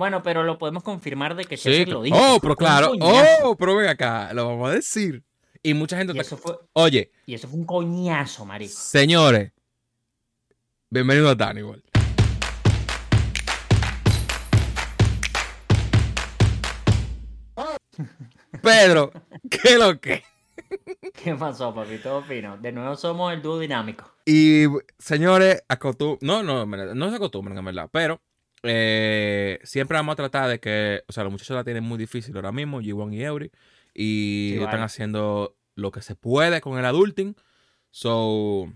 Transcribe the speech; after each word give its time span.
Bueno, 0.00 0.22
pero 0.22 0.44
lo 0.44 0.56
podemos 0.56 0.82
confirmar 0.82 1.34
de 1.36 1.44
que 1.44 1.58
Sí, 1.58 1.68
cl- 1.68 1.88
lo 1.88 2.00
dijo. 2.00 2.16
oh, 2.18 2.38
pero 2.40 2.56
claro. 2.56 2.92
Oh, 3.42 3.54
pero 3.54 3.76
ven 3.76 3.86
acá, 3.88 4.32
lo 4.32 4.48
vamos 4.48 4.70
a 4.70 4.72
decir. 4.72 5.22
Y 5.62 5.74
mucha 5.74 5.98
gente 5.98 6.14
Y 6.16 6.18
eso, 6.20 6.38
fue, 6.38 6.56
Oye, 6.72 7.12
y 7.26 7.34
eso 7.34 7.46
fue 7.48 7.58
un 7.58 7.66
coñazo, 7.66 8.46
marico. 8.46 8.72
señores, 8.74 9.52
bienvenido 10.88 11.28
a 11.28 11.34
Danny 11.34 11.62
World. 11.62 11.82
Pedro, 18.62 19.12
¿qué 19.50 19.78
lo 19.78 20.00
que? 20.00 20.22
¿Qué 21.14 21.34
pasó, 21.34 21.74
papi? 21.74 21.98
Todo 21.98 22.22
fino. 22.22 22.56
De 22.58 22.72
nuevo 22.72 22.96
somos 22.96 23.32
el 23.32 23.42
dúo 23.42 23.58
dinámico. 23.58 24.04
Y 24.24 24.64
señores, 24.98 25.62
acostum 25.68 26.16
no, 26.20 26.42
no, 26.42 26.64
no 26.66 27.10
se 27.10 27.16
acostumbran 27.16 27.58
en 27.58 27.64
verdad, 27.64 27.88
pero 27.92 28.20
eh, 28.62 29.58
siempre 29.64 29.96
vamos 29.96 30.12
a 30.14 30.16
tratar 30.16 30.48
de 30.48 30.60
que, 30.60 31.02
o 31.08 31.12
sea, 31.12 31.24
los 31.24 31.32
muchachos 31.32 31.54
la 31.56 31.64
tienen 31.64 31.84
muy 31.84 31.98
difícil 31.98 32.34
ahora 32.36 32.52
mismo, 32.52 32.80
G1 32.82 33.14
y 33.14 33.22
Eury, 33.22 33.50
y 33.94 34.48
Sí, 34.50 34.54
están 34.54 34.70
vale. 34.72 34.82
haciendo 34.84 35.56
lo 35.74 35.90
que 35.90 36.02
se 36.02 36.14
puede 36.14 36.60
con 36.60 36.78
el 36.78 36.84
adulting. 36.84 37.34
So, 37.90 38.72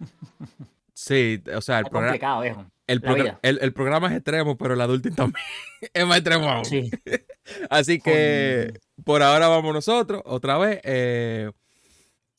sí, 0.94 1.42
o 1.54 1.60
sea, 1.60 1.78
el, 1.80 1.84
programa 1.84 2.08
complicado, 2.08 2.40
viejo. 2.42 2.66
el, 2.86 2.98
la 3.02 3.10
progra- 3.10 3.22
vida. 3.22 3.38
el- 3.42 3.58
el 3.62 3.72
programa 3.72 4.08
es 4.08 4.14
extremo, 4.14 4.56
pero 4.56 4.74
el 4.74 4.80
adulting 4.80 5.14
también 5.14 5.44
es 5.94 6.06
más 6.06 6.18
extremo 6.18 6.48
aún. 6.50 6.64
Sí. 6.64 6.90
Así 7.70 8.00
que 8.00 8.72
por 9.04 9.22
ahora 9.22 9.48
vamos 9.48 9.72
nosotros, 9.74 10.22
otra 10.24 10.58
vez. 10.58 10.80
eh, 10.84 11.50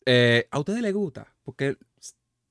eh, 0.06 0.48
a 0.52 0.60
ustedes 0.60 0.82
les 0.82 0.94
gusta, 0.94 1.28
porque 1.44 1.76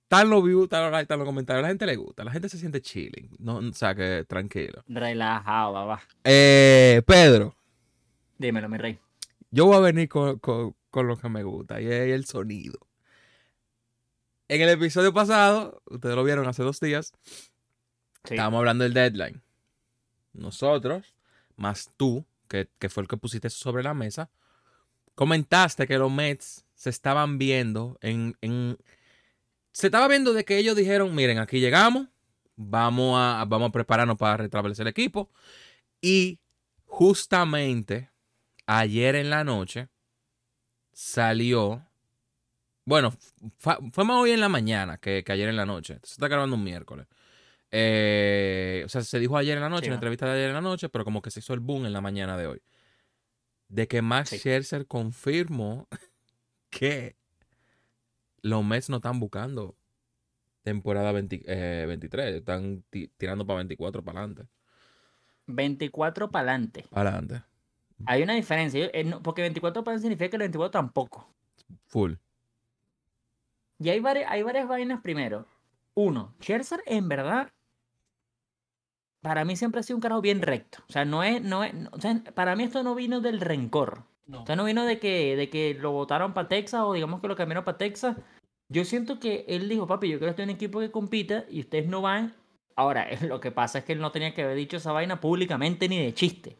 están 0.06 0.30
los 0.30 0.42
views, 0.44 0.64
están 0.64 0.82
los 0.84 0.92
likes, 0.92 1.02
están 1.02 1.18
los 1.18 1.26
comentarios, 1.26 1.62
la 1.62 1.68
gente 1.68 1.84
le 1.84 1.96
gusta, 1.96 2.22
la 2.24 2.30
gente 2.30 2.48
se 2.48 2.58
siente 2.58 2.80
chilling, 2.80 3.28
no, 3.40 3.56
o 3.56 3.72
sea 3.72 3.94
que 3.94 4.24
tranquilo. 4.28 4.84
Relajado, 4.86 5.72
babá. 5.72 6.00
Eh, 6.22 7.02
Pedro, 7.06 7.56
Dímelo, 8.38 8.68
mi 8.68 8.78
rey. 8.78 8.98
yo 9.50 9.66
voy 9.66 9.76
a 9.76 9.80
venir 9.80 10.08
con, 10.08 10.38
con- 10.38 10.76
con 10.90 11.08
lo 11.08 11.16
que 11.16 11.28
me 11.28 11.42
gusta 11.42 11.80
y 11.80 11.86
es 11.86 12.12
el 12.14 12.24
sonido. 12.24 12.78
En 14.48 14.60
el 14.62 14.68
episodio 14.68 15.12
pasado, 15.12 15.82
ustedes 15.86 16.14
lo 16.14 16.22
vieron 16.24 16.46
hace 16.46 16.62
dos 16.62 16.78
días, 16.80 17.12
Sí. 18.24 18.34
estábamos 18.34 18.58
hablando 18.58 18.84
del 18.84 18.94
deadline. 18.94 19.42
Nosotros, 20.32 21.14
más 21.56 21.90
tú, 21.96 22.24
que, 22.48 22.68
que 22.78 22.88
fue 22.88 23.02
el 23.02 23.08
que 23.08 23.16
pusiste 23.16 23.48
eso 23.48 23.58
sobre 23.58 23.82
la 23.82 23.92
mesa, 23.94 24.30
comentaste 25.16 25.86
que 25.88 25.98
los 25.98 26.12
Mets 26.12 26.64
se 26.74 26.90
estaban 26.90 27.38
viendo 27.38 27.98
en, 28.02 28.36
en- 28.40 28.78
Se 29.76 29.88
estaba 29.88 30.08
viendo 30.08 30.32
de 30.32 30.46
que 30.46 30.56
ellos 30.56 30.74
dijeron, 30.74 31.14
miren, 31.14 31.38
aquí 31.38 31.60
llegamos, 31.60 32.08
vamos 32.56 33.18
a, 33.20 33.44
vamos 33.46 33.68
a 33.68 33.72
prepararnos 33.72 34.16
para 34.16 34.38
restablecer 34.38 34.84
el 34.86 34.90
equipo. 34.90 35.30
Y 36.00 36.40
justamente 36.86 38.10
ayer 38.64 39.16
en 39.16 39.28
la 39.28 39.44
noche 39.44 39.90
salió... 40.92 41.86
Bueno, 42.86 43.12
fa- 43.58 43.78
fue 43.92 44.04
más 44.06 44.16
hoy 44.16 44.30
en 44.30 44.40
la 44.40 44.48
mañana 44.48 44.96
que, 44.96 45.22
que 45.22 45.32
ayer 45.32 45.50
en 45.50 45.56
la 45.56 45.66
noche. 45.66 45.98
Se 46.04 46.14
está 46.14 46.28
grabando 46.28 46.56
un 46.56 46.64
miércoles. 46.64 47.06
Eh, 47.70 48.82
o 48.86 48.88
sea, 48.88 49.02
se 49.02 49.18
dijo 49.18 49.36
ayer 49.36 49.56
en 49.58 49.62
la 49.62 49.68
noche, 49.68 49.82
Sí, 49.82 49.86
en 49.88 49.90
la 49.92 49.96
entrevista 49.96 50.24
de 50.24 50.32
ayer 50.38 50.48
en 50.48 50.54
la 50.54 50.62
noche, 50.62 50.88
pero 50.88 51.04
como 51.04 51.20
que 51.20 51.30
se 51.30 51.40
hizo 51.40 51.52
el 51.52 51.60
boom 51.60 51.84
en 51.84 51.92
la 51.92 52.00
mañana 52.00 52.38
de 52.38 52.46
hoy. 52.46 52.62
De 53.68 53.86
que 53.88 54.00
Max 54.00 54.30
Sí. 54.30 54.38
Scherzer 54.38 54.86
confirmó 54.86 55.86
que 56.70 57.15
los 58.46 58.64
Mets 58.64 58.88
no 58.90 58.96
están 58.96 59.18
buscando 59.20 59.76
temporada 60.62 61.12
20 61.12 61.42
eh, 61.46 61.86
23, 61.86 62.34
están 62.36 62.82
ti- 62.90 63.08
tirando 63.16 63.46
para 63.46 63.58
24 63.58 64.02
para 64.04 64.20
adelante. 64.20 64.48
24 65.46 66.30
para 66.30 66.42
adelante. 66.52 66.84
Para 66.90 67.10
adelante. 67.10 67.42
Hay 68.06 68.22
una 68.22 68.34
diferencia. 68.34 68.90
eh, 68.92 69.14
porque 69.22 69.42
24 69.42 69.82
para 69.84 69.92
adelante 69.94 70.06
significa 70.08 70.30
que 70.30 70.36
el 70.36 70.40
24 70.42 70.70
tampoco. 70.70 71.28
Full. 71.86 72.14
Y 73.78 73.88
hay 73.90 74.00
varias, 74.00 74.30
hay 74.30 74.42
varias 74.42 74.66
vainas 74.68 75.00
primero. 75.02 75.46
Uno, 75.94 76.34
Scherzer 76.40 76.82
en 76.86 77.08
verdad, 77.08 77.48
para 79.20 79.44
mí 79.44 79.56
siempre 79.56 79.80
ha 79.80 79.82
sido 79.82 79.96
un 79.96 80.02
carajo 80.02 80.20
bien 80.20 80.42
recto. 80.42 80.78
O 80.88 80.92
sea, 80.92 81.04
no 81.04 81.22
es, 81.22 81.42
no 81.42 81.64
es, 81.64 81.74
no- 81.74 81.90
o 81.92 82.00
sea, 82.00 82.22
para 82.34 82.54
mí 82.56 82.64
esto 82.64 82.82
no 82.82 82.94
vino 82.94 83.20
del 83.20 83.40
rencor. 83.40 84.04
No. 84.26 84.42
O 84.42 84.46
sea, 84.46 84.56
no 84.56 84.64
vino 84.64 84.84
de 84.84 84.98
que, 84.98 85.36
de 85.36 85.48
que 85.48 85.74
lo 85.74 85.92
votaron 85.92 86.34
para 86.34 86.48
Texas 86.48 86.82
o 86.84 86.92
digamos 86.92 87.20
que 87.20 87.28
lo 87.28 87.36
cambiaron 87.36 87.64
para 87.64 87.78
Texas. 87.78 88.16
Yo 88.68 88.84
siento 88.84 89.20
que 89.20 89.44
él 89.48 89.68
dijo, 89.68 89.86
papi, 89.86 90.08
yo 90.08 90.18
quiero 90.18 90.30
estar 90.30 90.42
en 90.42 90.50
un 90.50 90.56
equipo 90.56 90.80
que 90.80 90.90
compita 90.90 91.44
y 91.48 91.60
ustedes 91.60 91.86
no 91.86 92.02
van. 92.02 92.34
Ahora, 92.74 93.08
lo 93.22 93.40
que 93.40 93.52
pasa 93.52 93.78
es 93.78 93.84
que 93.84 93.92
él 93.92 94.00
no 94.00 94.12
tenía 94.12 94.34
que 94.34 94.42
haber 94.42 94.56
dicho 94.56 94.76
esa 94.76 94.92
vaina 94.92 95.20
públicamente 95.20 95.88
ni 95.88 95.98
de 95.98 96.14
chiste. 96.14 96.56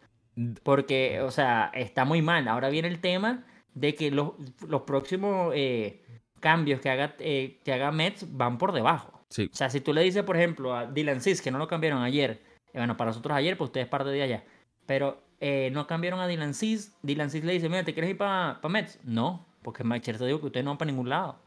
Porque, 0.63 1.21
o 1.23 1.31
sea, 1.31 1.71
está 1.75 2.05
muy 2.05 2.23
mal. 2.23 2.47
Ahora 2.47 2.69
viene 2.69 2.89
el 2.89 3.01
tema 3.01 3.45
de 3.75 3.95
que 3.95 4.11
los, 4.11 4.33
los 4.67 4.83
próximos 4.83 5.53
eh, 5.55 6.05
cambios 6.41 6.81
que 6.81 6.91
haga, 6.91 7.15
eh, 7.19 7.61
que 7.65 7.73
haga 7.73 7.91
Mets 7.91 8.37
van 8.37 8.59
por 8.59 8.73
debajo. 8.73 9.25
Sí. 9.31 9.49
O 9.53 9.57
sea, 9.57 9.71
si 9.71 9.81
tú 9.81 9.93
le 9.93 10.03
dices, 10.03 10.23
por 10.23 10.37
ejemplo, 10.37 10.75
a 10.75 10.87
Dylan 10.87 11.21
Cis, 11.21 11.43
que 11.43 11.51
no 11.51 11.59
lo 11.59 11.67
cambiaron 11.67 12.03
ayer, 12.03 12.43
eh, 12.73 12.79
bueno, 12.79 12.97
para 12.97 13.11
nosotros 13.11 13.37
ayer, 13.37 13.57
pues 13.57 13.69
ustedes 13.69 13.89
parte 13.89 14.11
de 14.11 14.23
allá, 14.23 14.45
pero 14.87 15.26
eh, 15.41 15.71
no 15.73 15.87
cambiaron 15.87 16.21
a 16.21 16.27
Dylan 16.27 16.55
Cis, 16.55 16.95
Dylan 17.03 17.31
Cis 17.31 17.45
le 17.45 17.53
dice, 17.53 17.69
mira, 17.69 17.85
¿te 17.85 17.93
quieres 17.93 18.11
ir 18.11 18.17
para 18.19 18.61
Mets? 18.69 18.99
No, 19.05 19.47
porque 19.63 19.85
Mike 19.85 20.03
Scherzer 20.05 20.27
dijo 20.27 20.41
que 20.41 20.47
ustedes 20.47 20.65
no 20.65 20.71
van 20.71 20.79
para 20.79 20.91
ningún 20.91 21.09
lado. 21.09 21.39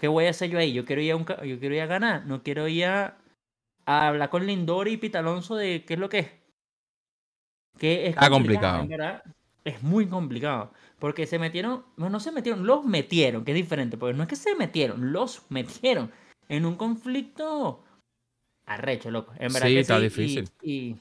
¿Qué 0.00 0.08
voy 0.08 0.26
a 0.26 0.30
hacer 0.30 0.50
yo 0.50 0.58
ahí? 0.58 0.72
Yo 0.72 0.84
quiero 0.84 1.02
ir 1.02 1.12
a, 1.12 1.16
un, 1.16 1.24
yo 1.24 1.58
quiero 1.58 1.74
ir 1.74 1.80
a 1.82 1.86
ganar, 1.86 2.26
no 2.26 2.42
quiero 2.42 2.66
ir 2.68 2.86
a, 2.86 3.16
a 3.86 4.08
hablar 4.08 4.30
con 4.30 4.46
Lindor 4.46 4.88
y 4.88 4.96
Pita 4.96 5.20
Alonso 5.20 5.56
de 5.56 5.84
qué 5.84 5.94
es 5.94 6.00
lo 6.00 6.08
que 6.08 6.18
es. 6.20 6.30
Que 7.78 8.04
es 8.04 8.10
Está 8.10 8.30
complicado. 8.30 8.86
verdad. 8.86 9.22
Es 9.64 9.82
muy 9.82 10.06
complicado. 10.06 10.72
Porque 10.98 11.26
se 11.26 11.38
metieron, 11.38 11.84
no, 11.96 12.08
no 12.10 12.20
se 12.20 12.32
metieron, 12.32 12.66
los 12.66 12.84
metieron, 12.84 13.44
que 13.44 13.52
es 13.52 13.56
diferente. 13.56 13.96
Porque 13.96 14.16
no 14.16 14.22
es 14.22 14.28
que 14.28 14.36
se 14.36 14.54
metieron, 14.54 15.12
los 15.12 15.42
metieron 15.50 16.12
en 16.48 16.66
un 16.66 16.76
conflicto 16.76 17.82
arrecho, 18.66 19.10
loco. 19.10 19.32
En 19.38 19.52
verdad 19.52 19.68
Sí, 19.68 19.74
que 19.74 19.80
está 19.80 19.96
sí, 19.98 20.02
difícil. 20.04 20.48
Y, 20.62 20.72
y 20.72 21.00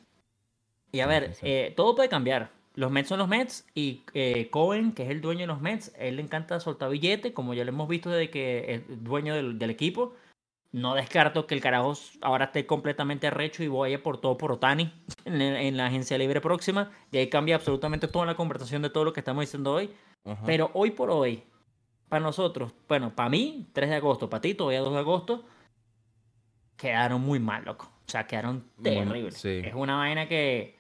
a 1.00 1.08
ver, 1.08 1.36
eh, 1.42 1.74
todo 1.76 1.96
puede 1.96 2.10
cambiar. 2.10 2.52
Los 2.76 2.92
Mets 2.92 3.10
son 3.10 3.20
los 3.20 3.28
Mets 3.28 3.68
y 3.76 4.04
eh, 4.14 4.50
Cohen, 4.50 4.94
que 4.94 5.04
es 5.04 5.10
el 5.10 5.22
dueño 5.22 5.42
de 5.42 5.48
los 5.48 5.62
Mets, 5.62 5.94
él 5.98 6.16
le 6.16 6.22
encanta 6.24 6.60
soltar 6.60 6.90
billete, 6.90 7.34
como 7.34 7.54
ya 7.54 7.64
lo 7.64 7.70
hemos 7.70 7.88
visto 7.88 8.10
desde 8.10 8.30
que 8.32 8.74
es 8.74 9.04
dueño 9.04 9.36
del, 9.36 9.60
del 9.60 9.70
equipo. 9.70 10.14
No 10.72 10.96
descarto 10.96 11.46
que 11.46 11.54
el 11.54 11.62
carajo 11.62 11.94
ahora 12.22 12.46
esté 12.46 12.66
completamente 12.66 13.28
arrecho 13.28 13.64
y 13.64 13.68
vaya 13.68 14.02
por 14.02 14.20
todo 14.20 14.38
por 14.40 14.52
Otani 14.54 14.92
en, 15.26 15.38
la- 15.38 15.62
en 15.62 15.78
la 15.78 15.86
agencia 15.86 16.18
libre 16.18 16.42
próxima. 16.42 16.92
Y 17.12 17.18
ahí 17.18 17.30
cambia 17.30 17.56
absolutamente 17.58 18.08
toda 18.08 18.26
la 18.26 18.34
conversación 18.36 18.82
de 18.82 18.90
todo 18.90 19.04
lo 19.06 19.14
que 19.14 19.20
estamos 19.20 19.42
diciendo 19.44 19.72
hoy. 19.74 19.92
Pero 20.46 20.72
hoy 20.74 20.90
por 20.92 21.12
hoy, 21.12 21.44
para 22.10 22.24
nosotros, 22.24 22.72
bueno, 22.88 23.14
para 23.14 23.30
mí, 23.30 23.68
3 23.74 23.90
de 23.92 23.98
agosto, 23.98 24.30
para 24.32 24.42
ti, 24.42 24.56
todavía 24.56 24.80
2 24.80 24.94
de 24.94 25.00
agosto, 25.00 25.44
quedaron 26.78 27.22
muy 27.22 27.40
mal, 27.40 27.66
loco. 27.66 27.92
O 28.08 28.10
sea, 28.10 28.26
quedaron 28.26 28.66
terribles. 28.82 29.38
sí. 29.38 29.62
Es 29.64 29.74
una 29.76 29.98
vaina 29.98 30.28
que 30.28 30.78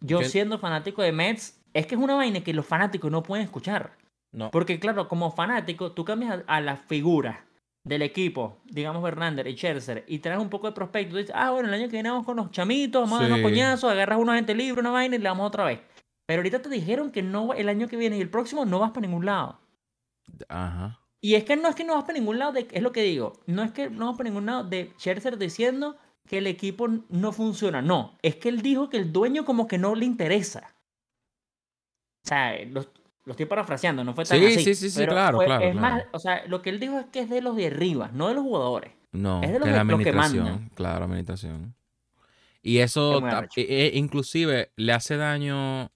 yo 0.00 0.22
siendo 0.22 0.58
fanático 0.58 1.02
de 1.02 1.12
Mets, 1.12 1.60
es 1.74 1.86
que 1.86 1.94
es 1.94 2.00
una 2.00 2.14
vaina 2.14 2.40
que 2.42 2.52
los 2.54 2.66
fanáticos 2.66 3.10
no 3.10 3.22
pueden 3.22 3.44
escuchar. 3.44 3.92
no. 4.32 4.50
Porque 4.50 4.78
claro, 4.78 5.08
como 5.08 5.30
fanático, 5.32 5.92
tú 5.92 6.04
cambias 6.04 6.42
a, 6.46 6.56
a 6.56 6.60
la 6.60 6.76
figura 6.76 7.44
del 7.84 8.02
equipo, 8.02 8.58
digamos 8.64 9.02
Verlander 9.02 9.46
y 9.46 9.54
Scherzer, 9.54 10.04
y 10.08 10.18
traes 10.18 10.40
un 10.40 10.50
poco 10.50 10.66
de 10.66 10.72
prospecto, 10.72 11.12
tú 11.12 11.18
dices, 11.18 11.32
ah, 11.36 11.50
bueno, 11.52 11.68
el 11.68 11.74
año 11.74 11.84
que 11.86 11.92
viene 11.92 12.10
vamos 12.10 12.26
con 12.26 12.36
los 12.36 12.50
chamitos, 12.50 13.02
vamos 13.02 13.18
a 13.20 13.22
dar 13.22 13.30
unos 13.30 13.38
Sí. 13.38 13.44
coñazos, 13.44 13.90
agarras 13.92 14.18
una 14.18 14.34
gente 14.34 14.54
libre, 14.56 14.80
una 14.80 14.90
vaina 14.90 15.14
y 15.14 15.18
le 15.18 15.24
damos 15.24 15.46
otra 15.46 15.64
vez. 15.64 15.80
Pero 16.26 16.40
ahorita 16.40 16.60
te 16.60 16.68
dijeron 16.68 17.12
que 17.12 17.22
no 17.22 17.52
el 17.54 17.68
año 17.68 17.86
que 17.86 17.96
viene 17.96 18.18
y 18.18 18.20
el 18.20 18.28
próximo 18.28 18.64
no 18.64 18.80
vas 18.80 18.90
para 18.90 19.06
ningún 19.06 19.24
lado. 19.26 19.60
Ajá. 20.48 20.98
Y 21.20 21.34
es 21.34 21.44
que 21.44 21.56
no 21.56 21.68
es 21.68 21.74
que 21.76 21.84
no 21.84 21.94
vas 21.94 22.04
para 22.04 22.18
ningún 22.18 22.38
lado, 22.38 22.52
de, 22.52 22.66
es 22.72 22.82
lo 22.82 22.92
que 22.92 23.02
digo, 23.02 23.34
no 23.46 23.62
es 23.62 23.72
que 23.72 23.88
no 23.90 24.06
vas 24.06 24.16
para 24.16 24.28
ningún 24.28 24.46
lado 24.46 24.64
de 24.64 24.92
Scherzer 24.98 25.38
diciendo 25.38 25.96
que 26.26 26.38
el 26.38 26.46
equipo 26.46 26.88
no 27.08 27.32
funciona, 27.32 27.80
no, 27.82 28.16
es 28.22 28.36
que 28.36 28.48
él 28.48 28.62
dijo 28.62 28.88
que 28.90 28.96
el 28.98 29.12
dueño 29.12 29.44
como 29.44 29.66
que 29.66 29.78
no 29.78 29.94
le 29.94 30.04
interesa. 30.04 30.74
O 32.24 32.28
sea, 32.28 32.56
lo, 32.66 32.84
lo 33.24 33.32
estoy 33.32 33.46
parafraseando, 33.46 34.02
no 34.04 34.14
fue 34.14 34.24
tan 34.24 34.38
Sí, 34.38 34.46
así. 34.46 34.64
sí, 34.64 34.74
sí, 34.74 34.90
sí, 34.90 34.98
pero 35.00 35.12
claro, 35.12 35.36
fue- 35.38 35.46
claro, 35.46 35.64
Es 35.64 35.74
más, 35.74 36.02
o 36.12 36.18
sea, 36.18 36.44
lo 36.46 36.62
que 36.62 36.70
él 36.70 36.80
dijo 36.80 36.98
es 36.98 37.06
que 37.06 37.20
es 37.20 37.30
de 37.30 37.40
los 37.40 37.56
de 37.56 37.66
arriba, 37.68 38.10
no 38.12 38.28
de 38.28 38.34
los 38.34 38.42
jugadores. 38.42 38.92
No, 39.12 39.42
Es 39.42 39.52
de 39.52 39.58
los 39.58 39.66
que- 39.68 39.72
la 39.74 39.84
los 39.84 39.86
que 39.86 39.92
administración. 40.10 40.44
mandan. 40.44 40.68
claro, 40.74 41.04
administración. 41.04 41.74
Y 42.62 42.78
eso, 42.78 43.14
Es 43.16 43.20
muy 43.20 43.30
ta- 43.30 43.38
arrecho. 43.38 43.60
e- 43.60 43.86
e- 43.86 43.96
inclusive, 43.98 44.72
le 44.76 44.92
hace 44.92 45.16
daño, 45.16 45.90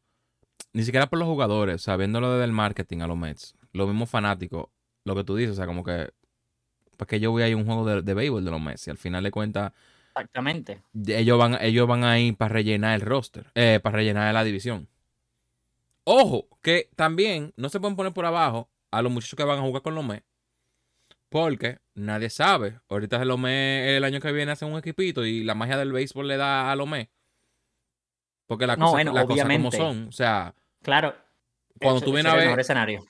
ni 0.72 0.84
siquiera 0.84 1.08
por 1.08 1.18
los 1.18 1.26
jugadores, 1.26 1.74
o 1.74 1.78
sea, 1.78 1.96
viéndolo 1.96 2.30
desde 2.32 2.44
el 2.44 2.52
marketing 2.52 3.00
a 3.00 3.06
los 3.08 3.16
Mets. 3.16 3.54
Los 3.72 3.88
mismos 3.88 4.08
fanáticos, 4.08 4.66
lo 5.04 5.16
que 5.16 5.24
tú 5.24 5.34
dices, 5.34 5.52
o 5.52 5.56
sea, 5.56 5.66
como 5.66 5.82
que, 5.82 6.10
¿para 6.96 7.08
qué 7.08 7.18
yo 7.18 7.32
voy 7.32 7.42
a 7.42 7.48
ir 7.48 7.54
a 7.54 7.56
un 7.56 7.66
juego 7.66 7.84
de, 7.84 8.02
de 8.02 8.14
béisbol 8.14 8.44
de 8.44 8.50
los 8.52 8.60
Mets? 8.60 8.86
Y 8.86 8.90
al 8.90 8.98
final 8.98 9.24
de 9.24 9.32
cuentas, 9.32 9.72
Exactamente. 10.14 10.82
ellos 11.06 11.38
van, 11.38 11.56
ellos 11.60 11.86
van 11.86 12.04
a 12.04 12.18
ir 12.18 12.36
para 12.36 12.52
rellenar 12.52 12.94
el 12.94 13.00
roster, 13.02 13.50
eh, 13.54 13.80
para 13.82 13.96
rellenar 13.96 14.32
la 14.34 14.44
división. 14.44 14.88
Ojo, 16.04 16.48
que 16.62 16.90
también 16.96 17.52
no 17.56 17.68
se 17.68 17.80
pueden 17.80 17.96
poner 17.96 18.12
por 18.12 18.26
abajo 18.26 18.68
a 18.90 19.02
los 19.02 19.12
muchachos 19.12 19.36
que 19.36 19.44
van 19.44 19.58
a 19.58 19.62
jugar 19.62 19.82
con 19.82 19.94
los 19.94 20.04
Mets. 20.04 20.24
Porque 21.28 21.78
nadie 21.94 22.28
sabe. 22.28 22.80
Ahorita 22.88 23.18
Mets 23.38 23.88
el 23.96 24.04
año 24.04 24.20
que 24.20 24.32
viene 24.32 24.50
hacen 24.52 24.68
un 24.72 24.78
equipito 24.78 25.24
y 25.24 25.44
la 25.44 25.54
magia 25.54 25.76
del 25.76 25.92
béisbol 25.92 26.26
le 26.26 26.36
da 26.36 26.72
a 26.72 26.76
Mets. 26.88 27.10
Porque 28.46 28.66
las 28.66 28.78
No, 28.78 28.90
bueno, 28.90 29.12
como 29.12 29.70
son. 29.70 30.08
O 30.08 30.12
sea, 30.12 30.54
Claro. 30.82 31.14
Cuando 31.80 32.00
tú 32.00 32.12
vienes 32.12 32.32
a 32.32 32.36
ver- 32.36 32.48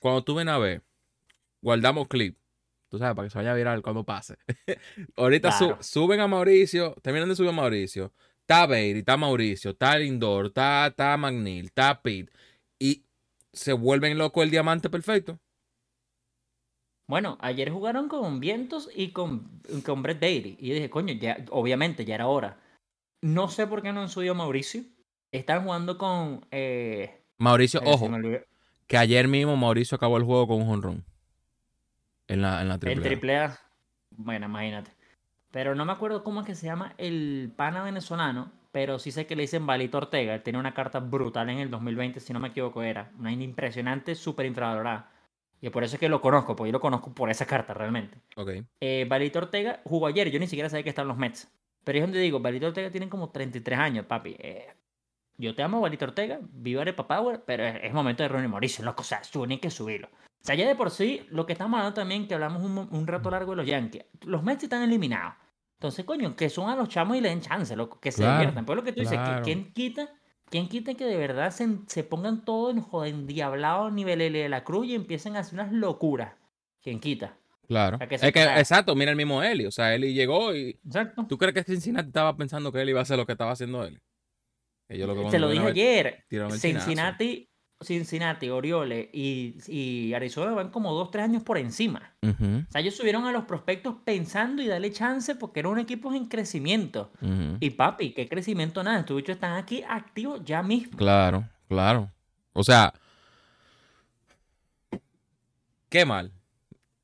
cuando 0.01 0.23
tú 0.23 0.35
vienes 0.35 0.53
a 0.55 0.59
ver, 0.59 0.83
guardamos 1.63 2.09
clip. 2.09 2.37
Tú 2.91 2.99
sabes, 2.99 3.15
para 3.15 3.27
que 3.27 3.31
se 3.31 3.39
vaya 3.39 3.53
a 3.53 3.55
viral 3.55 3.83
cuando 3.83 4.05
pase. 4.05 4.37
Ahorita 5.17 5.53
su- 5.53 5.77
suben 5.81 6.21
a 6.21 6.27
Mauricio, 6.27 6.95
terminan 7.03 7.29
de 7.29 7.37
subir 7.37 7.51
a 7.51 7.53
Mauricio. 7.53 8.13
Está 8.41 8.67
Beiri, 8.67 8.99
está 8.99 9.17
Mauricio, 9.17 9.71
está 9.71 9.97
Lindor, 9.97 10.47
está, 10.47 10.89
está 10.89 11.17
Magnil, 11.17 11.67
está 11.67 12.03
Pete. 12.03 12.33
Y 12.81 13.05
se 13.53 13.73
vuelven 13.73 14.19
locos 14.19 14.43
el 14.43 14.51
diamante 14.51 14.91
perfecto. 14.91 15.39
Bueno, 17.09 17.39
ayer 17.41 17.71
jugaron 17.71 18.09
con 18.09 18.41
Vientos 18.41 18.89
y 18.95 19.11
con, 19.13 19.61
con 19.85 20.03
Brett 20.03 20.21
Bailey. 20.21 20.57
Y 20.61 20.69
yo 20.69 20.75
dije, 20.75 20.91
coño, 20.91 21.15
ya, 21.15 21.45
obviamente 21.51 22.05
ya 22.05 22.17
era 22.17 22.27
hora. 22.27 22.61
No 23.23 23.49
sé 23.49 23.67
por 23.67 23.83
qué 23.83 23.93
no 23.93 24.01
han 24.03 24.09
subido 24.09 24.33
a 24.33 24.37
Mauricio. 24.37 24.83
Están 25.33 25.65
jugando 25.65 25.99
con. 25.99 26.47
Eh, 26.51 27.23
Mauricio, 27.39 27.81
se 27.81 27.89
ojo, 27.89 28.09
que 28.87 28.97
ayer 28.97 29.29
mismo 29.29 29.57
Mauricio 29.57 29.95
acabó 29.97 30.17
el 30.17 30.25
juego 30.25 30.49
con 30.49 30.57
un 30.59 30.67
jonrón. 30.67 31.05
En 32.31 32.43
la, 32.43 32.63
en 32.63 32.69
la 32.69 32.75
En 32.75 32.81
triple. 32.81 33.01
A. 33.01 33.09
triple 33.09 33.37
A. 33.39 33.59
Bueno, 34.11 34.47
imagínate. 34.47 34.93
Pero 35.51 35.75
no 35.75 35.85
me 35.85 35.93
acuerdo 35.93 36.23
cómo 36.23 36.41
es 36.41 36.47
que 36.47 36.55
se 36.55 36.67
llama 36.67 36.95
el 36.97 37.53
pana 37.57 37.83
venezolano. 37.83 38.53
Pero 38.73 39.01
sí 39.01 39.11
sé 39.11 39.27
que 39.27 39.35
le 39.35 39.43
dicen 39.43 39.67
Balito 39.67 39.99
Ortega. 39.99 40.35
Él 40.35 40.43
tenía 40.43 40.61
una 40.61 40.75
carta 40.75 41.01
brutal 41.01 41.51
en 41.51 41.59
el 41.59 41.71
2020, 41.71 42.21
si 42.21 42.33
no 42.33 42.39
me 42.39 42.49
equivoco, 42.49 42.83
era. 42.83 43.11
Una 43.19 43.33
impresionante, 43.33 44.15
súper 44.15 44.47
infravalorada. 44.47 45.11
Y 45.61 45.69
por 45.71 45.83
eso 45.83 45.97
es 45.97 46.01
que 46.01 46.09
lo 46.09 46.21
conozco, 46.21 46.55
porque 46.55 46.69
yo 46.69 46.73
lo 46.73 46.81
conozco 46.81 47.13
por 47.13 47.31
esa 47.31 47.47
carta 47.47 47.75
realmente. 47.75 48.17
Ok. 48.37 48.51
Eh, 48.81 49.07
Balito 49.09 49.41
Ortega 49.41 49.81
jugó 49.85 50.07
ayer, 50.07 50.31
yo 50.31 50.39
ni 50.39 50.47
siquiera 50.47 50.71
sabía 50.71 50.85
que 50.85 50.89
estaban 50.91 51.09
los 51.09 51.19
Mets. 51.19 51.53
Pero 51.83 51.99
es 51.99 52.05
donde 52.05 52.21
digo, 52.21 52.39
Balito 52.39 52.69
Ortega 52.69 52.91
tiene 52.91 53.09
como 53.09 53.31
33 53.31 53.79
años, 53.79 54.07
papi. 54.07 54.37
Eh, 54.39 54.69
yo 55.37 55.55
te 55.55 55.63
amo, 55.65 55.81
Balito 55.81 56.05
Ortega, 56.05 56.39
viva 56.41 56.83
Arepa 56.83 57.09
Power, 57.09 57.43
pero 57.45 57.65
es, 57.65 57.77
es 57.83 57.93
momento 57.93 58.23
de 58.23 58.29
Ronnie 58.29 58.49
Mauricio, 58.49 58.85
loco, 58.85 59.03
o 59.03 59.05
sea, 59.05 59.21
tú 59.23 59.41
tienes 59.41 59.61
que 59.61 59.71
subirlo. 59.71 60.09
O 60.43 60.45
sea, 60.45 60.55
ya 60.55 60.67
de 60.67 60.75
por 60.75 60.91
sí, 60.91 61.27
lo 61.31 61.45
que 61.45 61.53
estamos 61.53 61.77
hablando 61.77 61.95
también, 61.95 62.27
que 62.27 62.35
hablamos 62.35 62.63
un, 62.63 63.07
rato 63.07 63.31
largo 63.31 63.53
de 63.53 63.57
los 63.57 63.67
Yankees, 63.67 64.05
los 64.23 64.43
Mets 64.43 64.65
están 64.65 64.83
eliminados. 64.83 65.35
Entonces, 65.75 66.05
coño, 66.05 66.35
que 66.35 66.49
son 66.49 66.71
a 66.71 66.77
los 66.77 66.89
chamos 66.89 67.17
y 67.17 67.21
le 67.21 67.29
den 67.29 67.41
chance, 67.41 67.75
loco, 67.77 68.01
que 68.01 68.11
se 68.11 68.23
diviertan. 68.23 68.65
Pues 68.65 68.77
lo 68.77 68.83
que 68.83 68.93
tú 68.93 69.01
dices, 69.01 69.19
que 69.19 69.43
¿quién 69.43 69.73
quita? 69.73 70.09
¿Quién 70.51 70.69
quita 70.69 70.95
que 70.95 71.05
de 71.05 71.17
verdad 71.17 71.53
se, 71.53 71.69
se 71.87 72.05
pongan 72.05 72.45
todos 72.45 72.75
en 72.75 72.83
joder, 72.83 73.27
diablados 73.27 73.93
nivel 73.93 74.21
L 74.21 74.37
de 74.37 74.49
la 74.49 74.65
cruz 74.65 74.87
y 74.87 74.95
empiecen 74.95 75.37
a 75.37 75.41
hacer 75.41 75.55
unas 75.55 75.73
locuras? 75.73 76.35
¿Quién 76.83 77.01
quita? 77.01 77.37
Claro. 77.69 77.99
Para 77.99 78.09
que 78.09 78.17
es 78.17 78.21
se 78.21 78.27
que, 78.29 78.33
crea. 78.33 78.59
exacto, 78.59 78.97
mira 78.97 79.13
el 79.13 79.17
mismo 79.17 79.43
Eli. 79.43 79.67
O 79.67 79.71
sea, 79.71 79.95
Eli 79.95 80.13
llegó 80.13 80.55
y. 80.55 80.71
Exacto. 80.85 81.27
¿Tú 81.29 81.39
crees 81.39 81.55
que 81.55 81.63
Cincinnati 81.63 82.09
estaba 82.09 82.37
pensando 82.37 82.73
que 82.73 82.81
él 82.81 82.89
iba 82.89 82.99
a 82.99 83.03
hacer 83.03 83.17
lo 83.17 83.27
que 83.27 83.33
estaba 83.33 83.53
haciendo 83.53 83.85
él? 83.85 84.01
Ellos 84.89 85.07
lo 85.07 85.15
que 85.15 85.31
Te 85.31 85.39
lo 85.39 85.49
dije 85.51 85.67
ayer. 85.67 86.25
Cincinnati, 86.59 87.49
Cincinnati, 87.83 88.51
Orioles 88.51 89.09
y, 89.13 89.55
y 89.67 90.13
Arizona 90.13 90.53
van 90.53 90.71
como 90.71 90.93
dos, 90.93 91.11
tres 91.11 91.25
años 91.25 91.43
por 91.43 91.57
encima. 91.59 92.13
O 92.23 92.71
sea, 92.71 92.81
ellos 92.83 92.95
subieron 92.95 93.25
a 93.27 93.33
los 93.33 93.45
prospectos 93.45 93.95
pensando 94.05 94.61
y 94.63 94.67
darle 94.67 94.93
chance 94.93 95.35
porque 95.35 95.61
era 95.61 95.71
un 95.71 95.79
equipo 95.79 96.13
en 96.13 96.27
crecimiento. 96.27 97.11
Y 97.59 97.71
papi, 97.71 98.13
¿qué 98.13 98.29
crecimiento 98.29 98.83
nada? 98.83 99.01
Estos 99.01 99.17
bichos 99.17 99.35
están 99.37 99.55
aquí 99.57 99.83
activos 99.89 100.43
ya 100.45 100.63
mismo. 100.63 100.97
Claro, 100.99 101.49
claro. 101.69 102.11
O 102.53 102.63
sea, 102.63 102.93
qué 105.89 106.05
mal. 106.05 106.33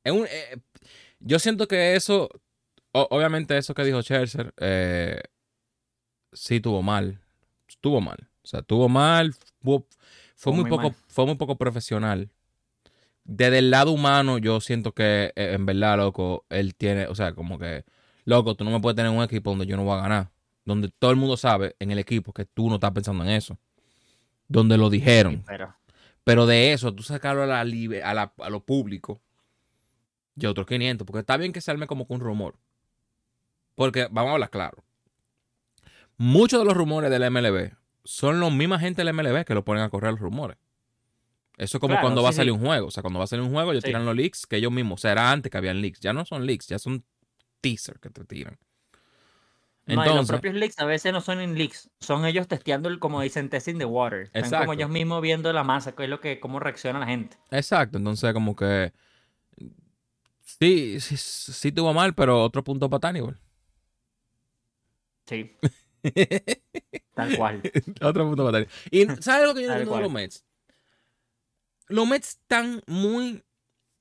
Un- 0.05 0.27
eh, 0.31 0.59
yo 1.21 1.39
siento 1.39 1.67
que 1.67 1.97
eso, 1.97 2.29
o- 2.93 3.09
obviamente 3.11 3.57
eso 3.57 3.75
que 3.75 3.85
dijo 3.85 4.03
Scherzer, 4.03 4.53
eh, 4.59 5.21
sí 6.33 6.61
tuvo 6.61 6.83
mal. 6.83 7.21
Estuvo 7.69 8.01
mal. 8.01 8.29
O 8.43 8.47
sea, 8.47 8.63
tuvo 8.63 8.89
mal. 8.89 9.35
Fue, 10.37 10.53
muy 10.53 10.63
muy 10.63 10.71
poco, 10.71 10.83
mal. 10.83 10.95
fue 11.09 11.27
muy 11.27 11.35
poco 11.37 11.57
profesional. 11.57 12.31
Desde 13.25 13.59
el 13.59 13.71
lado 13.71 13.91
humano, 13.91 14.39
yo 14.39 14.61
siento 14.61 14.93
que 14.93 15.33
eh, 15.35 15.53
en 15.55 15.67
verdad, 15.67 15.97
loco, 15.97 16.45
él 16.49 16.75
tiene, 16.77 17.07
o 17.09 17.15
sea, 17.15 17.35
como 17.35 17.59
que, 17.59 17.85
loco, 18.25 18.55
tú 18.55 18.65
no 18.65 18.71
me 18.71 18.81
puedes 18.81 18.95
tener 18.97 19.11
un 19.11 19.23
equipo 19.25 19.51
donde 19.51 19.67
yo 19.67 19.77
no 19.77 19.85
voy 19.85 19.99
a 19.99 20.03
ganar. 20.03 20.31
Donde 20.65 20.89
todo 20.91 21.11
el 21.11 21.17
mundo 21.17 21.37
sabe 21.37 21.75
en 21.81 21.91
el 21.91 21.99
equipo 21.99 22.33
que 22.33 22.45
tú 22.45 22.69
no 22.69 22.77
estás 22.77 22.93
pensando 22.93 23.25
en 23.25 23.31
eso. 23.31 23.59
Donde 24.49 24.79
lo 24.79 24.91
dijeron. 24.91 25.43
Pero, 25.47 25.75
Pero 26.23 26.47
de 26.47 26.73
eso, 26.73 26.95
tú 26.95 27.03
sacarlo 27.03 27.43
a, 27.43 27.47
la, 27.47 27.65
libe- 27.65 28.03
a, 28.03 28.15
la- 28.15 28.33
a 28.39 28.51
lo 28.51 28.65
público, 28.65 29.21
y 30.37 30.47
otros 30.47 30.67
500, 30.67 31.07
porque 31.07 31.21
está 31.21 31.37
bien 31.37 31.53
que 31.53 31.61
se 31.61 31.71
arme 31.71 31.87
como 31.87 32.05
un 32.09 32.21
rumor. 32.21 32.57
Porque, 33.75 34.09
vamos 34.11 34.31
a 34.31 34.35
hablar 34.35 34.51
claro, 34.51 34.85
muchos 36.17 36.61
de 36.61 36.65
los 36.67 36.75
rumores 36.75 37.11
del 37.11 37.23
MLB 37.25 37.73
son 38.07 38.41
los 38.41 38.53
misma 38.53 38.79
gente 38.79 39.03
del 39.05 39.15
MLB 39.15 39.45
que 39.45 39.55
lo 39.55 39.65
ponen 39.65 39.83
a 39.85 39.91
correr 39.91 40.13
los 40.13 40.21
rumores. 40.21 40.57
Eso 41.59 41.79
es 41.79 41.81
como 41.81 41.95
Claro, 41.95 42.03
cuando 42.03 42.23
va 42.23 42.31
a 42.31 42.33
salir 42.33 42.53
sí. 42.53 42.59
un 42.59 42.65
juego. 42.67 42.89
O 42.89 42.91
sea, 42.91 43.03
cuando 43.03 43.19
va 43.19 43.25
a 43.25 43.29
salir 43.29 43.45
un 43.45 43.53
juego, 43.53 43.73
ellos 43.73 43.85
Sí. 43.85 43.89
tiran 43.89 44.05
los 44.07 44.15
leaks 44.17 44.47
que 44.47 44.57
ellos 44.57 44.73
mismos. 44.73 45.01
O 45.01 45.03
sea, 45.03 45.13
era 45.13 45.31
antes 45.33 45.51
que 45.51 45.59
habían 45.59 45.81
leaks. 45.81 46.01
Ya 46.01 46.13
no 46.13 46.25
son 46.27 46.47
leaks, 46.47 46.67
ya 46.69 46.79
son 46.79 47.05
teaser 47.63 48.01
que 48.01 48.11
te 48.11 48.25
tiran. 48.25 48.59
no, 49.87 50.05
y 50.07 50.11
los 50.13 50.27
Entonces, 50.27 50.29
propios 50.29 50.55
leaks 50.55 50.79
a 50.81 50.85
veces 50.85 51.13
no 51.13 51.21
son 51.21 51.41
en 51.41 51.57
leaks, 51.57 51.91
son 52.01 52.25
ellos 52.27 52.49
testeando, 52.49 52.89
el, 52.89 52.99
como 52.99 53.21
dicen, 53.23 53.49
testing 53.51 53.79
the 53.79 53.85
water. 53.85 54.31
Están 54.35 54.41
Exacto. 54.45 54.59
como 54.59 54.73
ellos 54.73 54.91
mismos 54.91 55.23
viendo 55.23 55.53
la 55.53 55.63
masa, 55.65 55.95
qué 55.95 56.05
es 56.05 56.09
lo 56.11 56.21
que, 56.21 56.41
cómo 56.41 56.59
reacciona 56.61 56.99
la 56.99 57.07
gente. 57.07 57.37
Exacto, 57.51 57.99
entonces 57.99 58.33
como 58.33 58.55
que 58.57 58.93
sí, 60.41 61.01
sí, 61.01 61.17
sí 61.17 61.73
tuvo 61.73 61.93
mal, 61.95 62.15
pero 62.15 62.43
otro 62.43 62.65
punto 62.65 62.89
para 62.91 63.01
Tannibal. 63.01 63.39
Sí, 65.27 65.57
tal 67.15 67.37
cual. 67.37 67.63
otro 68.03 68.27
punto 68.27 68.45
para. 68.45 68.67
Y 68.91 69.07
¿sabes 69.21 69.29
algo 69.29 69.55
que 69.55 69.63
yo 69.63 69.69
no 69.69 69.75
entiendo 69.75 69.97
de 69.97 70.03
los 70.03 70.13
Mets? 70.13 70.45
Los 71.89 72.09
Mets 72.09 72.29
están 72.31 72.83
muy, 72.87 73.43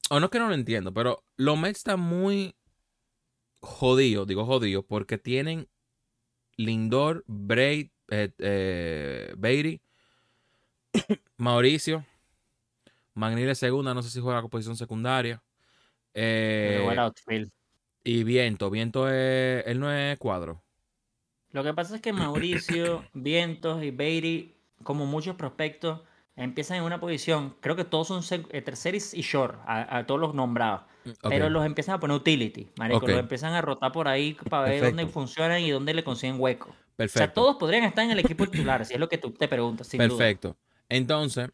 o 0.09 0.19
no 0.19 0.25
es 0.25 0.31
que 0.31 0.39
no 0.39 0.47
lo 0.47 0.55
entiendo, 0.55 0.93
pero 0.93 1.23
los 1.37 1.57
Mets 1.57 1.79
están 1.79 1.99
muy 1.99 2.55
jodidos, 3.59 4.27
digo 4.27 4.45
jodidos, 4.45 4.85
porque 4.85 5.17
tienen 5.17 5.67
Lindor, 6.57 7.23
Braid, 7.27 7.89
eh, 8.09 8.31
eh, 8.39 9.33
Beatty, 9.37 9.81
Mauricio, 11.37 12.05
Magnil 13.13 13.49
es 13.49 13.59
segunda, 13.59 13.93
no 13.93 14.03
sé 14.03 14.09
si 14.09 14.19
juega 14.19 14.41
con 14.41 14.49
posición 14.49 14.75
secundaria. 14.75 15.41
Eh, 16.13 16.81
y 18.03 18.23
Viento, 18.23 18.69
Viento 18.69 19.09
es, 19.09 19.65
él 19.65 19.79
no 19.79 19.91
es 19.91 20.17
cuadro. 20.17 20.64
Lo 21.55 21.63
que 21.63 21.73
pasa 21.73 21.95
es 21.95 22.01
que 22.01 22.11
Mauricio, 22.11 23.05
Vientos 23.13 23.81
y 23.81 23.89
Beatty, 23.89 24.53
como 24.83 25.05
muchos 25.05 25.37
prospectos, 25.37 26.01
empiezan 26.35 26.79
en 26.79 26.83
una 26.83 26.99
posición, 26.99 27.55
creo 27.61 27.77
que 27.77 27.85
todos 27.85 28.09
son 28.09 28.21
eh, 28.49 28.61
terceris 28.61 29.13
y 29.13 29.21
short, 29.21 29.57
a, 29.65 29.99
a 29.99 30.05
todos 30.05 30.19
los 30.19 30.35
nombrados, 30.35 30.81
pero 31.23 31.49
los 31.49 31.65
empiezan 31.65 31.95
a 31.95 31.99
poner 32.01 32.17
utility, 32.17 32.67
marico, 32.77 33.07
los 33.07 33.17
empiezan 33.17 33.53
a 33.53 33.61
rotar 33.61 33.93
por 33.93 34.09
ahí 34.09 34.33
para 34.49 34.69
ver 34.69 34.83
dónde 34.83 35.07
funcionan 35.07 35.61
y 35.61 35.71
dónde 35.71 35.93
le 35.93 36.03
consiguen 36.03 36.41
hueco. 36.41 36.71
O 36.71 36.97
Perfecto. 36.97 37.19
sea, 37.19 37.33
todos 37.33 37.55
podrían 37.55 37.85
estar 37.85 38.03
en 38.03 38.11
el 38.11 38.19
equipo 38.19 38.45
titular, 38.45 38.85
si 38.85 38.95
es 38.95 38.99
lo 38.99 39.07
que 39.07 39.17
tú 39.17 39.31
te 39.31 39.47
preguntas, 39.47 39.87
sin 39.87 39.99
duda. 39.99 40.09
Perfecto. 40.09 40.57
Entonces, 40.89 41.51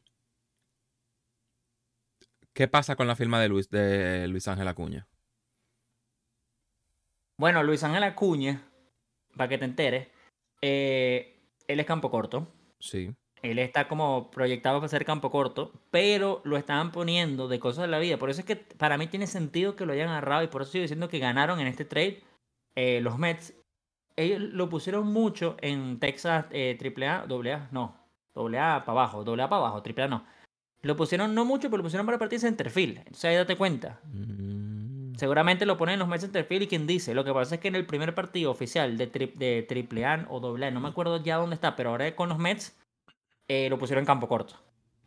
¿qué 2.54 2.68
pasa 2.68 2.96
con 2.96 3.06
la 3.06 3.16
firma 3.16 3.40
de 3.40 3.50
Luis, 3.50 3.70
de 3.70 4.28
Luis 4.28 4.48
Ángel 4.48 4.68
Acuña? 4.68 5.08
Bueno, 7.38 7.62
Luis 7.62 7.84
Ángel 7.84 8.04
Acuña, 8.04 8.71
para 9.36 9.50
que 9.50 9.58
te 9.58 9.66
enteres, 9.66 10.08
eh, 10.62 11.38
él 11.68 11.80
es 11.80 11.86
campo 11.86 12.12
corto. 12.12 12.48
Sí. 12.80 13.14
Él 13.42 13.58
está 13.58 13.88
como 13.88 14.30
proyectado 14.30 14.80
para 14.80 14.90
ser 14.90 15.04
campo 15.04 15.32
corto, 15.32 15.72
pero 15.90 16.42
lo 16.44 16.58
estaban 16.58 16.92
poniendo 16.92 17.48
de 17.48 17.60
cosas 17.60 17.84
de 17.84 17.88
la 17.88 18.00
vida. 18.00 18.18
Por 18.18 18.30
eso 18.30 18.42
es 18.42 18.46
que 18.46 18.56
para 18.56 18.98
mí 18.98 19.08
tiene 19.08 19.26
sentido 19.26 19.76
que 19.76 19.86
lo 19.86 19.94
hayan 19.94 20.10
agarrado 20.10 20.44
y 20.44 20.48
por 20.48 20.62
eso 20.62 20.70
estoy 20.70 20.82
diciendo 20.82 21.10
que 21.10 21.20
ganaron 21.20 21.60
en 21.60 21.68
este 21.68 21.86
trade 21.86 22.22
eh, 22.76 23.02
los 23.02 23.18
Mets. 23.18 23.56
Ellos 24.16 24.42
lo 24.42 24.70
pusieron 24.70 25.08
mucho 25.08 25.58
en 25.62 26.00
Texas 26.00 26.46
eh, 26.52 26.78
AAA, 26.80 27.22
AA, 27.24 27.70
no, 27.72 27.98
AA 28.36 28.86
para 28.86 28.92
abajo, 28.92 29.22
AA 29.22 29.50
para 29.50 29.56
abajo, 29.56 29.82
AAA 29.84 30.08
no. 30.08 30.26
Lo 30.84 30.96
pusieron 30.96 31.34
no 31.34 31.46
mucho, 31.46 31.70
pero 31.70 31.78
lo 31.78 31.84
pusieron 31.84 32.06
para 32.06 32.20
partir 32.20 32.40
centerfield. 32.40 32.98
Entonces 33.00 33.26
ahí 33.26 33.36
date 33.36 33.56
cuenta. 33.56 34.00
Mm, 34.06 34.71
Seguramente 35.22 35.68
lo 35.68 35.78
ponen 35.78 35.94
en 35.94 36.00
los 36.00 36.08
Mets 36.08 36.24
centerfield 36.24 36.64
y 36.64 36.68
quien 36.68 36.88
dice. 36.88 37.14
Lo 37.14 37.24
que 37.24 37.32
pasa 37.32 37.54
es 37.54 37.62
que 37.62 37.68
en 37.68 37.76
el 37.76 37.86
primer 37.86 38.16
partido 38.16 38.50
oficial 38.50 38.98
de, 38.98 39.12
tri- 39.12 39.34
de 39.36 39.68
AAA 39.70 40.26
o 40.32 40.56
AA, 40.58 40.72
no 40.72 40.80
me 40.80 40.88
acuerdo 40.90 41.22
ya 41.24 41.36
dónde 41.38 41.54
está, 41.54 41.76
pero 41.76 41.92
ahora 41.92 42.16
con 42.16 42.28
los 42.28 42.40
Mets 42.40 42.76
eh, 43.48 43.70
lo 43.70 43.78
pusieron 43.78 44.02
en 44.02 44.08
campo 44.08 44.28
corto. 44.28 44.56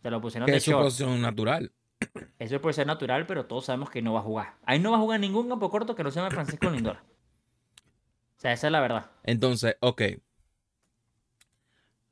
Se 0.02 0.11
lo 0.11 0.21
pusieron 0.21 0.49
de 0.49 0.56
es 0.56 0.62
su 0.62 0.71
short. 0.71 0.85
posición 0.85 1.21
natural. 1.21 1.73
Eso 2.38 2.61
puede 2.61 2.75
ser 2.75 2.87
natural, 2.87 3.26
pero 3.26 3.47
todos 3.47 3.64
sabemos 3.64 3.90
que 3.90 4.02
no 4.02 4.12
va 4.12 4.21
a 4.21 4.23
jugar. 4.23 4.54
Ahí 4.64 4.78
no 4.78 4.92
va 4.92 4.99
a 4.99 5.00
jugar 5.00 5.18
ningún 5.18 5.49
campo 5.49 5.68
corto 5.68 5.97
que 5.97 6.04
no 6.04 6.12
se 6.12 6.21
llame 6.21 6.30
Francisco 6.30 6.71
Lindor. 6.71 6.99
O 8.37 8.40
sea, 8.40 8.52
esa 8.52 8.68
es 8.68 8.73
la 8.73 8.80
verdad. 8.80 9.11
Entonces, 9.25 9.76
ok. 9.80 10.02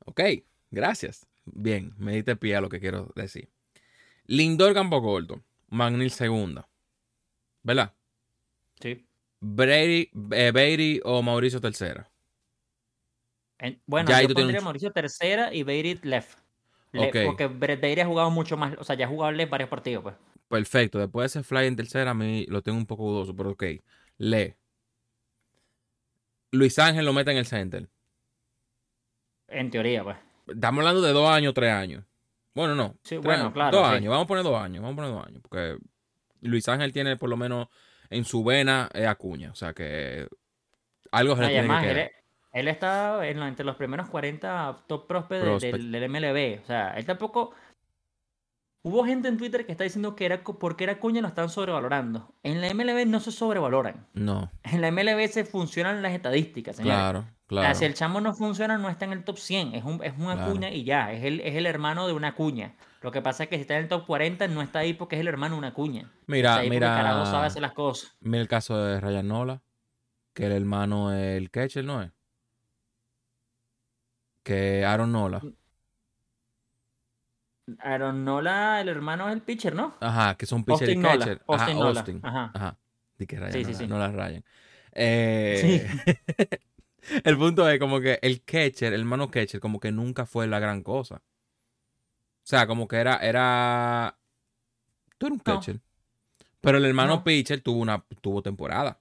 Ok, 0.05 0.19
gracias. 0.71 1.25
Bien, 1.45 1.93
me 1.97 2.13
diste 2.15 2.35
pie 2.35 2.57
a 2.57 2.61
lo 2.61 2.67
que 2.67 2.81
quiero 2.81 3.13
decir. 3.15 3.47
Lindor 4.25 4.73
campo 4.73 5.01
corto, 5.01 5.41
Magnil 5.69 6.11
segunda. 6.11 6.67
¿Verdad? 7.63 7.93
Sí. 8.79 9.05
Brady, 9.39 10.09
eh, 10.31 10.51
Beatty 10.53 11.01
o 11.03 11.21
Mauricio 11.21 11.59
tercera. 11.59 12.09
En- 13.59 13.81
bueno, 13.85 14.09
Ya 14.09 14.21
yo 14.21 14.27
tú 14.29 14.33
pondría 14.35 14.59
un- 14.59 14.65
Mauricio 14.65 14.91
tercera 14.91 15.53
y 15.53 15.63
Beirit 15.63 16.03
left. 16.03 16.37
Le- 16.91 17.07
Ok. 17.07 17.15
Porque 17.25 17.47
Bailey 17.47 17.99
ha 18.01 18.05
jugado 18.05 18.29
mucho 18.29 18.55
más, 18.57 18.75
o 18.77 18.83
sea, 18.83 18.95
ya 18.95 19.05
ha 19.05 19.09
jugado 19.09 19.31
left 19.31 19.49
varios 19.51 19.69
partidos, 19.69 20.03
pues. 20.03 20.15
Perfecto. 20.47 20.99
Después 20.99 21.33
de 21.33 21.39
ese 21.39 21.47
fly 21.47 21.65
en 21.65 21.75
tercera, 21.75 22.11
a 22.11 22.13
mí 22.13 22.45
lo 22.49 22.61
tengo 22.61 22.77
un 22.77 22.85
poco 22.85 23.03
dudoso, 23.09 23.35
pero 23.35 23.51
ok. 23.51 23.63
Lee. 24.17 24.55
Luis 26.51 26.77
Ángel 26.77 27.05
lo 27.05 27.13
mete 27.13 27.31
en 27.31 27.37
el 27.37 27.45
center. 27.47 27.89
En 29.47 29.71
teoría, 29.71 30.03
pues. 30.03 30.17
Estamos 30.47 30.79
hablando 30.79 31.01
de 31.01 31.11
dos 31.13 31.29
años, 31.29 31.53
tres 31.53 31.71
años. 31.71 32.03
Bueno, 32.53 32.75
no. 32.75 32.95
Sí, 33.03 33.17
bueno, 33.17 33.51
claro, 33.51 33.77
Dos 33.77 33.87
sí. 33.89 33.95
años. 33.95 34.09
Vamos 34.11 34.25
a 34.25 34.27
poner 34.27 34.43
dos 34.43 34.61
años. 34.61 34.83
Vamos 34.83 34.93
a 34.93 34.95
poner 34.97 35.11
dos 35.11 35.25
años. 35.25 35.41
Porque 35.41 35.77
Luis 36.43 36.67
Ángel 36.69 36.93
tiene 36.93 37.17
por 37.17 37.29
lo 37.29 37.37
menos 37.37 37.67
en 38.09 38.25
su 38.25 38.43
vena 38.43 38.89
eh, 38.93 39.07
Acuña. 39.07 39.51
O 39.51 39.55
sea 39.55 39.73
que 39.73 40.27
algo 41.11 41.35
se 41.35 41.41
le 41.41 41.47
tiene 41.49 41.67
que 41.81 42.11
él, 42.53 42.67
está 42.67 43.27
en 43.27 43.39
la- 43.39 43.47
entre 43.47 43.65
los 43.65 43.75
primeros 43.75 44.09
40 44.09 44.83
top 44.87 45.07
prospects 45.07 45.41
de- 45.43 45.49
Prospect. 45.49 45.75
del, 45.75 45.91
del 45.91 46.03
MLB. 46.09 46.61
O 46.61 46.65
sea, 46.67 46.91
él 46.95 47.05
tampoco. 47.05 47.53
Hubo 48.85 49.05
gente 49.05 49.29
en 49.29 49.37
Twitter 49.37 49.65
que 49.65 49.71
está 49.71 49.85
diciendo 49.85 50.13
que 50.15 50.25
era 50.25 50.43
porque 50.43 50.83
era 50.83 50.99
Cuña 50.99 51.21
lo 51.21 51.29
están 51.29 51.49
sobrevalorando. 51.49 52.35
En 52.43 52.59
la 52.59 52.73
MLB 52.73 53.05
no 53.07 53.21
se 53.21 53.31
sobrevaloran. 53.31 54.07
No, 54.13 54.51
En 54.63 54.81
la 54.81 54.91
MLB 54.91 55.25
se 55.29 55.45
funcionan 55.45 56.01
las 56.01 56.11
estadísticas, 56.11 56.75
señores. 56.75 56.97
claro, 56.97 57.19
O 57.19 57.23
sea, 57.23 57.33
claro. 57.47 57.75
si 57.75 57.85
el 57.85 57.93
chamo 57.93 58.19
no 58.19 58.33
funciona, 58.33 58.77
no 58.77 58.89
está 58.89 59.05
en 59.05 59.13
el 59.13 59.23
top 59.23 59.37
100. 59.37 59.73
Es, 59.75 59.85
un, 59.85 60.03
es 60.03 60.13
una 60.17 60.35
Claro. 60.35 60.51
cuña 60.51 60.69
y 60.69 60.83
ya. 60.83 61.13
Es 61.13 61.23
el, 61.23 61.39
es 61.39 61.55
el 61.55 61.65
hermano 61.65 62.07
de 62.07 62.13
una 62.13 62.35
cuña. 62.35 62.75
Lo 63.01 63.11
que 63.11 63.21
pasa 63.21 63.43
es 63.43 63.49
que 63.49 63.55
si 63.55 63.61
está 63.61 63.75
en 63.77 63.83
el 63.83 63.87
top 63.87 64.05
40, 64.05 64.49
no 64.49 64.61
está 64.61 64.79
ahí 64.79 64.93
porque 64.93 65.15
es 65.15 65.21
el 65.21 65.27
hermano 65.29 65.55
de 65.55 65.59
una 65.59 65.73
cuña. 65.73 66.01
Está 66.01 66.13
Mira, 66.27 66.63
el 66.63 66.79
carajo 66.79 67.25
sabe 67.25 67.37
mira. 67.37 67.45
hacer 67.47 67.61
las 67.61 67.71
cosas. 67.73 68.17
Mira 68.19 68.41
el 68.41 68.47
caso 68.49 68.77
de 68.83 68.99
Ryan 68.99 69.27
Nola. 69.29 69.61
Que 70.33 70.47
el 70.47 70.51
hermano 70.51 71.13
es 71.13 71.37
el 71.37 71.51
catcher, 71.51 71.85
¿no 71.85 72.01
es? 72.01 72.11
Que 74.43 74.83
Aaron 74.85 75.11
Nola. 75.13 75.41
Aaron 77.79 78.25
Nola, 78.25 78.81
el 78.81 78.89
hermano 78.89 79.27
es 79.29 79.33
el 79.35 79.41
pitcher, 79.41 79.73
¿no? 79.75 79.93
Ajá, 80.01 80.35
que 80.35 80.45
son 80.45 80.63
pitcher 80.63 80.89
y 80.89 80.95
Nola. 80.97 81.17
catcher. 81.19 81.41
Austin 81.47 81.69
Ajá, 81.69 81.73
Nola. 81.73 81.99
Austin. 81.99 82.19
Ajá. 82.23 82.51
Ajá. 82.53 82.77
Di 83.17 83.25
que 83.27 83.37
Ryan 83.37 83.53
Sí, 83.53 83.65
sí, 83.65 83.73
sí. 83.73 83.87
no 83.87 83.97
la 83.97 84.11
Ryan. 84.11 84.43
Eh, 84.91 85.87
el 87.23 87.37
punto 87.37 87.67
es 87.69 87.79
como 87.79 87.99
que 88.01 88.19
el 88.21 88.43
catcher, 88.43 88.93
el 88.93 89.01
hermano 89.01 89.31
catcher, 89.31 89.59
como 89.59 89.79
que 89.79 89.91
nunca 89.91 90.25
fue 90.25 90.47
la 90.47 90.59
gran 90.59 90.83
cosa. 90.83 91.15
O 91.15 92.45
sea, 92.45 92.67
como 92.67 92.87
que 92.87 92.97
era, 92.97 93.17
era. 93.17 94.17
Tú 95.17 95.27
eres 95.27 95.37
un 95.39 95.43
No. 95.45 95.55
catcher. 95.55 95.79
Pero 96.59 96.77
el 96.77 96.85
hermano 96.85 97.15
No. 97.17 97.23
pitcher 97.23 97.61
tuvo 97.61 97.79
una, 97.79 98.03
tuvo 98.21 98.41
temporada. 98.41 98.99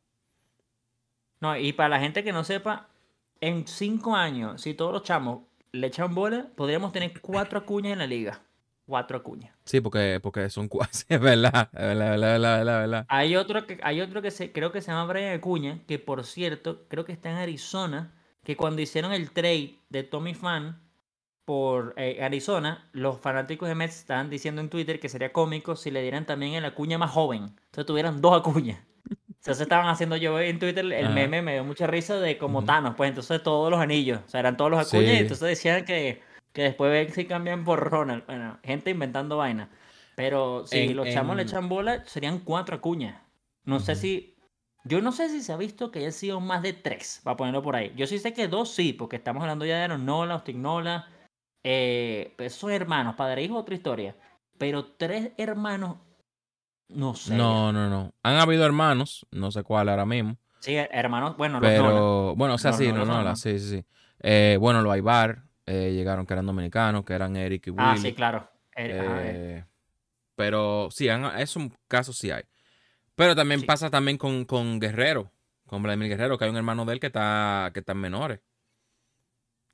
No, 1.40 1.56
y 1.56 1.72
para 1.72 1.88
la 1.88 2.00
gente 2.00 2.22
que 2.22 2.32
no 2.32 2.44
sepa, 2.44 2.88
en 3.40 3.66
cinco 3.66 4.14
años, 4.14 4.62
si 4.62 4.74
todos 4.74 4.92
los 4.92 5.02
chamos 5.02 5.40
le 5.72 5.88
echan 5.88 6.14
bola, 6.14 6.46
podríamos 6.54 6.92
tener 6.92 7.20
cuatro 7.20 7.58
acuñas 7.58 7.94
en 7.94 7.98
la 7.98 8.06
liga. 8.06 8.40
Cuatro 8.86 9.16
acuñas. 9.18 9.54
Sí, 9.64 9.80
porque, 9.80 10.18
porque 10.22 10.50
son 10.50 10.68
cuasi, 10.68 11.04
es 11.08 11.20
verdad, 11.20 11.70
es 11.72 11.80
verdad, 11.80 12.14
es 12.14 12.20
verdad, 12.20 12.60
es 12.60 12.66
verdad. 12.66 13.06
Hay 13.08 13.36
otro 13.36 13.66
que, 13.66 13.78
hay 13.82 14.00
otro 14.00 14.22
que 14.22 14.30
se, 14.30 14.52
creo 14.52 14.72
que 14.72 14.80
se 14.80 14.90
llama 14.90 15.12
Brian 15.12 15.34
Acuña, 15.34 15.80
que 15.86 15.98
por 15.98 16.24
cierto, 16.24 16.86
creo 16.88 17.04
que 17.04 17.12
está 17.12 17.30
en 17.30 17.36
Arizona, 17.36 18.12
que 18.42 18.56
cuando 18.56 18.82
hicieron 18.82 19.12
el 19.12 19.30
trade 19.30 19.78
de 19.88 20.02
Tommy 20.02 20.34
Fan 20.34 20.80
por 21.44 21.94
eh, 21.96 22.22
Arizona, 22.22 22.88
los 22.92 23.20
fanáticos 23.20 23.68
de 23.68 23.74
Mets 23.74 23.98
estaban 24.00 24.30
diciendo 24.30 24.60
en 24.60 24.68
Twitter 24.68 25.00
que 25.00 25.08
sería 25.08 25.32
cómico 25.32 25.76
si 25.76 25.90
le 25.90 26.02
dieran 26.02 26.26
también 26.26 26.54
el 26.54 26.64
Acuña 26.64 26.98
más 26.98 27.10
joven. 27.10 27.54
Entonces 27.66 27.86
tuvieran 27.86 28.20
dos 28.20 28.38
Acuñas. 28.38 28.80
Entonces 29.28 29.62
estaban 29.62 29.88
haciendo 29.88 30.16
yo 30.16 30.38
en 30.38 30.60
Twitter 30.60 30.84
el 30.92 31.10
meme, 31.10 31.42
me 31.42 31.54
dio 31.54 31.64
mucha 31.64 31.88
risa 31.88 32.20
de 32.20 32.38
como. 32.38 32.64
Thanos, 32.64 32.94
pues 32.96 33.08
entonces 33.08 33.42
todos 33.42 33.70
los 33.72 33.80
anillos, 33.80 34.20
o 34.24 34.28
sea, 34.28 34.38
eran 34.38 34.56
todos 34.56 34.70
los 34.70 34.86
Acuñas 34.86 35.10
Sí. 35.10 35.16
y 35.16 35.18
entonces 35.18 35.48
decían 35.48 35.84
que, 35.84 36.22
que 36.52 36.62
después 36.62 36.90
ven 36.90 37.12
si 37.12 37.24
cambian 37.26 37.64
por 37.64 37.80
Ronald. 37.80 38.24
Bueno, 38.26 38.58
gente 38.62 38.90
inventando 38.90 39.36
vaina. 39.36 39.70
Pero 40.14 40.66
si 40.66 40.78
En- 40.78 40.96
los 40.96 41.08
chamos 41.08 41.36
le 41.36 41.42
echan 41.42 41.68
bola, 41.68 42.04
serían 42.06 42.40
cuatro 42.40 42.76
Acuñas. 42.76 43.20
No 43.64 43.80
sé 43.80 43.94
si. 43.94 44.36
Yo 44.84 45.00
no 45.00 45.12
sé 45.12 45.28
si 45.28 45.42
se 45.42 45.52
ha 45.52 45.56
visto 45.56 45.90
que 45.90 46.00
hayan 46.00 46.12
sido 46.12 46.40
más 46.40 46.60
de 46.60 46.72
tres, 46.72 47.20
para 47.22 47.36
ponerlo 47.36 47.62
por 47.62 47.76
ahí. 47.76 47.92
Yo 47.96 48.06
sí 48.06 48.18
sé 48.18 48.32
que 48.34 48.48
dos 48.48 48.74
sí, 48.74 48.92
porque 48.92 49.16
estamos 49.16 49.40
hablando 49.42 49.64
ya 49.64 49.88
de 49.88 49.96
Nola, 49.96 50.34
Austin 50.34 50.60
Nola. 50.60 51.08
Eh, 51.64 52.34
pues 52.36 52.54
son 52.54 52.72
hermanos, 52.72 53.14
padre 53.14 53.42
e 53.42 53.44
hijo, 53.44 53.56
otra 53.56 53.74
historia. 53.74 54.16
Pero 54.58 54.84
tres 54.84 55.30
hermanos, 55.38 55.98
no 56.88 57.14
sé. 57.14 57.34
No, 57.36 57.72
no, 57.72 57.88
no. 57.88 58.12
Han 58.22 58.36
habido 58.36 58.66
hermanos, 58.66 59.26
no 59.30 59.50
sé 59.52 59.62
cuál 59.62 59.88
ahora 59.88 60.04
mismo. 60.04 60.36
Sí, 60.58 60.74
hermanos, 60.76 61.36
bueno, 61.36 61.60
los 61.60 61.72
Nola. 61.72 61.88
Pero, 61.88 62.34
bueno, 62.36 62.54
o 62.54 62.58
sea, 62.58 62.72
Los 62.72 62.78
sí, 62.78 62.92
Nola 62.92 63.04
no, 63.04 63.22
no, 63.22 63.36
sí, 63.36 63.58
sí, 63.58 63.68
sí. 63.78 63.84
Eh, 64.20 64.56
bueno, 64.60 64.82
los 64.82 64.92
Aibar 64.92 65.44
eh, 65.66 65.92
llegaron 65.92 66.26
que 66.26 66.34
eran 66.34 66.46
dominicanos, 66.46 67.04
que 67.04 67.12
eran 67.14 67.36
Eric 67.36 67.66
y 67.66 67.70
Willy. 67.70 67.82
Ah, 67.84 67.96
sí, 67.96 68.12
claro. 68.14 68.48
Eh, 68.76 68.98
ajá, 68.98 69.20
eh. 69.24 69.64
Pero 70.36 70.88
sí, 70.90 71.08
han, 71.08 71.24
es 71.38 71.56
un 71.56 71.72
caso 71.88 72.12
sí 72.12 72.30
hay. 72.30 72.42
Pero 73.14 73.36
también 73.36 73.60
Sí. 73.60 73.66
pasa 73.66 73.90
también 73.90 74.16
con, 74.18 74.44
con 74.44 74.80
Guerrero, 74.80 75.30
con 75.66 75.82
Vladimir 75.82 76.08
Guerrero, 76.08 76.38
que 76.38 76.44
hay 76.44 76.50
un 76.50 76.56
hermano 76.56 76.84
de 76.84 76.94
él 76.94 77.00
que 77.00 77.08
está, 77.08 77.70
que 77.74 77.80
está 77.80 77.92
en 77.92 77.98
menores. 77.98 78.40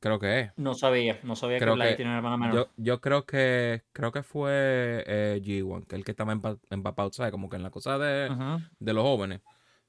Creo 0.00 0.18
que 0.20 0.40
es. 0.40 0.52
No 0.56 0.74
sabía, 0.74 1.18
no 1.24 1.34
sabía 1.34 1.58
Creo 1.58 1.72
que 1.72 1.76
Vladi 1.76 1.90
que- 1.92 1.96
tiene 1.96 2.10
una 2.12 2.18
hermana 2.18 2.36
menor. 2.36 2.54
Yo, 2.54 2.68
yo 2.76 3.00
creo 3.00 3.24
que 3.26 3.82
creo 3.92 4.12
que 4.12 4.22
fue 4.22 5.02
eh, 5.06 5.40
G1, 5.42 5.86
que 5.88 5.96
el 5.96 6.04
que 6.04 6.12
estaba 6.12 6.32
empa- 6.32 6.60
empapado, 6.70 7.10
¿sabes? 7.12 7.32
Como 7.32 7.48
que 7.48 7.56
en 7.56 7.64
la 7.64 7.70
cosa 7.70 7.98
de, 7.98 8.30
de 8.78 8.92
los 8.92 9.02
jóvenes. 9.02 9.40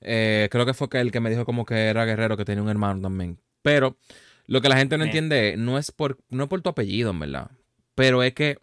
Eh, 0.01 0.48
creo 0.50 0.65
que 0.65 0.74
fue 0.74 0.89
que 0.89 1.00
el 1.00 1.12
que 1.12 1.20
me 1.20 1.29
dijo 1.29 1.46
como 1.46 1.63
que 1.65 1.89
era 1.89 2.06
guerrero, 2.06 2.38
que 2.38 2.46
tenía 2.46 2.63
un 2.63 2.70
hermano 2.70 3.01
también. 3.01 3.39
Pero 3.62 3.98
lo 4.50 4.62
que 4.62 4.70
la 4.70 4.77
gente 4.77 4.98
no 4.98 5.03
entiende 5.06 5.56
no 5.58 5.77
es 5.77 5.91
por, 5.91 6.18
no 6.29 6.44
es 6.44 6.50
por 6.50 6.62
tu 6.62 6.70
apellido, 6.70 7.12
en 7.12 7.20
verdad. 7.20 7.51
Pero 7.96 8.24
es 8.24 8.34
que 8.34 8.58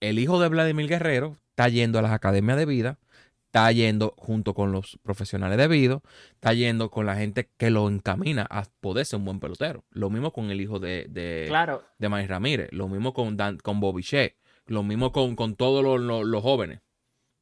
el 0.00 0.18
hijo 0.18 0.40
de 0.40 0.48
Vladimir 0.48 0.88
Guerrero 0.88 1.36
está 1.50 1.68
yendo 1.68 1.98
a 1.98 2.02
las 2.02 2.12
academias 2.12 2.56
de 2.58 2.66
vida, 2.66 2.98
está 3.46 3.70
yendo 3.72 4.14
junto 4.18 4.54
con 4.54 4.72
los 4.72 4.98
profesionales 5.02 5.56
de 5.58 5.68
vida, 5.68 6.00
está 6.34 6.52
yendo 6.52 6.90
con 6.90 7.06
la 7.06 7.16
gente 7.16 7.48
que 7.56 7.70
lo 7.70 7.88
encamina 7.88 8.46
a 8.50 8.64
poder 8.80 9.06
ser 9.06 9.18
un 9.18 9.24
buen 9.24 9.40
pelotero. 9.40 9.84
Lo 9.90 10.10
mismo 10.10 10.32
con 10.32 10.50
el 10.50 10.60
hijo 10.60 10.78
de, 10.78 11.06
de, 11.08 11.44
Claro, 11.48 11.82
de 11.98 12.08
Manny 12.08 12.26
Ramírez, 12.26 12.68
lo 12.72 12.88
mismo 12.88 13.14
con, 13.14 13.36
Dan, 13.36 13.56
con 13.58 13.80
Bobby 13.80 14.02
Shea, 14.02 14.32
lo 14.66 14.82
mismo 14.82 15.12
con, 15.12 15.34
con 15.36 15.56
todos 15.56 15.82
los, 15.82 16.00
los- 16.00 16.26
los 16.26 16.42
jóvenes 16.42 16.80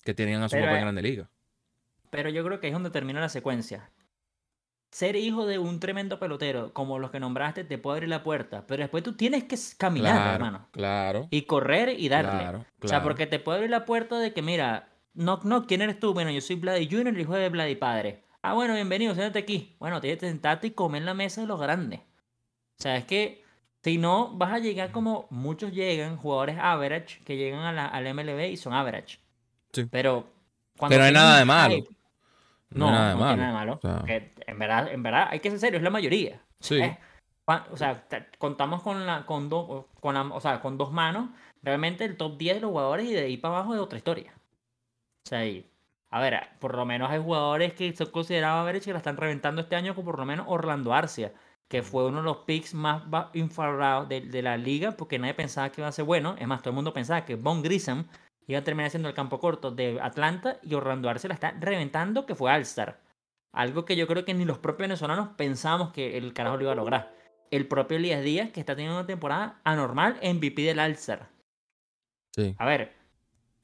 que 0.05 0.15
tenían 0.15 0.43
a 0.43 0.49
su 0.49 0.57
papá 0.57 0.77
en 0.77 0.83
Grande 0.83 1.03
Liga. 1.03 1.31
pero 2.11 2.29
yo 2.31 2.45
creo 2.45 2.61
que 2.61 2.67
ahí 2.69 2.71
es 2.71 2.75
donde 2.75 2.91
termina 2.91 3.21
la 3.21 3.29
secuencia. 3.29 3.91
Ser 4.95 5.17
hijo 5.17 5.45
de 5.45 5.59
un 5.59 5.81
tremendo 5.81 6.21
pelotero, 6.21 6.73
como 6.73 7.01
los 7.01 7.11
que 7.11 7.19
nombraste, 7.19 7.65
te 7.65 7.79
puede 7.79 7.97
abrir 7.97 8.09
la 8.11 8.23
puerta, 8.23 8.65
pero 8.69 8.81
después 8.85 9.03
tú 9.03 9.15
tienes 9.17 9.43
que 9.43 9.57
caminar, 9.77 10.13
Claro, 10.15 10.35
hermano. 10.35 10.69
claro, 10.71 11.27
Y 11.31 11.43
correr 11.43 11.97
y 11.99 12.09
darle. 12.09 12.31
claro, 12.31 12.65
O 12.81 12.87
sea, 12.87 13.03
porque 13.03 13.27
te 13.27 13.41
puede 13.41 13.57
abrir 13.59 13.71
la 13.73 13.85
puerta 13.87 14.21
de 14.21 14.33
que, 14.33 14.41
mira, 14.41 14.89
no, 15.13 15.41
no, 15.43 15.67
¿quién 15.67 15.83
eres 15.83 15.99
tú? 15.99 16.15
Bueno, 16.15 16.31
yo 16.31 16.41
soy 16.41 16.55
Vladi 16.55 16.87
Jr., 16.89 17.09
el 17.09 17.21
hijo 17.21 17.35
de 17.35 17.49
Vladi 17.49 17.75
Padre. 17.75 18.23
Ah, 18.41 18.53
bueno, 18.55 18.75
bienvenido, 18.75 19.15
siéntate 19.15 19.41
aquí. 19.41 19.75
Bueno, 19.81 20.01
tienes 20.01 20.21
que 20.21 20.29
sentarte 20.29 20.69
y 20.69 20.71
comer 20.71 21.03
en 21.03 21.07
la 21.07 21.15
mesa 21.15 21.41
de 21.41 21.49
los 21.49 21.59
grandes. 21.61 21.99
O 21.99 22.83
sea, 22.83 22.97
es 22.97 23.05
que 23.05 23.43
si 23.83 23.99
no, 23.99 24.31
vas 24.37 24.53
a 24.53 24.59
llegar 24.61 24.93
como 24.93 25.27
muchos 25.31 25.73
llegan, 25.73 26.17
jugadores 26.19 26.57
average, 26.61 27.21
que 27.25 27.37
llegan 27.37 27.63
a 27.63 27.73
la, 27.73 27.87
al 27.87 28.07
MLB 28.15 28.49
y 28.53 28.57
son 28.57 28.73
average. 28.73 29.19
Sí. 29.73 29.87
Pero 29.91 30.29
cuando 30.79 30.95
Que 30.95 30.99
no 31.01 31.05
hay 31.07 31.13
nada 31.13 31.39
de 31.41 31.45
malo. 31.45 31.75
hype- 31.75 31.94
No, 32.75 32.87
No, 32.87 32.93
nada 32.93 33.09
de 33.09 33.15
no 33.15 33.21
malo. 33.21 33.29
tiene 33.35 33.43
nada 33.43 33.53
de 33.53 33.67
malo. 33.67 33.73
O 33.75 33.81
sea, 33.81 34.03
Que 34.07 34.35
en 34.47 34.59
verdad, 34.59 34.89
en 34.93 35.03
verdad, 35.03 35.29
hay 35.31 35.41
que 35.41 35.51
ser 35.51 35.59
serio, 35.59 35.79
es 35.79 35.83
la 35.83 35.91
mayoría. 35.91 36.41
Sí. 36.61 36.81
Eh, 36.81 36.99
O 37.47 37.77
sea, 37.77 38.05
contamos 38.39 38.83
con 38.83 39.05
la, 39.07 39.27
con 39.27 39.49
dos, 39.49 39.85
con 40.01 40.15
la, 40.15 40.23
o 40.23 40.41
sea, 40.41 40.61
con 40.61 40.79
dos 40.79 40.93
manos, 40.93 41.29
realmente 41.63 42.05
el 42.05 42.17
top 42.17 42.39
10 42.39 42.55
de 42.57 42.61
los 42.63 42.71
jugadores 42.71 43.07
y 43.07 43.13
de 43.13 43.25
ahí 43.25 43.37
para 43.37 43.57
abajo 43.57 43.75
es 43.75 43.81
otra 43.81 43.99
historia. 43.99 44.33
O 45.27 45.29
sea, 45.29 45.45
y- 45.47 45.71
a 46.11 46.21
ver, 46.21 46.41
por 46.61 46.75
lo 46.77 46.85
menos 46.87 47.11
hay 47.11 47.21
jugadores 47.21 47.73
que 47.75 47.95
son 47.95 48.11
considerados 48.11 48.61
average 48.63 48.85
que 48.87 48.93
la 48.93 48.99
están 48.99 49.17
reventando 49.17 49.61
este 49.63 49.75
año, 49.77 49.95
como 49.95 50.07
por 50.07 50.19
lo 50.21 50.25
menos 50.27 50.47
Orlando 50.49 50.95
Arcia, 50.95 51.33
que 51.69 51.83
fue 51.83 52.07
uno 52.07 52.19
de 52.19 52.25
los 52.25 52.37
picks 52.39 52.73
más 52.73 53.03
infravalorados 53.35 54.09
de, 54.09 54.21
de 54.21 54.41
la 54.43 54.57
liga, 54.57 54.93
porque 54.93 55.19
nadie 55.19 55.35
pensaba 55.35 55.71
que 55.71 55.81
iba 55.81 55.89
a 55.89 55.93
ser 55.93 56.05
bueno. 56.05 56.37
Es 56.39 56.47
más, 56.47 56.61
todo 56.63 56.71
el 56.71 56.77
mundo 56.77 56.93
pensaba 56.95 57.25
que 57.25 57.35
Von 57.35 57.63
Grissom 57.63 58.05
iba 58.47 58.59
a 58.59 58.65
terminar 58.65 58.91
siendo 58.91 59.09
el 59.09 59.15
campo 59.15 59.41
corto 59.41 59.71
de 59.71 60.01
Atlanta 60.01 60.59
y 60.63 60.75
Orlando 60.75 61.09
Arce 61.09 61.29
la 61.29 61.35
está 61.35 61.53
reventando, 61.53 62.27
que 62.27 62.35
fue 62.35 62.53
All-Star. 62.53 63.01
Algo 63.53 63.85
que 63.85 63.97
yo 63.97 64.07
creo 64.07 64.25
que 64.25 64.35
ni 64.35 64.45
los 64.45 64.59
propios 64.59 64.89
venezolanos 64.89 65.29
pensamos 65.37 65.93
que 65.93 66.17
el 66.19 66.33
carajo 66.33 66.57
lo 66.57 66.63
iba 66.65 66.73
a 66.73 66.77
lograr. 66.77 67.15
El 67.51 67.69
propio 67.69 67.97
Elías 67.97 68.23
Díaz, 68.23 68.51
que 68.51 68.61
está 68.61 68.75
teniendo 68.75 68.99
una 68.99 69.07
temporada 69.07 69.61
anormal, 69.65 70.19
MVP 70.23 70.63
del 70.63 70.81
All-Star. 70.81 71.29
sí. 72.35 72.55
A 72.59 72.67
ver, 72.67 72.93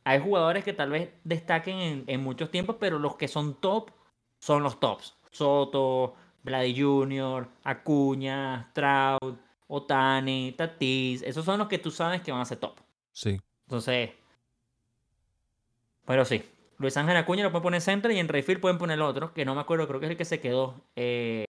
hay 0.04 0.18
jugadores 0.20 0.64
que 0.64 0.72
tal 0.72 0.90
vez 0.90 1.10
destaquen 1.24 1.78
en, 1.78 2.04
en 2.06 2.22
muchos 2.22 2.50
tiempos, 2.50 2.76
pero 2.80 2.98
los 2.98 3.16
que 3.16 3.28
son 3.28 3.60
top 3.60 3.90
son 4.38 4.62
los 4.62 4.80
tops. 4.80 5.16
Soto, 5.30 6.14
Vladi 6.42 6.80
Jr., 6.80 7.48
Acuña, 7.64 8.70
Trout, 8.72 9.38
Otani, 9.66 10.52
Tatis. 10.56 11.22
Esos 11.22 11.44
son 11.44 11.58
los 11.58 11.68
que 11.68 11.78
tú 11.78 11.90
sabes 11.90 12.22
que 12.22 12.32
van 12.32 12.40
a 12.40 12.44
ser 12.44 12.58
top. 12.58 12.80
Sí. 13.12 13.40
Entonces, 13.66 14.10
pero 16.10 16.24
sí. 16.24 16.42
Luis 16.78 16.96
Ángel 16.96 17.16
Acuña 17.16 17.42
lo 17.44 17.50
pueden 17.52 17.62
poner 17.62 17.78
en 17.78 17.82
center 17.82 18.10
y 18.10 18.18
en 18.18 18.26
Rayfield 18.28 18.60
pueden 18.60 18.78
poner 18.78 18.94
el 18.94 19.02
otro, 19.02 19.32
que 19.32 19.44
no 19.44 19.54
me 19.54 19.60
acuerdo, 19.60 19.86
creo 19.86 20.00
que 20.00 20.06
es 20.06 20.10
el 20.12 20.16
que 20.16 20.24
se 20.24 20.40
quedó. 20.40 20.82
Eh, 20.96 21.44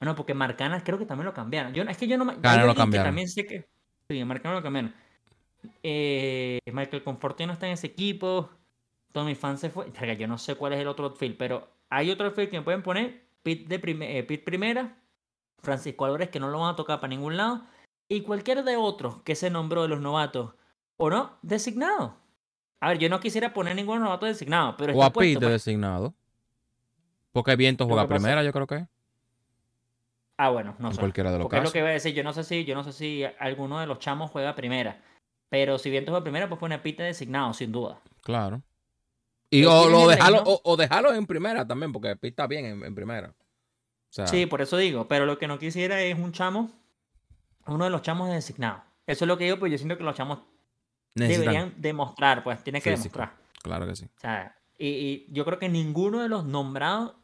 Bueno, 0.00 0.14
porque 0.16 0.34
Marcana 0.34 0.82
creo 0.82 0.98
que 0.98 1.06
también 1.06 1.26
lo 1.26 1.32
cambiaron. 1.34 1.72
Yo, 1.72 1.82
es 1.84 1.96
que 1.96 2.06
yo 2.08 2.18
no 2.18 2.24
me. 2.24 2.36
Claro, 2.38 2.66
lo 2.66 2.74
cambiaron. 2.74 3.08
También 3.08 3.28
sé 3.28 3.46
que. 3.46 3.68
Sí, 4.08 4.24
Marcana 4.24 4.56
lo 4.56 4.62
cambiaron. 4.62 4.92
Eh, 5.82 6.58
Michael 6.72 7.02
Conforti 7.04 7.46
no 7.46 7.52
está 7.52 7.66
en 7.66 7.74
ese 7.74 7.86
equipo. 7.86 8.50
Tommy 9.12 9.34
Fan 9.34 9.58
se 9.58 9.70
fue. 9.70 9.86
Yo 10.18 10.26
no 10.26 10.38
sé 10.38 10.56
cuál 10.56 10.72
es 10.72 10.80
el 10.80 10.88
otro 10.88 11.06
outfield, 11.06 11.36
pero 11.36 11.68
hay 11.88 12.10
otro 12.10 12.26
outfield 12.26 12.50
que 12.50 12.58
me 12.58 12.64
pueden 12.64 12.82
poner. 12.82 13.22
Pit, 13.42 13.68
de 13.68 13.78
prime- 13.78 14.18
eh, 14.18 14.24
Pit 14.24 14.44
primera. 14.44 14.96
Francisco 15.62 16.04
Álvarez 16.04 16.28
que 16.30 16.40
no 16.40 16.48
lo 16.50 16.58
van 16.60 16.72
a 16.72 16.76
tocar 16.76 17.00
para 17.00 17.08
ningún 17.10 17.36
lado. 17.36 17.62
Y 18.08 18.22
cualquiera 18.22 18.62
de 18.62 18.76
otros 18.76 19.22
que 19.22 19.34
se 19.36 19.50
nombró 19.50 19.82
de 19.82 19.88
los 19.88 20.00
novatos. 20.00 20.54
O 20.96 21.08
no, 21.10 21.38
designado. 21.42 22.16
A 22.84 22.88
ver, 22.88 22.98
yo 22.98 23.08
no 23.08 23.18
quisiera 23.18 23.52
poner 23.54 23.74
ningún 23.74 24.00
novato 24.00 24.26
designado, 24.26 24.76
pero 24.76 24.92
O 24.94 25.02
a 25.02 25.10
Pete 25.10 25.38
pues. 25.40 25.52
designado. 25.52 26.14
Porque 27.32 27.56
Viento 27.56 27.86
juega 27.86 28.06
primera, 28.06 28.42
yo 28.44 28.52
creo 28.52 28.66
que. 28.66 28.86
Ah, 30.36 30.50
bueno, 30.50 30.74
no 30.78 30.88
en 30.88 30.94
sé. 30.94 31.00
cualquiera 31.00 31.30
de 31.30 31.38
los 31.38 31.44
Porque 31.44 31.56
es 31.56 31.60
lo 31.62 31.64
casos. 31.64 31.72
que 31.72 31.78
iba 31.78 31.88
a 31.88 31.92
decir, 31.92 32.12
yo 32.14 32.22
no 32.24 32.32
sé 32.34 32.44
si, 32.44 32.64
yo 32.66 32.74
no 32.74 32.84
sé 32.84 32.92
si 32.92 33.24
alguno 33.38 33.80
de 33.80 33.86
los 33.86 34.00
chamos 34.00 34.30
juega 34.30 34.54
primera. 34.54 35.00
Pero 35.48 35.78
si 35.78 35.88
Vientos 35.88 36.12
juega 36.12 36.24
primera, 36.24 36.48
pues 36.48 36.58
pone 36.58 36.78
Pite 36.78 37.02
designado, 37.04 37.54
sin 37.54 37.72
duda. 37.72 38.00
Claro. 38.22 38.60
Y 39.50 39.64
o, 39.64 39.88
lo 39.88 40.06
dejarlo, 40.08 40.42
o, 40.44 40.60
o 40.64 40.76
dejarlo 40.76 41.14
en 41.14 41.26
primera 41.26 41.66
también, 41.66 41.90
porque 41.92 42.16
Pete 42.16 42.28
está 42.28 42.46
bien 42.46 42.66
en, 42.66 42.84
en 42.84 42.94
primera. 42.94 43.28
O 43.30 43.34
sea, 44.10 44.26
Sí, 44.26 44.44
por 44.46 44.60
eso 44.60 44.76
digo, 44.76 45.08
pero 45.08 45.24
lo 45.24 45.38
que 45.38 45.48
no 45.48 45.58
quisiera 45.58 46.02
es 46.02 46.18
un 46.18 46.32
chamo, 46.32 46.70
uno 47.66 47.84
de 47.84 47.90
los 47.90 48.02
chamos 48.02 48.28
designado. 48.30 48.82
Eso 49.06 49.24
es 49.24 49.28
lo 49.28 49.38
que 49.38 49.44
digo, 49.44 49.58
pues 49.58 49.72
yo 49.72 49.78
siento 49.78 49.96
que 49.96 50.04
los 50.04 50.14
chamos 50.16 50.40
necesitan- 51.14 51.40
deberían 51.40 51.74
demostrar, 51.80 52.42
pues 52.44 52.62
tienen 52.62 52.82
que 52.82 52.96
Físico. 52.96 53.18
demostrar. 53.18 53.44
Claro 53.62 53.86
que 53.86 53.96
sí. 53.96 54.04
O 54.16 54.20
sea, 54.20 54.56
y, 54.78 54.88
y 54.88 55.26
yo 55.30 55.44
creo 55.44 55.58
que 55.58 55.68
ninguno 55.68 56.20
de 56.20 56.28
los 56.28 56.44
nombrados 56.44 57.14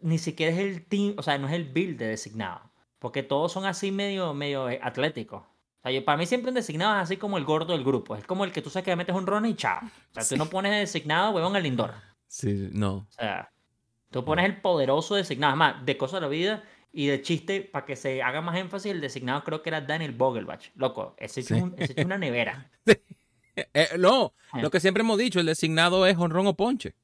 ni 0.00 0.18
siquiera 0.18 0.52
es 0.52 0.58
el 0.58 0.86
team, 0.86 1.14
o 1.18 1.22
sea, 1.22 1.36
no 1.38 1.46
es 1.48 1.52
el 1.54 1.64
build 1.64 1.98
de 1.98 2.06
designado. 2.08 2.60
Porque 2.98 3.22
todos 3.22 3.52
son 3.52 3.64
así 3.66 3.90
medio, 3.92 4.32
medio 4.34 4.66
atléticos. 4.82 5.42
O 5.42 5.82
sea, 5.82 5.90
yo- 5.92 6.04
para 6.04 6.18
mí 6.18 6.26
siempre 6.26 6.50
un 6.50 6.54
designado 6.54 6.96
es 6.96 7.02
así 7.02 7.16
como 7.16 7.38
el 7.38 7.44
gordo 7.44 7.72
del 7.72 7.84
grupo. 7.84 8.14
Es 8.16 8.24
como 8.26 8.44
el 8.44 8.52
que 8.52 8.60
tú 8.62 8.70
sabes 8.70 8.84
que 8.84 8.94
metes 8.96 9.14
un 9.14 9.26
ron 9.26 9.46
y 9.46 9.54
chao. 9.54 9.78
O 9.82 10.14
sea, 10.14 10.22
Sí. 10.22 10.34
tú 10.34 10.38
no 10.44 10.50
pones 10.50 10.72
de 10.72 10.78
designado, 10.78 11.30
huevón, 11.32 11.56
al 11.56 11.62
Lindor. 11.62 11.94
Sí, 12.26 12.68
no. 12.72 12.94
O 12.96 13.06
sea, 13.10 13.50
tú 14.10 14.24
pones 14.24 14.44
el 14.44 14.60
poderoso 14.60 15.14
designado. 15.14 15.54
Es 15.54 15.58
más, 15.58 15.84
de 15.86 15.96
cosas 15.96 16.20
de 16.20 16.20
la 16.20 16.28
vida 16.28 16.62
y 16.92 17.06
de 17.06 17.22
chiste, 17.22 17.60
para 17.62 17.84
que 17.86 17.96
se 17.96 18.22
haga 18.22 18.40
más 18.40 18.56
énfasis, 18.58 18.90
el 18.92 19.00
designado 19.00 19.44
creo 19.44 19.62
que 19.62 19.70
era 19.70 19.80
Daniel 19.80 20.12
Vogelbach. 20.12 20.70
Loco, 20.74 21.14
ese 21.18 21.42
Sí. 21.42 21.54
es, 21.54 21.62
un- 21.62 21.76
una 22.04 22.18
nevera. 22.18 22.70
Eh, 23.56 23.66
eh, 23.74 23.88
no, 23.98 24.32
Eh. 24.54 24.62
lo 24.62 24.70
que 24.70 24.78
siempre 24.80 25.02
hemos 25.02 25.18
dicho, 25.18 25.40
el 25.40 25.46
designado 25.46 26.06
es 26.06 26.16
honrón 26.16 26.46
o 26.46 26.54
ponche. 26.56 26.94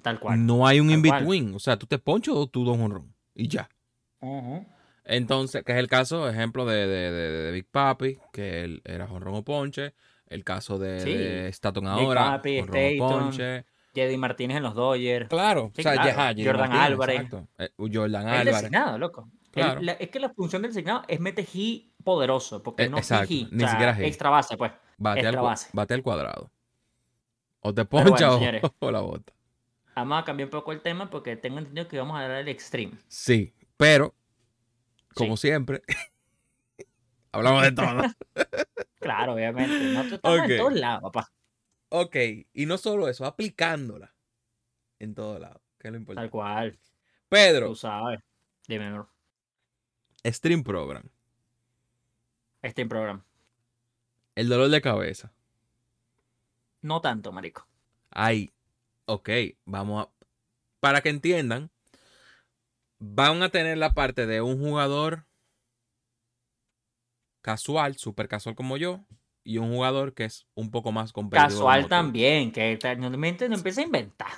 Tal 0.00 0.20
cual. 0.20 0.46
No 0.46 0.66
hay 0.66 0.78
un 0.78 0.88
in-between. 0.90 1.54
O 1.54 1.58
sea, 1.58 1.76
tú 1.76 1.84
te 1.86 1.98
poncho 1.98 2.32
o 2.34 2.46
tú 2.46 2.64
dos 2.64 2.78
honrón. 2.78 3.12
Y 3.34 3.48
ya. 3.48 3.68
Entonces, 5.04 5.64
que 5.64 5.72
es 5.72 5.78
el 5.78 5.88
caso, 5.88 6.28
ejemplo 6.28 6.64
de, 6.64 6.86
de, 6.86 7.10
de- 7.10 7.30
de 7.42 7.52
Big 7.52 7.66
Papi, 7.66 8.18
que 8.32 8.62
él 8.62 8.82
era 8.84 9.06
honrón 9.06 9.34
o 9.34 9.42
ponche. 9.44 9.94
El 10.28 10.44
caso 10.44 10.78
de, 10.78 11.48
Staton 11.48 11.84
Big 11.84 11.90
ahora, 11.92 12.24
Papi, 12.36 12.60
honrón 12.60 13.00
o 13.00 13.08
ponche. 13.08 13.64
Jedi 13.94 14.16
Martínez 14.16 14.56
en 14.58 14.62
los 14.62 14.74
Dodgers. 14.74 15.28
Claro, 15.28 15.70
Sí, 15.74 15.80
o 15.80 15.82
sea, 15.82 15.92
claro. 15.94 16.08
ya, 16.08 16.28
Jedi 16.28 16.44
Jordan 16.46 16.60
Martínez, 16.70 16.86
Álvarez. 16.86 17.16
exacto. 17.16 17.48
Eh, 17.58 17.70
Jordan 17.76 18.22
El 18.22 18.28
Álvarez. 18.28 18.54
designado, 18.54 18.98
loco. 18.98 19.28
El- 19.44 19.50
Claro. 19.50 19.80
la- 19.82 19.92
es 19.92 20.08
que 20.08 20.18
la 20.20 20.30
función 20.30 20.62
del 20.62 20.70
designado 20.72 21.02
es 21.08 21.20
meter 21.20 21.44
hit 21.44 21.92
poderoso, 22.02 22.62
porque 22.62 22.84
Eh, 22.84 22.88
no 22.88 22.96
exacto, 22.98 23.26
hit, 23.28 23.48
ni 23.52 23.68
siquiera 23.68 23.94
hit. 23.94 24.04
extra 24.06 24.30
base, 24.30 24.56
pues. 24.56 24.72
Bate 24.96 25.20
al, 25.20 25.26
extra 25.26 25.40
cua- 25.42 25.44
base. 25.46 25.70
bate 25.72 25.94
al 25.94 26.02
cuadrado. 26.02 26.50
O 27.60 27.74
te 27.74 27.84
poncha 27.84 28.10
bueno, 28.10 28.34
o- 28.34 28.38
señores. 28.38 28.62
o, 28.80 28.90
la 28.90 29.00
bota. 29.00 29.32
Vamos 29.94 30.22
a 30.22 30.24
cambiar 30.24 30.46
un 30.46 30.50
poco 30.50 30.72
el 30.72 30.80
tema 30.80 31.10
porque 31.10 31.36
tengo 31.36 31.58
entendido 31.58 31.86
que 31.86 31.98
vamos 31.98 32.18
a 32.18 32.22
dar 32.22 32.30
el 32.38 32.48
extreme. 32.48 32.94
Sí, 33.08 33.52
pero, 33.76 34.14
como 35.14 35.36
Sí. 35.36 35.48
siempre, 35.48 35.82
hablamos 37.32 37.62
de 37.62 37.72
todo. 37.72 38.02
Claro, 39.02 39.34
obviamente. 39.34 39.76
Nosotros 39.78 40.12
estamos 40.12 40.38
Ok. 40.38 40.50
en 40.50 40.58
todos 40.58 40.72
lados, 40.74 41.02
papá. 41.02 41.28
Ok, 41.94 42.16
y 42.54 42.66
no 42.66 42.78
solo 42.78 43.08
eso, 43.08 43.26
aplicándola 43.26 44.14
en 44.98 45.14
todo 45.14 45.38
lado, 45.38 45.60
que 45.78 45.88
es 45.88 45.92
lo 45.92 45.96
Tal 45.98 46.00
importante. 46.00 46.30
cual. 46.30 46.78
Pedro, 47.28 47.68
Tú 47.68 47.76
sabes. 47.76 48.20
Dime. 48.66 49.02
Stream 50.24 50.62
Program, 50.62 51.02
Este 52.62 52.86
programa. 52.86 53.24
el 54.34 54.48
dolor 54.48 54.68
de 54.70 54.80
cabeza. 54.80 55.32
No 56.80 57.00
tanto, 57.00 57.30
marico. 57.32 57.66
Ay, 58.10 58.50
ok, 59.06 59.28
vamos 59.64 60.06
a... 60.06 60.10
Para 60.80 61.00
que 61.02 61.10
entiendan, 61.10 61.70
van 62.98 63.42
a 63.42 63.50
tener 63.50 63.76
la 63.78 63.92
parte 63.94 64.26
de 64.26 64.40
un 64.40 64.58
jugador 64.58 65.26
casual, 67.40 67.96
súper 67.96 68.28
casual 68.28 68.54
como 68.54 68.76
yo, 68.76 69.00
y 69.44 69.58
un 69.58 69.72
jugador 69.72 70.14
que 70.14 70.24
es 70.24 70.46
un 70.54 70.70
poco 70.70 70.92
más 70.92 71.12
competitivo. 71.12 71.48
Casual 71.60 71.88
también, 71.88 72.52
que 72.52 72.78
normalmente 72.98 73.48
no 73.48 73.56
empieza 73.56 73.80
a 73.80 73.84
inventar. 73.84 74.30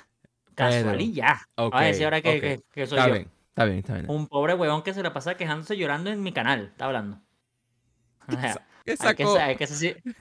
Casual 0.55 1.01
y 1.01 1.13
ya. 1.13 1.41
Ok, 1.55 1.73
a 1.75 1.81
decir 1.83 2.05
ahora 2.05 2.21
que, 2.21 2.29
ok. 2.37 2.41
que- 2.41 2.61
que 2.71 2.87
soy 2.87 2.97
Está 2.97 3.07
yo. 3.09 3.13
bien, 3.15 3.29
está 3.49 3.65
bien, 3.65 3.77
está 3.79 3.93
bien. 3.95 4.05
Un 4.09 4.27
pobre 4.27 4.53
huevón 4.53 4.81
que 4.83 4.93
se 4.93 5.03
la 5.03 5.13
pasa 5.13 5.35
quejándose 5.35 5.77
llorando 5.77 6.09
en 6.09 6.23
mi 6.23 6.31
canal. 6.31 6.67
Está 6.71 6.85
hablando. 6.85 7.21
O 8.27 8.31
sea, 8.31 8.61
Que 8.85 8.91
hay 8.99 9.15
que, 9.15 9.25
ser- 9.25 9.41
hay 9.41 9.55
que 9.55 9.63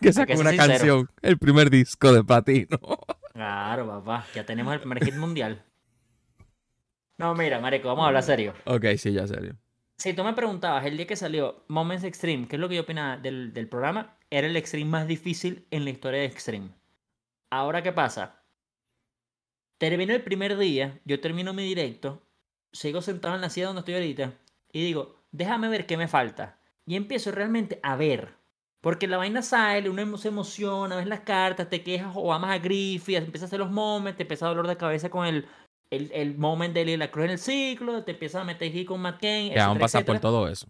hay 0.09 0.13
sacó 0.13 0.33
una 0.41 0.51
sincero. 0.51 0.69
canción, 0.73 1.11
el 1.23 1.39
primer 1.39 1.69
disco 1.71 2.13
de 2.13 2.25
Platino. 2.25 2.79
Claro, 3.35 3.87
papá. 3.89 4.27
Ya 4.33 4.47
tenemos 4.47 4.73
el 4.75 4.79
primer 4.81 5.03
hit 5.05 5.17
mundial. 5.17 5.65
No, 7.19 7.35
mira, 7.35 7.59
marico, 7.61 7.89
vamos 7.89 8.05
a 8.05 8.07
hablar 8.09 8.23
serio. 8.23 8.55
ok, 8.65 8.85
sí, 8.97 9.13
ya 9.13 9.27
serio. 9.27 9.57
Si 9.97 10.13
tú 10.13 10.25
me 10.25 10.35
preguntabas 10.35 10.85
el 10.85 10.97
día 10.97 11.07
que 11.07 11.17
salió 11.17 11.65
Moments 11.69 12.05
Extreme, 12.05 12.49
¿qué 12.49 12.57
es 12.57 12.61
lo 12.61 12.69
que 12.69 12.75
yo 12.77 12.83
opinaba 12.83 13.17
del, 13.17 13.53
del 13.53 13.69
programa? 13.69 14.19
Era 14.31 14.47
el 14.47 14.57
Extreme 14.57 14.91
más 14.91 15.07
difícil 15.07 15.67
en 15.71 15.85
la 15.85 15.91
historia 15.91 16.21
de 16.21 16.27
Extreme. 16.27 16.71
Ahora, 17.51 17.83
¿qué 17.83 17.93
pasa? 17.93 18.43
Termino 19.79 20.13
el 20.13 20.23
primer 20.23 20.57
día, 20.59 21.01
yo 21.05 21.21
termino 21.21 21.53
mi 21.53 21.65
directo, 21.65 22.23
sigo 22.73 23.03
sentado 23.03 23.35
en 23.37 23.41
la 23.41 23.51
silla 23.51 23.67
donde 23.67 23.81
estoy 23.81 23.95
ahorita 23.95 24.35
y 24.73 24.85
digo, 24.85 25.17
déjame 25.31 25.69
ver 25.69 25.87
qué 25.87 25.97
me 25.97 26.09
falta. 26.09 26.59
Y 26.87 26.97
empiezo 26.97 27.31
realmente 27.31 27.81
a 27.83 27.97
ver. 27.97 28.35
Porque 28.81 29.07
la 29.07 29.17
vaina 29.17 29.41
sale, 29.41 29.89
uno 29.89 30.19
se 30.19 30.29
emociona, 30.29 30.97
ves 30.97 31.07
las 31.07 31.21
cartas, 31.21 31.71
te 31.71 31.83
quejas 31.83 32.13
o 32.15 32.35
amas 32.35 32.51
a 32.51 32.59
Griffith, 32.59 33.17
empiezas 33.17 33.45
a 33.45 33.47
hacer 33.47 33.61
los 33.61 33.71
moments, 33.71 34.19
te 34.19 34.25
empieza 34.25 34.45
a 34.45 34.51
dolor 34.51 34.69
de 34.69 34.77
cabeza 34.77 35.09
con 35.09 35.27
el, 35.27 35.47
el, 35.91 36.11
el 36.13 36.37
moment 36.37 36.75
de 36.75 36.97
la 36.97 37.11
cruz 37.11 37.27
en 37.27 37.31
el 37.33 37.39
ciclo, 37.39 38.03
te 38.05 38.13
empiezas 38.13 38.43
a 38.43 38.45
meter 38.45 38.69
aquí 38.69 38.85
con 38.85 39.01
Matt 39.01 39.21
Kane, 39.21 39.53
Ya 39.55 39.67
vamos 39.69 39.77
a 39.79 39.81
pasar 39.81 40.05
por 40.05 40.19
todo 40.21 40.49
eso. 40.49 40.67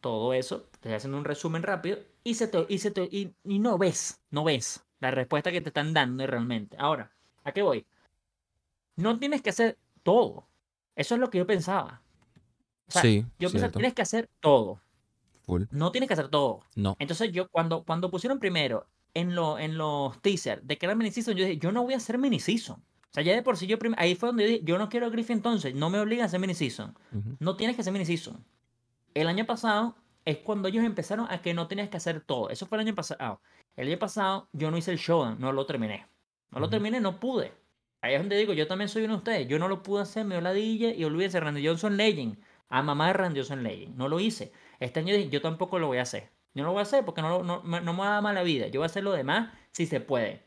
todo 0.00 0.32
eso, 0.32 0.60
te 0.62 0.76
estoy 0.76 0.92
haciendo 0.94 1.18
un 1.18 1.24
resumen 1.24 1.62
rápido 1.62 1.98
y, 2.24 2.34
se 2.34 2.48
te, 2.48 2.64
y, 2.68 2.78
se 2.78 2.90
te- 2.90 3.08
y, 3.10 3.34
y 3.44 3.58
no 3.58 3.76
ves, 3.78 4.20
no 4.30 4.44
ves 4.44 4.84
la 5.00 5.10
respuesta 5.10 5.50
que 5.52 5.60
te 5.60 5.68
están 5.70 5.92
dando 5.92 6.26
realmente. 6.26 6.76
Ahora, 6.78 7.10
¿a 7.44 7.52
qué 7.52 7.62
voy? 7.62 7.86
No 8.96 9.18
tienes 9.18 9.42
que 9.42 9.50
hacer 9.50 9.78
todo. 10.02 10.46
Eso 10.94 11.14
es 11.14 11.20
lo 11.20 11.28
que 11.30 11.38
yo 11.38 11.46
pensaba. 11.46 12.00
O 12.88 12.92
sea, 12.92 13.02
sí, 13.02 13.24
yo 13.38 13.48
pensaba, 13.48 13.58
cierto. 13.60 13.78
tienes 13.78 13.94
que 13.94 14.02
hacer 14.02 14.30
todo. 14.40 14.80
Full. 15.44 15.64
No 15.70 15.92
tienes 15.92 16.08
que 16.08 16.14
hacer 16.14 16.28
todo. 16.28 16.60
No. 16.74 16.96
Entonces 16.98 17.30
yo, 17.32 17.48
cuando, 17.48 17.84
cuando 17.84 18.10
pusieron 18.10 18.38
primero 18.38 18.86
en, 19.12 19.34
lo, 19.34 19.58
en 19.58 19.76
los 19.76 20.20
teasers 20.22 20.66
de 20.66 20.78
que 20.78 20.86
era 20.86 20.94
mini 20.94 21.10
season, 21.10 21.34
yo 21.36 21.44
dije, 21.44 21.58
yo 21.58 21.72
no 21.72 21.82
voy 21.82 21.94
a 21.94 21.98
hacer 21.98 22.16
mini 22.18 22.40
season. 22.40 22.82
O 23.10 23.14
sea, 23.16 23.22
ya 23.22 23.34
de 23.34 23.42
por 23.42 23.56
sí 23.56 23.66
yo, 23.66 23.78
ahí 23.96 24.14
fue 24.14 24.28
donde 24.28 24.44
yo 24.44 24.50
dije, 24.50 24.62
yo 24.64 24.78
no 24.78 24.88
quiero 24.88 25.06
a 25.06 25.10
Griffin 25.10 25.36
entonces, 25.38 25.74
no 25.74 25.88
me 25.90 25.98
obligan 25.98 26.24
a 26.24 26.26
hacer 26.26 26.40
mini 26.40 26.54
season. 26.54 26.94
Ujú. 27.12 27.36
No 27.40 27.56
tienes 27.56 27.76
que 27.76 27.80
hacer 27.82 27.92
mini 27.92 28.04
season. 28.04 28.44
El 29.14 29.28
año 29.28 29.46
pasado 29.46 29.96
es 30.24 30.38
cuando 30.38 30.68
ellos 30.68 30.84
empezaron 30.84 31.26
a 31.30 31.40
que 31.40 31.54
no 31.54 31.66
tenías 31.68 31.88
que 31.88 31.96
hacer 31.96 32.20
todo. 32.20 32.50
Eso 32.50 32.66
fue 32.66 32.76
el 32.78 32.86
año 32.86 32.94
pasado. 32.94 33.40
El 33.76 33.88
año 33.88 33.98
pasado 33.98 34.48
yo 34.52 34.70
no 34.70 34.76
hice 34.76 34.90
el 34.90 34.98
showdown, 34.98 35.40
no 35.40 35.52
lo 35.52 35.64
terminé. 35.66 36.06
No 36.50 36.58
lo 36.60 36.66
Ujú. 36.66 36.72
terminé, 36.72 37.00
no 37.00 37.18
pude. 37.20 37.52
Ahí 38.02 38.14
es 38.14 38.20
donde 38.20 38.36
digo, 38.36 38.52
yo 38.52 38.66
también 38.66 38.88
soy 38.88 39.04
uno 39.04 39.14
de 39.14 39.18
ustedes. 39.18 39.48
Yo 39.48 39.58
no 39.58 39.68
lo 39.68 39.82
pude 39.82 40.02
hacer, 40.02 40.24
me 40.26 40.38
dio 40.54 40.90
y 40.90 41.04
olvídense, 41.04 41.40
Randy 41.40 41.66
Johnson 41.66 41.96
Legend. 41.96 42.38
A 42.68 42.82
mamá 42.82 43.06
de 43.06 43.12
Randy 43.14 43.40
Johnson 43.40 43.62
Legend. 43.62 43.96
No 43.96 44.08
lo 44.08 44.20
hice. 44.20 44.52
Este 44.80 45.00
año 45.00 45.14
dije, 45.14 45.30
yo 45.30 45.40
tampoco 45.40 45.78
lo 45.78 45.86
voy 45.86 45.98
a 45.98 46.02
hacer. 46.02 46.30
Yo 46.52 46.62
no 46.62 46.68
lo 46.68 46.72
voy 46.72 46.80
a 46.80 46.82
hacer 46.82 47.04
porque 47.04 47.22
no, 47.22 47.42
lo- 47.42 47.44
no, 47.44 47.62
no 47.80 47.92
me 47.92 47.98
va 48.00 48.08
a 48.08 48.10
dar 48.14 48.22
mala 48.22 48.42
vida. 48.42 48.66
Yo 48.68 48.80
voy 48.80 48.84
a 48.84 48.86
hacer 48.86 49.04
lo 49.04 49.12
demás 49.12 49.52
si 49.72 49.86
se 49.86 50.00
puede. 50.00 50.42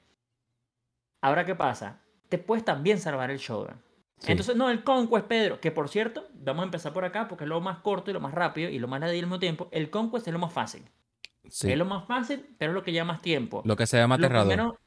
Ahora, 1.22 1.46
¿qué 1.46 1.56
pasa? 1.56 2.02
Te 2.30 2.38
puedes 2.38 2.64
también 2.64 3.00
salvar 3.00 3.32
el 3.32 3.38
showdown. 3.40 3.82
Sí. 4.20 4.32
Entonces, 4.32 4.56
no, 4.56 4.70
el 4.70 4.84
Conquest, 4.84 5.28
Pedro, 5.28 5.60
que 5.62 5.72
por 5.72 5.90
cierto, 5.90 6.28
vamos 6.34 6.62
a 6.64 6.66
empezar 6.66 6.92
por 6.94 7.06
acá 7.06 7.28
porque 7.28 7.46
es 7.46 7.48
lo 7.50 7.62
más 7.62 7.80
corto 7.80 8.12
y 8.12 8.14
lo 8.14 8.20
más 8.20 8.34
rápido 8.34 8.70
y 8.70 8.78
lo 8.80 8.88
más 8.88 9.00
ladilla 9.00 9.20
al 9.20 9.26
mismo 9.28 9.40
tiempo. 9.40 9.70
El 9.72 9.90
Conquest 9.90 10.28
es 10.28 10.34
lo 10.34 10.40
más 10.40 10.52
fácil. 10.54 10.84
Sí. 11.50 11.72
Es 11.72 11.78
lo 11.78 11.86
más 11.86 12.06
fácil, 12.06 12.46
pero 12.58 12.72
es 12.72 12.76
lo 12.76 12.84
que 12.84 12.92
lleva 12.92 13.06
más 13.06 13.22
tiempo. 13.22 13.62
Lo 13.66 13.76
que 13.76 13.88
se 13.88 13.98
llama 13.98 14.18
Lo 14.18 14.26
aterrador. 14.26 14.48
primero- 14.48 14.80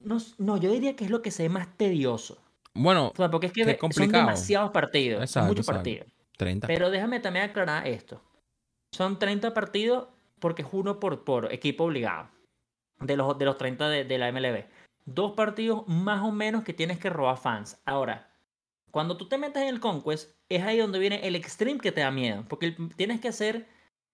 No, 0.00 0.18
no, 0.38 0.56
yo 0.56 0.70
diría 0.72 0.94
que 0.96 1.04
es 1.04 1.10
lo 1.10 1.22
que 1.22 1.30
se 1.30 1.44
ve 1.44 1.48
más 1.48 1.76
tedioso. 1.76 2.38
Bueno, 2.74 3.08
O 3.08 3.16
sea, 3.16 3.30
porque 3.30 3.46
es 3.46 3.52
que 3.52 3.64
ve- 3.64 3.78
son 3.90 4.10
demasiados 4.10 4.70
partidos. 4.70 5.22
Exacto, 5.22 5.48
muchos 5.48 5.60
exacto. 5.64 5.78
partidos. 5.78 6.08
30. 6.36 6.66
Pero 6.66 6.90
déjame 6.90 7.20
también 7.20 7.46
aclarar 7.46 7.86
esto. 7.86 8.20
Son 8.92 9.18
30 9.18 9.54
partidos 9.54 10.08
porque 10.38 10.62
es 10.62 10.68
uno 10.72 11.00
por, 11.00 11.24
por 11.24 11.52
equipo 11.52 11.84
obligado. 11.84 12.28
De 13.00 13.16
los, 13.16 13.36
de 13.38 13.44
los 13.46 13.56
30 13.56 13.88
de, 13.88 14.04
de 14.04 14.18
la 14.18 14.28
MLB. 14.32 14.64
Dos 15.06 15.32
partidos 15.32 15.86
más 15.88 16.22
o 16.22 16.32
menos 16.32 16.62
que 16.64 16.72
tienes 16.74 16.98
que 16.98 17.08
robar 17.10 17.38
fans. 17.38 17.80
Ahora, 17.86 18.28
cuando 18.90 19.16
tú 19.16 19.28
te 19.28 19.38
metes 19.38 19.62
en 19.62 19.68
el 19.68 19.80
Conquest, 19.80 20.32
es 20.48 20.62
ahí 20.62 20.78
donde 20.78 20.98
viene 20.98 21.26
el 21.26 21.34
extreme 21.36 21.80
que 21.80 21.92
te 21.92 22.00
da 22.02 22.10
miedo. 22.10 22.44
Porque 22.48 22.76
tienes 22.96 23.20
que 23.20 23.28
hacer 23.28 23.66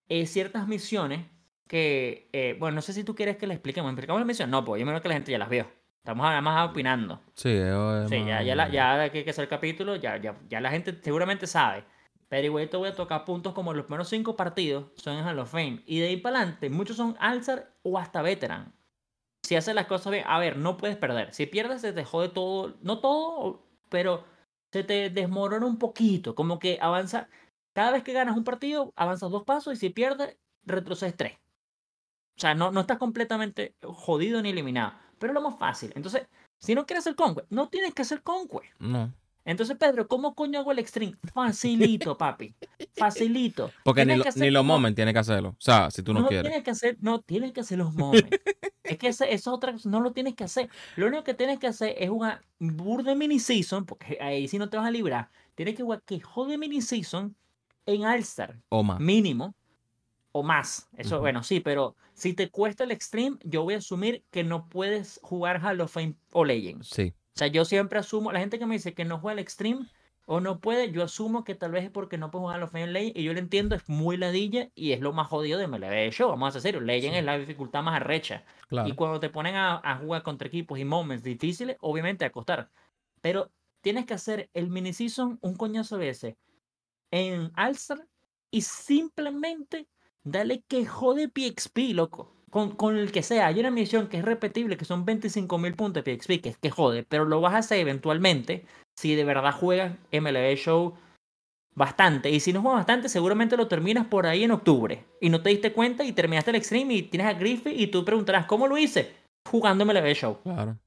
eh, 0.09 0.25
ciertas 0.25 0.67
misiones 0.67 1.25
que, 1.67 2.29
eh, 2.33 2.55
bueno, 2.59 2.75
no 2.75 2.81
sé 2.81 2.93
si 2.93 3.03
tú 3.03 3.15
quieres 3.15 3.37
que 3.37 3.47
le 3.47 3.53
expliquemos. 3.55 3.89
¿Explicamos 3.91 4.19
las 4.19 4.27
misiones? 4.27 4.51
No, 4.51 4.63
pues 4.63 4.79
yo 4.79 4.85
me 4.85 5.01
que 5.01 5.07
la 5.07 5.13
gente 5.15 5.31
ya 5.31 5.37
las 5.39 5.49
vio. 5.49 5.65
Estamos 5.97 6.27
además 6.27 6.69
opinando. 6.69 7.21
Sí, 8.09 8.23
ya, 8.25 8.43
ya, 8.43 8.55
la- 8.55 8.65
más- 8.65 8.73
ya 8.73 9.09
que 9.09 9.19
hay 9.19 9.23
que 9.23 9.29
hacer 9.29 9.43
el 9.43 9.49
capítulo, 9.49 9.95
ya, 9.95 10.17
ya, 10.17 10.37
ya 10.49 10.59
la 10.61 10.69
gente 10.69 10.93
seguramente 11.01 11.47
sabe. 11.47 11.85
Pero 12.27 12.45
igual 12.45 12.67
te 12.69 12.77
voy 12.77 12.89
a 12.89 12.95
tocar 12.95 13.23
puntos 13.25 13.53
como 13.53 13.73
los 13.73 13.85
primeros 13.85 14.09
cinco 14.09 14.35
partidos 14.35 14.85
son 14.97 15.17
en 15.17 15.25
Hall 15.25 15.39
of 15.39 15.51
Fame. 15.51 15.81
Y 15.85 15.99
de 15.99 16.07
ahí 16.09 16.17
para 16.17 16.39
adelante, 16.39 16.69
muchos 16.69 16.97
son 16.97 17.15
Alzar 17.19 17.73
o 17.83 17.97
hasta 17.97 18.21
Veteran. 18.21 18.73
Si 19.45 19.55
haces 19.55 19.75
las 19.75 19.87
cosas 19.87 20.11
bien, 20.11 20.23
a 20.27 20.39
ver, 20.39 20.57
no 20.57 20.77
puedes 20.77 20.97
perder. 20.97 21.33
Si 21.33 21.45
pierdes, 21.45 21.81
se 21.81 21.93
te 21.93 22.05
jode 22.05 22.29
todo. 22.29 22.77
No 22.81 22.99
todo, 22.99 23.65
pero 23.89 24.23
se 24.71 24.83
te 24.83 25.09
desmorona 25.09 25.65
un 25.65 25.77
poquito. 25.77 26.33
Como 26.35 26.59
que 26.59 26.77
avanza. 26.81 27.27
Cada 27.73 27.91
vez 27.91 28.03
que 28.03 28.13
ganas 28.13 28.37
un 28.37 28.43
partido, 28.43 28.93
avanzas 28.95 29.31
dos 29.31 29.43
pasos 29.43 29.73
y 29.73 29.77
si 29.77 29.89
pierdes, 29.89 30.37
retrocedes 30.63 31.17
tres. 31.17 31.33
O 32.37 32.39
sea, 32.39 32.55
no, 32.55 32.71
no 32.71 32.81
estás 32.81 32.97
completamente 32.97 33.75
jodido 33.83 34.41
ni 34.41 34.49
eliminado. 34.49 34.93
Pero 35.19 35.31
es 35.31 35.35
lo 35.35 35.49
más 35.49 35.59
fácil. 35.59 35.91
Entonces, 35.95 36.27
si 36.59 36.75
no 36.75 36.85
quieres 36.85 37.03
hacer 37.03 37.15
Conquest, 37.15 37.51
no 37.51 37.69
tienes 37.69 37.93
que 37.93 38.03
hacer 38.03 38.23
Conquest. 38.23 38.73
No. 38.79 39.13
Entonces, 39.45 39.75
Pedro, 39.77 40.07
¿cómo 40.07 40.35
coño 40.35 40.59
hago 40.59 40.71
el 40.71 40.79
extreme? 40.79 41.15
Facilito, 41.33 42.17
papi. 42.17 42.53
Facilito. 42.95 43.71
Porque 43.83 44.05
ni, 44.05 44.15
lo- 44.15 44.23
los 44.51 44.65
moments 44.65 44.95
tienes 44.95 45.13
que 45.13 45.19
hacerlo. 45.19 45.49
O 45.49 45.55
sea, 45.61 45.91
si 45.91 46.01
tú 46.01 46.13
no, 46.13 46.27
quieres. 46.27 46.43
tienes 46.49 46.63
que 46.63 46.71
hacer, 46.71 46.97
no 47.01 47.19
tienes 47.21 47.51
que 47.51 47.59
hacer 47.61 47.77
los 47.77 47.93
momentos. 47.95 48.39
es 48.83 48.97
que 48.97 49.07
esa 49.07 49.25
es 49.25 49.47
otra 49.47 49.73
cosa, 49.73 49.89
no 49.89 49.99
lo 49.99 50.11
tienes 50.13 50.35
que 50.35 50.43
hacer. 50.45 50.69
Lo 50.95 51.07
único 51.07 51.23
que 51.23 51.33
tienes 51.33 51.59
que 51.59 51.67
hacer 51.67 51.95
es 51.97 52.09
jugar 52.09 52.41
burde 52.59 53.15
mini 53.15 53.39
season, 53.39 53.85
porque 53.85 54.17
ahí 54.21 54.47
sí 54.47 54.57
no 54.57 54.69
te 54.69 54.77
vas 54.77 54.87
a 54.87 54.91
librar. 54.91 55.29
Tienes 55.55 55.75
que 55.75 55.83
jugar 55.83 56.01
que 56.05 56.19
jode 56.21 56.57
mini 56.57 56.81
season 56.81 57.35
en 57.85 58.05
All-Star, 58.05 58.59
O 58.69 58.81
más. 58.83 58.99
mínimo 58.99 59.53
o 60.31 60.41
más. 60.41 60.87
Eso, 60.97 61.19
bueno, 61.19 61.43
sí, 61.43 61.59
pero 61.59 61.95
si 62.13 62.33
te 62.33 62.49
cuesta 62.49 62.85
el 62.85 62.91
extreme, 62.91 63.37
yo 63.43 63.63
voy 63.63 63.73
a 63.75 63.77
asumir 63.79 64.23
que 64.31 64.43
no 64.43 64.67
puedes 64.69 65.19
jugar 65.21 65.61
Hall 65.63 65.81
of 65.81 65.91
Fame 65.91 66.15
o 66.31 66.43
Legends. 66.45 66.87
Sí. 66.89 67.13
O 67.35 67.39
sea, 67.39 67.47
yo 67.47 67.65
siempre 67.65 67.97
asumo, 67.99 68.31
la 68.31 68.39
gente 68.39 68.59
que 68.59 68.65
me 68.65 68.75
dice 68.75 68.93
que 68.93 69.05
no 69.05 69.19
juega 69.19 69.33
el 69.33 69.39
Extreme 69.39 69.87
o 70.25 70.39
no 70.39 70.59
puede, 70.59 70.91
yo 70.91 71.03
asumo 71.03 71.43
que 71.43 71.55
tal 71.55 71.71
vez 71.71 71.83
es 71.85 71.89
porque 71.89 72.17
no 72.17 72.31
puede 72.31 72.43
jugar 72.43 72.59
los 72.59 72.71
Final 72.71 72.93
Legends 72.93 73.17
y 73.19 73.23
yo 73.23 73.33
lo 73.33 73.39
entiendo, 73.39 73.75
es 73.75 73.89
muy 73.89 74.17
ladilla 74.17 74.69
y 74.75 74.91
es 74.93 75.01
lo 75.01 75.13
más 75.13 75.27
jodido 75.27 75.57
de 75.59 75.67
MLB 75.67 76.11
Show, 76.11 76.29
vamos 76.29 76.49
a 76.49 76.51
ser 76.53 76.61
serios, 76.61 76.83
Legend 76.83 77.13
Sí. 77.13 77.19
es 77.19 77.25
la 77.25 77.37
dificultad 77.37 77.81
más 77.83 77.95
arrecha. 77.99 78.45
Claro. 78.67 78.87
Y 78.87 78.93
cuando 78.93 79.19
te 79.19 79.29
ponen 79.29 79.55
a, 79.55 79.81
a 79.83 79.97
jugar 79.97 80.23
contra 80.23 80.47
equipos 80.47 80.79
y 80.79 80.85
moments 80.85 81.23
difíciles, 81.23 81.75
obviamente 81.81 82.23
a 82.23 82.31
costar. 82.31 82.69
Pero 83.21 83.51
tienes 83.81 84.05
que 84.05 84.13
hacer 84.13 84.49
el 84.53 84.69
mini 84.69 84.93
season 84.93 85.39
un 85.41 85.55
coñazo 85.55 85.97
de 85.97 86.05
veces 86.05 86.35
en 87.11 87.51
All-Star 87.57 88.07
y 88.51 88.61
simplemente 88.61 89.87
dale 90.23 90.63
que 90.67 90.85
jode 90.85 91.27
PXP, 91.27 91.93
loco. 91.93 92.33
Con, 92.53 92.75
con 92.75 92.95
el 92.97 93.11
que 93.11 93.23
sea, 93.23 93.47
hay 93.47 93.59
una 93.59 93.71
misión 93.71 94.07
que 94.07 94.19
es 94.19 94.23
repetible, 94.23 94.77
que 94.77 94.85
son 94.85 95.05
25 95.05 95.57
mil 95.57 95.73
puntos 95.73 96.03
de 96.03 96.15
PXP, 96.15 96.39
que 96.39 96.49
es 96.49 96.57
que 96.57 96.69
jode, 96.69 97.03
pero 97.03 97.25
lo 97.25 97.41
vas 97.41 97.55
a 97.55 97.57
hacer 97.57 97.79
eventualmente 97.79 98.63
si 98.95 99.15
de 99.15 99.23
verdad 99.23 99.53
juegas 99.53 99.93
MLB 100.11 100.55
Show 100.55 100.93
bastante. 101.73 102.29
Y 102.29 102.39
si 102.39 102.53
no 102.53 102.61
juegas 102.61 102.81
bastante, 102.81 103.09
seguramente 103.09 103.57
lo 103.57 103.67
terminas 103.67 104.05
por 104.05 104.27
ahí 104.27 104.43
en 104.43 104.51
octubre. 104.51 105.03
Y 105.19 105.31
no 105.31 105.41
te 105.41 105.49
diste 105.49 105.73
cuenta 105.73 106.03
y 106.03 106.11
terminaste 106.11 106.51
el 106.51 106.57
Extreme 106.57 106.93
y 106.93 107.01
tienes 107.01 107.25
a 107.25 107.33
Griffith 107.33 107.73
y 107.75 107.87
tú 107.87 108.05
preguntarás, 108.05 108.45
¿cómo 108.45 108.67
lo 108.67 108.77
hice? 108.77 109.15
Jugando 109.49 109.83
MLB 109.83 110.13
Show. 110.13 110.37
Claro. 110.43 110.77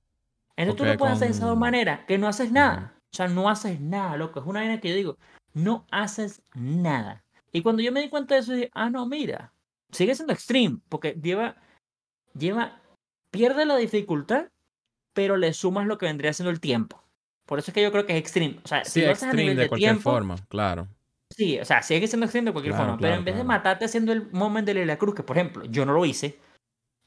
Entonces 0.55 0.77
tú 0.77 0.85
lo 0.85 0.97
puedes 0.97 1.17
hacer 1.17 1.31
de 1.31 1.35
esa 1.35 1.53
manera, 1.57 2.07
que 2.07 2.17
no 2.17 2.29
haces 2.29 2.53
nada. 2.53 2.95
O 3.13 3.17
sea, 3.17 3.27
no 3.27 3.51
haces 3.51 3.81
nada, 3.81 4.17
loco. 4.17 4.39
Es 4.39 4.47
una 4.47 4.61
vaina 4.61 4.81
que 4.81 4.91
yo 4.91 4.95
digo, 4.95 5.19
no 5.53 5.85
haces 5.91 6.43
nada. 6.55 7.25
Y 7.51 7.63
cuando 7.63 7.83
yo 7.83 7.91
me 7.91 8.03
di 8.03 8.09
cuenta 8.09 8.35
de 8.37 8.41
eso, 8.41 8.53
dije, 8.53 8.71
ah, 8.73 8.89
no, 8.89 9.05
mira, 9.07 9.53
sigue 9.93 10.15
siendo 10.15 10.33
extreme, 10.33 10.79
porque 10.89 11.19
lleva, 11.23 11.57
lleva, 12.39 12.81
pierde 13.31 13.65
la 13.67 13.77
dificultad, 13.77 14.49
pero 15.15 15.37
le 15.37 15.53
sumas 15.53 15.87
lo 15.87 15.99
que 15.99 16.07
vendría 16.07 16.33
siendo 16.33 16.51
el 16.51 16.61
tiempo. 16.61 17.03
Por 17.47 17.59
eso 17.59 17.71
es 17.71 17.75
que 17.75 17.83
yo 17.83 17.93
creo 17.93 18.07
que 18.07 18.15
es 18.15 18.19
extreme. 18.19 18.61
O 18.65 18.69
sea, 18.69 18.85
Sí, 18.85 19.01
si 19.01 19.07
lo 19.07 19.13
haces 19.13 19.23
a 19.23 19.27
extreme 19.27 19.43
nivel 19.43 19.57
de, 19.57 19.63
de, 19.63 19.69
cualquier 19.69 19.93
tiempo, 19.93 20.11
forma. 20.11 20.37
Claro. 20.49 20.89
sí, 21.31 21.59
o 21.59 21.65
sea, 21.65 21.83
sigue 21.83 22.07
siendo 22.09 22.27
extreme 22.27 22.47
de 22.47 22.53
cualquier 22.53 22.75
Claro, 22.75 22.93
forma, 22.93 23.01
pero 23.01 23.15
en 23.15 23.25
vez 23.25 23.37
de 23.37 23.45
matarte 23.45 23.85
haciendo 23.85 24.13
el 24.13 24.31
moment 24.33 24.67
de 24.67 24.75
Leila 24.75 24.99
Cruz, 24.99 25.15
que 25.15 25.23
por 25.23 25.37
ejemplo, 25.39 25.65
yo 25.67 25.87
no 25.87 25.93
lo 25.93 26.05
hice, 26.05 26.39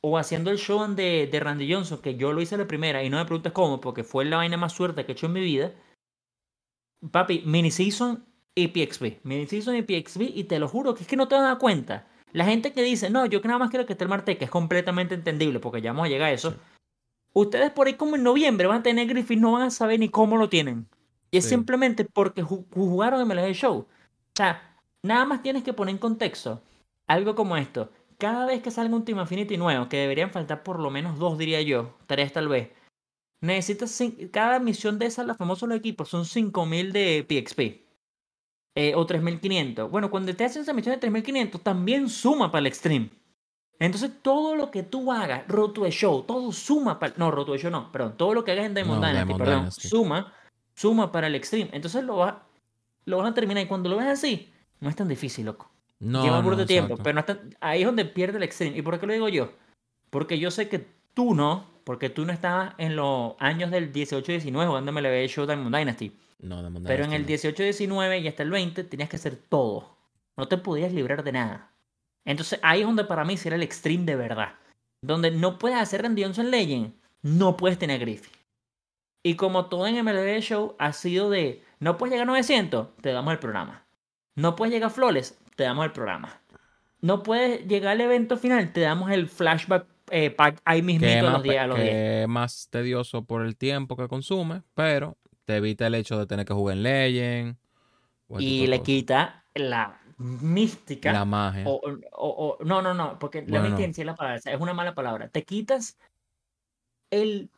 o 0.02 0.18
haciendo 0.18 0.50
el 0.50 0.58
show 0.58 0.86
de, 0.96 1.28
de 1.30 1.40
Randy 1.40 1.72
Johnson, 1.72 2.02
que 2.02 2.16
yo 2.16 2.32
lo 2.32 2.42
hice 2.42 2.58
la 2.58 2.68
primera, 2.68 3.04
y 3.04 3.10
no 3.10 3.18
me 3.18 3.26
preguntes 3.26 3.52
cómo, 3.52 3.82
porque 3.82 4.04
fue 4.04 4.26
la 4.26 4.38
vaina 4.38 4.58
más 4.58 4.74
suerte 4.74 5.06
que 5.06 5.12
he 5.12 5.14
hecho 5.14 5.26
en 5.26 5.34
mi 5.34 5.42
vida. 5.42 5.74
Papi, 7.12 7.44
mini 7.46 7.72
season 7.72 8.26
y 8.56 8.70
PXP. 8.70 9.24
Mini 9.24 9.46
season 9.46 9.76
y 9.76 9.82
PXP, 9.82 10.22
y 10.22 10.46
te 10.46 10.60
lo 10.60 10.68
juro 10.68 10.96
que 10.96 11.04
es 11.04 11.08
que 11.08 11.18
no 11.18 11.28
te 11.28 11.36
vas 11.36 11.44
a 11.44 11.48
dar 11.48 11.58
cuenta. 11.58 12.08
La 12.34 12.46
gente 12.46 12.74
que 12.74 12.84
dice, 12.84 13.10
no, 13.10 13.26
yo 13.26 13.42
que 13.42 13.48
nada 13.48 13.60
más 13.60 13.70
quiero 13.70 13.86
que 13.86 13.94
esté 13.94 14.04
el 14.06 14.10
Marte, 14.10 14.38
que 14.38 14.46
es 14.46 14.52
completamente 14.52 15.16
entendible, 15.16 15.60
porque 15.60 15.82
ya 15.82 15.92
vamos 15.92 16.06
a 16.06 16.10
llegar 16.10 16.30
a 16.30 16.32
eso. 16.34 16.56
Ustedes 17.34 17.72
por 17.72 17.88
ahí 17.88 17.94
como 17.96 18.16
en 18.16 18.24
noviembre 18.24 18.68
van 18.68 18.80
a 18.80 18.84
tener 18.84 19.08
Griffith, 19.08 19.40
no 19.40 19.54
van 19.54 19.64
a 19.64 19.72
saber 19.72 20.00
ni 20.00 20.10
cómo 20.10 20.38
lo 20.38 20.50
tienen. 20.50 20.88
Y 21.32 21.38
es 21.38 21.44
Sí. 21.46 21.52
simplemente 21.52 22.06
porque 22.06 22.44
ju- 22.44 22.66
jugaron 22.74 23.22
MLG 23.22 23.54
Show. 23.54 23.78
O 23.80 23.88
sea, 24.36 24.76
nada 25.04 25.26
más 25.26 25.42
tienes 25.42 25.64
que 25.64 25.74
poner 25.74 25.94
en 25.94 26.00
contexto 26.00 26.62
algo 27.08 27.36
como 27.36 27.56
esto. 27.58 27.92
Cada 28.18 28.46
vez 28.46 28.62
que 28.62 28.72
salga 28.72 28.96
un 28.96 29.06
Team 29.06 29.20
Affinity 29.20 29.58
nuevo, 29.58 29.88
que 29.90 29.98
deberían 29.98 30.32
faltar 30.32 30.64
por 30.64 30.80
lo 30.80 30.90
menos 30.90 31.18
dos, 31.20 31.38
diría 31.38 31.62
yo, 31.62 31.96
tres 32.08 32.34
tal 32.34 32.48
vez, 32.48 32.70
necesitas, 33.42 33.98
cada 34.32 34.60
misión 34.60 35.00
de 35.00 35.06
esas, 35.06 35.26
los 35.26 35.38
famosos 35.38 35.70
los 35.70 35.78
equipos, 35.78 36.10
son 36.10 36.26
5000 36.26 36.92
de 36.92 37.24
PXP. 37.28 37.86
Eh, 38.76 38.94
o 38.96 39.06
3500. 39.06 39.90
Bueno, 39.92 40.10
cuando 40.12 40.34
te 40.36 40.46
hacen 40.46 40.62
esa 40.62 40.74
misión 40.74 40.96
de 40.96 41.00
3500, 41.00 41.62
también 41.62 42.10
suma 42.10 42.52
para 42.52 42.60
el 42.62 42.68
Extreme. 42.68 43.10
Entonces, 43.80 44.12
todo 44.22 44.56
lo 44.56 44.72
que 44.72 44.84
tú 44.84 45.12
hagas, 45.12 45.48
Roto 45.48 45.84
de 45.84 45.92
Show, 45.92 46.24
todo 46.24 46.52
suma 46.52 47.00
para. 47.00 47.14
No, 47.18 47.32
Roto 47.32 47.54
de 47.54 47.60
Show 47.60 47.72
no, 47.72 47.92
perdón. 47.92 48.16
Todo 48.18 48.34
lo 48.34 48.44
que 48.44 48.52
hagas 48.52 48.66
en 48.66 48.74
Diamond 48.74 49.02
No, 49.02 49.08
Dynasty, 49.08 49.26
Diamond 49.28 49.40
perdón, 49.40 49.60
Dynasty. 49.62 49.88
suma, 49.88 50.34
suma 50.76 51.12
para 51.12 51.28
el 51.28 51.36
Extreme. 51.36 51.70
Entonces, 51.72 52.04
lo 52.04 52.18
vas, 52.18 52.36
lo 53.06 53.18
vas 53.20 53.32
a 53.32 53.34
terminar. 53.34 53.64
Y 53.64 53.68
cuando 53.68 53.90
lo 53.90 53.96
ves 53.98 54.08
así, 54.08 54.50
no 54.82 54.90
es 54.90 54.96
tan 54.98 55.08
difícil, 55.08 55.46
loco. 55.46 55.70
No, 56.00 56.24
Lleva 56.24 56.42
burda 56.42 56.62
no, 56.62 56.66
tiempo, 56.66 56.98
pero 56.98 57.14
no 57.14 57.20
es 57.22 57.26
tan- 57.26 57.56
ahí 57.62 57.82
es 57.82 57.86
donde 57.86 58.06
pierde 58.06 58.38
el 58.38 58.44
Extreme. 58.44 58.78
¿Y 58.78 58.82
por 58.82 59.00
qué 59.00 59.06
lo 59.08 59.14
digo 59.14 59.30
yo? 59.30 59.52
Porque 60.10 60.40
yo 60.40 60.52
sé 60.52 60.68
que 60.70 60.86
tú 61.14 61.34
no, 61.34 61.66
porque 61.86 62.10
tú 62.10 62.26
no 62.26 62.34
estabas 62.34 62.74
en 62.78 62.96
los 62.98 63.34
años 63.40 63.72
del 63.72 63.92
18-19 63.94 64.68
jugando 64.68 64.92
MLB 64.92 65.28
Show 65.28 65.46
Diamond 65.46 65.76
Dynasty. 65.76 66.12
No, 66.40 66.62
Diamond 66.62 66.88
Pero 66.88 67.04
en 67.04 67.14
el 67.14 67.24
no. 67.24 67.28
18-19 67.28 68.22
y 68.22 68.28
hasta 68.28 68.44
el 68.44 68.50
20 68.52 68.84
tenías 68.86 69.10
que 69.10 69.18
hacer 69.18 69.36
todo. 69.36 69.96
No 70.38 70.48
te 70.48 70.58
podías 70.58 70.94
librar 70.94 71.24
de 71.24 71.32
nada. 71.34 71.72
Entonces 72.26 72.60
ahí 72.64 72.82
es 72.82 72.86
donde 72.88 73.04
para 73.04 73.26
mí 73.26 73.38
será 73.38 73.56
el 73.56 73.64
extreme 73.64 74.06
de 74.06 74.16
verdad. 74.16 74.54
Donde 75.02 75.32
no 75.32 75.58
puedes 75.58 75.78
hacer 75.78 76.02
Randy 76.02 76.24
Johnson 76.24 76.52
Legend, 76.52 76.94
no 77.22 77.58
puedes 77.58 77.78
tener 77.78 78.00
Griffith. 78.00 78.34
Y 79.24 79.36
como 79.36 79.66
todo 79.66 79.86
en 79.88 80.04
MLB 80.04 80.40
Show 80.42 80.76
ha 80.80 80.94
sido 80.94 81.30
de, 81.30 81.62
no 81.80 81.98
puedes 81.98 82.12
llegar 82.14 82.28
a 82.28 82.32
900, 82.32 82.96
te 83.02 83.12
damos 83.12 83.34
el 83.34 83.40
programa. 83.40 83.86
No 84.36 84.56
puedes 84.56 84.74
llegar 84.74 84.88
a 84.88 84.94
Flores, 84.94 85.38
te 85.58 85.64
damos 85.64 85.84
el 85.86 85.92
programa. 85.92 86.40
No 87.02 87.24
puedes 87.24 87.66
llegar 87.68 87.92
al 87.94 88.02
evento 88.02 88.38
final, 88.38 88.72
te 88.72 88.82
damos 88.82 89.12
el 89.12 89.28
flashback 89.28 89.86
eh, 90.12 90.30
pack 90.32 90.60
ahí 90.66 90.82
mismito 90.82 91.06
que, 91.12 91.14
a 91.14 91.18
es 91.18 91.24
los 91.24 91.34
más, 91.34 91.44
10 91.44 91.58
a 91.58 91.62
pe- 91.62 91.68
los 91.68 91.78
10. 91.78 91.90
que 91.90 92.22
es 92.24 92.28
más 92.28 92.68
tedioso 92.72 93.24
por 93.26 93.46
el 93.46 93.56
tiempo 93.58 93.96
que 93.98 94.08
consume, 94.08 94.64
pero 94.74 95.18
te 95.50 95.56
evita 95.58 95.88
el 95.88 95.96
hecho 95.96 96.16
de 96.20 96.28
tener 96.28 96.46
que 96.46 96.54
jugar 96.54 96.78
en 96.78 96.84
Legend. 96.84 97.58
Y 98.38 98.68
le 98.68 98.78
cosas. 98.78 98.86
quita 98.86 99.46
la 99.56 100.00
mística. 100.20 101.12
la 101.12 101.26
magia. 101.26 101.64
O, 101.66 101.82
o- 102.12 102.58
o- 102.60 102.64
no, 102.64 102.84
no, 102.84 102.94
no, 102.94 103.18
porque 103.18 103.42
la 103.48 103.58
no. 103.58 103.64
mística 103.64 103.84
en 103.84 103.94
sí 103.96 104.02
es 104.02 104.06
la 104.06 104.14
palabra, 104.16 104.38
o 104.38 104.42
sea, 104.42 104.54
es 104.54 104.62
una 104.62 104.76
mala 104.76 104.94
palabra. 104.94 105.28
Te 105.30 105.44
quitas 105.44 105.98
el. 107.10 107.50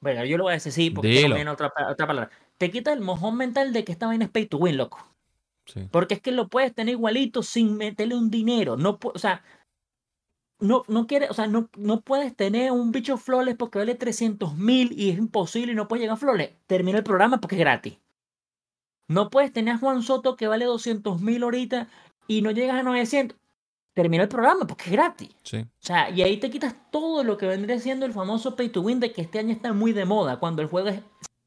Bueno, 0.00 0.24
yo 0.24 0.36
lo 0.36 0.42
voy 0.44 0.50
a 0.50 0.54
decir 0.54 0.72
sí, 0.72 0.90
porque 0.90 1.28
no 1.28 1.36
viene 1.36 1.48
otra, 1.48 1.72
otra 1.88 2.08
palabra. 2.08 2.30
Te 2.58 2.72
quitas 2.72 2.92
el 2.94 3.02
mojón 3.02 3.36
mental 3.36 3.72
de 3.72 3.84
que 3.84 3.92
esta 3.92 4.08
vaina 4.08 4.24
es 4.24 4.30
pay 4.32 4.46
to 4.46 4.56
win, 4.58 4.76
loco. 4.76 4.98
Sí. 5.66 5.88
Porque 5.92 6.14
es 6.14 6.20
que 6.20 6.32
lo 6.32 6.48
puedes 6.48 6.74
tener 6.74 6.94
igualito 6.94 7.44
sin 7.44 7.76
meterle 7.76 8.16
un 8.16 8.30
dinero. 8.32 8.76
No, 8.76 8.98
o 9.00 9.18
sea, 9.20 9.44
no, 10.64 10.82
no 10.88 11.06
quieres, 11.06 11.30
o 11.30 11.34
sea, 11.34 11.46
no, 11.46 11.68
no 11.76 12.00
puedes 12.00 12.34
tener 12.34 12.72
un 12.72 12.90
bicho 12.90 13.18
flores 13.18 13.54
porque 13.54 13.78
vale 13.78 13.94
300 13.94 14.56
mil 14.56 14.98
y 14.98 15.10
es 15.10 15.18
imposible 15.18 15.72
y 15.72 15.74
no 15.74 15.88
puedes 15.88 16.00
llegar 16.02 16.16
a 16.16 16.18
flores. 16.18 16.50
Termina 16.66 16.98
el 16.98 17.04
programa 17.04 17.38
porque 17.38 17.56
es 17.56 17.60
gratis. 17.60 17.98
No 19.06 19.28
puedes 19.28 19.52
tener 19.52 19.74
a 19.74 19.78
Juan 19.78 20.02
Soto 20.02 20.36
que 20.36 20.48
vale 20.48 20.64
200 20.64 21.20
mil 21.20 21.42
ahorita 21.42 21.88
y 22.26 22.40
no 22.40 22.50
llegas 22.50 22.76
a 22.76 22.82
900. 22.82 23.38
Termina 23.92 24.22
el 24.22 24.28
programa 24.30 24.66
porque 24.66 24.84
es 24.84 24.92
gratis. 24.92 25.28
Sí. 25.42 25.58
O 25.58 25.68
sea, 25.78 26.08
y 26.08 26.22
ahí 26.22 26.38
te 26.38 26.50
quitas 26.50 26.74
todo 26.90 27.22
lo 27.22 27.36
que 27.36 27.46
vendría 27.46 27.78
siendo 27.78 28.06
el 28.06 28.14
famoso 28.14 28.56
pay 28.56 28.70
to 28.70 28.80
win 28.80 29.00
de 29.00 29.12
que 29.12 29.20
este 29.20 29.38
año 29.38 29.52
está 29.52 29.74
muy 29.74 29.92
de 29.92 30.06
moda 30.06 30.40
cuando 30.40 30.62
el 30.62 30.68
juego 30.68 30.88
es 30.88 31.00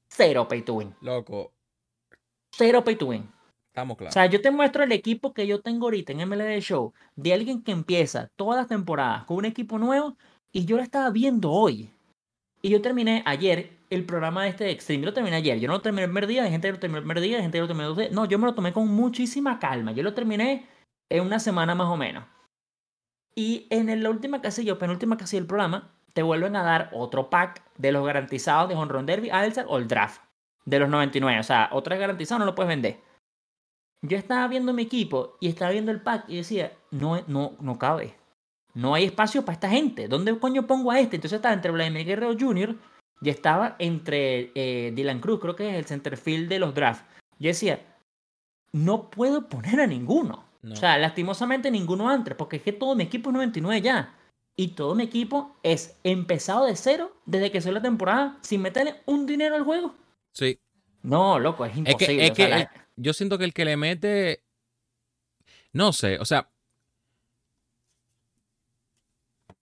cero 0.07 0.47
pay 0.47 0.61
to 0.61 0.75
win. 0.75 0.95
Loco, 1.01 1.51
Cero 2.51 2.83
pay 2.83 2.95
to 2.95 3.07
win. 3.07 3.27
Estamos 3.77 3.93
O 3.93 3.97
claros. 3.97 4.13
sea, 4.13 4.25
yo 4.25 4.41
te 4.41 4.49
muestro 4.49 4.83
el 4.83 4.91
equipo 4.91 5.33
que 5.33 5.45
yo 5.45 5.61
tengo 5.61 5.85
ahorita 5.85 6.11
en 6.11 6.27
MLB 6.27 6.59
Show 6.59 6.93
de 7.15 7.33
alguien 7.33 7.61
que 7.61 7.71
empieza 7.71 8.29
todas 8.35 8.57
las 8.57 8.67
temporadas 8.67 9.25
con 9.25 9.37
un 9.37 9.45
equipo 9.45 9.77
nuevo 9.77 10.17
y 10.51 10.65
yo 10.65 10.77
lo 10.77 10.83
estaba 10.83 11.11
viendo 11.11 11.51
hoy. 11.51 11.89
Y 12.61 12.69
yo 12.69 12.81
terminé 12.81 13.21
ayer 13.25 13.77
el 13.89 14.03
programa 14.05 14.43
de 14.43 14.49
este 14.49 14.71
Extreme. 14.71 15.03
Yo 15.03 15.09
lo 15.09 15.13
terminé 15.13 15.35
ayer. 15.37 15.59
Yo 15.59 15.67
no 15.67 15.75
lo 15.75 15.81
terminé 15.81 16.03
el 16.03 16.09
primer 16.09 16.27
día, 16.27 16.43
hay 16.43 16.49
gente 16.49 16.67
que 16.67 16.73
lo 16.73 16.79
terminó 16.79 16.97
el 16.97 17.03
primer 17.03 17.21
día, 17.21 17.37
hay 17.37 17.43
gente 17.43 17.57
que 17.57 17.61
lo 17.61 17.67
terminó 17.67 17.87
el 17.89 17.95
dos 17.95 17.97
días. 17.99 18.11
No, 18.11 18.25
yo 18.25 18.39
me 18.39 18.47
lo 18.47 18.55
tomé 18.55 18.73
con 18.73 18.87
muchísima 18.87 19.59
calma. 19.59 19.91
Yo 19.91 20.01
lo 20.01 20.13
terminé 20.13 20.65
en 21.09 21.23
una 21.23 21.39
semana 21.39 21.75
más 21.75 21.87
o 21.87 21.97
menos. 21.97 22.25
Y 23.35 23.67
en 23.69 24.01
la 24.01 24.09
última 24.09 24.41
casilla 24.41 24.73
o 24.73 24.79
penúltima 24.79 25.17
casilla 25.17 25.41
del 25.41 25.47
programa, 25.47 25.93
te 26.13 26.23
vuelven 26.23 26.55
a 26.55 26.63
dar 26.63 26.89
otro 26.93 27.29
pack 27.29 27.61
de 27.77 27.91
los 27.91 28.03
garantizados 28.03 28.67
de 28.67 28.75
Honron 28.75 29.05
Derby, 29.05 29.29
Alza 29.29 29.65
o 29.67 29.77
el 29.77 29.87
Draft 29.87 30.21
de 30.65 30.79
los 30.79 30.89
99. 30.89 31.39
O 31.39 31.43
sea, 31.43 31.69
otro 31.71 31.93
es 31.93 32.01
garantizado, 32.01 32.39
no 32.39 32.45
lo 32.45 32.55
puedes 32.55 32.69
vender. 32.69 33.06
Yo 34.01 34.17
estaba 34.17 34.47
viendo 34.47 34.73
mi 34.73 34.83
equipo 34.83 35.37
y 35.39 35.47
estaba 35.47 35.71
viendo 35.71 35.91
el 35.91 36.01
pack 36.01 36.25
y 36.27 36.37
decía, 36.37 36.71
no, 36.91 37.21
no, 37.27 37.53
no 37.59 37.79
cabe. 37.79 38.15
No 38.73 38.93
hay 38.93 39.05
espacio 39.05 39.43
para 39.43 39.53
esta 39.53 39.69
gente. 39.69 40.07
¿Dónde 40.07 40.37
coño 40.37 40.67
pongo 40.67 40.91
a 40.91 40.99
este? 40.99 41.15
Entonces 41.15 41.37
estaba 41.37 41.55
entre 41.55 41.71
Vladimir 41.71 42.05
Guerrero 42.05 42.35
Jr. 42.39 42.75
y 43.21 43.29
estaba 43.29 43.75
entre 43.79 44.51
eh, 44.53 44.91
Dylan 44.95 45.19
Cruz, 45.19 45.39
creo 45.39 45.55
que 45.55 45.69
es 45.71 45.75
el 45.75 45.85
centerfield 45.85 46.47
de 46.47 46.59
los 46.59 46.75
drafts. 46.75 47.03
Yo 47.39 47.47
decía, 47.47 47.81
no 48.71 49.09
puedo 49.09 49.49
poner 49.49 49.81
a 49.81 49.87
ninguno. 49.87 50.45
O 50.69 50.75
sea, 50.75 50.97
lastimosamente 50.97 51.71
ninguno 51.71 52.09
antes, 52.09 52.35
porque 52.35 52.57
es 52.57 52.61
que 52.61 52.73
todo 52.73 52.93
mi 52.93 53.03
equipo 53.03 53.29
es 53.29 53.35
99 53.35 53.81
ya. 53.81 54.13
Y 54.55 54.69
todo 54.69 54.95
mi 54.95 55.03
equipo 55.03 55.55
es 55.63 55.97
empezado 56.03 56.65
de 56.65 56.75
cero 56.75 57.15
desde 57.25 57.51
que 57.51 57.61
soy 57.61 57.71
la 57.71 57.81
temporada 57.81 58.37
sin 58.41 58.61
meterle 58.61 58.95
un 59.05 59.25
dinero 59.25 59.55
al 59.55 59.63
juego. 59.63 59.95
Sí. 60.33 60.59
No, 61.03 61.39
loco, 61.39 61.63
es 61.65 61.77
imposible. 61.77 62.25
Es 62.25 62.31
que, 62.31 62.67
yo 62.97 63.13
siento 63.13 63.37
que 63.37 63.45
el 63.45 63.53
que 63.53 63.65
le 63.65 63.77
mete. 63.77 64.43
No 65.71 65.93
sé, 65.93 66.19
o 66.19 66.25
sea. 66.25 66.49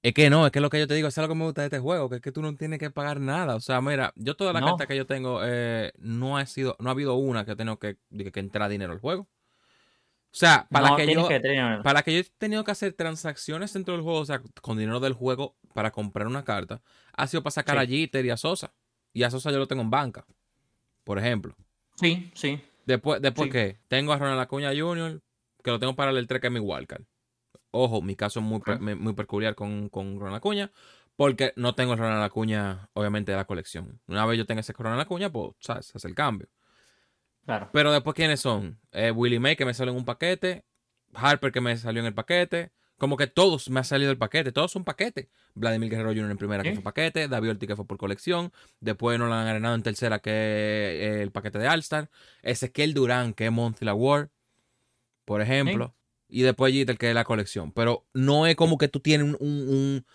Es 0.01 0.13
que 0.13 0.29
no, 0.29 0.45
es 0.45 0.51
que 0.51 0.59
lo 0.59 0.69
que 0.69 0.79
yo 0.79 0.87
te 0.87 0.93
digo, 0.93 1.07
es 1.07 1.17
lo 1.17 1.27
que 1.27 1.33
me 1.33 1.45
gusta 1.45 1.61
de 1.61 1.67
este 1.67 1.79
juego, 1.79 2.09
que 2.09 2.17
es 2.17 2.21
que 2.21 2.31
tú 2.31 2.41
no 2.41 2.55
tienes 2.55 2.79
que 2.79 2.91
pagar 2.91 3.19
nada. 3.19 3.55
O 3.55 3.59
sea, 3.59 3.81
mira, 3.81 4.13
yo 4.15 4.35
toda 4.35 4.53
la 4.53 4.61
carta 4.61 4.85
que 4.85 4.95
yo 4.95 5.07
tengo, 5.07 5.41
eh, 5.43 5.93
no 5.97 6.37
ha 6.37 6.45
sido, 6.45 6.75
no 6.79 6.89
ha 6.89 6.91
habido 6.91 7.15
una 7.15 7.43
que 7.43 7.55
tengo 7.55 7.79
que, 7.79 7.97
que 8.31 8.39
entrar 8.39 8.69
dinero 8.69 8.93
al 8.93 8.99
juego. 8.99 9.23
O 9.23 10.37
sea, 10.37 10.67
para 10.69 10.95
que 10.95 11.11
yo 11.11 11.27
para 11.81 12.03
que 12.03 12.13
yo 12.13 12.19
he 12.19 12.23
tenido 12.37 12.63
que 12.63 12.71
hacer 12.71 12.93
transacciones 12.93 13.73
dentro 13.73 13.95
del 13.95 14.03
juego, 14.03 14.19
o 14.19 14.25
sea, 14.25 14.41
con 14.61 14.77
dinero 14.77 14.99
del 14.99 15.13
juego 15.13 15.55
para 15.73 15.91
comprar 15.91 16.27
una 16.27 16.43
carta, 16.43 16.81
ha 17.13 17.25
sido 17.25 17.41
para 17.41 17.51
sacar 17.51 17.77
a 17.77 17.85
Jeter 17.85 18.25
y 18.25 18.29
a 18.29 18.37
Sosa. 18.37 18.73
Y 19.11 19.23
a 19.23 19.31
Sosa 19.31 19.49
yo 19.49 19.57
lo 19.57 19.67
tengo 19.67 19.81
en 19.81 19.89
banca, 19.89 20.25
por 21.03 21.17
ejemplo. 21.17 21.55
Sí, 21.95 22.29
sí. 22.35 22.61
Después, 22.85 23.21
después 23.21 23.51
¿qué? 23.51 23.79
Tengo 23.87 24.13
a 24.13 24.17
Ronald 24.17 24.39
Acuña 24.39 24.71
Jr., 24.75 25.21
que 25.63 25.71
lo 25.71 25.79
tengo 25.79 25.95
para 25.95 26.11
el 26.11 26.27
3 26.27 26.39
que 26.39 26.47
es 26.47 26.53
mi 26.53 26.59
wildcard. 26.59 27.03
Ojo, 27.71 28.01
mi 28.01 28.15
caso 28.15 28.39
es 28.39 28.45
muy, 28.45 28.61
muy 28.95 29.13
peculiar 29.13 29.55
con, 29.55 29.89
con 29.89 30.19
Ronald 30.19 30.37
Acuña, 30.37 30.71
porque 31.15 31.53
no 31.55 31.75
tengo 31.75 31.93
el 31.93 31.99
Ronald 31.99 32.23
Acuña, 32.23 32.89
obviamente, 32.93 33.31
de 33.31 33.37
la 33.37 33.45
colección. 33.45 33.99
Una 34.07 34.25
vez 34.25 34.37
yo 34.37 34.45
tenga 34.45 34.61
ese 34.61 34.73
Ronald 34.73 35.01
Acuña, 35.01 35.31
pues, 35.31 35.51
¿sabes? 35.59 35.93
Hace 35.95 36.07
el 36.07 36.15
cambio. 36.15 36.47
Claro. 37.45 37.69
Pero 37.73 37.91
después, 37.91 38.15
¿quiénes 38.15 38.39
son? 38.39 38.79
Eh, 38.91 39.11
Willie 39.11 39.39
May, 39.39 39.55
que 39.55 39.65
me 39.65 39.73
salió 39.73 39.91
en 39.91 39.99
un 39.99 40.05
paquete. 40.05 40.65
Harper, 41.13 41.51
que 41.51 41.61
me 41.61 41.75
salió 41.77 42.01
en 42.01 42.07
el 42.07 42.13
paquete. 42.13 42.71
Como 42.97 43.17
que 43.17 43.27
todos 43.27 43.69
me 43.69 43.79
han 43.79 43.83
salido 43.83 44.09
del 44.09 44.17
paquete. 44.17 44.51
Todos 44.51 44.71
son 44.71 44.85
paquetes. 44.85 45.27
Vladimir 45.53 45.89
Guerrero 45.89 46.09
Jr. 46.09 46.31
en 46.31 46.37
primera, 46.37 46.63
que 46.63 46.73
fue 46.73 46.83
paquete. 46.83 47.27
David 47.27 47.51
Ortiz, 47.51 47.67
que 47.67 47.75
fue 47.75 47.85
por 47.85 47.97
colección. 47.97 48.53
Después 48.79 49.19
no 49.19 49.27
lo 49.27 49.33
han 49.33 49.47
arenado 49.47 49.75
en 49.75 49.83
tercera, 49.83 50.19
que 50.19 50.99
es 51.01 51.21
el 51.21 51.31
paquete 51.31 51.59
de 51.59 51.67
All-Star. 51.67 52.09
Ezequiel 52.41 52.93
Durán, 52.93 53.33
que 53.33 53.45
es 53.47 53.51
Monthly 53.51 53.89
Award. 53.89 54.29
Por 55.25 55.41
ejemplo. 55.41 55.93
Y 56.29 56.41
después 56.41 56.73
Jeter, 56.73 56.97
que 56.97 57.09
es 57.09 57.15
la 57.15 57.25
colección. 57.25 57.71
Pero 57.71 58.05
no 58.13 58.47
es 58.47 58.55
como 58.55 58.77
que 58.77 58.87
tú 58.87 58.99
tienes 58.99 59.27
un, 59.27 59.37
un, 59.39 60.05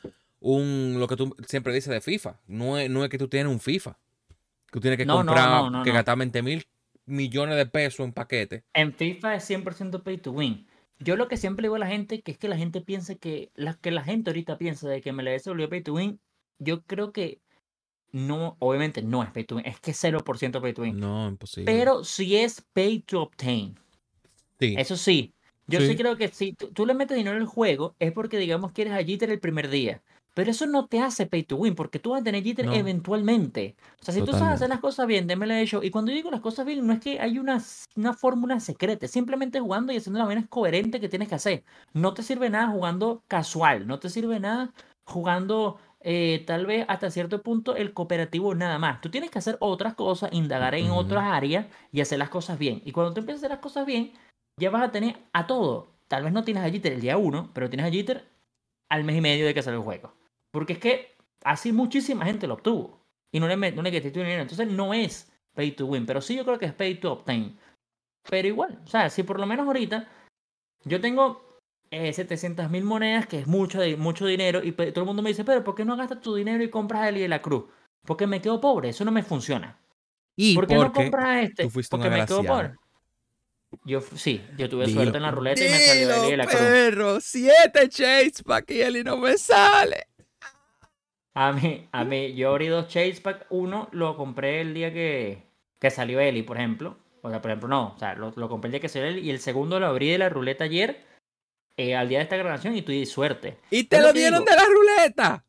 un, 0.41 0.97
lo 0.99 1.07
que 1.07 1.17
tú 1.17 1.37
siempre 1.47 1.75
dices 1.75 1.93
de 1.93 2.01
FIFA. 2.01 2.41
No 2.47 2.79
es, 2.79 2.89
no 2.89 3.05
es 3.05 3.11
que 3.11 3.19
tú 3.19 3.29
tienes 3.29 3.53
un 3.53 3.61
FIFA. 3.61 3.99
Que 4.67 4.73
tú 4.73 4.81
tienes 4.81 4.97
que 4.97 5.07
comprar, 5.07 5.83
que 5.85 5.93
gastar 5.93 6.17
20 6.17 6.43
mil 6.43 6.67
millones 7.07 7.57
de 7.57 7.67
pesos 7.67 8.05
en 8.05 8.13
paquete. 8.13 8.65
En 8.73 8.95
FIFA 8.95 9.35
es 9.35 9.51
100% 9.51 10.03
pay 10.03 10.19
to 10.19 10.33
win. 10.33 10.67
Yo 11.01 11.17
lo 11.17 11.29
que 11.29 11.37
siempre 11.37 11.65
digo 11.65 11.77
a 11.77 11.81
la 11.81 11.87
gente, 11.87 12.21
que 12.21 12.33
es 12.33 12.39
que 12.39 12.49
la 12.49 12.57
gente 12.57 12.81
piensa 12.83 13.15
que, 13.15 13.51
la, 13.55 13.75
que 13.75 13.91
la 13.91 14.05
gente 14.05 14.31
ahorita 14.31 14.59
piensa 14.59 14.89
de 14.89 15.01
que 15.01 15.13
MLB 15.13 15.39
se 15.39 15.51
volvió 15.51 15.69
pay 15.69 15.83
to 15.83 15.95
win, 15.95 16.21
yo 16.59 16.83
creo 16.83 17.13
que 17.13 17.41
no, 18.13 18.57
obviamente 18.59 19.03
no 19.03 19.23
es 19.23 19.31
pay 19.31 19.45
to 19.45 19.57
win, 19.57 19.67
es 19.67 19.81
que 19.81 19.93
es 19.93 20.05
0% 20.05 20.61
pay 20.61 20.73
to 20.75 20.83
win. 20.83 21.01
No, 21.01 21.29
imposible. 21.29 21.73
Pero 21.73 22.05
sí 22.05 22.37
es 22.37 22.61
pay 22.73 23.01
to 23.01 23.23
obtain. 23.23 23.79
Sí. 24.59 24.75
Eso 24.77 24.97
sí. 24.97 25.35
Yo 25.67 25.81
sí, 25.81 25.97
creo 25.97 26.17
que 26.17 26.29
si 26.29 26.53
tú, 26.53 26.85
le 26.85 26.95
metes 26.95 27.17
dinero 27.17 27.37
al 27.37 27.47
juego, 27.47 27.95
es 28.01 28.13
porque 28.13 28.39
digamos 28.39 28.73
que 28.73 28.83
eres 28.83 28.95
a 28.95 29.05
Jeter 29.05 29.31
el 29.31 29.39
primer 29.39 29.71
día. 29.71 30.03
Pero 30.35 30.51
eso 30.51 30.67
no 30.67 30.87
te 30.87 31.01
hace 31.01 31.27
pay 31.27 31.43
to 31.43 31.57
win, 31.57 31.75
porque 31.75 31.99
tú 31.99 32.11
vas 32.11 32.21
a 32.21 32.25
tener 32.25 32.43
jitter 32.43 32.67
eventualmente. 32.73 33.77
O 34.01 34.05
sea, 34.05 34.15
si 34.15 34.23
tú 34.23 34.33
sabes 34.33 34.55
hacer 34.55 34.69
las 34.69 34.81
cosas 34.81 35.07
bien, 35.07 35.27
démele 35.27 35.61
hecho. 35.61 35.83
Y 35.83 35.91
cuando 35.91 36.11
yo 36.13 36.17
digo 36.17 36.31
las 36.31 36.41
cosas 36.41 36.67
bien, 36.67 36.87
no 36.87 36.93
es 36.93 37.01
que 37.01 37.21
hay 37.21 37.39
una, 37.39 37.63
una 37.97 38.13
fórmula 38.13 38.61
secreta, 38.61 39.09
simplemente 39.09 39.61
jugando 39.61 39.93
y 39.93 39.97
haciendo 39.97 40.19
la 40.19 40.27
manera 40.27 40.47
coherente 40.49 41.01
que 41.01 41.09
tienes 41.09 41.29
que 41.29 41.35
hacer. 41.35 41.65
No 41.93 42.15
te 42.15 42.23
sirve 42.23 42.51
nada 42.51 42.69
jugando 42.69 43.23
casual, 43.29 43.87
no 43.87 43.99
te 43.99 44.09
sirve 44.09 44.41
nada 44.41 44.73
jugando 45.05 45.79
eh, 46.03 46.45
tal 46.47 46.65
vez 46.65 46.87
hasta 46.89 47.11
cierto 47.11 47.43
punto 47.43 47.77
el 47.77 47.93
cooperativo 47.93 48.55
nada 48.55 48.79
más. 48.79 49.01
Tú 49.01 49.11
tienes 49.11 49.31
que 49.31 49.39
hacer 49.39 49.57
otras 49.61 49.95
cosas, 49.95 50.33
indagar 50.33 50.75
en 50.75 50.91
otras 50.91 51.25
áreas 51.25 51.67
y 51.93 52.01
hacer 52.01 52.19
las 52.19 52.31
cosas 52.31 52.59
bien. 52.59 52.83
Y 52.85 52.93
cuando 52.93 53.13
tú 53.13 53.21
empiezas 53.21 53.43
a 53.43 53.47
hacer 53.47 53.51
las 53.57 53.61
cosas 53.61 53.87
bien, 53.87 54.13
ya 54.57 54.71
vas 54.71 54.83
a 54.83 54.93
tener 54.93 55.17
a 55.33 55.47
todo. 55.47 55.89
Tal 56.09 56.25
vez 56.25 56.33
no 56.33 56.45
tienes 56.45 56.65
a 56.65 56.71
Jitter 56.71 56.93
el 56.93 57.01
día 57.01 57.17
uno, 57.17 57.51
pero 57.53 57.69
tienes 57.69 57.87
a 57.87 57.91
Jitter 57.91 58.29
al 58.89 59.05
mes 59.05 59.17
y 59.17 59.21
medio 59.21 59.47
de 59.47 59.55
que 59.55 59.63
sale 59.63 59.77
el 59.77 59.83
juego. 59.83 60.13
Porque 60.51 60.75
es 60.75 60.79
que 60.79 61.17
así 61.45 61.73
muchísima 61.73 62.25
gente 62.25 62.47
lo 62.47 62.55
obtuvo. 62.55 63.01
Y 63.33 63.41
no 63.41 63.47
le, 63.47 63.57
no 63.73 63.83
le 63.83 63.91
dinero. 63.91 64.43
Entonces 64.43 64.69
no 64.69 64.93
es 64.93 65.31
pay 65.55 65.73
to 65.73 65.87
win. 65.87 66.07
Pero 66.07 66.21
sí 66.21 66.37
yo 66.37 66.45
creo 66.45 66.59
que 66.59 66.67
es 66.67 66.75
pay 66.75 66.97
to 66.97 67.13
obtain. 67.13 67.59
Pero 68.29 68.49
igual, 68.49 68.81
o 68.85 68.87
sea, 68.87 69.09
si 69.09 69.23
por 69.23 69.41
lo 69.41 69.47
menos 69.47 69.67
ahorita 69.67 70.09
yo 70.85 71.01
tengo 71.01 71.59
eh, 71.91 72.13
700 72.13 72.71
mil 72.71 72.85
monedas, 72.85 73.27
que 73.27 73.41
es 73.41 73.47
mucho, 73.47 73.81
mucho 73.99 74.27
dinero, 74.27 74.63
y 74.63 74.73
todo 74.73 75.01
el 75.01 75.07
mundo 75.07 75.23
me 75.23 75.31
dice, 75.31 75.45
pero 75.45 75.65
¿por 75.65 75.75
qué 75.75 75.85
no 75.85 75.97
gastas 75.97 76.21
tu 76.21 76.35
dinero 76.35 76.63
y 76.63 76.71
compras 76.71 77.09
el 77.09 77.17
de 77.17 77.29
la 77.29 77.43
cruz? 77.43 77.65
Porque 78.05 78.27
me 78.27 78.41
quedo 78.41 78.61
pobre, 78.61 78.91
eso 78.91 79.05
no 79.05 79.11
me 79.11 79.23
funciona. 79.23 79.79
¿Y 80.37 80.55
por 80.55 80.67
qué 80.67 80.75
no 80.75 80.93
compras 80.93 81.45
este? 81.45 81.69
porque 81.91 82.11
me 82.11 82.27
quedo 82.27 82.45
pobre. 82.45 82.75
Yo 83.85 84.01
sí, 84.01 84.45
yo 84.59 84.69
tuve 84.69 84.89
suerte 84.89 85.17
en 85.17 85.23
la 85.23 85.31
ruleta 85.31 85.65
y 85.65 85.69
me 85.69 85.79
salió 85.79 86.25
el 86.25 86.31
de 86.31 86.37
la 86.37 86.47
cruz. 86.47 86.61
Perro, 86.61 87.21
siete 87.21 87.89
chase 87.89 88.43
para 88.45 88.63
que 88.63 88.85
él 88.85 89.05
no 89.05 89.17
me 89.17 89.39
sale. 89.39 90.09
A 91.35 91.53
mí, 91.53 91.89
a 91.93 92.05
mí, 92.05 92.35
yo 92.35 92.51
abrí 92.51 92.67
dos 92.67 92.89
Chase 92.89 93.21
Pack. 93.23 93.47
Uno 93.51 93.89
lo 93.93 94.17
compré 94.17 94.61
el 94.61 94.75
día 94.75 94.93
que, 94.93 95.43
que 95.79 95.91
salió 95.91 96.21
Eli, 96.21 96.43
por 96.43 96.57
ejemplo. 96.57 96.97
O 97.23 97.31
sea, 97.31 97.41
por 97.41 97.51
ejemplo, 97.51 97.69
no. 97.69 97.95
O 97.95 97.99
sea, 97.99 98.15
lo, 98.15 98.33
compré 98.49 98.69
el 98.69 98.73
día 98.73 98.81
que 98.81 98.89
salió 98.89 99.09
Eli. 99.09 99.21
Y 99.21 99.31
el 99.31 99.41
segundo 99.41 99.79
lo 99.79 99.87
abrí 99.87 100.11
de 100.11 100.19
la 100.19 100.29
ruleta 100.29 100.65
ayer, 100.65 101.05
eh, 101.77 101.95
al 101.95 102.09
día 102.09 102.19
de 102.19 102.25
esta 102.25 102.37
grabación, 102.37 102.77
y 102.77 102.83
tuve 102.83 103.05
suerte. 103.07 103.59
¿Y 103.71 103.85
te 103.85 104.01
lo 104.01 104.13
dieron 104.13 104.45
de 104.45 104.57
la 104.57 104.65
ruleta? 104.65 105.45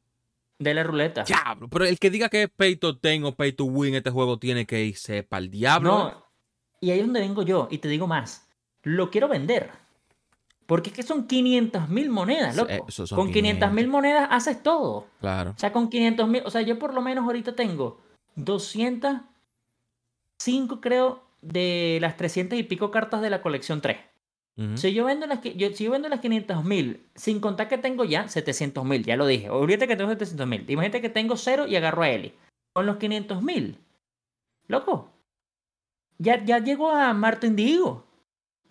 De 0.60 0.74
la 0.76 0.84
ruleta. 0.84 1.24
Diablo, 1.24 1.68
pero 1.70 1.86
el 1.86 1.98
que 1.98 2.12
diga 2.12 2.30
que 2.30 2.44
es 2.44 2.50
pay 2.50 2.76
to 2.76 3.00
ten 3.00 3.24
o 3.26 3.36
pay 3.36 3.52
to 3.52 3.66
win 3.66 3.96
este 3.96 4.12
juego 4.12 4.38
tiene 4.38 4.68
que 4.68 4.84
irse 4.84 5.24
para 5.24 5.42
el 5.42 5.50
diablo. 5.50 5.90
No, 5.90 6.26
y 6.80 6.92
ahí 6.92 7.00
es 7.00 7.06
donde 7.06 7.22
vengo 7.22 7.42
yo, 7.42 7.68
y 7.72 7.80
te 7.80 7.88
digo 7.88 8.06
más. 8.06 8.48
Lo 8.84 9.10
quiero 9.10 9.28
vender. 9.28 9.72
Porque 10.72 10.90
es 10.90 10.96
que 10.96 11.04
son 11.04 11.28
500 11.28 11.90
mil 11.90 12.10
monedas, 12.10 12.56
loco. 12.56 12.88
con 13.14 13.30
500 13.30 13.74
mil 13.74 13.90
monedas 13.90 14.30
haces 14.32 14.64
todo. 14.64 15.06
Claro. 15.20 15.52
O 15.52 15.60
sea, 15.60 15.74
con 15.74 15.90
500 15.90 16.30
mil, 16.30 16.44
o 16.46 16.50
sea, 16.50 16.62
yo 16.62 16.80
por 16.80 16.94
lo 16.94 17.02
menos 17.02 17.26
ahorita 17.26 17.58
tengo 17.58 18.00
205, 18.36 20.80
creo, 20.80 21.26
de 21.42 21.98
las 22.00 22.16
300 22.16 22.58
y 22.58 22.64
pico 22.64 22.90
cartas 22.90 23.22
de 23.22 23.30
la 23.30 23.42
colección 23.42 23.82
3. 23.82 23.98
si, 24.76 24.94
yo 24.94 25.04
vendo 25.04 25.28
las, 25.28 25.42
yo, 25.42 25.74
si 25.74 25.84
yo 25.84 25.92
vendo 25.92 26.08
las 26.08 26.22
500 26.22 26.64
mil, 26.64 27.06
sin 27.16 27.42
contar 27.42 27.68
que 27.68 27.78
tengo 27.78 28.06
ya 28.06 28.30
700 28.30 28.86
mil, 28.86 29.04
ya 29.04 29.18
lo 29.18 29.28
dije. 29.28 29.50
Olvídate 29.50 29.90
que 29.90 29.98
tengo 29.98 30.12
700 30.12 30.48
mil. 30.48 30.64
Imagínate 30.70 31.02
que 31.02 31.10
tengo 31.10 31.36
cero 31.36 31.68
y 31.68 31.76
agarro 31.76 32.04
a 32.04 32.10
Eli. 32.12 32.34
Con 32.72 32.86
los 32.86 32.96
500 32.96 33.44
mil, 33.44 33.78
loco, 34.70 35.12
ya, 36.18 36.42
ya 36.46 36.60
llego 36.60 36.92
a 36.92 37.14
Martin 37.14 37.58
Digo. 37.58 38.06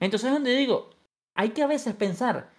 Entonces 0.01 0.29
es 0.29 0.33
donde 0.33 0.57
digo, 0.57 0.89
hay 1.35 1.51
que 1.51 1.63
a 1.63 1.67
veces 1.67 1.95
pensar 1.95 2.51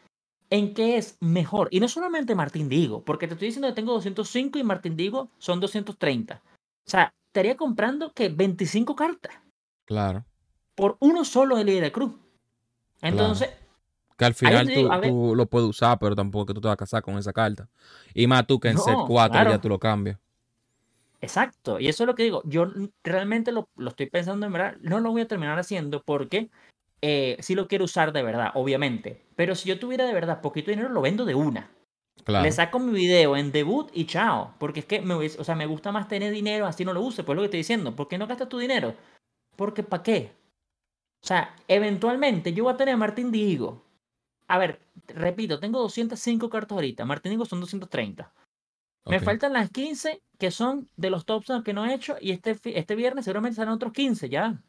en 0.51 0.73
qué 0.73 0.97
es 0.97 1.17
mejor. 1.19 1.69
Y 1.71 1.79
no 1.79 1.87
solamente 1.87 2.35
Martín 2.35 2.69
Digo, 2.69 3.03
porque 3.03 3.27
te 3.27 3.33
estoy 3.33 3.47
diciendo 3.47 3.69
que 3.69 3.73
tengo 3.73 3.93
205 3.93 4.59
y 4.59 4.63
Martín 4.63 4.95
Digo 4.95 5.29
son 5.39 5.59
230. 5.59 6.35
O 6.35 6.89
sea, 6.89 7.13
estaría 7.27 7.55
comprando 7.55 8.11
que 8.13 8.29
25 8.29 8.95
cartas. 8.95 9.33
Claro. 9.85 10.25
Por 10.75 10.97
uno 10.99 11.25
solo 11.25 11.55
de 11.55 11.63
líder 11.63 11.83
de 11.83 11.91
cruz. 11.91 12.13
Entonces. 13.01 13.49
Que 14.17 14.25
al 14.25 14.33
final 14.33 14.69
tú, 15.01 15.35
lo 15.35 15.45
puedes 15.47 15.69
usar, 15.69 15.97
pero 15.97 16.15
tampoco 16.15 16.47
que 16.47 16.53
tú 16.53 16.61
te 16.61 16.67
vas 16.67 16.73
a 16.73 16.77
casar 16.77 17.01
con 17.01 17.17
esa 17.17 17.33
carta. 17.33 17.69
Y 18.13 18.27
más 18.27 18.45
tú 18.45 18.59
que 18.59 18.69
en 18.69 18.77
set 18.77 18.95
4 19.07 19.49
ya 19.49 19.59
tú 19.59 19.69
lo 19.69 19.79
cambias. 19.79 20.19
Exacto. 21.21 21.79
Y 21.79 21.87
eso 21.87 22.03
es 22.03 22.07
lo 22.07 22.15
que 22.15 22.23
digo. 22.23 22.41
Yo 22.45 22.67
realmente 23.03 23.51
lo, 23.51 23.69
lo 23.75 23.89
estoy 23.89 24.09
pensando 24.09 24.45
en 24.45 24.51
verdad. 24.51 24.77
No 24.81 24.99
lo 24.99 25.11
voy 25.11 25.21
a 25.21 25.27
terminar 25.27 25.57
haciendo 25.57 26.03
porque 26.03 26.49
eh, 27.01 27.37
si 27.39 27.55
lo 27.55 27.67
quiero 27.67 27.85
usar 27.85 28.13
de 28.13 28.23
verdad, 28.23 28.51
obviamente. 28.55 29.25
Pero 29.35 29.55
si 29.55 29.69
yo 29.69 29.79
tuviera 29.79 30.05
de 30.05 30.13
verdad 30.13 30.41
poquito 30.41 30.71
dinero, 30.71 30.89
lo 30.89 31.01
vendo 31.01 31.25
de 31.25 31.35
una. 31.35 31.71
Claro. 32.23 32.43
Le 32.43 32.51
saco 32.51 32.79
mi 32.79 32.91
video 32.93 33.35
en 33.35 33.51
debut 33.51 33.89
y 33.93 34.05
chao. 34.05 34.53
Porque 34.59 34.81
es 34.81 34.85
que 34.85 35.01
me, 35.01 35.15
o 35.15 35.43
sea, 35.43 35.55
me 35.55 35.65
gusta 35.65 35.91
más 35.91 36.07
tener 36.07 36.31
dinero 36.31 36.65
así 36.67 36.85
no 36.85 36.93
lo 36.93 37.01
use. 37.01 37.23
Pues 37.23 37.35
lo 37.35 37.41
que 37.41 37.45
estoy 37.45 37.59
diciendo. 37.59 37.95
¿Por 37.95 38.07
qué 38.07 38.17
no 38.17 38.27
gastas 38.27 38.49
tu 38.49 38.59
dinero? 38.59 38.95
Porque 39.55 39.83
¿para 39.83 40.03
qué? 40.03 40.31
O 41.23 41.27
sea, 41.27 41.55
eventualmente 41.67 42.53
yo 42.53 42.63
voy 42.65 42.73
a 42.73 42.77
tener 42.77 42.93
a 42.93 42.97
Martín 42.97 43.31
Diego. 43.31 43.83
A 44.47 44.57
ver, 44.57 44.79
repito, 45.07 45.59
tengo 45.59 45.79
205 45.79 46.49
cartas 46.49 46.75
ahorita. 46.75 47.05
Martín 47.05 47.31
Diego 47.31 47.45
son 47.45 47.59
230. 47.59 48.33
Me 49.07 49.17
Ok. 49.17 49.23
faltan 49.23 49.53
las 49.53 49.71
15 49.71 50.21
que 50.37 50.51
son 50.51 50.87
de 50.97 51.09
los 51.09 51.25
top 51.25 51.43
que 51.63 51.73
no 51.73 51.85
he 51.85 51.93
hecho. 51.93 52.15
Y 52.21 52.31
este, 52.31 52.57
este 52.77 52.95
viernes 52.95 53.25
seguramente 53.25 53.55
serán 53.55 53.73
otros 53.73 53.93
15 53.93 54.29
ya. 54.29 54.61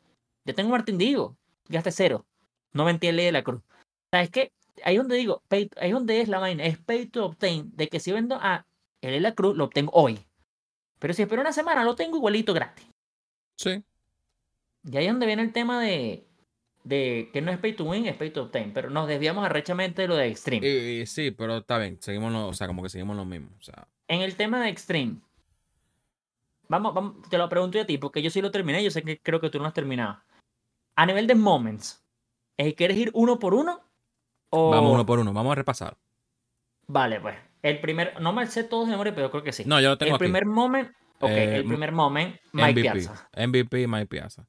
Ya 0.47 0.55
tengo 0.55 0.71
Martín 0.71 0.99
Diego. 0.99 1.37
Gaste 1.69 1.91
cero. 1.93 2.25
No 2.73 2.85
vendí 2.85 3.07
el 3.09 3.17
de 3.17 3.33
la 3.33 3.43
cruz. 3.43 3.61
O 3.61 4.09
sea, 4.13 4.23
es 4.23 4.31
que 4.31 4.53
ahí 4.85 4.95
es 4.97 5.01
donde 5.01 5.17
digo, 5.17 5.43
pay- 5.49 5.71
ahí 5.77 5.89
es 5.89 5.95
donde 5.95 6.21
es 6.21 6.29
la 6.29 6.39
vaina. 6.39 6.65
Es 6.65 6.79
pay 6.79 7.07
to 7.07 7.27
obtain. 7.27 7.71
De 7.77 7.89
que 7.89 8.01
si 8.01 8.13
vendo 8.13 8.37
a 8.41 8.67
el 9.01 9.13
de 9.13 9.21
la 9.21 9.35
cruz, 9.35 9.57
lo 9.57 9.65
obtengo 9.65 9.93
hoy. 9.95 10.19
Pero 10.99 11.15
si 11.15 11.23
espero 11.23 11.41
una 11.43 11.53
semana, 11.53 11.85
lo 11.85 11.95
tengo 11.97 12.17
igualito 12.17 12.55
gratis. 12.55 12.87
Sí. 13.57 13.83
Y 14.85 14.97
ahí 14.97 15.07
es 15.07 15.13
donde 15.13 15.27
viene 15.27 15.43
el 15.43 15.53
tema 15.53 15.81
de, 15.81 16.25
de 16.85 17.29
que 17.33 17.41
no 17.43 17.51
es 17.51 17.59
pay 17.59 17.73
to 17.75 17.85
win, 17.85 18.07
es 18.07 18.17
pay 18.17 18.31
to 18.31 18.45
obtain. 18.45 18.73
Pero 18.73 18.91
nos 18.91 19.09
desviamos 19.09 19.45
arrechamente 19.45 20.03
de 20.03 20.09
lo 20.09 20.17
de 20.17 20.29
Extreme. 20.29 20.67
Y, 20.67 21.01
y 21.03 21.07
sí, 21.07 21.31
pero 21.31 21.59
está 21.59 21.79
bien. 21.79 21.99
Seguimos 22.01 22.33
lo, 22.33 22.49
o 22.49 22.55
sea, 22.55 22.67
como 22.67 22.83
que 22.83 22.89
seguimos 22.89 23.17
lo 23.17 23.25
mismo. 23.25 23.49
O 23.59 23.63
sea, 23.63 23.87
En 24.09 24.21
el 24.21 24.37
tema 24.37 24.63
de 24.63 24.69
Extreme. 24.71 25.17
Vamos, 26.69 26.95
vamos, 26.95 27.29
te 27.29 27.37
lo 27.37 27.49
pregunto 27.49 27.77
yo 27.79 27.83
a 27.83 27.87
ti, 27.87 27.99
porque 27.99 28.23
yo 28.23 28.31
sí 28.31 28.41
lo 28.41 28.51
terminé, 28.51 28.83
yo 28.83 28.91
sé 28.91 29.03
que 29.03 29.19
creo 29.19 29.41
que 29.41 29.51
tú 29.51 29.59
no 29.59 29.67
has 29.67 29.75
terminado. 29.75 30.21
A 30.97 31.07
nivel 31.07 31.27
de 31.27 31.35
moments, 31.35 32.05
¿eh, 32.59 32.75
¿quieres 32.75 32.97
ir 32.97 33.11
uno 33.15 33.39
por 33.39 33.55
uno? 33.55 33.81
O... 34.51 34.71
vamos 34.71 34.93
uno 34.93 35.07
por 35.07 35.19
uno. 35.19 35.33
Vamos 35.33 35.53
a 35.53 35.55
repasar. 35.55 35.97
Vale, 36.87 37.21
pues. 37.21 37.37
El 37.63 37.81
primer, 37.81 38.21
no 38.21 38.33
me 38.33 38.47
sé 38.47 38.65
todos 38.65 38.87
de 38.87 38.93
memoria, 38.93 39.15
pero 39.15 39.31
creo 39.31 39.43
que 39.43 39.53
sí. 39.53 39.63
No, 39.67 39.81
yo 39.81 39.91
lo 39.91 39.99
tengo 39.99 40.11
el 40.11 40.15
aquí. 40.17 40.25
primer 40.25 40.47
moment, 40.47 40.91
ok, 41.21 41.31
Eh, 41.31 41.57
el 41.57 41.65
primer 41.65 41.93
moment, 41.93 42.37
Mike 42.53 42.73
MVP. 42.73 42.83
Piazza. 42.83 43.29
MVP 43.37 43.87
Mike 43.87 44.07
Piazza. 44.07 44.47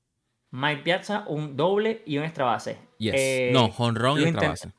Mike 0.51 0.82
Piazza, 0.84 1.23
un 1.27 1.56
doble 1.56 2.01
y 2.06 2.17
un 2.17 2.23
extra 2.25 2.45
base. 2.45 2.77
Yes. 2.97 3.13
Eh, 3.17 3.51
no, 3.53 3.65
honrón 3.77 4.19
y 4.19 4.23
extra 4.23 4.49
base. 4.49 4.71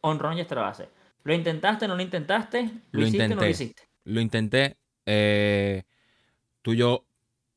Honrón 0.00 0.38
y 0.38 0.40
extra 0.40 0.62
base. 0.62 0.88
¿Lo 1.24 1.34
intentaste, 1.34 1.86
no 1.88 1.96
lo 1.96 2.02
intentaste? 2.02 2.70
¿Lo, 2.92 3.00
Lo 3.00 3.06
hiciste 3.06 3.32
o 3.32 3.36
no 3.36 3.42
lo 3.42 3.48
intenté. 3.48 3.50
hiciste? 3.50 3.82
Lo 4.04 4.20
intenté. 4.20 4.76
eh, 5.06 5.82
tú 6.62 6.72
y 6.72 6.76
yo 6.78 7.04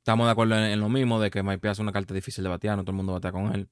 estamos 0.06 0.28
de 0.28 0.32
acuerdo 0.34 0.56
en, 0.56 0.66
en 0.66 0.80
lo 0.80 0.88
mismo, 0.88 1.20
de 1.20 1.32
que 1.32 1.44
Piazza 1.44 1.72
es 1.72 1.80
una 1.80 1.92
carta 1.92 2.14
difícil 2.14 2.44
de 2.44 2.50
batear, 2.52 2.78
no 2.78 2.84
todo 2.84 2.92
el 2.92 2.98
mundo 2.98 3.14
batea 3.14 3.32
con 3.32 3.56
él. 3.56 3.68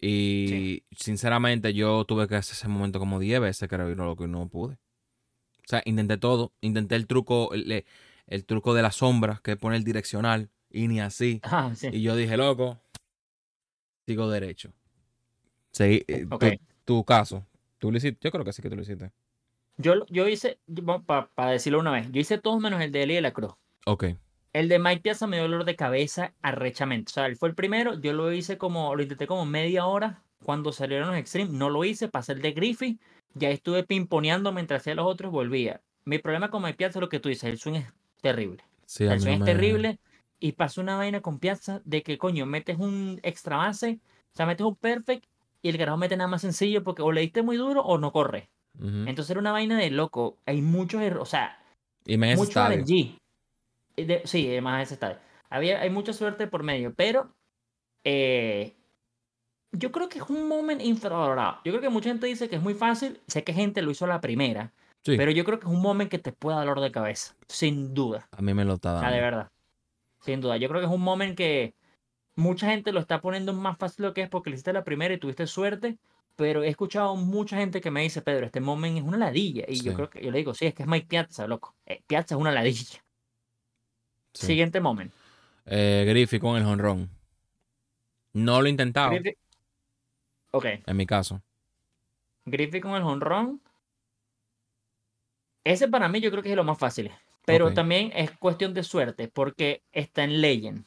Y 0.00 0.82
sinceramente 0.90 1.72
yo 1.72 2.04
tuve 2.04 2.26
que 2.26 2.34
hacer 2.34 2.54
ese 2.54 2.66
momento 2.66 2.98
como 2.98 3.20
10 3.20 3.40
veces, 3.40 3.68
creo, 3.68 3.88
y 3.88 3.94
no, 3.94 4.04
lo 4.04 4.16
que 4.16 4.26
no 4.26 4.48
pude. 4.48 4.74
O 4.74 5.68
sea, 5.68 5.80
intenté 5.84 6.18
todo. 6.18 6.52
Intenté 6.62 6.96
el 6.96 7.06
truco, 7.06 7.54
el, 7.54 7.84
el 8.26 8.44
truco 8.44 8.74
de 8.74 8.82
la 8.82 8.90
sombra, 8.90 9.40
que 9.44 9.56
pone 9.56 9.76
el 9.76 9.84
direccional, 9.84 10.50
y 10.68 10.88
ni 10.88 10.98
así. 11.00 11.38
Ah, 11.44 11.70
sí. 11.76 11.90
Y 11.92 12.02
yo 12.02 12.16
dije, 12.16 12.36
loco, 12.36 12.80
sigo 14.04 14.28
derecho. 14.28 14.72
Seguí, 15.70 16.02
eh, 16.08 16.26
tu- 16.84 17.04
caso. 17.04 17.46
¿Tú 17.78 17.92
lo 17.92 17.98
hiciste? 17.98 18.18
Yo 18.20 18.32
creo 18.32 18.44
que 18.44 18.52
sí 18.52 18.62
que 18.62 18.68
tú 18.68 18.74
lo 18.74 18.82
hiciste. 18.82 19.12
Yo, 19.76 19.94
lo- 19.94 20.06
yo 20.08 20.26
hice, 20.26 20.58
para 21.06 21.50
decirlo 21.52 21.78
una 21.78 21.92
vez, 21.92 22.10
yo 22.10 22.20
hice 22.20 22.38
todos 22.38 22.60
menos 22.60 22.80
el 22.80 22.90
de 22.90 23.04
Eli 23.04 23.14
de 23.14 23.20
la 23.20 23.32
Cruz. 23.32 23.52
Ok. 23.86 24.06
El 24.52 24.68
de 24.68 24.78
Mike 24.78 25.00
Piazza 25.00 25.26
me 25.26 25.36
dio 25.36 25.44
dolor 25.44 25.64
de 25.64 25.76
cabeza 25.76 26.32
arrechamente. 26.42 27.10
O 27.10 27.14
sea, 27.14 27.26
él 27.26 27.36
fue 27.36 27.48
el 27.48 27.54
primero, 27.54 27.98
yo 27.98 28.12
lo 28.12 28.32
hice 28.32 28.58
como, 28.58 28.94
lo 28.94 29.02
intenté 29.02 29.26
como 29.26 29.46
media 29.46 29.86
hora 29.86 30.22
cuando 30.44 30.72
salieron 30.72 31.08
los 31.08 31.16
Extreme, 31.16 31.50
no 31.52 31.70
lo 31.70 31.84
hice, 31.84 32.08
pasé 32.08 32.32
el 32.32 32.42
de 32.42 32.52
Griffey, 32.52 32.98
ya 33.34 33.50
estuve 33.50 33.84
pimponeando 33.84 34.52
mientras 34.52 34.82
hacía 34.82 34.94
los 34.94 35.06
otros, 35.06 35.32
volvía. 35.32 35.80
Mi 36.04 36.18
problema 36.18 36.50
con 36.50 36.62
Mike 36.62 36.76
Piazza 36.76 36.98
es 36.98 37.00
lo 37.00 37.08
que 37.08 37.20
tú 37.20 37.28
dices, 37.28 37.44
el 37.44 37.58
swing 37.58 37.74
es 37.74 37.86
terrible. 38.20 38.62
Sí, 38.86 39.04
el 39.04 39.20
swing 39.20 39.38
no 39.38 39.44
es 39.44 39.52
terrible 39.52 39.98
y 40.40 40.52
pasó 40.52 40.80
una 40.80 40.96
vaina 40.96 41.20
con 41.20 41.38
Piazza 41.38 41.80
de 41.84 42.02
que, 42.02 42.18
coño, 42.18 42.44
metes 42.44 42.76
un 42.78 43.20
extra 43.22 43.56
base, 43.56 44.00
o 44.32 44.36
sea, 44.36 44.44
metes 44.44 44.66
un 44.66 44.74
perfect 44.74 45.24
y 45.62 45.68
el 45.68 45.78
carajo 45.78 45.96
mete 45.96 46.16
nada 46.16 46.28
más 46.28 46.42
sencillo 46.42 46.82
porque 46.82 47.02
o 47.02 47.12
le 47.12 47.20
diste 47.20 47.42
muy 47.42 47.56
duro 47.56 47.82
o 47.82 47.98
no 47.98 48.12
corre. 48.12 48.50
Entonces 48.80 49.30
era 49.30 49.38
una 49.38 49.52
vaina 49.52 49.78
de 49.78 49.90
loco. 49.90 50.38
Hay 50.46 50.62
muchos 50.62 51.02
errores, 51.02 51.22
o 51.22 51.26
sea, 51.26 51.62
Y 52.06 52.16
mucho. 52.16 52.68
RNG. 52.68 53.16
Eh, 53.96 54.04
de- 54.06 54.22
sí, 54.24 54.46
además 54.48 54.82
ese 54.84 54.94
estadio. 54.94 55.18
Había, 55.50 55.80
hay 55.80 55.90
mucha 55.90 56.12
suerte 56.12 56.46
por 56.46 56.62
medio, 56.62 56.94
pero 56.94 57.34
eh, 58.04 58.74
yo 59.72 59.92
creo 59.92 60.08
que 60.08 60.18
es 60.18 60.24
un 60.28 60.48
moment 60.48 60.80
infravalorado. 60.82 61.58
Yo 61.64 61.72
creo 61.72 61.80
que 61.80 61.88
mucha 61.88 62.10
gente 62.10 62.26
dice 62.26 62.48
que 62.48 62.56
es 62.56 62.62
muy 62.62 62.74
fácil. 62.74 63.20
Sé 63.26 63.44
que 63.44 63.52
gente 63.52 63.82
lo 63.82 63.90
hizo 63.90 64.06
la 64.06 64.20
primera, 64.20 64.72
Sí, 65.04 65.16
pero 65.16 65.30
yo 65.32 65.44
creo 65.44 65.58
que 65.58 65.66
es 65.66 65.72
un 65.72 65.82
moment 65.82 66.10
que 66.10 66.18
te 66.18 66.32
puede 66.32 66.56
dar 66.56 66.66
dolor 66.66 66.80
de 66.80 66.92
cabeza, 66.92 67.34
sin 67.48 67.92
duda. 67.92 68.28
a 68.30 68.40
mí 68.42 68.54
me 68.54 68.64
lo 68.64 68.74
está 68.74 68.90
O 68.94 69.00
sea, 69.00 69.02
dando. 69.10 69.16
de 69.16 69.22
verdad. 69.22 69.50
Sin 70.20 70.40
duda. 70.40 70.56
Yo 70.56 70.68
creo 70.68 70.80
que 70.80 70.86
es 70.86 70.92
un 70.92 71.00
moment 71.00 71.36
que 71.36 71.74
mucha 72.36 72.70
gente 72.70 72.92
lo 72.92 73.00
está 73.00 73.20
poniendo 73.20 73.52
más 73.52 73.76
fácil 73.78 74.02
de 74.04 74.08
lo 74.08 74.14
que 74.14 74.22
es 74.22 74.28
porque 74.28 74.50
lo 74.50 74.54
hiciste 74.54 74.72
la 74.72 74.84
primera 74.84 75.12
y 75.12 75.18
tuviste 75.18 75.46
suerte. 75.46 75.98
Pero 76.36 76.62
he 76.62 76.68
escuchado 76.68 77.14
mucha 77.16 77.56
gente 77.58 77.80
que 77.82 77.90
me 77.90 78.00
dice, 78.02 78.22
Pedro, 78.22 78.46
este 78.46 78.60
moment 78.60 78.96
es 78.96 79.04
una 79.04 79.18
ladilla. 79.18 79.64
Y 79.68 79.80
yo 79.80 79.92
creo 79.92 80.08
que 80.08 80.22
yo 80.24 80.30
le 80.30 80.38
digo, 80.38 80.54
sí, 80.54 80.64
es 80.66 80.74
que 80.74 80.84
es 80.84 80.88
Mike 80.88 81.06
Piazza, 81.08 81.46
loco. 81.46 81.74
Eh, 81.84 82.00
Piazza 82.06 82.36
es 82.36 82.40
una 82.40 82.52
ladilla. 82.52 83.02
Sí. 84.34 84.46
Siguiente 84.46 84.80
moment. 84.80 85.12
Eh, 85.66 86.04
Griffey 86.08 86.38
con 86.40 86.56
el 86.56 86.64
honrón. 86.64 87.10
No 88.32 88.60
lo 88.60 88.66
he 88.66 88.70
intentado, 88.70 89.10
Griffey- 89.12 89.36
Ok, 90.52 90.64
en 90.86 90.96
mi 90.96 91.06
caso. 91.06 91.42
Griffey 92.44 92.80
con 92.80 92.92
el 92.94 93.02
honrón. 93.02 93.60
Ese 95.64 95.88
para 95.88 96.08
mí 96.08 96.20
yo 96.20 96.30
creo 96.30 96.42
que 96.42 96.50
es 96.50 96.56
lo 96.56 96.64
más 96.64 96.78
fácil. 96.78 97.10
Pero 97.44 97.66
también 97.74 98.12
es 98.14 98.30
cuestión 98.32 98.72
de 98.74 98.82
suerte 98.84 99.28
porque 99.28 99.82
está 99.92 100.24
en 100.24 100.40
Legend. 100.40 100.84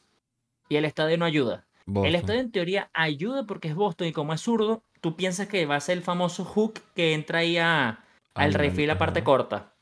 Y 0.70 0.78
el 0.78 0.86
estadio 0.86 1.18
no 1.18 1.26
ayuda. 1.26 1.66
El 1.88 2.16
estadio 2.16 2.40
en 2.40 2.52
teoría 2.52 2.90
ayuda 2.94 3.46
porque 3.46 3.68
es 3.68 3.76
Boston 3.76 4.08
y 4.08 4.12
como 4.14 4.34
es 4.34 4.42
zurdo, 4.42 4.82
tú 5.02 5.16
piensas 5.16 5.48
que 5.48 5.66
va 5.66 5.76
a 5.76 5.80
ser 5.82 5.98
el 5.98 6.04
famoso 6.04 6.44
hook 6.44 6.80
que 6.96 7.14
entra 7.14 7.40
ahí 7.40 7.58
a- 7.58 8.04
al 8.34 8.54
refill 8.54 8.90
a 8.90 8.98
parte 8.98 9.24
corta. 9.24 9.74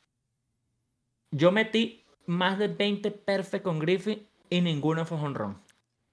Yo 1.32 1.52
metí 1.52 2.03
más 2.26 2.60
de 2.60 2.68
20 2.68 3.12
perfect 3.12 3.64
con 3.64 3.80
Griffey 3.80 4.28
y 4.50 4.62
ninguno 4.62 5.06
fue 5.06 5.18
honrón. 5.18 5.62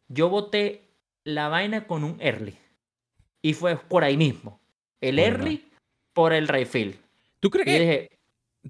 Yo 0.09 0.29
boté 0.29 0.89
la 1.25 1.49
vaina 1.49 1.87
con 1.87 2.05
un 2.05 2.21
early. 2.21 2.57
Y 3.43 3.55
fue 3.55 3.77
por 3.77 4.05
ahí 4.05 4.17
mismo. 4.17 4.61
El 5.01 5.19
early 5.19 5.65
por 6.13 6.33
el 6.33 6.49
refill. 6.49 6.99
¿Tú 7.41 7.51
crees 7.51 7.67
Y 7.67 7.71
que, 7.71 7.81
dije, 7.81 8.19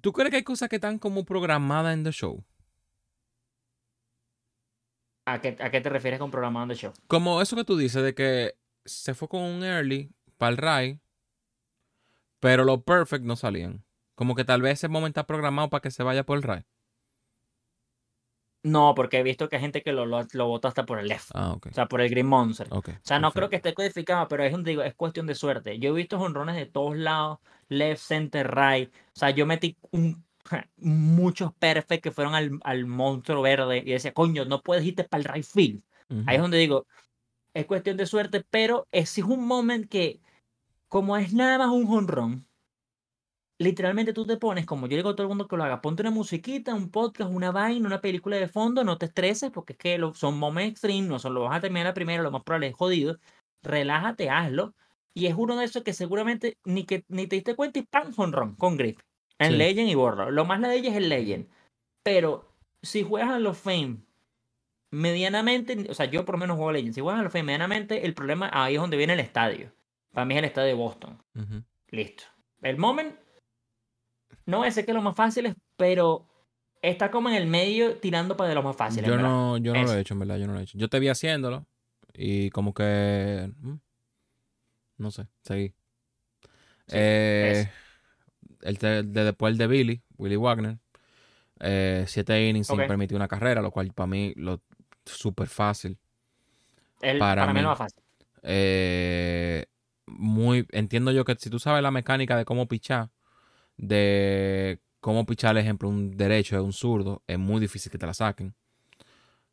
¿Tú 0.00 0.12
crees 0.12 0.30
que 0.30 0.36
hay 0.36 0.44
cosas 0.44 0.68
que 0.68 0.76
están 0.76 0.98
como 0.98 1.24
programadas 1.24 1.94
en 1.94 2.04
the 2.04 2.12
show? 2.12 2.44
¿a 5.24 5.40
qué, 5.40 5.56
a 5.60 5.70
qué 5.70 5.80
te 5.80 5.88
refieres 5.88 6.18
con 6.18 6.30
programando 6.30 6.74
show? 6.74 6.92
Como 7.06 7.40
eso 7.40 7.56
que 7.56 7.64
tú 7.64 7.76
dices 7.76 8.02
de 8.02 8.14
que 8.14 8.56
se 8.84 9.14
fue 9.14 9.28
con 9.28 9.42
un 9.42 9.62
early 9.62 10.10
para 10.38 10.50
el 10.50 10.56
Rai, 10.56 11.00
pero 12.40 12.64
los 12.64 12.82
perfect 12.82 13.24
no 13.24 13.36
salían. 13.36 13.84
Como 14.14 14.34
que 14.34 14.44
tal 14.44 14.62
vez 14.62 14.74
ese 14.74 14.88
momento 14.88 15.20
está 15.20 15.26
programado 15.26 15.70
para 15.70 15.80
que 15.80 15.90
se 15.90 16.02
vaya 16.02 16.24
por 16.24 16.36
el 16.36 16.42
Rai. 16.42 16.64
No, 18.62 18.94
porque 18.94 19.18
he 19.18 19.22
visto 19.22 19.48
que 19.48 19.56
hay 19.56 19.62
gente 19.62 19.82
que 19.82 19.92
lo, 19.92 20.04
lo, 20.04 20.26
lo 20.32 20.46
bota 20.46 20.68
hasta 20.68 20.84
por 20.84 20.98
el 20.98 21.08
left. 21.08 21.30
Ah, 21.34 21.52
ok. 21.52 21.68
O 21.70 21.74
sea, 21.74 21.86
por 21.86 22.00
el 22.00 22.10
Green 22.10 22.26
Monster. 22.26 22.66
Ok. 22.70 22.90
O 22.90 22.92
sea, 23.02 23.18
no 23.18 23.28
perfecto. 23.28 23.32
creo 23.32 23.50
que 23.50 23.56
esté 23.56 23.74
codificado, 23.74 24.28
pero 24.28 24.44
es, 24.44 24.52
un, 24.52 24.64
digo, 24.64 24.82
es 24.82 24.94
cuestión 24.94 25.26
de 25.26 25.34
suerte. 25.34 25.78
Yo 25.78 25.90
he 25.90 25.92
visto 25.94 26.18
jonrones 26.18 26.56
de 26.56 26.66
todos 26.66 26.96
lados, 26.96 27.38
left, 27.68 28.02
center, 28.02 28.54
right. 28.54 28.92
O 28.92 29.18
sea, 29.18 29.30
yo 29.30 29.46
metí 29.46 29.78
un, 29.92 30.24
muchos 30.76 31.52
perfect 31.54 32.02
que 32.02 32.10
fueron 32.10 32.34
al, 32.34 32.58
al 32.64 32.86
monstruo 32.86 33.42
verde 33.42 33.78
y 33.78 33.92
decía, 33.92 34.12
coño, 34.12 34.44
no 34.44 34.62
puedes 34.62 34.84
irte 34.84 35.04
para 35.04 35.22
el 35.22 35.24
right 35.24 35.44
field. 35.44 35.82
Ahí 36.26 36.36
es 36.36 36.42
donde 36.42 36.58
digo, 36.58 36.86
es 37.54 37.66
cuestión 37.66 37.96
de 37.96 38.04
suerte, 38.06 38.44
pero 38.50 38.88
es, 38.90 39.10
sí 39.10 39.20
es 39.20 39.26
un 39.28 39.46
moment 39.46 39.88
que, 39.88 40.20
como 40.88 41.16
es 41.16 41.32
nada 41.32 41.58
más 41.58 41.68
un 41.68 41.86
jonrón, 41.86 42.48
literalmente 43.60 44.14
tú 44.14 44.24
te 44.26 44.38
pones, 44.38 44.64
como 44.64 44.86
yo 44.86 44.96
digo 44.96 45.10
a 45.10 45.14
todo 45.14 45.24
el 45.24 45.28
mundo 45.28 45.46
que 45.46 45.54
lo 45.54 45.64
haga, 45.64 45.82
ponte 45.82 46.00
una 46.02 46.10
musiquita, 46.10 46.74
un 46.74 46.90
podcast, 46.90 47.30
una 47.30 47.50
vaina, 47.50 47.86
una 47.86 48.00
película 48.00 48.36
de 48.36 48.48
fondo, 48.48 48.84
no 48.84 48.96
te 48.96 49.04
estreses, 49.04 49.50
porque 49.50 49.74
es 49.74 49.78
que 49.78 49.98
lo- 49.98 50.14
son 50.14 50.38
momentos 50.38 50.72
extreme, 50.72 51.06
no 51.06 51.18
son, 51.18 51.34
lo 51.34 51.42
vas 51.42 51.58
a 51.58 51.60
terminar 51.60 51.84
la 51.86 51.94
primera, 51.94 52.22
lo 52.22 52.30
más 52.30 52.42
probable 52.42 52.68
es 52.68 52.74
jodido, 52.74 53.18
relájate, 53.62 54.30
hazlo, 54.30 54.74
y 55.12 55.26
es 55.26 55.34
uno 55.36 55.56
de 55.56 55.66
esos 55.66 55.82
que 55.82 55.92
seguramente 55.92 56.56
ni, 56.64 56.84
que, 56.84 57.04
ni 57.08 57.26
te 57.26 57.36
diste 57.36 57.54
cuenta 57.54 57.78
y 57.78 57.82
¡pam! 57.82 58.14
jonrón, 58.14 58.54
con 58.56 58.78
grip, 58.78 58.98
en 59.38 59.52
Sí. 59.52 59.56
Legend 59.58 59.88
y 59.90 59.94
borra. 59.94 60.30
Lo 60.30 60.46
más 60.46 60.60
la 60.60 60.68
de 60.68 60.76
ella 60.76 60.90
es 60.90 60.96
el 60.96 61.10
Legend, 61.10 61.46
pero 62.02 62.54
si 62.80 63.02
juegas 63.02 63.28
a 63.30 63.38
los 63.38 63.58
Fame 63.58 63.98
medianamente, 64.90 65.86
o 65.90 65.94
sea, 65.94 66.06
yo 66.06 66.24
por 66.24 66.36
lo 66.36 66.38
menos 66.40 66.56
juego 66.56 66.72
Legend. 66.72 66.94
Si 66.94 67.00
juegas 67.02 67.20
a 67.20 67.24
los 67.24 67.32
Fame 67.32 67.44
medianamente, 67.44 68.06
el 68.06 68.14
problema 68.14 68.50
ahí 68.52 68.76
es 68.76 68.80
donde 68.80 68.96
viene 68.96 69.12
el 69.12 69.20
estadio. 69.20 69.70
Para 70.12 70.24
mí 70.24 70.34
es 70.34 70.38
el 70.38 70.44
estadio 70.46 70.68
de 70.68 70.74
Boston. 70.74 71.22
Listo. 71.90 72.24
El 72.62 72.78
moment, 72.78 73.14
no 74.46 74.58
voy 74.58 74.66
a 74.66 74.70
decir 74.70 74.84
que 74.84 74.90
es 74.92 74.94
lo 74.96 75.02
más 75.02 75.16
fácil, 75.16 75.54
pero 75.76 76.26
está 76.82 77.10
como 77.10 77.28
en 77.28 77.36
el 77.36 77.46
medio 77.46 77.98
tirando 77.98 78.36
para 78.36 78.48
de 78.48 78.54
los 78.56 78.64
más 78.64 78.76
fáciles. 78.76 79.10
Yo 79.10 79.12
¿verdad? 79.12 79.32
no, 79.32 79.56
yo 79.58 79.74
no 79.74 79.84
lo 79.84 79.94
he 79.94 80.00
hecho, 80.00 80.14
en 80.14 80.20
verdad, 80.20 80.36
yo 80.38 80.46
no 80.46 80.54
lo 80.54 80.60
he 80.60 80.62
hecho. 80.64 80.78
Yo 80.78 80.88
te 80.88 80.98
vi 81.00 81.08
haciéndolo 81.08 81.66
y 82.14 82.50
como 82.50 82.74
que... 82.74 83.50
mm, 83.60 83.74
No 84.98 85.10
sé, 85.10 85.26
seguí. 85.42 85.74
Sí, 86.86 86.98
Eh, 86.98 87.68
el 88.62 88.76
de, 88.76 89.02
de 89.04 89.24
después 89.24 89.52
el 89.52 89.58
de 89.58 89.66
Billy, 89.66 90.02
Willy 90.18 90.36
Wagner. 90.36 90.78
Eh, 91.60 92.04
siete 92.08 92.48
innings 92.48 92.68
sin 92.68 92.84
Ok. 92.84 92.86
permitir 92.86 93.16
una 93.16 93.28
carrera, 93.28 93.62
lo 93.62 93.70
cual 93.72 93.92
para 93.94 94.08
mí 94.08 94.34
lo 94.36 94.62
súper 95.06 95.48
fácil. 95.48 95.98
El- 97.02 97.34
Para 97.36 97.36
para, 97.36 97.52
mí 97.52 97.58
mí. 97.58 97.60
es 97.60 97.62
lo 97.64 97.68
más 97.70 97.78
fácil. 97.78 98.02
Eh, 98.42 99.66
muy, 100.06 100.66
entiendo 100.72 101.12
yo 101.12 101.24
que 101.24 101.36
si 101.38 101.50
tú 101.50 101.58
sabes 101.58 101.82
la 101.82 101.90
mecánica 101.90 102.36
de 102.36 102.44
cómo 102.44 102.68
pichar, 102.68 103.10
de 103.80 104.80
cómo 105.00 105.26
pichar, 105.26 105.56
ejemplo, 105.58 105.88
un 105.88 106.16
derecho 106.16 106.56
de 106.56 106.62
un 106.62 106.72
zurdo, 106.72 107.22
es 107.26 107.38
muy 107.38 107.60
difícil 107.60 107.90
que 107.92 107.98
te 107.98 108.06
la 108.06 108.14
saquen. 108.14 108.54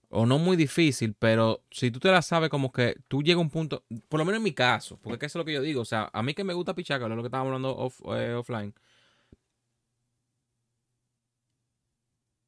O 0.10 0.26
no 0.26 0.40
muy 0.40 0.56
difícil, 0.56 1.16
pero 1.20 1.66
si 1.70 1.92
tú 1.92 2.00
te 2.00 2.10
la 2.10 2.22
sabes, 2.22 2.50
como 2.50 2.72
que 2.72 2.96
tú 3.10 3.22
llegas 3.22 3.40
a 3.40 3.42
un 3.42 3.50
punto, 3.50 3.84
por 4.08 4.20
lo 4.20 4.26
menos 4.26 4.38
en 4.38 4.44
mi 4.44 4.54
caso, 4.54 4.98
porque 5.02 5.26
eso 5.26 5.38
es 5.38 5.42
lo 5.42 5.46
que 5.46 5.52
yo 5.54 5.62
digo, 5.62 5.82
o 5.82 5.86
sea, 5.86 6.10
a 6.14 6.24
mí 6.24 6.34
que 6.34 6.46
me 6.46 6.54
gusta 6.54 6.74
pichar, 6.74 7.00
que 7.00 7.06
es 7.06 7.10
lo 7.12 7.22
que 7.22 7.28
estábamos 7.28 7.50
hablando 7.54 7.92
eh, 8.16 8.34
offline, 8.34 8.74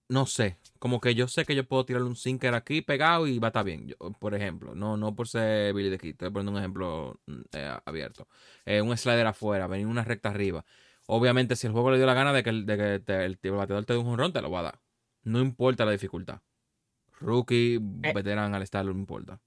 no 0.07 0.25
sé, 0.25 0.57
como 0.80 0.99
que 0.99 1.13
yo 1.13 1.27
sé 1.27 1.45
que 1.45 1.55
yo 1.55 1.67
puedo 1.67 1.86
tirarle 1.86 2.07
un 2.07 2.15
sinker 2.15 2.55
aquí 2.55 2.82
pegado 2.82 3.27
y 3.27 3.38
va 3.39 3.47
a 3.47 3.49
estar 3.49 3.63
bien, 3.65 3.88
yo- 3.88 3.95
por 4.19 4.34
ejemplo, 4.36 4.73
no, 4.75 4.97
no 4.97 5.15
por 5.15 5.27
ser 5.27 5.73
Billy 5.73 5.89
the 5.91 5.97
Kid, 5.99 6.09
estoy 6.11 6.30
poniendo 6.32 6.51
un 6.53 6.57
ejemplo 6.57 7.19
mm, 7.27 7.41
eh, 7.53 7.77
abierto. 7.86 8.27
Eh, 8.65 8.82
un 8.82 8.95
slider 8.97 9.27
afuera, 9.27 9.67
venir 9.67 9.86
una 9.88 10.03
recta 10.03 10.30
arriba. 10.30 10.65
Obviamente, 11.12 11.55
si 11.55 11.66
el 11.66 11.74
juego 11.74 11.89
le 11.89 11.97
dio 11.97 12.05
la 12.05 12.14
gana 12.14 12.32
de 12.34 12.43
que, 12.43 12.51
el- 12.51 12.66
de 12.68 12.78
que 12.78 12.99
te- 12.99 13.26
el, 13.26 13.39
el 13.41 13.51
bateador 13.51 13.84
te 13.86 13.93
dé 13.93 13.99
un 13.99 14.05
jonrón, 14.05 14.32
te 14.32 14.41
lo 14.43 14.51
va 14.51 14.60
a 14.60 14.64
dar. 14.64 14.80
No 15.24 15.39
importa 15.39 15.84
la 15.84 15.91
dificultad. 15.91 16.41
Rookie, 17.20 17.76
Eh. 18.03 18.14
veterano 18.14 18.55
al 18.55 18.62
estar, 18.62 18.86
no 18.86 18.91
importa. 18.91 19.39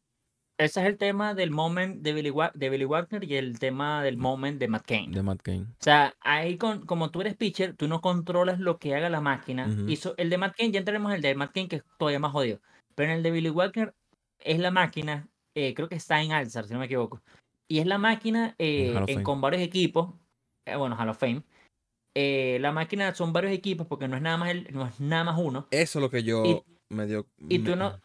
Ese 0.58 0.80
es 0.80 0.86
el 0.86 0.98
tema 0.98 1.34
del 1.34 1.50
moment 1.50 2.02
de 2.02 2.12
Billy, 2.12 2.30
Wa- 2.30 2.50
de 2.54 2.68
Billy 2.68 2.84
Wagner 2.84 3.24
y 3.24 3.36
el 3.36 3.58
tema 3.58 4.02
del 4.02 4.16
moment 4.16 4.58
de 4.58 4.68
Matt 4.68 4.84
Cain. 4.86 5.10
De 5.12 5.22
Matt 5.22 5.40
Cain. 5.42 5.62
O 5.62 5.74
sea, 5.82 6.14
ahí 6.20 6.56
con, 6.58 6.84
como 6.84 7.10
tú 7.10 7.20
eres 7.20 7.36
pitcher, 7.36 7.74
tú 7.74 7.88
no 7.88 8.00
controlas 8.00 8.58
lo 8.60 8.78
que 8.78 8.94
haga 8.94 9.08
la 9.08 9.20
máquina. 9.20 9.68
Y 9.88 9.96
so- 9.96 10.14
el 10.18 10.30
de 10.30 10.38
Matt 10.38 10.56
Cain, 10.56 10.72
ya 10.72 10.78
entraremos 10.80 11.10
en 11.12 11.16
el 11.16 11.22
de 11.22 11.34
Matt 11.34 11.52
Cain, 11.52 11.68
que 11.68 11.76
es 11.76 11.84
todavía 11.98 12.18
más 12.18 12.32
jodido. 12.32 12.60
Pero 12.94 13.10
en 13.10 13.16
el 13.18 13.22
de 13.22 13.30
Billy 13.30 13.50
Wagner 13.50 13.94
es 14.40 14.58
la 14.58 14.70
máquina, 14.70 15.26
eh, 15.54 15.74
creo 15.74 15.88
que 15.88 15.94
está 15.94 16.20
en 16.22 16.32
Alzar, 16.32 16.66
si 16.66 16.72
no 16.74 16.80
me 16.80 16.86
equivoco. 16.86 17.22
Y 17.68 17.78
es 17.78 17.86
la 17.86 17.98
máquina 17.98 18.54
eh, 18.58 18.94
en- 19.06 19.22
con 19.22 19.40
varios 19.40 19.62
equipos. 19.62 20.12
eh, 20.64 20.76
bueno, 20.76 20.94
Hall 20.96 21.08
of 21.08 21.18
Fame. 21.18 21.42
Eh, 22.14 22.58
la 22.60 22.72
máquina 22.72 23.14
son 23.14 23.32
varios 23.32 23.52
equipos 23.52 23.86
porque 23.86 24.06
no 24.08 24.16
es 24.16 24.22
nada 24.22 24.36
más, 24.36 24.50
el- 24.50 24.68
no 24.72 24.86
es 24.86 25.00
nada 25.00 25.24
más 25.24 25.38
uno. 25.38 25.66
Eso 25.70 25.98
es 25.98 26.02
lo 26.02 26.10
que 26.10 26.22
yo 26.22 26.44
Y- 26.44 26.62
me 26.90 27.06
dio. 27.06 27.26
Y 27.48 27.60
tú 27.60 27.74
no, 27.76 27.98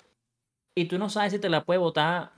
y 0.76 0.86
tú 0.86 0.98
no 0.98 1.10
sabes 1.10 1.34
si 1.34 1.40
te 1.40 1.50
la 1.50 1.66
puede 1.66 1.80
botar 1.80 2.32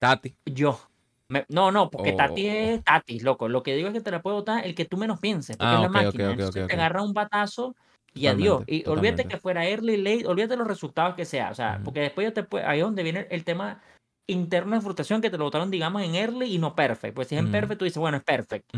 Tati. 0.00 0.34
yo. 0.46 0.80
Me- 1.28 1.44
no, 1.48 1.70
no, 1.70 1.90
porque 1.90 2.10
O- 2.10 2.16
Tati 2.16 2.46
es 2.48 2.82
Tati, 2.82 3.20
loco. 3.20 3.48
Lo 3.48 3.62
que 3.62 3.76
digo 3.76 3.88
es 3.88 3.94
que 3.94 4.00
te 4.00 4.10
la 4.10 4.20
puede 4.22 4.36
botar 4.36 4.66
el 4.66 4.74
que 4.74 4.84
tú 4.84 4.96
menos 4.96 5.20
pienses, 5.20 5.56
porque 5.56 5.74
Ah, 5.74 5.76
es 5.76 5.82
la 5.82 5.88
máquina. 5.88 6.24
ok, 6.24 6.30
Entonces 6.32 6.62
ok, 6.64 6.68
te 6.68 6.74
agarra 6.74 7.02
un 7.02 7.12
batazo 7.12 7.76
y 8.14 8.26
adiós. 8.26 8.58
Totalmente, 8.60 8.74
Y 8.74 8.84
olvídate 8.90 9.24
que 9.28 9.38
fuera 9.38 9.64
early, 9.68 9.96
late, 9.98 10.26
olvídate 10.26 10.56
los 10.56 10.66
resultados 10.66 11.14
que 11.14 11.24
sea. 11.24 11.50
O 11.50 11.54
sea, 11.54 11.80
porque 11.84 12.00
después 12.00 12.26
ya 12.26 12.34
te 12.34 12.42
puede, 12.42 12.64
ahí 12.64 12.80
es 12.80 12.84
donde 12.84 13.04
viene 13.04 13.28
el 13.30 13.44
tema 13.44 13.80
interno 14.26 14.74
de 14.74 14.80
frustración 14.82 15.20
que 15.20 15.30
te 15.30 15.38
lo 15.38 15.44
botaron, 15.44 15.70
digamos, 15.70 16.02
en 16.02 16.16
early 16.16 16.46
y 16.52 16.58
no 16.58 16.74
perfect. 16.74 17.14
Pues 17.14 17.28
si 17.28 17.36
es 17.36 17.40
en 17.40 17.50
perfect, 17.52 17.78
tú 17.78 17.84
dices, 17.84 17.98
bueno, 18.00 18.16
es 18.16 18.24
perfect. 18.24 18.68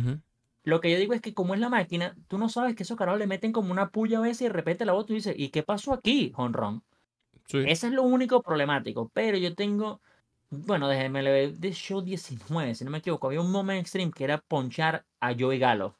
Lo 0.64 0.80
que 0.80 0.90
yo 0.90 0.98
digo 0.98 1.12
es 1.12 1.20
que 1.20 1.34
como 1.34 1.54
es 1.54 1.60
la 1.60 1.68
máquina, 1.68 2.16
tú 2.28 2.38
no 2.38 2.48
sabes 2.48 2.76
que 2.76 2.84
esos 2.84 2.96
carajos 2.96 3.18
le 3.18 3.26
meten 3.26 3.52
como 3.52 3.72
una 3.72 3.90
puya 3.90 4.18
a 4.18 4.22
veces 4.22 4.42
y 4.42 4.44
de 4.44 4.50
repente 4.52 4.84
la 4.84 4.92
bota 4.92 5.12
y 5.12 5.16
dices, 5.16 5.34
¿y 5.36 5.48
qué 5.50 5.62
pasó 5.62 5.92
aquí, 5.92 6.32
honrón? 6.36 6.84
Sí. 7.46 7.58
Ese 7.66 7.88
es 7.88 7.92
lo 7.92 8.04
único 8.04 8.42
problemático. 8.42 9.10
Pero 9.12 9.36
yo 9.38 9.54
tengo, 9.54 10.00
bueno, 10.50 10.88
desde 10.88 11.06
MLB 11.06 11.58
de 11.58 11.72
Show 11.72 12.02
19, 12.02 12.74
si 12.74 12.84
no 12.84 12.90
me 12.90 12.98
equivoco, 12.98 13.26
había 13.26 13.40
un 13.40 13.50
moment 13.50 13.80
extreme 13.80 14.12
que 14.12 14.24
era 14.24 14.38
ponchar 14.38 15.04
a 15.20 15.34
Joey 15.38 15.58
Galo. 15.58 15.98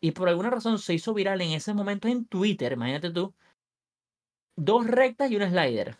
Y 0.00 0.12
por 0.12 0.28
alguna 0.28 0.50
razón 0.50 0.78
se 0.78 0.94
hizo 0.94 1.14
viral 1.14 1.40
en 1.40 1.52
ese 1.52 1.74
momento 1.74 2.08
en 2.08 2.24
Twitter, 2.26 2.72
imagínate 2.72 3.10
tú, 3.10 3.34
dos 4.56 4.86
rectas 4.86 5.30
y 5.30 5.36
un 5.36 5.42
slider. 5.42 5.98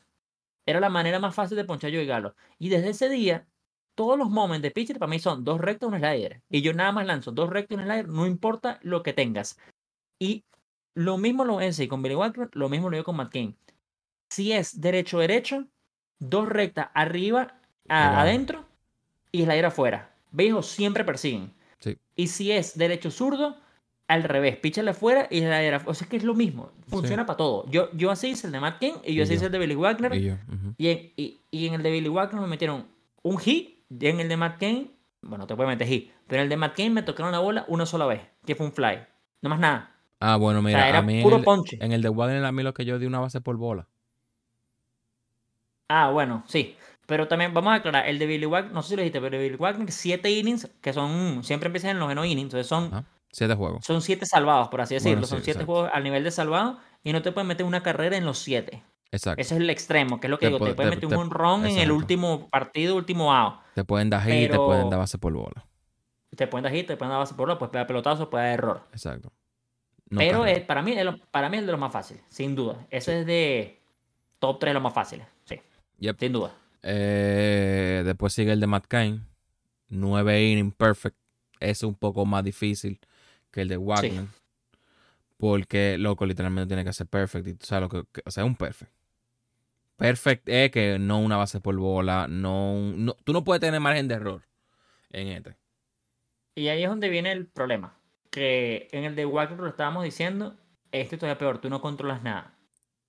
Era 0.66 0.80
la 0.80 0.90
manera 0.90 1.18
más 1.20 1.34
fácil 1.34 1.56
de 1.56 1.64
ponchar 1.64 1.90
a 1.90 1.94
Joey 1.94 2.06
Galo. 2.06 2.34
Y 2.58 2.68
desde 2.68 2.90
ese 2.90 3.08
día, 3.08 3.46
todos 3.98 4.16
los 4.16 4.30
moments 4.30 4.62
de 4.62 4.70
pitcher 4.70 4.96
para 5.00 5.10
mí 5.10 5.18
son 5.18 5.42
dos 5.44 5.60
rectas 5.60 5.90
y 5.90 5.92
un 5.92 5.98
slider. 5.98 6.40
Y 6.48 6.62
yo 6.62 6.72
nada 6.72 6.92
más 6.92 7.04
lanzo 7.04 7.32
dos 7.32 7.50
rectas 7.50 7.76
y 7.76 7.80
un 7.80 7.86
slider, 7.86 8.08
no 8.08 8.26
importa 8.28 8.78
lo 8.82 9.02
que 9.02 9.12
tengas. 9.12 9.58
Y 10.20 10.44
lo 10.94 11.18
mismo 11.18 11.44
lo 11.44 11.58
decir 11.58 11.88
con 11.88 12.00
Billy 12.00 12.14
Wagner, 12.14 12.48
lo 12.52 12.68
mismo 12.68 12.88
lo 12.88 12.96
digo 12.96 13.04
con 13.04 13.16
Matt 13.16 13.32
Cain. 13.32 13.56
Si 14.30 14.52
es 14.52 14.80
derecho-derecho, 14.80 15.66
dos 16.20 16.48
rectas 16.48 16.88
arriba, 16.94 17.58
a- 17.88 18.20
adentro 18.20 18.64
y 19.32 19.42
slider 19.42 19.66
afuera. 19.66 20.14
Viejos 20.30 20.66
siempre 20.68 21.02
persiguen. 21.04 21.52
Sí. 21.80 21.98
Y 22.14 22.28
si 22.28 22.52
es 22.52 22.78
derecho-zurdo, 22.78 23.56
al 24.08 24.22
revés, 24.22 24.56
píchale 24.56 24.90
afuera 24.92 25.26
y 25.30 25.40
slider 25.40 25.74
afuera. 25.74 25.90
O 25.90 25.94
sea, 25.94 26.08
que 26.08 26.16
es 26.16 26.24
lo 26.24 26.34
mismo. 26.34 26.70
Funciona 26.86 27.26
para 27.26 27.36
todo. 27.36 27.66
Yo, 27.70 27.90
yo 27.92 28.10
así 28.10 28.28
hice 28.28 28.46
el 28.46 28.52
de 28.54 28.60
Matt 28.60 28.78
Cain 28.80 28.94
y 29.04 29.14
yo 29.14 29.20
Y 29.20 29.22
así 29.22 29.34
hice 29.34 29.42
yo. 29.42 29.46
el 29.46 29.52
de 29.52 29.58
Billy 29.58 29.74
Wagner. 29.74 30.14
Y 30.14 30.22
yo. 30.24 30.34
ujú. 30.34 30.74
Y 30.78 30.88
en, 30.88 31.12
y, 31.16 31.40
y 31.50 31.66
en 31.66 31.74
el 31.74 31.82
de 31.82 31.90
Billy 31.90 32.08
Wagner 32.08 32.40
me 32.40 32.46
metieron 32.46 32.86
un 33.22 33.38
hit. 33.38 33.77
En 33.90 34.20
el 34.20 34.28
de 34.28 34.36
Matt 34.36 34.58
Cain, 34.58 34.92
bueno, 35.22 35.46
te 35.46 35.56
puede 35.56 35.68
meter 35.68 35.86
hit. 35.86 36.12
Pero 36.26 36.40
en 36.40 36.44
el 36.44 36.48
de 36.50 36.56
Matt 36.56 36.76
Cain 36.76 36.92
me 36.92 37.02
tocaron 37.02 37.32
la 37.32 37.38
bola 37.38 37.64
una 37.68 37.86
sola 37.86 38.06
vez, 38.06 38.22
que 38.46 38.54
fue 38.54 38.66
un 38.66 38.72
fly. 38.72 38.98
No 39.42 39.48
más 39.50 39.58
nada. 39.58 39.94
Ah, 40.20 40.36
bueno, 40.36 40.58
O 40.60 40.62
mira, 40.62 40.80
sea, 40.80 40.88
era 40.88 40.98
a 40.98 41.02
mí 41.02 41.16
en 41.18 41.22
puro 41.22 41.36
el, 41.36 41.44
ponche. 41.44 41.78
en 41.80 41.92
el 41.92 42.02
de 42.02 42.08
Wagner 42.08 42.44
a 42.44 42.52
mí 42.52 42.62
lo 42.62 42.74
que 42.74 42.84
yo 42.84 42.98
di 42.98 43.06
una 43.06 43.20
base 43.20 43.40
por 43.40 43.56
bola. 43.56 43.88
Ah, 45.88 46.10
bueno, 46.10 46.44
sí. 46.46 46.76
Pero 47.06 47.26
también 47.28 47.54
vamos 47.54 47.72
a 47.72 47.76
aclarar, 47.76 48.06
el 48.06 48.18
de 48.18 48.26
Billy 48.26 48.44
Wagner, 48.44 48.72
no 48.72 48.82
sé 48.82 48.90
si 48.90 48.96
lo 48.96 49.02
dijiste, 49.02 49.20
pero 49.20 49.38
de 49.38 49.42
Billy 49.42 49.56
Wagner, 49.56 49.90
siete 49.90 50.30
innings, 50.30 50.68
que 50.82 50.92
son, 50.92 51.42
siempre 51.42 51.68
empiezan 51.68 51.92
en 51.92 51.98
los 51.98 52.06
noveno 52.06 52.24
innings, 52.24 52.44
entonces 52.52 52.66
son, 52.66 52.86
Ajá. 52.92 53.04
Siete 53.30 53.54
juegos. 53.54 53.84
son 53.84 54.02
siete 54.02 54.26
salvados, 54.26 54.68
por 54.68 54.80
así 54.82 54.94
decirlo. 54.94 55.16
Bueno, 55.16 55.26
son 55.26 55.38
siete 55.38 55.60
exacto. 55.60 55.72
juegos 55.72 55.90
al 55.94 56.02
nivel 56.04 56.24
de 56.24 56.30
salvado 56.30 56.78
y 57.02 57.12
no 57.12 57.22
te 57.22 57.32
pueden 57.32 57.46
meter 57.46 57.64
una 57.64 57.82
carrera 57.82 58.16
en 58.16 58.26
los 58.26 58.38
siete. 58.38 58.82
Exacto. 59.10 59.40
Ese 59.40 59.54
es 59.54 59.60
el 59.62 59.70
extremo, 59.70 60.20
que 60.20 60.26
es 60.26 60.30
lo 60.30 60.38
que 60.38 60.46
Te 60.46 60.52
digo, 60.52 60.58
te 60.58 60.74
pueden 60.74 60.90
te- 60.90 60.96
meter 60.96 61.08
te- 61.08 61.14
un 61.14 61.20
honrón 61.22 61.64
en 61.66 61.78
el 61.78 61.90
último 61.92 62.48
partido, 62.50 62.94
último 62.96 63.32
out. 63.34 63.54
Te 63.78 63.84
pueden 63.84 64.10
dar 64.10 64.22
hit 64.24 64.34
y 64.34 64.48
te 64.48 64.56
pueden 64.56 64.90
dar 64.90 64.98
base 64.98 65.18
por 65.18 65.32
bola. 65.32 65.64
Te 66.34 66.48
pueden 66.48 66.64
dar 66.64 66.72
hit, 66.72 66.88
te 66.88 66.96
pueden 66.96 67.10
dar 67.10 67.20
base 67.20 67.32
por 67.34 67.46
bola, 67.46 67.58
pues 67.60 67.70
pegar 67.70 67.86
pelotazo, 67.86 68.28
puede 68.28 68.42
dar 68.46 68.54
error. 68.54 68.82
Exacto. 68.90 69.32
No 70.10 70.18
Pero 70.18 70.44
para, 70.66 70.82
mí, 70.82 70.94
es 70.94 71.04
lo- 71.04 71.16
para 71.30 71.48
mí 71.48 71.58
es 71.58 71.64
de 71.66 71.70
los 71.70 71.80
más 71.80 71.92
fáciles, 71.92 72.24
sin 72.28 72.56
duda. 72.56 72.84
Ese 72.90 73.20
es 73.20 73.26
de 73.26 73.80
top 74.40 74.58
3 74.58 74.70
de 74.70 74.74
los 74.74 74.82
más 74.82 74.92
fáciles, 74.94 75.28
sí, 75.44 75.60
Yep. 75.98 76.18
sin 76.18 76.32
duda. 76.32 76.52
Eh, 76.82 78.02
después 78.04 78.32
sigue 78.32 78.50
el 78.50 78.58
de 78.58 78.66
Matt 78.66 78.86
Cain. 78.88 79.24
9 79.90 80.42
innings 80.44 80.74
perfect. 80.74 81.16
Es 81.60 81.84
un 81.84 81.94
poco 81.94 82.26
más 82.26 82.42
difícil 82.42 82.98
que 83.52 83.60
el 83.60 83.68
de 83.68 83.76
Wagner. 83.76 84.24
Porque, 85.36 85.98
loco, 85.98 86.26
literalmente 86.26 86.66
tiene 86.66 86.84
que 86.84 86.92
ser 86.92 87.06
perfect. 87.06 87.46
Y 87.46 87.54
tú 87.54 87.64
sabes 87.64 87.82
lo 87.82 87.88
que, 87.88 88.08
que- 88.12 88.22
O 88.26 88.30
sea, 88.32 88.42
es 88.42 88.46
un 88.48 88.56
perfect. 88.56 88.90
Perfect 89.98 90.48
es 90.48 90.70
que 90.70 90.98
no 90.98 91.18
una 91.18 91.36
base 91.36 91.60
por 91.60 91.76
bola. 91.76 92.26
No, 92.28 92.74
no- 92.94 93.14
tú 93.24 93.32
no 93.32 93.42
puedes 93.44 93.60
tener 93.60 93.80
margen 93.80 94.06
de 94.08 94.14
error 94.14 94.42
en 95.10 95.28
este. 95.28 95.56
Y 96.54 96.68
ahí 96.68 96.84
es 96.84 96.88
donde 96.88 97.08
viene 97.08 97.32
el 97.32 97.46
problema. 97.46 97.94
Que 98.30 98.88
en 98.92 99.04
el 99.04 99.16
de 99.16 99.26
Wagner 99.26 99.58
lo 99.58 99.68
estábamos 99.68 100.04
diciendo, 100.04 100.56
este 100.92 101.16
todavía 101.18 101.38
peor, 101.38 101.58
tú 101.60 101.68
no 101.68 101.80
controlas 101.80 102.22
nada. 102.22 102.54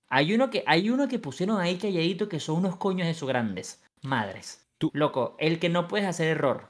Hay 0.08 0.34
uno 0.34 0.50
que, 0.50 0.64
hay 0.66 0.90
uno 0.90 1.06
que 1.06 1.20
pusieron 1.20 1.60
ahí 1.60 1.76
calladito 1.78 2.28
que 2.28 2.40
son 2.40 2.56
unos 2.56 2.76
coños 2.76 3.06
de 3.06 3.14
sus 3.14 3.28
grandes. 3.28 3.82
Madres. 4.02 4.66
Tú- 4.78 4.90
Loco, 4.92 5.36
el 5.38 5.60
que 5.60 5.68
no 5.68 5.86
puedes 5.86 6.08
hacer 6.08 6.26
error. 6.28 6.66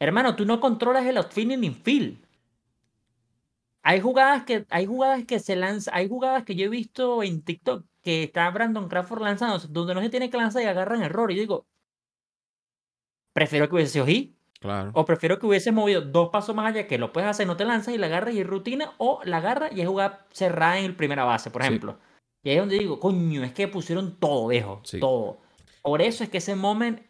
Hermano, 0.00 0.36
tú 0.36 0.44
no 0.44 0.60
controlas 0.60 1.06
el 1.06 1.16
outfield 1.16 1.58
ni 1.58 1.66
infield. 1.66 2.18
Hay 3.88 4.02
jugadas 4.02 4.42
que, 4.44 4.66
hay 4.68 4.84
jugadas 4.84 5.24
que 5.24 5.38
se 5.38 5.56
lanzan, 5.56 5.94
hay 5.94 6.10
jugadas 6.10 6.44
que 6.44 6.54
yo 6.54 6.66
he 6.66 6.68
visto 6.68 7.22
en 7.22 7.40
TikTok 7.40 7.86
que 8.02 8.24
está 8.24 8.50
Brandon 8.50 8.86
Crawford 8.86 9.22
lanzando, 9.22 9.58
donde 9.70 9.94
no 9.94 10.02
se 10.02 10.10
tiene 10.10 10.28
que 10.28 10.36
lanzar 10.36 10.62
y 10.62 10.66
agarran 10.66 11.00
error. 11.02 11.32
Y 11.32 11.36
yo 11.36 11.40
digo, 11.40 11.66
prefiero 13.32 13.66
que 13.66 13.76
hubiese 13.76 13.92
sido. 13.92 14.04
Claro. 14.60 14.90
O 14.92 15.06
prefiero 15.06 15.38
que 15.38 15.46
hubiese 15.46 15.72
movido 15.72 16.02
dos 16.02 16.28
pasos 16.28 16.54
más 16.54 16.66
allá, 16.66 16.86
que 16.86 16.98
lo 16.98 17.14
puedes 17.14 17.30
hacer, 17.30 17.46
no 17.46 17.56
te 17.56 17.64
lanzas 17.64 17.94
y 17.94 17.96
la 17.96 18.08
agarras 18.08 18.34
y 18.34 18.40
es 18.40 18.46
rutina, 18.46 18.92
o 18.98 19.22
la 19.24 19.38
agarras 19.38 19.72
y 19.74 19.80
es 19.80 19.88
jugada 19.88 20.26
cerrada 20.32 20.78
en 20.78 20.84
el 20.84 20.94
primera 20.94 21.24
base, 21.24 21.50
por 21.50 21.62
Sí. 21.62 21.68
ejemplo. 21.68 21.98
Y 22.42 22.50
ahí 22.50 22.56
es 22.56 22.60
donde 22.60 22.78
digo, 22.78 23.00
coño, 23.00 23.42
es 23.42 23.54
que 23.54 23.68
pusieron 23.68 24.18
todo, 24.18 24.48
viejo. 24.48 24.82
Sí. 24.84 25.00
Todo. 25.00 25.40
Por 25.80 26.02
eso 26.02 26.24
es 26.24 26.28
que 26.28 26.38
ese 26.38 26.56
moment, 26.56 27.00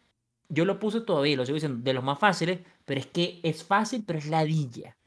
yo 0.48 0.64
lo 0.64 0.78
puse 0.78 1.00
todavía, 1.00 1.36
lo 1.36 1.44
sigo 1.44 1.54
diciendo, 1.56 1.82
de 1.82 1.92
los 1.92 2.04
más 2.04 2.20
fáciles, 2.20 2.60
pero 2.84 3.00
es 3.00 3.06
que 3.06 3.40
es 3.42 3.64
fácil, 3.64 4.04
pero 4.06 4.20
es 4.20 4.26
ladilla. 4.26 4.97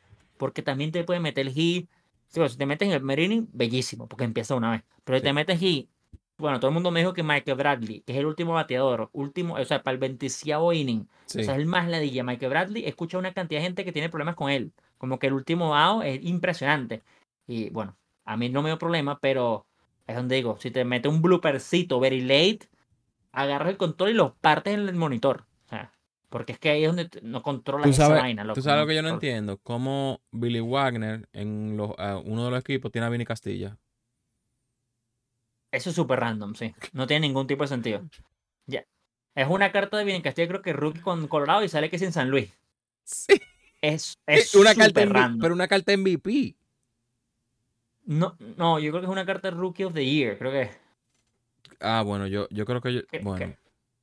Porque 0.41 0.63
también 0.63 0.91
te 0.91 1.03
puede 1.03 1.19
meter 1.19 1.45
el 1.45 1.53
hit. 1.53 1.87
Si 2.29 2.57
te 2.57 2.65
metes 2.65 2.87
en 2.87 2.95
el 2.95 3.03
Merining, 3.03 3.47
bellísimo, 3.53 4.07
porque 4.07 4.23
empieza 4.23 4.55
una 4.55 4.71
vez. 4.71 4.81
Pero 5.03 5.19
si 5.19 5.21
Sí. 5.21 5.23
te 5.25 5.33
metes 5.33 5.59
hit, 5.59 5.87
bueno, 6.39 6.59
todo 6.59 6.69
el 6.69 6.73
mundo 6.73 6.89
me 6.89 7.01
dijo 7.01 7.13
que 7.13 7.21
Michael 7.21 7.55
Bradley, 7.55 8.01
que 8.01 8.13
es 8.13 8.17
el 8.17 8.25
último 8.25 8.53
bateador, 8.53 9.11
último, 9.13 9.53
o 9.53 9.65
sea, 9.65 9.83
para 9.83 9.93
el 9.93 9.99
20 9.99 10.25
inning, 10.73 11.07
Sí. 11.27 11.41
o 11.41 11.43
sea, 11.43 11.53
es 11.53 11.59
el 11.59 11.67
más 11.67 11.87
ladilla. 11.87 12.23
Michael 12.23 12.49
Bradley, 12.49 12.85
escucha 12.87 13.19
una 13.19 13.33
cantidad 13.33 13.59
de 13.59 13.65
gente 13.65 13.85
que 13.85 13.91
tiene 13.91 14.09
problemas 14.09 14.33
con 14.33 14.49
él. 14.49 14.71
Como 14.97 15.19
que 15.19 15.27
el 15.27 15.33
último 15.33 15.75
out 15.75 16.05
es 16.05 16.23
impresionante. 16.23 17.03
Y 17.45 17.69
bueno, 17.69 17.95
a 18.25 18.35
mí 18.35 18.49
no 18.49 18.63
me 18.63 18.69
dio 18.69 18.79
problema, 18.79 19.19
pero 19.19 19.67
es 20.07 20.15
donde 20.15 20.37
digo, 20.37 20.57
si 20.57 20.71
te 20.71 20.83
mete 20.85 21.07
un 21.07 21.21
bloopercito 21.21 21.99
very 21.99 22.21
late, 22.21 22.61
agarras 23.31 23.69
el 23.69 23.77
control 23.77 24.09
y 24.09 24.13
lo 24.13 24.33
partes 24.41 24.73
en 24.73 24.89
el 24.89 24.95
monitor. 24.95 25.45
Porque 26.31 26.53
es 26.53 26.59
que 26.59 26.69
ahí 26.69 26.83
es 26.85 26.87
donde 26.87 27.09
no 27.23 27.43
controlas 27.43 27.83
Tú 27.83 27.89
esa 27.91 28.07
vaina, 28.07 28.45
loco. 28.45 28.55
tú 28.55 28.61
sabes 28.61 28.81
lo 28.81 28.87
que 28.87 28.95
yo 28.95 29.01
no 29.01 29.09
entiendo. 29.09 29.57
Cómo 29.57 30.21
Billy 30.31 30.61
Wagner 30.61 31.27
en 31.33 31.75
los, 31.75 31.91
uno 32.23 32.45
de 32.45 32.51
los 32.51 32.59
equipos 32.61 32.89
tiene 32.89 33.05
a 33.05 33.09
Vini 33.09 33.25
Castilla. 33.25 33.77
Eso 35.71 35.89
es 35.89 35.95
súper 35.95 36.19
random, 36.21 36.55
sí. 36.55 36.73
No 36.93 37.05
tiene 37.05 37.27
ningún 37.27 37.47
tipo 37.47 37.63
de 37.63 37.67
sentido. 37.67 38.01
Ya. 38.65 38.85
Es 39.35 39.47
una 39.49 39.73
carta 39.73 39.97
de 39.97 40.05
Bien 40.05 40.21
Castillo, 40.21 40.47
creo 40.47 40.61
que 40.61 40.71
rookie 40.73 41.01
con 41.01 41.27
Colorado 41.27 41.63
y 41.65 41.69
sale 41.69 41.89
que 41.89 41.97
es 41.97 42.01
en 42.01 42.13
San 42.13 42.29
Luis. 42.29 42.49
Sí. 43.03 43.41
Es, 43.81 44.17
es 44.25 44.55
una 44.55 44.73
carta 44.73 45.03
random. 45.05 45.41
pero 45.41 45.53
una 45.53 45.67
carta 45.67 45.91
MVP. 45.97 46.55
No, 48.05 48.37
no, 48.57 48.79
yo 48.79 48.91
creo 48.91 49.01
que 49.01 49.07
es 49.07 49.11
una 49.11 49.25
carta 49.25 49.49
Rookie 49.51 49.83
of 49.83 49.93
the 49.93 50.05
Year, 50.05 50.37
creo 50.37 50.51
que 50.51 50.61
es. 50.63 50.77
Ah, 51.81 52.03
bueno, 52.03 52.27
yo, 52.27 52.47
yo 52.51 52.65
creo 52.65 52.79
que 52.79 52.93
yo. 52.93 53.01
¿Qué- 53.07 53.19
Bueno. 53.19 53.53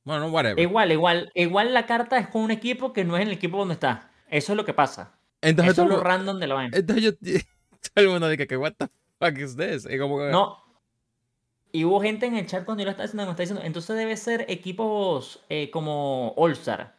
Bueno, 0.09 0.25
whatever. 0.29 0.59
Igual, 0.59 0.91
igual, 0.91 1.31
igual 1.35 1.71
la 1.71 1.85
carta 1.85 2.17
es 2.17 2.27
con 2.29 2.41
un 2.41 2.49
equipo 2.49 2.93
que 2.93 3.03
no 3.05 3.15
es 3.15 3.21
en 3.21 3.27
el 3.27 3.35
equipo 3.35 3.59
donde 3.59 3.75
está. 3.75 4.09
Eso 4.27 4.53
es 4.53 4.57
lo 4.57 4.65
que 4.65 4.73
pasa. 4.73 5.19
Entonces, 5.39 5.73
Eso 5.73 5.83
es 5.83 5.89
lo 5.89 5.99
random 5.99 6.39
de 6.39 6.47
la 6.47 6.55
vaina. 6.55 6.75
entonces 6.75 7.03
yo. 7.03 7.11
Todo 7.93 8.05
el 8.05 8.09
mundo 8.09 8.27
dice 8.27 8.47
que, 8.47 8.57
what 8.57 8.73
the 8.75 8.87
fuck 9.19 9.37
is 9.37 9.55
this? 9.55 9.87
Y 9.87 9.99
como 9.99 10.17
que. 10.17 10.31
No. 10.31 10.63
Y 11.71 11.85
hubo 11.85 12.01
gente 12.01 12.25
en 12.25 12.37
el 12.37 12.47
chat 12.47 12.65
cuando 12.65 12.81
yo 12.81 12.85
lo 12.85 12.89
estaba 12.89 13.05
haciendo, 13.05 13.25
me 13.25 13.29
está 13.29 13.43
diciendo, 13.43 13.63
entonces 13.63 13.95
debe 13.95 14.17
ser 14.17 14.45
equipos 14.49 15.45
eh, 15.47 15.69
como 15.69 16.33
All-Star. 16.37 16.95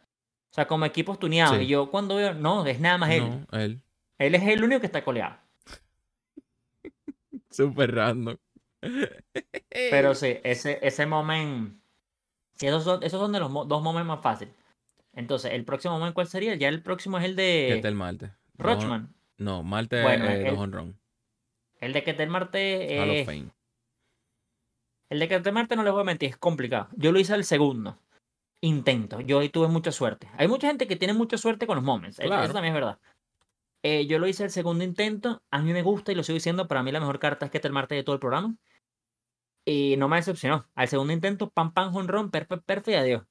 O 0.49 0.53
sea, 0.53 0.65
como 0.65 0.85
equipos 0.85 1.19
tuneados. 1.19 1.57
Sí. 1.57 1.63
Y 1.63 1.67
yo 1.67 1.91
cuando 1.91 2.15
veo, 2.15 2.33
no, 2.33 2.65
es 2.65 2.79
nada 2.79 2.97
más 2.97 3.11
él. 3.11 3.45
No, 3.51 3.59
él. 3.59 3.81
Él 4.19 4.35
es 4.35 4.43
el 4.43 4.63
único 4.63 4.79
que 4.79 4.85
está 4.85 5.03
coleado. 5.03 5.35
Súper 7.51 7.93
random. 7.93 8.37
Pero 9.69 10.15
sí, 10.15 10.37
ese, 10.43 10.79
ese 10.81 11.05
moment. 11.05 11.80
Sí, 12.61 12.67
esos 12.67 12.83
son, 12.83 13.01
esos 13.01 13.19
son 13.19 13.31
de 13.31 13.39
los 13.39 13.51
dos 13.67 13.81
momentos 13.81 14.05
más 14.07 14.21
fáciles. 14.21 14.53
Entonces, 15.13 15.51
¿el 15.53 15.65
próximo 15.65 15.95
moment 15.95 16.13
cuál 16.13 16.27
sería? 16.27 16.53
Ya 16.53 16.67
el 16.67 16.83
próximo 16.83 17.17
es 17.17 17.25
el 17.25 17.35
¿Qué 17.35 17.41
de 17.73 17.79
tal 17.81 17.95
Marte? 17.95 18.31
Rochman. 18.59 19.15
No, 19.39 19.63
Marte 19.63 20.03
Bueno, 20.03 20.25
eh, 20.25 20.47
el-. 20.47 20.95
El 21.79 21.93
de 21.93 22.03
Ketel 22.03 22.29
Marte. 22.29 22.99
Hall 22.99 23.09
eh, 23.09 23.21
of 23.21 23.25
Fame. 23.25 23.49
el 25.09 25.19
de 25.19 25.27
Ketel 25.27 25.53
Marte 25.53 25.75
no 25.75 25.81
les 25.83 25.91
voy 25.91 26.01
a 26.01 26.05
mentir, 26.05 26.29
es 26.29 26.37
complicado. 26.37 26.87
Yo 26.95 27.11
lo 27.11 27.19
hice 27.19 27.33
al 27.33 27.45
segundo. 27.45 27.97
Intento. 28.61 29.19
Yo 29.21 29.39
ahí 29.39 29.49
tuve 29.49 29.67
mucha 29.67 29.91
suerte. 29.91 30.29
Hay 30.37 30.47
mucha 30.47 30.67
gente 30.67 30.85
que 30.87 30.95
tiene 30.95 31.15
mucha 31.15 31.39
suerte 31.39 31.65
con 31.65 31.77
los 31.77 31.83
moments. 31.83 32.19
eh, 32.19 32.25
Claro. 32.27 32.43
Eso 32.43 32.53
también 32.53 32.75
es 32.75 32.79
verdad. 32.79 32.99
Eh, 33.81 34.05
yo 34.05 34.19
lo 34.19 34.27
hice 34.27 34.43
el 34.43 34.51
segundo 34.51 34.83
intento. 34.83 35.41
A 35.49 35.63
mí 35.63 35.73
me 35.73 35.81
gusta 35.81 36.11
y 36.11 36.15
lo 36.15 36.21
sigo 36.21 36.35
diciendo. 36.35 36.67
Para 36.67 36.83
mí 36.83 36.91
la 36.91 36.99
mejor 36.99 37.17
carta 37.17 37.47
es 37.47 37.51
Ketel 37.51 37.71
Marte 37.71 37.95
de 37.95 38.03
todo 38.03 38.13
el 38.13 38.19
programa. 38.19 38.55
Y 39.65 39.95
no 39.97 40.07
me 40.07 40.17
decepcionó. 40.17 40.65
Al 40.75 40.87
segundo 40.87 41.13
intento, 41.13 41.49
pam, 41.49 41.73
pam, 41.73 41.95
honrón, 41.95 42.31
perfecto, 42.31 42.65
perfecto, 42.65 42.99
adiós. 42.99 43.23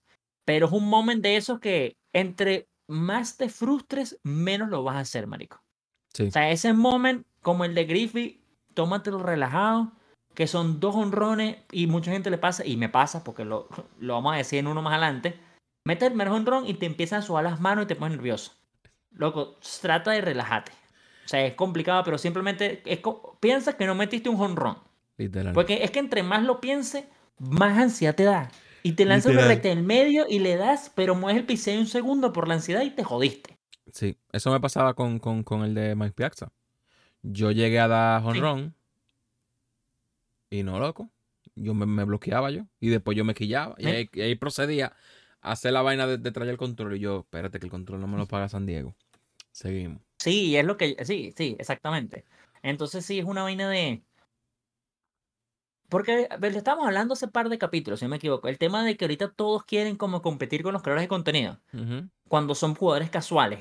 Pero 0.44 0.66
es 0.66 0.72
un 0.72 0.88
moment 0.88 1.22
de 1.22 1.36
esos 1.36 1.60
que 1.60 1.96
entre 2.12 2.68
más 2.88 3.36
te 3.36 3.48
frustres, 3.48 4.18
menos 4.22 4.68
lo 4.68 4.82
vas 4.82 4.96
a 4.96 5.00
hacer, 5.00 5.26
marico. 5.26 5.62
Sí. 6.12 6.24
O 6.24 6.30
sea, 6.30 6.50
ese 6.50 6.72
moment, 6.72 7.26
como 7.42 7.64
el 7.64 7.74
de 7.74 7.84
Griffey, 7.84 8.42
tómatelo 8.74 9.18
relajado, 9.22 9.92
que 10.34 10.46
son 10.46 10.80
dos 10.80 10.94
honrones 10.94 11.58
y 11.72 11.86
mucha 11.86 12.12
gente 12.12 12.30
le 12.30 12.38
pasa, 12.38 12.64
y 12.64 12.76
me 12.76 12.88
pasa 12.88 13.24
porque 13.24 13.44
lo, 13.44 13.68
lo 13.98 14.14
vamos 14.14 14.34
a 14.34 14.38
decir 14.38 14.58
en 14.58 14.66
uno 14.66 14.82
más 14.82 14.92
adelante. 14.92 15.38
Mete 15.84 16.06
el 16.06 16.12
primer 16.12 16.28
honrón 16.28 16.66
y 16.66 16.74
te 16.74 16.86
empiezan 16.86 17.20
a 17.20 17.22
sudar 17.22 17.44
las 17.44 17.60
manos 17.60 17.84
y 17.84 17.88
te 17.88 17.96
pones 17.96 18.16
nervioso. 18.16 18.52
Loco, 19.12 19.56
trata 19.80 20.12
de 20.12 20.20
relajarte. 20.20 20.72
O 21.24 21.28
sea, 21.28 21.44
es 21.44 21.54
complicado, 21.54 22.02
pero 22.04 22.18
simplemente 22.18 22.82
es 22.84 23.00
piensa 23.40 23.76
que 23.76 23.86
no 23.86 23.94
metiste 23.94 24.28
un 24.28 24.40
honrón. 24.40 24.78
Literal. 25.20 25.52
Porque 25.52 25.84
es 25.84 25.90
que 25.90 25.98
entre 25.98 26.22
más 26.22 26.42
lo 26.44 26.60
pienses, 26.60 27.04
más 27.38 27.76
ansiedad 27.78 28.14
te 28.14 28.24
da. 28.24 28.50
Y 28.82 28.92
te 28.92 29.04
lanza 29.04 29.28
una 29.28 29.42
Literal. 29.42 29.54
recta 29.56 29.68
en 29.68 29.86
medio 29.86 30.26
y 30.28 30.38
le 30.38 30.56
das, 30.56 30.90
pero 30.94 31.14
mueves 31.14 31.40
el 31.40 31.46
piseo 31.46 31.78
un 31.78 31.86
segundo 31.86 32.32
por 32.32 32.48
la 32.48 32.54
ansiedad 32.54 32.82
y 32.82 32.90
te 32.90 33.04
jodiste. 33.04 33.58
Sí, 33.92 34.16
eso 34.32 34.50
me 34.50 34.60
pasaba 34.60 34.94
con, 34.94 35.18
con, 35.18 35.42
con 35.42 35.62
el 35.62 35.74
de 35.74 35.94
Mike 35.94 36.14
Piazza. 36.14 36.52
Yo 37.22 37.50
llegué 37.50 37.78
a 37.80 37.88
dar 37.88 38.22
Sí. 38.22 38.28
honrón 38.28 38.74
y 40.48 40.62
no, 40.62 40.78
loco. 40.78 41.10
Yo 41.54 41.74
me, 41.74 41.84
me 41.84 42.04
bloqueaba 42.04 42.50
yo 42.50 42.62
y 42.80 42.88
después 42.88 43.16
yo 43.16 43.24
me 43.24 43.34
quillaba 43.34 43.74
y 43.78 43.84
Sí. 43.84 43.88
ahí, 43.90 44.10
y 44.14 44.20
ahí 44.22 44.34
procedía 44.36 44.94
a 45.42 45.52
hacer 45.52 45.72
la 45.72 45.82
vaina 45.82 46.06
de, 46.06 46.16
de 46.18 46.32
traer 46.32 46.50
el 46.50 46.56
control 46.56 46.96
y 46.96 47.00
yo, 47.00 47.20
espérate 47.20 47.58
que 47.58 47.66
el 47.66 47.70
control 47.70 48.00
no 48.00 48.06
me 48.06 48.16
lo 48.16 48.26
paga 48.26 48.48
San 48.48 48.64
Diego. 48.66 48.94
Seguimos. 49.52 50.00
Sí, 50.18 50.56
es 50.56 50.64
lo 50.64 50.76
que. 50.76 50.96
Sí, 51.04 51.34
sí, 51.36 51.56
exactamente. 51.58 52.24
Entonces 52.62 53.04
sí, 53.04 53.18
es 53.18 53.24
una 53.24 53.42
vaina 53.42 53.68
de. 53.68 54.02
Porque 55.90 56.28
le 56.40 56.48
estamos 56.48 56.86
hablando 56.86 57.14
hace 57.14 57.28
par 57.28 57.48
de 57.48 57.58
capítulos, 57.58 57.98
si 58.00 58.06
no 58.06 58.10
me 58.10 58.16
equivoco. 58.16 58.48
El 58.48 58.56
tema 58.58 58.84
de 58.84 58.96
que 58.96 59.04
ahorita 59.04 59.32
todos 59.32 59.64
quieren 59.64 59.96
como 59.96 60.22
competir 60.22 60.62
con 60.62 60.72
los 60.72 60.82
creadores 60.82 61.04
de 61.04 61.08
contenido. 61.08 61.58
Cuando 62.28 62.54
son 62.54 62.74
jugadores 62.74 63.10
casuales. 63.10 63.60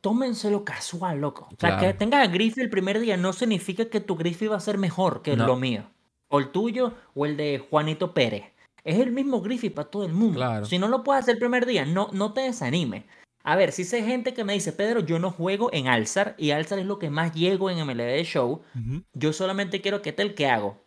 Tómenselo 0.00 0.64
casual, 0.64 1.20
loco. 1.20 1.48
O 1.50 1.56
sea, 1.58 1.78
que 1.78 1.94
tengas 1.94 2.28
a 2.28 2.30
Griffey 2.30 2.62
el 2.62 2.68
primer 2.70 3.00
día 3.00 3.16
no 3.16 3.32
significa 3.32 3.86
que 3.86 4.00
tu 4.00 4.16
Griffey 4.16 4.48
va 4.48 4.56
a 4.56 4.60
ser 4.60 4.76
mejor 4.76 5.22
que 5.22 5.34
No. 5.34 5.46
lo 5.46 5.56
mío. 5.56 5.84
O 6.28 6.38
el 6.38 6.50
tuyo 6.50 6.92
o 7.14 7.24
el 7.26 7.36
de 7.36 7.58
Juanito 7.70 8.12
Pérez. 8.12 8.44
Es 8.84 8.98
el 8.98 9.12
mismo 9.12 9.40
Griffey 9.40 9.70
para 9.70 9.88
todo 9.88 10.04
el 10.04 10.12
mundo. 10.12 10.34
Claro. 10.36 10.66
Si 10.66 10.78
no 10.78 10.88
lo 10.88 11.02
puedes 11.02 11.22
hacer 11.22 11.34
el 11.34 11.38
primer 11.38 11.64
día, 11.64 11.86
no, 11.86 12.10
no 12.12 12.34
te 12.34 12.42
desanimes. 12.42 13.04
A 13.42 13.56
ver, 13.56 13.72
si 13.72 13.84
sé 13.84 14.02
gente 14.02 14.34
que 14.34 14.44
me 14.44 14.52
dice, 14.52 14.72
Pedro, 14.72 15.00
yo 15.00 15.18
no 15.18 15.30
juego 15.30 15.70
en 15.72 15.88
Alzar 15.88 16.34
y 16.38 16.50
Alzar 16.50 16.78
es 16.78 16.86
lo 16.86 16.98
que 16.98 17.08
más 17.10 17.34
llego 17.34 17.70
en 17.70 17.78
MLB 17.86 18.22
Show. 18.24 18.62
Yo 19.14 19.32
solamente 19.32 19.80
quiero 19.80 20.02
que 20.02 20.12
tal 20.12 20.34
que 20.34 20.48
hago. 20.48 20.83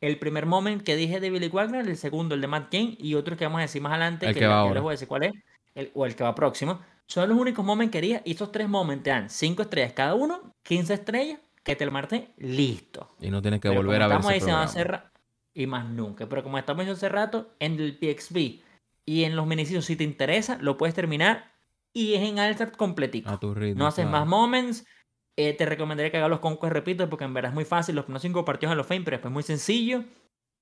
El 0.00 0.18
primer 0.18 0.46
moment 0.46 0.82
que 0.82 0.96
dije 0.96 1.18
de 1.20 1.30
Billy 1.30 1.48
Wagner, 1.48 1.86
el 1.88 1.96
segundo 1.96 2.34
el 2.34 2.40
de 2.40 2.46
Matt 2.46 2.70
Kane 2.70 2.96
y 2.98 3.14
otro 3.14 3.36
que 3.36 3.44
vamos 3.44 3.58
a 3.58 3.62
decir 3.62 3.82
más 3.82 3.92
adelante, 3.92 4.26
El 4.26 4.34
que, 4.34 4.40
que 4.40 4.46
va 4.46 4.60
ahora. 4.60 4.74
les 4.74 4.82
voy 4.82 4.90
a 4.90 4.92
decir 4.92 5.08
cuál 5.08 5.24
es, 5.24 5.32
el- 5.74 5.90
o 5.94 6.06
el 6.06 6.14
que 6.14 6.24
va 6.24 6.34
próximo. 6.34 6.80
Son 7.06 7.28
los 7.28 7.38
únicos 7.38 7.64
moments 7.64 7.90
que 7.90 7.98
haría 7.98 8.22
y 8.24 8.32
esos 8.32 8.52
tres 8.52 8.68
moments 8.68 9.02
te 9.04 9.10
dan 9.10 9.30
5 9.30 9.62
estrellas 9.62 9.92
cada 9.94 10.14
uno, 10.14 10.52
15 10.62 10.94
estrellas, 10.94 11.40
que 11.64 11.74
te 11.74 11.84
el 11.84 11.90
martes, 11.90 12.28
listo. 12.36 13.10
Y 13.20 13.30
no 13.30 13.42
tienes 13.42 13.60
que 13.60 13.68
Pero 13.70 13.82
volver 13.82 14.02
a 14.02 14.06
ver 14.08 14.16
estamos 14.18 14.32
ese 14.32 14.34
diciendo 14.44 14.62
programa. 14.62 14.70
hace 14.70 14.84
ra- 14.84 15.12
y 15.54 15.66
más 15.66 15.86
nunca. 15.88 16.28
Pero 16.28 16.42
como 16.44 16.58
estamos 16.58 16.80
diciendo 16.82 16.96
hace 16.96 17.08
rato, 17.08 17.50
en 17.58 17.80
el 17.80 17.98
PXB 17.98 18.60
y 19.04 19.24
en 19.24 19.34
los 19.34 19.48
beneficios, 19.48 19.84
si 19.86 19.96
te 19.96 20.04
interesa, 20.04 20.58
lo 20.60 20.76
puedes 20.76 20.94
terminar 20.94 21.50
y 21.92 22.14
es 22.14 22.22
en 22.22 22.38
Alzar 22.38 22.70
completico. 22.76 23.30
A 23.30 23.40
tu 23.40 23.54
ritmo. 23.54 23.80
No 23.80 23.86
haces 23.88 24.04
claro. 24.06 24.18
más 24.20 24.28
moments. 24.28 24.86
Eh, 25.40 25.52
te 25.54 25.64
recomendaría 25.64 26.10
que 26.10 26.16
hagas 26.18 26.28
los 26.30 26.40
conquests, 26.40 26.72
repito, 26.72 27.08
porque 27.08 27.24
en 27.24 27.32
verdad 27.32 27.50
es 27.50 27.54
muy 27.54 27.64
fácil. 27.64 27.94
Los 27.94 28.04
primeros 28.06 28.22
cinco 28.22 28.44
partidos 28.44 28.72
en 28.72 28.78
los 28.78 28.86
Fame, 28.86 29.02
pero 29.04 29.16
después 29.16 29.30
es 29.30 29.34
muy 29.34 29.42
sencillo. 29.44 30.04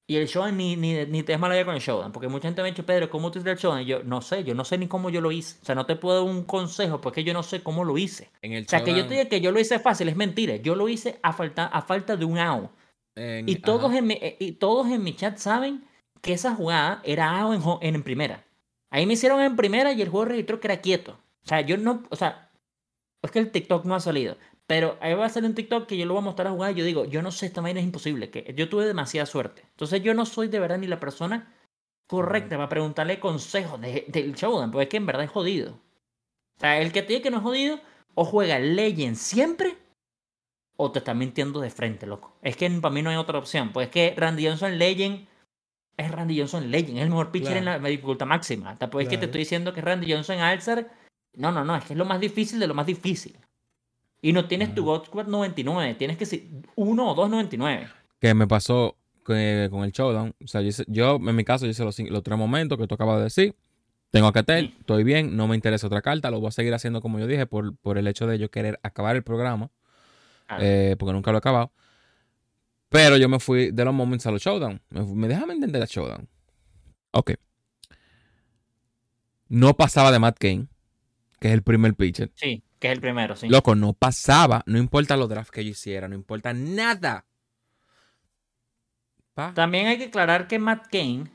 Y 0.08 0.16
el 0.16 0.26
showdown 0.28 0.56
ni, 0.56 0.76
ni, 0.76 1.04
ni 1.06 1.22
te 1.24 1.32
des 1.32 1.40
mala 1.40 1.54
idea 1.54 1.64
con 1.64 1.74
el 1.74 1.80
showdown. 1.80 2.12
Porque 2.12 2.28
mucha 2.28 2.46
gente 2.46 2.62
me 2.62 2.68
ha 2.68 2.70
dicho, 2.70 2.86
Pedro, 2.86 3.10
¿cómo 3.10 3.30
tú 3.32 3.38
hiciste 3.38 3.50
el 3.50 3.56
showdown? 3.58 3.82
Y 3.82 3.86
yo 3.86 4.02
no 4.04 4.20
sé, 4.22 4.44
yo 4.44 4.54
no 4.54 4.64
sé 4.64 4.78
ni 4.78 4.86
cómo 4.86 5.10
yo 5.10 5.20
lo 5.20 5.32
hice. 5.32 5.56
O 5.62 5.64
sea, 5.64 5.74
no 5.74 5.84
te 5.86 5.96
puedo 5.96 6.22
dar 6.24 6.30
un 6.32 6.44
consejo 6.44 7.00
porque 7.00 7.24
yo 7.24 7.32
no 7.32 7.42
sé 7.42 7.62
cómo 7.62 7.82
lo 7.84 7.98
hice. 7.98 8.30
En 8.42 8.52
el 8.52 8.64
O 8.64 8.68
sea, 8.68 8.84
que 8.84 8.94
yo 8.94 9.06
te 9.08 9.14
diga 9.14 9.28
que 9.28 9.40
yo 9.40 9.50
lo 9.50 9.58
hice 9.58 9.78
fácil 9.80 10.08
es 10.08 10.14
mentira. 10.16 10.56
Yo 10.56 10.76
lo 10.76 10.88
hice 10.88 11.18
a 11.22 11.32
falta, 11.32 11.66
a 11.66 11.82
falta 11.82 12.16
de 12.16 12.24
un 12.24 12.38
out. 12.38 12.70
en- 13.16 13.48
Y 13.48 13.56
todos, 13.56 13.86
ajá. 13.86 13.98
en 13.98 14.06
mi, 14.06 14.14
eh, 14.14 14.36
y 14.38 14.52
todos 14.52 14.86
en 14.88 15.02
mi 15.02 15.14
chat 15.16 15.38
saben 15.38 15.84
que 16.20 16.34
esa 16.34 16.54
jugada 16.54 17.00
era 17.02 17.40
out 17.40 17.80
en, 17.82 17.94
en 17.94 18.02
primera. 18.04 18.44
Ahí 18.90 19.06
me 19.06 19.14
hicieron 19.14 19.40
en 19.40 19.56
primera 19.56 19.92
y 19.92 20.02
el 20.02 20.08
juego 20.10 20.26
registró 20.26 20.60
que 20.60 20.68
era 20.68 20.80
quieto. 20.82 21.18
O 21.44 21.48
sea, 21.48 21.62
yo 21.62 21.76
no, 21.78 22.02
o 22.10 22.16
sea, 22.16 22.50
es 23.22 23.30
que 23.32 23.38
el 23.40 23.50
TikTok 23.50 23.84
no 23.86 23.94
ha 23.96 24.00
salido. 24.00 24.36
Pero 24.66 24.96
ahí 25.00 25.14
va 25.14 25.26
a 25.26 25.28
salir 25.28 25.48
un 25.48 25.54
TikTok 25.54 25.86
que 25.86 25.96
yo 25.96 26.06
lo 26.06 26.14
voy 26.14 26.22
a 26.22 26.24
mostrar 26.24 26.48
a 26.48 26.50
jugar 26.50 26.72
y 26.72 26.74
yo 26.74 26.84
digo, 26.84 27.04
yo 27.04 27.22
no 27.22 27.30
sé, 27.30 27.46
esta 27.46 27.60
vaina 27.60 27.78
es 27.80 27.86
imposible. 27.86 28.30
Que 28.30 28.52
yo 28.56 28.68
tuve 28.68 28.84
demasiada 28.84 29.24
suerte. 29.26 29.62
Entonces 29.70 30.02
yo 30.02 30.12
no 30.14 30.26
soy 30.26 30.48
de 30.48 30.58
verdad 30.58 30.78
ni 30.78 30.86
la 30.88 30.98
persona 30.98 31.54
correcta 32.08 32.56
para 32.56 32.68
preguntarle 32.68 33.20
consejos 33.20 33.80
de- 33.80 34.04
del 34.08 34.34
showdown. 34.34 34.70
Porque 34.72 34.84
es 34.84 34.88
que 34.88 34.96
en 34.96 35.06
verdad 35.06 35.24
es 35.24 35.30
jodido. 35.30 35.72
O 36.56 36.60
sea, 36.60 36.80
el 36.80 36.90
que 36.92 37.02
te 37.02 37.08
diga 37.12 37.22
que 37.22 37.30
no 37.30 37.36
es 37.38 37.42
jodido, 37.44 37.80
o 38.14 38.24
juega 38.24 38.58
Legend 38.58 39.14
siempre, 39.16 39.76
o 40.76 40.90
te 40.90 40.98
está 40.98 41.14
mintiendo 41.14 41.60
de 41.60 41.70
frente, 41.70 42.06
loco. 42.06 42.36
Es 42.42 42.56
que 42.56 42.68
para 42.70 42.92
mí 42.92 43.02
no 43.02 43.10
hay 43.10 43.16
otra 43.16 43.38
opción. 43.38 43.72
Pues 43.72 43.86
es 43.86 43.92
que 43.92 44.14
Randy 44.16 44.46
Johnson 44.46 44.78
Legend 44.78 45.26
es 45.96 46.10
Randy 46.10 46.38
Johnson 46.38 46.70
Legend, 46.70 46.96
es 46.98 47.02
el 47.04 47.10
mejor 47.10 47.30
pitcher 47.30 47.56
en 47.58 47.64
la 47.66 47.78
dificultad 47.78 48.26
máxima. 48.26 48.76
Tampoco 48.76 49.00
es 49.00 49.06
que 49.08 49.10
te 49.12 49.18
Claro. 49.18 49.26
estoy 49.26 49.38
diciendo 49.40 49.72
que 49.72 49.80
Randy 49.80 50.12
Johnson 50.12 50.38
Alzar. 50.40 50.90
No, 51.34 51.52
no, 51.52 51.64
no, 51.64 51.76
es 51.76 51.84
que 51.84 51.92
es 51.94 51.98
lo 51.98 52.04
más 52.04 52.20
difícil 52.20 52.58
de 52.58 52.66
lo 52.66 52.74
más 52.74 52.86
difícil. 52.86 53.38
Y 54.26 54.32
no 54.32 54.46
tienes 54.48 54.74
tu 54.74 54.84
God 54.84 55.04
Squad 55.06 55.26
99, 55.28 55.94
tienes 55.94 56.16
que 56.16 56.26
ser 56.26 56.42
uno 56.74 57.10
o 57.10 57.14
dos 57.14 57.30
99. 57.30 57.86
que 58.18 58.34
me 58.34 58.46
pasó 58.48 58.96
que- 59.24 59.68
con 59.70 59.84
el 59.84 59.92
showdown. 59.92 60.34
O 60.42 60.46
sea, 60.48 60.62
yo, 60.62 60.68
hice- 60.68 60.84
yo, 60.88 61.16
en 61.16 61.36
mi 61.36 61.44
caso, 61.44 61.64
yo 61.64 61.70
hice 61.70 61.84
los, 61.84 61.96
los 61.98 62.22
tres 62.24 62.36
momentos 62.36 62.76
que 62.76 62.86
tú 62.88 62.94
acabas 62.96 63.18
de 63.18 63.24
decir. 63.24 63.54
Tengo 64.10 64.26
a 64.28 64.32
Catel, 64.32 64.68
Sí. 64.68 64.74
estoy 64.80 65.04
bien, 65.04 65.36
no 65.36 65.46
me 65.46 65.54
interesa 65.54 65.86
otra 65.86 66.00
carta, 66.02 66.30
lo 66.30 66.40
voy 66.40 66.48
a 66.48 66.50
seguir 66.50 66.74
haciendo 66.74 67.00
como 67.00 67.18
yo 67.20 67.26
dije, 67.28 67.46
por, 67.46 67.76
por 67.76 67.98
el 67.98 68.06
hecho 68.08 68.26
de 68.26 68.38
yo 68.38 68.50
querer 68.50 68.80
acabar 68.82 69.14
el 69.14 69.22
programa, 69.22 69.70
Ah, 70.48 70.58
eh, 70.60 70.96
porque 70.98 71.12
nunca 71.12 71.30
lo 71.30 71.36
he 71.36 71.40
acabado. 71.40 71.70
Pero 72.88 73.16
yo 73.16 73.28
me 73.28 73.38
fui 73.38 73.70
de 73.70 73.84
los 73.84 73.92
moments 73.94 74.26
a 74.26 74.30
los 74.32 74.42
showdown. 74.42 74.80
Me, 74.90 75.02
me 75.04 75.28
déjame 75.28 75.54
entender 75.54 75.82
el 75.82 75.88
showdown. 75.88 76.28
Ok. 77.12 77.32
No 79.48 79.74
pasaba 79.76 80.10
de 80.10 80.18
Matt 80.18 80.38
Kane, 80.38 80.66
que 81.38 81.48
es 81.48 81.54
el 81.54 81.62
primer 81.62 81.94
pitcher. 81.94 82.30
sí, 82.34 82.62
que 82.78 82.88
es 82.88 82.92
el 82.92 83.00
primero, 83.00 83.36
sí. 83.36 83.48
Loco, 83.48 83.74
no 83.74 83.92
pasaba. 83.92 84.62
No 84.66 84.78
importa 84.78 85.16
los 85.16 85.28
drafts 85.28 85.50
que 85.50 85.64
yo 85.64 85.70
hiciera, 85.70 86.08
no 86.08 86.14
importa 86.14 86.52
nada. 86.52 87.24
Pa. 89.34 89.52
También 89.54 89.86
hay 89.86 89.98
que 89.98 90.04
aclarar 90.04 90.48
que 90.48 90.58
Matt 90.58 90.86
Kane 90.90 91.30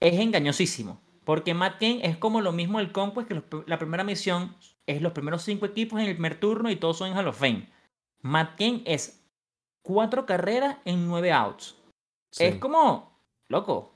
es 0.00 0.18
engañosísimo. 0.20 1.00
Porque 1.24 1.54
Matt 1.54 1.74
Kane 1.80 2.00
es 2.06 2.16
como 2.18 2.40
lo 2.42 2.52
mismo 2.52 2.80
el 2.80 2.92
Conquest, 2.92 3.28
que 3.28 3.34
los- 3.34 3.44
la 3.66 3.78
primera 3.78 4.04
misión 4.04 4.54
es 4.86 5.00
los 5.00 5.12
primeros 5.12 5.42
cinco 5.42 5.64
equipos 5.66 5.98
en 6.00 6.06
el 6.06 6.14
primer 6.14 6.38
turno 6.38 6.70
y 6.70 6.76
todos 6.76 6.98
son 6.98 7.08
en 7.10 7.16
Hall 7.16 7.28
of 7.28 7.38
Fame. 7.38 7.70
Matt 8.20 8.58
Kane 8.58 8.82
es 8.86 9.22
cuatro 9.82 10.26
carreras 10.26 10.76
en 10.84 11.06
nueve 11.06 11.32
outs. 11.32 11.76
Es 12.38 12.56
como, 12.56 13.18
loco. 13.48 13.92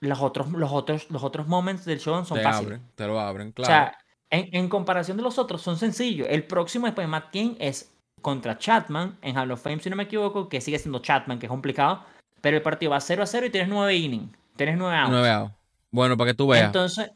Los 0.00 0.20
otros, 0.20 0.50
los 0.52 0.72
otros, 0.72 1.10
los 1.10 1.22
otros 1.22 1.46
moments 1.46 1.84
del 1.84 2.00
show 2.00 2.24
son 2.24 2.38
te 2.38 2.42
fáciles. 2.44 2.72
abren, 2.78 2.90
te 2.94 3.06
lo 3.06 3.20
abren, 3.20 3.48
O 3.48 3.52
claro. 3.52 3.90
sea, 3.90 3.98
en, 4.30 4.48
en 4.52 4.68
comparación 4.68 5.16
de 5.16 5.22
los 5.22 5.38
otros, 5.38 5.62
son 5.62 5.76
sencillos. 5.76 6.26
El 6.30 6.44
próximo 6.44 6.86
después 6.86 7.04
de 7.04 7.10
Matt 7.10 7.30
King 7.30 7.54
es 7.58 7.92
contra 8.22 8.58
Chatman 8.58 9.18
en 9.22 9.36
Hall 9.36 9.50
of 9.50 9.62
Fame, 9.62 9.80
si 9.80 9.90
no 9.90 9.96
me 9.96 10.04
equivoco, 10.04 10.48
que 10.48 10.60
sigue 10.60 10.78
siendo 10.78 11.00
Chatman, 11.00 11.38
que 11.38 11.46
es 11.46 11.50
complicado. 11.50 12.04
Pero 12.40 12.56
el 12.56 12.62
partido 12.62 12.92
va 12.92 13.00
0 13.00 13.22
a 13.22 13.26
0 13.26 13.46
y 13.46 13.50
tienes 13.50 13.68
9 13.68 13.94
innings. 13.94 14.30
Tienes 14.56 14.78
9 14.78 14.96
outs. 14.96 15.10
Nueve 15.10 15.30
outs. 15.30 15.54
Bueno, 15.90 16.16
para 16.16 16.30
que 16.30 16.34
tú 16.34 16.46
veas. 16.48 16.66
Entonces, 16.66 17.10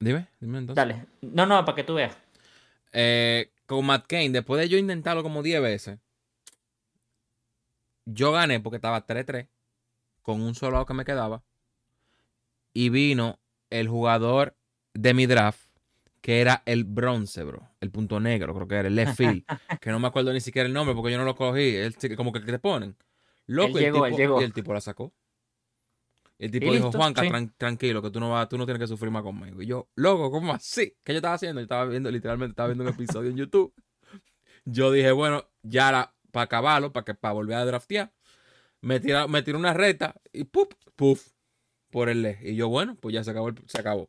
dime, 0.00 0.26
dime 0.40 0.58
entonces. 0.58 0.76
dale. 0.76 1.06
No, 1.22 1.46
no, 1.46 1.64
para 1.64 1.76
que 1.76 1.84
tú 1.84 1.94
veas. 1.94 2.16
Eh, 2.92 3.50
con 3.66 3.84
Matt 3.86 4.06
Kane, 4.06 4.30
después 4.30 4.60
de 4.60 4.68
yo 4.68 4.78
intentarlo 4.78 5.22
como 5.22 5.42
10 5.42 5.62
veces, 5.62 5.98
yo 8.04 8.32
gané 8.32 8.60
porque 8.60 8.76
estaba 8.76 9.06
3-3 9.06 9.48
con 10.22 10.40
un 10.40 10.54
solo 10.54 10.78
out 10.78 10.88
que 10.88 10.94
me 10.94 11.04
quedaba. 11.04 11.42
Y 12.72 12.88
vino 12.88 13.38
el 13.70 13.88
jugador 13.88 14.56
de 14.94 15.14
mi 15.14 15.26
draft, 15.26 15.63
que 16.24 16.40
era 16.40 16.62
el 16.64 16.84
bronce, 16.84 17.44
bro. 17.44 17.68
El 17.82 17.90
punto 17.90 18.18
negro, 18.18 18.54
creo 18.54 18.66
que 18.66 18.76
era 18.76 18.88
el 18.88 18.94
left 18.96 19.14
field. 19.18 19.44
que 19.78 19.90
no 19.90 19.98
me 19.98 20.06
acuerdo 20.08 20.32
ni 20.32 20.40
siquiera 20.40 20.66
el 20.66 20.72
nombre 20.72 20.94
porque 20.94 21.12
yo 21.12 21.18
no 21.18 21.24
lo 21.26 21.34
cogí. 21.36 21.76
El, 21.76 21.94
como 22.16 22.32
que 22.32 22.40
te 22.40 22.58
ponen. 22.58 22.96
Loco, 23.46 23.76
Él 23.76 23.84
el 23.84 23.84
él 23.84 23.92
tipo- 23.92 24.08
llegó. 24.16 24.40
Y 24.40 24.44
el 24.44 24.52
tipo 24.54 24.72
la 24.72 24.80
sacó. 24.80 25.12
El 26.38 26.50
tipo 26.50 26.72
dijo, 26.72 26.86
listo, 26.86 26.96
Juanca, 26.98 27.20
sí. 27.20 27.28
tran- 27.28 27.52
tranquilo, 27.58 28.00
que 28.00 28.10
tú 28.10 28.20
no 28.20 28.30
vas, 28.30 28.48
tú 28.48 28.56
no 28.56 28.64
tienes 28.64 28.80
que 28.80 28.86
sufrir 28.86 29.10
más 29.10 29.22
conmigo. 29.22 29.60
Y 29.60 29.66
yo, 29.66 29.90
loco, 29.96 30.30
¿cómo 30.30 30.54
así? 30.54 30.96
¿Qué 31.04 31.12
yo 31.12 31.18
estaba 31.18 31.34
haciendo? 31.34 31.60
Yo 31.60 31.64
estaba 31.64 31.84
viendo, 31.84 32.10
literalmente, 32.10 32.52
estaba 32.52 32.68
viendo 32.68 32.84
un 32.84 32.90
episodio 32.90 33.28
en 33.28 33.36
YouTube. 33.36 33.74
Yo 34.64 34.90
dije, 34.92 35.12
bueno, 35.12 35.44
ya 35.62 36.14
para 36.32 36.44
acabarlo, 36.44 36.90
para 36.92 37.04
que 37.04 37.14
para 37.14 37.34
volver 37.34 37.56
a 37.58 37.66
draftear. 37.66 38.12
Me 38.80 38.98
tiré, 38.98 39.28
me 39.28 39.42
tiré 39.42 39.58
una 39.58 39.74
reta 39.74 40.14
y 40.32 40.44
puf, 40.44 40.68
puf, 40.96 41.28
por 41.90 42.08
el 42.08 42.22
ley. 42.22 42.36
Y 42.40 42.56
yo, 42.56 42.68
bueno, 42.70 42.96
pues 42.98 43.12
ya 43.14 43.22
se 43.22 43.30
acabó, 43.30 43.48
el- 43.50 43.62
se 43.66 43.78
acabó. 43.78 44.08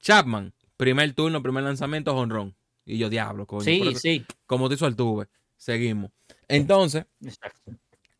Chapman, 0.00 0.54
primer 0.80 1.12
turno, 1.12 1.42
primer 1.42 1.62
lanzamiento, 1.62 2.14
honrón. 2.16 2.54
Y 2.84 2.98
yo, 2.98 3.08
diablo, 3.08 3.46
coño. 3.46 3.62
Sí, 3.62 3.80
eso- 3.82 4.00
sí. 4.00 4.24
Como 4.46 4.68
te 4.68 4.74
hizo 4.74 4.86
el 4.86 4.96
tuve. 4.96 5.26
Seguimos. 5.56 6.10
Entonces, 6.48 7.04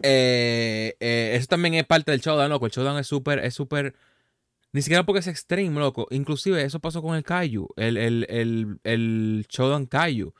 eh, 0.02 0.94
eh, 1.00 1.32
eso 1.34 1.46
también 1.46 1.74
es 1.74 1.84
parte 1.86 2.10
del 2.10 2.20
showdown, 2.20 2.50
loco. 2.50 2.66
El 2.66 2.72
showdown 2.72 2.98
es 2.98 3.06
súper, 3.06 3.38
es 3.40 3.54
súper. 3.54 3.94
Ni 4.72 4.82
siquiera 4.82 5.04
porque 5.04 5.20
es 5.20 5.26
extreme, 5.26 5.80
loco. 5.80 6.06
Inclusive 6.10 6.62
eso 6.62 6.78
pasó 6.78 7.02
con 7.02 7.16
el 7.16 7.24
Kaiju, 7.24 7.68
el, 7.76 7.96
el, 7.96 8.26
el, 8.28 8.78
el 8.84 9.46
showdown 9.48 9.86
Kaiju. 9.86 10.32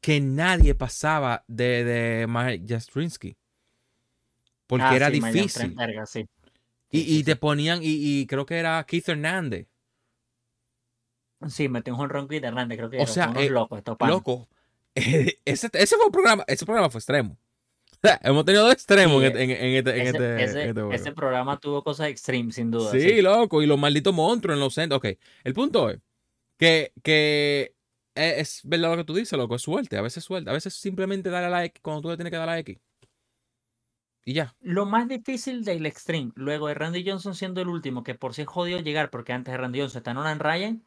Que 0.00 0.20
nadie 0.20 0.74
pasaba 0.74 1.44
de, 1.48 1.84
de 1.84 2.26
Mike 2.28 2.64
Jastrinsky. 2.68 3.36
Porque 4.66 4.84
Ah, 4.84 4.96
era 4.96 5.06
sí, 5.06 5.12
difícil. 5.14 5.50
Trent, 5.52 5.76
verga, 5.76 6.06
sí. 6.06 6.26
Y, 6.90 7.18
y 7.18 7.24
te 7.24 7.36
ponían, 7.36 7.82
y, 7.82 8.20
y 8.20 8.26
creo 8.26 8.44
que 8.46 8.56
era 8.56 8.84
Keith 8.86 9.08
Hernández. 9.08 9.66
Sí, 11.48 11.68
metió 11.68 11.92
un 11.92 11.98
jonrón 12.00 12.26
Chris 12.26 12.42
Hernández, 12.42 12.78
creo 12.78 12.90
que 12.90 12.98
O 13.00 13.06
sea, 13.06 13.28
unos 13.30 13.42
eh, 13.44 13.50
locos 13.50 13.78
estos. 13.78 13.96
Loco. 14.06 14.48
ese, 14.94 15.68
ese 15.72 15.96
fue 15.96 16.06
un 16.06 16.12
programa, 16.12 16.44
ese 16.48 16.64
programa 16.66 16.90
fue 16.90 16.98
extremo. 16.98 17.36
Hemos 18.22 18.44
tenido 18.44 18.64
dos 18.64 18.72
extremos 18.72 19.20
Sí, 19.20 19.26
en, 19.28 19.36
en- 19.38 19.50
en 19.50 19.74
este, 19.76 19.90
en 19.90 20.00
Ese, 20.00 20.08
este- 20.10 20.44
ese- 20.44 20.62
en 20.62 20.68
este 20.68 20.72
juego. 20.80 20.92
ese 20.92 21.12
programa 21.12 21.58
tuvo 21.58 21.82
cosas 21.82 22.08
extreme, 22.08 22.52
sin 22.52 22.70
duda. 22.70 22.90
Sí, 22.90 23.00
sí. 23.00 23.22
loco, 23.22 23.62
y 23.62 23.66
los 23.66 23.78
malditos 23.78 24.14
monstruos 24.14 24.54
en 24.56 24.60
los 24.60 24.74
centros. 24.74 24.98
Ok, 24.98 25.18
el 25.44 25.54
punto 25.54 25.90
es 25.90 26.00
que, 26.58 26.92
que 27.02 27.74
es, 28.14 28.38
es 28.38 28.60
verdad 28.64 28.90
lo 28.90 28.96
que 28.98 29.04
tú 29.04 29.14
dices, 29.14 29.38
loco, 29.38 29.54
es 29.54 29.62
suerte, 29.62 29.96
a 29.96 30.02
veces 30.02 30.24
suerte, 30.24 30.50
a 30.50 30.52
veces 30.52 30.74
simplemente 30.74 31.30
darle 31.30 31.46
a 31.46 31.50
la 31.50 31.64
X 31.66 31.80
cuando 31.82 32.02
tú 32.02 32.08
le 32.10 32.16
tienes 32.16 32.30
que 32.32 32.36
dar 32.36 32.48
a 32.48 32.52
la 32.52 32.58
X. 32.60 32.78
Y 34.24 34.34
ya. 34.34 34.54
Lo 34.60 34.84
más 34.84 35.08
difícil 35.08 35.64
del 35.64 35.86
Extreme, 35.86 36.32
luego 36.34 36.68
de 36.68 36.74
Randy 36.74 37.08
Johnson 37.08 37.34
siendo 37.34 37.62
el 37.62 37.68
último, 37.68 38.02
que 38.04 38.14
por 38.14 38.34
si 38.34 38.42
es 38.42 38.48
jodido 38.48 38.80
llegar, 38.80 39.10
porque 39.10 39.32
antes 39.32 39.52
de 39.52 39.58
Randy 39.58 39.80
Johnson 39.80 39.98
está 40.00 40.12
Nolan 40.14 40.38
Ryan, 40.38 40.82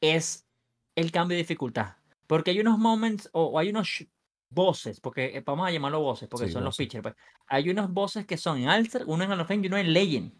es 0.00 0.46
el 0.94 1.12
cambio 1.12 1.36
de 1.36 1.42
dificultad. 1.42 1.96
Porque 2.26 2.50
hay 2.50 2.60
unos 2.60 2.78
moments, 2.78 3.28
o, 3.32 3.44
o 3.44 3.58
hay 3.58 3.70
unos 3.70 4.06
voces, 4.50 5.00
porque 5.00 5.36
eh, 5.36 5.42
vamos 5.44 5.66
a 5.66 5.70
llamarlo 5.70 6.00
voces, 6.00 6.28
porque 6.28 6.46
Sí, 6.46 6.52
son 6.52 6.64
los 6.64 6.76
pitchers. 6.76 7.02
Pues. 7.02 7.14
Hay 7.46 7.70
unos 7.70 7.92
voces 7.92 8.26
que 8.26 8.36
son 8.36 8.58
en 8.58 8.68
Alter, 8.68 9.04
uno 9.06 9.24
en 9.24 9.32
Hall 9.32 9.46
y 9.50 9.66
uno 9.66 9.76
en 9.76 9.92
Legend. 9.92 10.32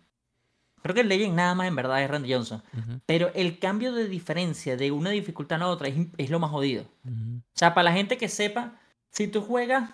Creo 0.82 0.94
que 0.94 1.00
el 1.00 1.08
Legend 1.08 1.34
nada 1.34 1.54
más 1.54 1.66
en 1.66 1.76
verdad 1.76 2.02
es 2.02 2.10
Randy 2.10 2.32
Johnson. 2.32 2.62
Pero 3.06 3.32
el 3.34 3.58
cambio 3.58 3.92
de 3.92 4.08
diferencia 4.08 4.76
de 4.76 4.92
una 4.92 5.10
dificultad 5.10 5.60
a 5.62 5.66
otra 5.66 5.88
es, 5.88 5.96
es 6.16 6.30
lo 6.30 6.38
más 6.38 6.50
jodido. 6.50 6.84
O 7.04 7.42
sea, 7.54 7.74
para 7.74 7.84
la 7.84 7.92
gente 7.92 8.16
que 8.16 8.28
sepa, 8.28 8.78
si 9.10 9.26
tú 9.26 9.42
juegas 9.42 9.90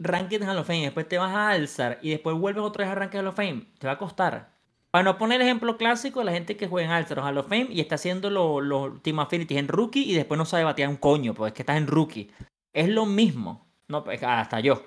Ranked 0.00 0.42
Hall 0.42 0.58
of 0.58 0.66
Fame, 0.66 0.82
después 0.82 1.08
te 1.08 1.18
vas 1.18 1.34
a 1.34 1.50
alzar 1.50 1.98
y 2.02 2.10
después 2.10 2.36
vuelves 2.36 2.64
otra 2.64 2.84
vez 2.84 2.92
a 2.92 2.94
Ranked 2.96 3.18
Hall 3.18 3.26
of 3.28 3.36
Fame, 3.36 3.66
te 3.78 3.86
va 3.86 3.94
a 3.94 3.98
costar. 3.98 4.57
Para 4.90 5.04
no 5.04 5.18
poner 5.18 5.40
el 5.40 5.46
ejemplo 5.46 5.76
clásico, 5.76 6.24
la 6.24 6.32
gente 6.32 6.56
que 6.56 6.66
juega 6.66 6.88
en 6.88 6.92
Alzar 6.92 7.18
o 7.18 7.24
Hall 7.24 7.38
of 7.38 7.48
Fame 7.48 7.68
y 7.70 7.80
está 7.80 7.96
haciendo 7.96 8.30
los 8.30 8.62
los 8.62 9.02
Team 9.02 9.18
Affinities 9.20 9.58
en 9.58 9.68
Rookie 9.68 10.10
y 10.10 10.14
después 10.14 10.38
no 10.38 10.46
sabe 10.46 10.64
batear 10.64 10.88
un 10.88 10.96
coño, 10.96 11.34
pues 11.34 11.50
es 11.50 11.54
que 11.54 11.62
estás 11.62 11.76
en 11.76 11.86
Rookie. 11.86 12.30
Es 12.72 12.88
lo 12.88 13.04
mismo. 13.04 13.68
No, 13.88 14.04
pues, 14.04 14.22
hasta 14.22 14.60
yo. 14.60 14.84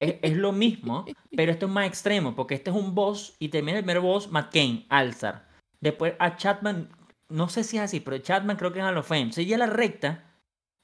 Es, 0.00 0.16
es 0.22 0.36
lo 0.36 0.52
mismo, 0.52 1.04
pero 1.36 1.52
esto 1.52 1.66
es 1.66 1.72
más 1.72 1.86
extremo, 1.86 2.34
porque 2.34 2.54
este 2.54 2.70
es 2.70 2.76
un 2.76 2.94
boss 2.94 3.36
y 3.38 3.48
termina 3.48 3.78
el 3.78 3.84
primer 3.84 4.00
boss, 4.00 4.30
McCain, 4.30 4.86
Alzar. 4.88 5.48
Después 5.80 6.14
a 6.18 6.36
Chatman, 6.36 6.88
no 7.28 7.48
sé 7.48 7.62
si 7.62 7.76
es 7.76 7.84
así, 7.84 8.00
pero 8.00 8.18
Chatman 8.18 8.56
creo 8.56 8.72
que 8.72 8.80
es 8.80 8.84
Hall 8.84 8.96
of 8.96 9.06
Fame. 9.06 9.32
Si 9.32 9.46
ya 9.46 9.58
la 9.58 9.66
recta 9.66 10.24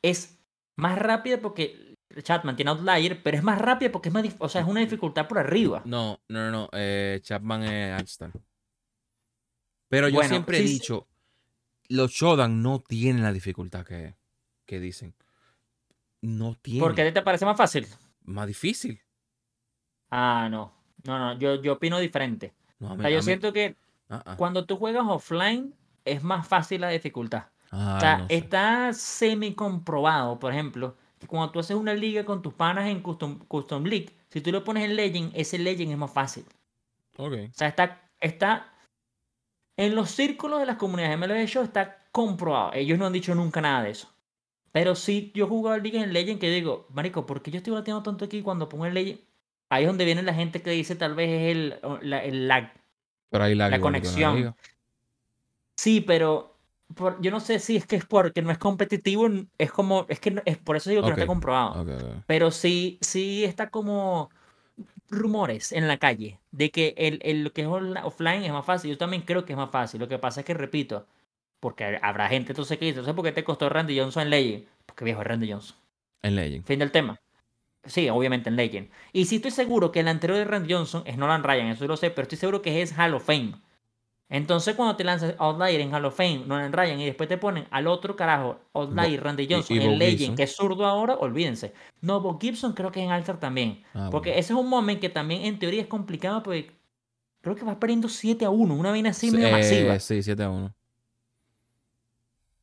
es 0.02 0.40
más 0.76 0.98
rápida 0.98 1.38
porque 1.38 1.96
Chatman 2.22 2.56
tiene 2.56 2.70
outlier, 2.70 3.22
pero 3.22 3.36
es 3.36 3.42
más 3.42 3.58
rápida 3.60 3.90
porque 3.92 4.08
es 4.08 4.12
más, 4.12 4.24
o 4.38 4.48
sea, 4.48 4.62
es 4.62 4.66
una 4.66 4.80
dificultad 4.80 5.28
por 5.28 5.38
arriba. 5.38 5.82
No, 5.84 6.20
no, 6.28 6.50
no, 6.50 6.68
eh, 6.72 7.20
Chapman 7.22 7.62
es 7.64 8.00
All-Star. 8.00 8.32
Pero 9.90 10.08
yo 10.08 10.14
Bueno, 10.14 10.30
siempre 10.30 10.58
he 10.58 10.66
sí, 10.66 10.74
dicho, 10.74 11.06
los 11.88 12.12
Shodan 12.12 12.62
no 12.62 12.80
tienen 12.80 13.22
la 13.22 13.32
dificultad 13.32 13.84
que, 13.84 14.14
que 14.64 14.80
dicen. 14.80 15.14
No 16.22 16.54
tienen. 16.54 16.82
¿Por 16.82 16.94
qué 16.94 17.10
te 17.12 17.22
parece 17.22 17.44
más 17.44 17.56
fácil? 17.56 17.86
Más 18.24 18.46
difícil. 18.46 19.02
Ah, 20.10 20.48
no. 20.50 20.72
No, 21.04 21.18
no, 21.18 21.38
yo, 21.38 21.60
yo 21.60 21.74
opino 21.74 21.98
diferente. 21.98 22.54
No, 22.78 22.92
O 22.94 23.00
sea, 23.00 23.10
yo 23.10 23.20
siento 23.22 23.52
que 23.52 23.76
ah, 24.08 24.22
ah. 24.24 24.36
cuando 24.36 24.64
tú 24.66 24.76
juegas 24.76 25.04
offline 25.06 25.74
es 26.04 26.22
más 26.22 26.46
fácil 26.46 26.80
la 26.82 26.88
dificultad. 26.90 27.46
Ah, 27.70 27.94
O 27.96 28.00
sea, 28.00 28.18
no 28.18 28.28
sé. 28.28 28.36
está 28.36 28.92
semi 28.92 29.54
comprobado, 29.54 30.38
por 30.38 30.52
ejemplo, 30.52 30.96
que 31.18 31.26
cuando 31.26 31.50
tú 31.52 31.58
haces 31.60 31.76
una 31.76 31.94
liga 31.94 32.24
con 32.24 32.42
tus 32.42 32.54
panas 32.54 32.88
en 32.88 33.00
Custom, 33.02 33.38
Custom 33.46 33.84
League, 33.84 34.10
si 34.28 34.40
tú 34.40 34.52
lo 34.52 34.64
pones 34.64 34.84
en 34.84 34.96
Legend, 34.96 35.32
ese 35.34 35.58
Legend 35.58 35.92
es 35.92 35.98
más 35.98 36.12
fácil. 36.12 36.44
Ok. 37.16 37.32
O 37.50 37.54
sea, 37.54 37.68
está, 37.68 38.02
está 38.20 38.69
en 39.80 39.94
los 39.94 40.10
círculos 40.10 40.60
de 40.60 40.66
las 40.66 40.76
comunidades 40.76 41.18
de 41.18 41.26
MLB 41.26 41.46
Show 41.48 41.62
está 41.64 42.04
comprobado. 42.12 42.72
Ellos 42.74 42.98
no 42.98 43.06
han 43.06 43.12
dicho 43.14 43.34
nunca 43.34 43.60
nada 43.60 43.82
de 43.82 43.90
eso. 43.90 44.08
Pero 44.72 44.94
sí, 44.94 45.32
yo 45.34 45.48
jugado 45.48 45.78
ligas 45.78 46.04
en 46.04 46.12
Legend 46.12 46.38
que 46.40 46.50
digo, 46.50 46.86
Marico, 46.90 47.26
¿por 47.26 47.42
qué 47.42 47.50
yo 47.50 47.58
estoy 47.58 47.72
bateando 47.72 48.02
tanto 48.02 48.26
aquí 48.26 48.42
cuando 48.42 48.68
pongo 48.68 48.86
el 48.86 48.94
Legend? 48.94 49.20
Ahí 49.70 49.84
es 49.84 49.88
donde 49.88 50.04
viene 50.04 50.22
la 50.22 50.34
gente 50.34 50.62
que 50.62 50.70
dice 50.70 50.96
tal 50.96 51.14
vez 51.14 51.30
es 51.30 51.56
el, 51.56 51.80
la- 52.02 52.22
el 52.24 52.46
lag. 52.46 52.72
Pero 53.30 53.44
ahí 53.44 53.54
la, 53.54 53.68
La 53.70 53.80
conexión. 53.80 54.54
Sí, 55.76 56.00
pero 56.02 56.58
por- 56.94 57.20
yo 57.22 57.30
no 57.30 57.40
sé 57.40 57.58
si 57.58 57.76
es 57.76 57.86
que 57.86 57.96
es 57.96 58.04
porque 58.04 58.42
no 58.42 58.50
es 58.50 58.58
competitivo, 58.58 59.28
es 59.58 59.72
como, 59.72 60.06
es 60.08 60.20
que 60.20 60.30
no- 60.30 60.42
es 60.44 60.58
por 60.58 60.76
eso 60.76 60.90
digo 60.90 61.02
que 61.02 61.08
no 61.08 61.14
Ok, 61.14 61.18
está 61.20 61.26
comprobado. 61.26 61.82
Ok, 61.82 61.88
ok. 61.88 62.24
Pero 62.26 62.50
sí, 62.50 62.98
sí 63.00 63.44
está 63.44 63.70
como 63.70 64.30
rumores 65.10 65.72
en 65.72 65.88
la 65.88 65.98
calle 65.98 66.38
de 66.52 66.70
que 66.70 66.94
el, 66.96 67.20
el 67.22 67.44
lo 67.44 67.52
que 67.52 67.62
es 67.62 67.68
offline 67.68 68.42
es 68.44 68.52
más 68.52 68.64
fácil. 68.64 68.90
Yo 68.90 68.98
también 68.98 69.22
creo 69.22 69.44
que 69.44 69.52
es 69.52 69.56
más 69.56 69.70
fácil. 69.70 70.00
Lo 70.00 70.08
que 70.08 70.18
pasa 70.18 70.40
es 70.40 70.46
que, 70.46 70.54
repito, 70.54 71.06
porque 71.60 71.98
habrá 72.02 72.28
gente 72.28 72.52
entonces 72.52 72.78
que 72.78 72.86
dice, 72.86 73.00
entonces 73.00 73.14
¿por 73.14 73.24
qué 73.24 73.32
te 73.32 73.44
costó 73.44 73.68
Randy 73.68 73.98
Johnson 73.98 74.22
en 74.24 74.30
Legend? 74.30 74.66
Porque 74.86 75.04
viejo 75.04 75.20
es 75.20 75.26
Randy 75.26 75.52
Johnson. 75.52 75.76
En 76.22 76.36
Legend. 76.36 76.64
Fin 76.64 76.78
del 76.78 76.92
tema. 76.92 77.20
Sí, 77.84 78.08
obviamente 78.10 78.48
en 78.50 78.56
Legend. 78.56 78.90
Y 79.12 79.24
sí 79.26 79.36
estoy 79.36 79.50
seguro 79.50 79.90
que 79.92 80.00
el 80.00 80.08
anterior 80.08 80.38
de 80.38 80.44
Randy 80.44 80.72
Johnson 80.72 81.02
es 81.06 81.16
Nolan 81.16 81.42
Ryan, 81.42 81.68
eso 81.68 81.86
lo 81.86 81.96
sé, 81.96 82.10
pero 82.10 82.22
estoy 82.22 82.38
seguro 82.38 82.62
que 82.62 82.82
es 82.82 82.96
Hall 82.98 83.14
of 83.14 83.24
Fame. 83.24 83.54
Entonces 84.32 84.76
cuando 84.76 84.94
te 84.96 85.02
lanzas 85.02 85.34
Outlier 85.38 85.80
en 85.80 85.92
Hall 85.92 86.04
of 86.04 86.16
Fame, 86.16 86.44
Nolan 86.46 86.72
Ryan, 86.72 87.00
y 87.00 87.04
después 87.06 87.28
te 87.28 87.36
ponen 87.36 87.66
al 87.72 87.88
otro 87.88 88.14
carajo, 88.14 88.60
Outlier, 88.74 89.22
Randy 89.22 89.48
Johnson, 89.50 89.76
y 89.76 89.80
en 89.84 89.98
Legend, 89.98 90.18
Gibson. 90.18 90.36
que 90.36 90.42
es 90.44 90.54
zurdo 90.56 90.86
ahora, 90.86 91.16
olvídense. 91.16 91.72
No, 92.00 92.20
Bob 92.20 92.40
Gibson 92.40 92.72
creo 92.72 92.92
que 92.92 93.00
es 93.00 93.06
en 93.06 93.12
Altar 93.12 93.40
también. 93.40 93.82
Ah, 93.92 94.08
Porque 94.10 94.30
bueno. 94.30 94.40
ese 94.40 94.52
es 94.52 94.58
un 94.58 94.68
momento 94.68 95.00
que 95.00 95.08
también 95.08 95.44
en 95.44 95.58
teoría 95.58 95.82
es 95.82 95.88
complicado 95.88 96.42
porque 96.44 96.70
creo 97.40 97.56
que 97.56 97.64
va 97.64 97.80
perdiendo 97.80 98.08
7 98.08 98.44
a 98.44 98.50
1, 98.50 98.72
una 98.74 98.90
vaina 98.90 99.10
así 99.10 99.30
Sí, 99.30 99.34
medio 99.36 99.48
eh, 99.48 99.52
masiva. 99.52 99.98
Sí, 99.98 100.22
7 100.22 100.42
a 100.44 100.50
1. 100.50 100.72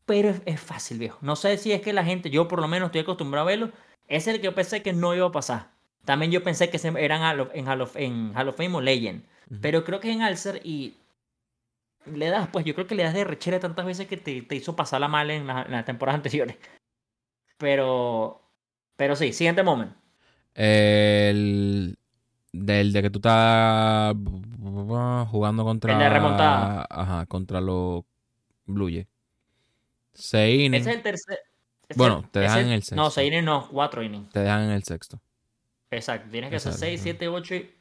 Pero 0.05 0.29
es, 0.29 0.41
es 0.45 0.59
fácil, 0.61 0.99
viejo. 0.99 1.17
No 1.21 1.35
sé 1.35 1.57
si 1.57 1.71
es 1.73 1.81
que 1.81 1.91
la 1.91 2.03
gente, 2.05 2.29
yo 2.29 2.47
por 2.47 2.61
lo 2.61 2.67
menos 2.67 2.87
estoy 2.87 3.01
acostumbrado 3.01 3.45
a 3.45 3.49
verlo, 3.51 3.71
es 4.07 4.25
el 4.27 4.37
que 4.37 4.43
yo 4.45 4.55
pensé 4.55 4.81
que 4.81 4.93
no 4.93 5.13
iba 5.13 5.27
a 5.27 5.31
pasar. 5.31 5.71
También 6.05 6.31
yo 6.31 6.41
pensé 6.43 6.69
que 6.69 6.79
eran 6.97 7.21
Hall 7.23 7.41
of- 7.41 7.49
en, 7.53 7.67
Hall 7.67 7.81
of, 7.81 7.95
en 7.97 8.31
Hall 8.37 8.47
of 8.47 8.55
Fame 8.55 8.73
o 8.75 8.79
Legend. 8.81 9.23
Pero 9.61 9.83
creo 9.83 9.99
que 9.99 10.09
es 10.09 10.15
en 10.15 10.21
Alcer 10.21 10.61
y 10.63 10.93
le 12.05 12.29
das, 12.29 12.47
pues 12.49 12.65
yo 12.65 12.73
creo 12.73 12.87
que 12.87 12.95
le 12.95 13.03
das 13.03 13.13
de 13.13 13.23
rechera 13.23 13.59
tantas 13.59 13.85
veces 13.85 14.07
que 14.07 14.17
te, 14.17 14.41
te 14.41 14.55
hizo 14.55 14.75
pasarla 14.75 15.07
mal 15.07 15.29
en, 15.31 15.47
la- 15.47 15.63
en 15.63 15.71
las 15.71 15.85
temporadas 15.85 16.17
anteriores. 16.19 16.57
Pero, 17.57 18.41
pero 18.95 19.15
sí, 19.15 19.33
siguiente 19.33 19.63
moment. 19.63 19.93
El 20.53 21.97
del 22.51 22.93
de 22.93 23.01
que 23.01 23.09
tú 23.09 23.19
estás 23.19 24.15
jugando 25.29 25.63
contra. 25.63 25.93
El 25.93 25.99
de 25.99 26.09
remontada. 26.09 26.87
Ajá, 26.89 27.25
contra 27.25 27.61
los 27.61 28.03
Blue 28.65 28.89
Jays. 28.89 29.07
Seis 30.13 30.61
innings. 30.65 30.81
Ese 30.81 30.89
es 30.91 30.95
el 30.97 31.03
tercer. 31.03 31.39
Bueno, 31.95 32.27
te 32.31 32.39
dejan 32.39 32.65
en 32.65 32.71
el 32.71 32.79
No, 32.79 32.81
sexto. 32.81 33.09
6 33.11 33.27
innings 33.27 33.45
no, 33.45 33.67
4 33.69 34.03
innings. 34.03 34.29
Te 34.31 34.39
dejan 34.41 34.63
en 34.63 34.71
el 34.71 34.83
sexto. 34.83 35.21
Exacto, 35.89 36.29
tienes 36.29 36.49
que 36.49 36.57
hacer 36.57 36.71
Exacto, 36.73 36.85
6, 36.85 36.99
ajá. 36.99 37.03
7, 37.03 37.27
8 37.29 37.55
y 37.55 37.71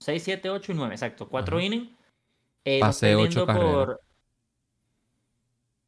6, 0.00 0.22
7, 0.22 0.48
8 0.50 0.72
y 0.72 0.74
9, 0.74 0.94
exacto. 0.94 1.28
4 1.28 1.58
Ajá. 1.58 1.66
innings. 1.66 1.90
Eh, 2.66 2.80
ocho 2.82 3.00
perdiendo 3.00 3.46
carreras. 3.46 3.86
por, 3.86 4.00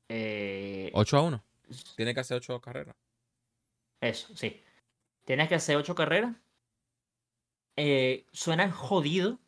eh, 0.09 0.91
8 0.95 1.19
a 1.19 1.23
1. 1.23 1.45
Tiene 1.97 2.15
que 2.15 2.21
hacer 2.21 2.37
8 2.37 2.61
carreras. 2.61 2.95
Eso, 4.01 4.35
sí. 4.37 4.63
Tienes 5.25 5.49
que 5.49 5.57
hacer 5.57 5.77
8 5.77 5.95
carreras. 5.97 6.37
Eh, 7.77 8.25
suena 8.33 8.71
jodido, 8.71 9.39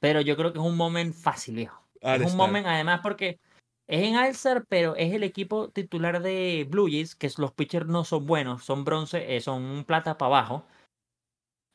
pero 0.00 0.20
yo 0.20 0.36
creo 0.36 0.52
que 0.52 0.58
es 0.58 0.64
un 0.64 0.76
moment 0.76 1.14
fácil, 1.14 1.56
viejo. 1.56 1.80
es 2.00 2.32
un 2.32 2.36
moment, 2.36 2.66
además, 2.66 3.00
porque 3.02 3.38
es 3.86 4.02
en 4.02 4.16
Alzar, 4.16 4.64
pero 4.68 4.96
es 4.96 5.12
el 5.14 5.22
equipo 5.22 5.68
titular 5.70 6.22
de 6.22 6.66
Blue 6.68 6.86
Jays, 6.86 7.14
que 7.14 7.30
los 7.38 7.52
pitchers 7.52 7.86
no 7.86 8.04
son 8.04 8.26
buenos, 8.26 8.64
son 8.64 8.84
bronce, 8.84 9.36
eh, 9.36 9.40
son 9.40 9.84
plata 9.86 10.18
para 10.18 10.26
abajo. 10.26 10.66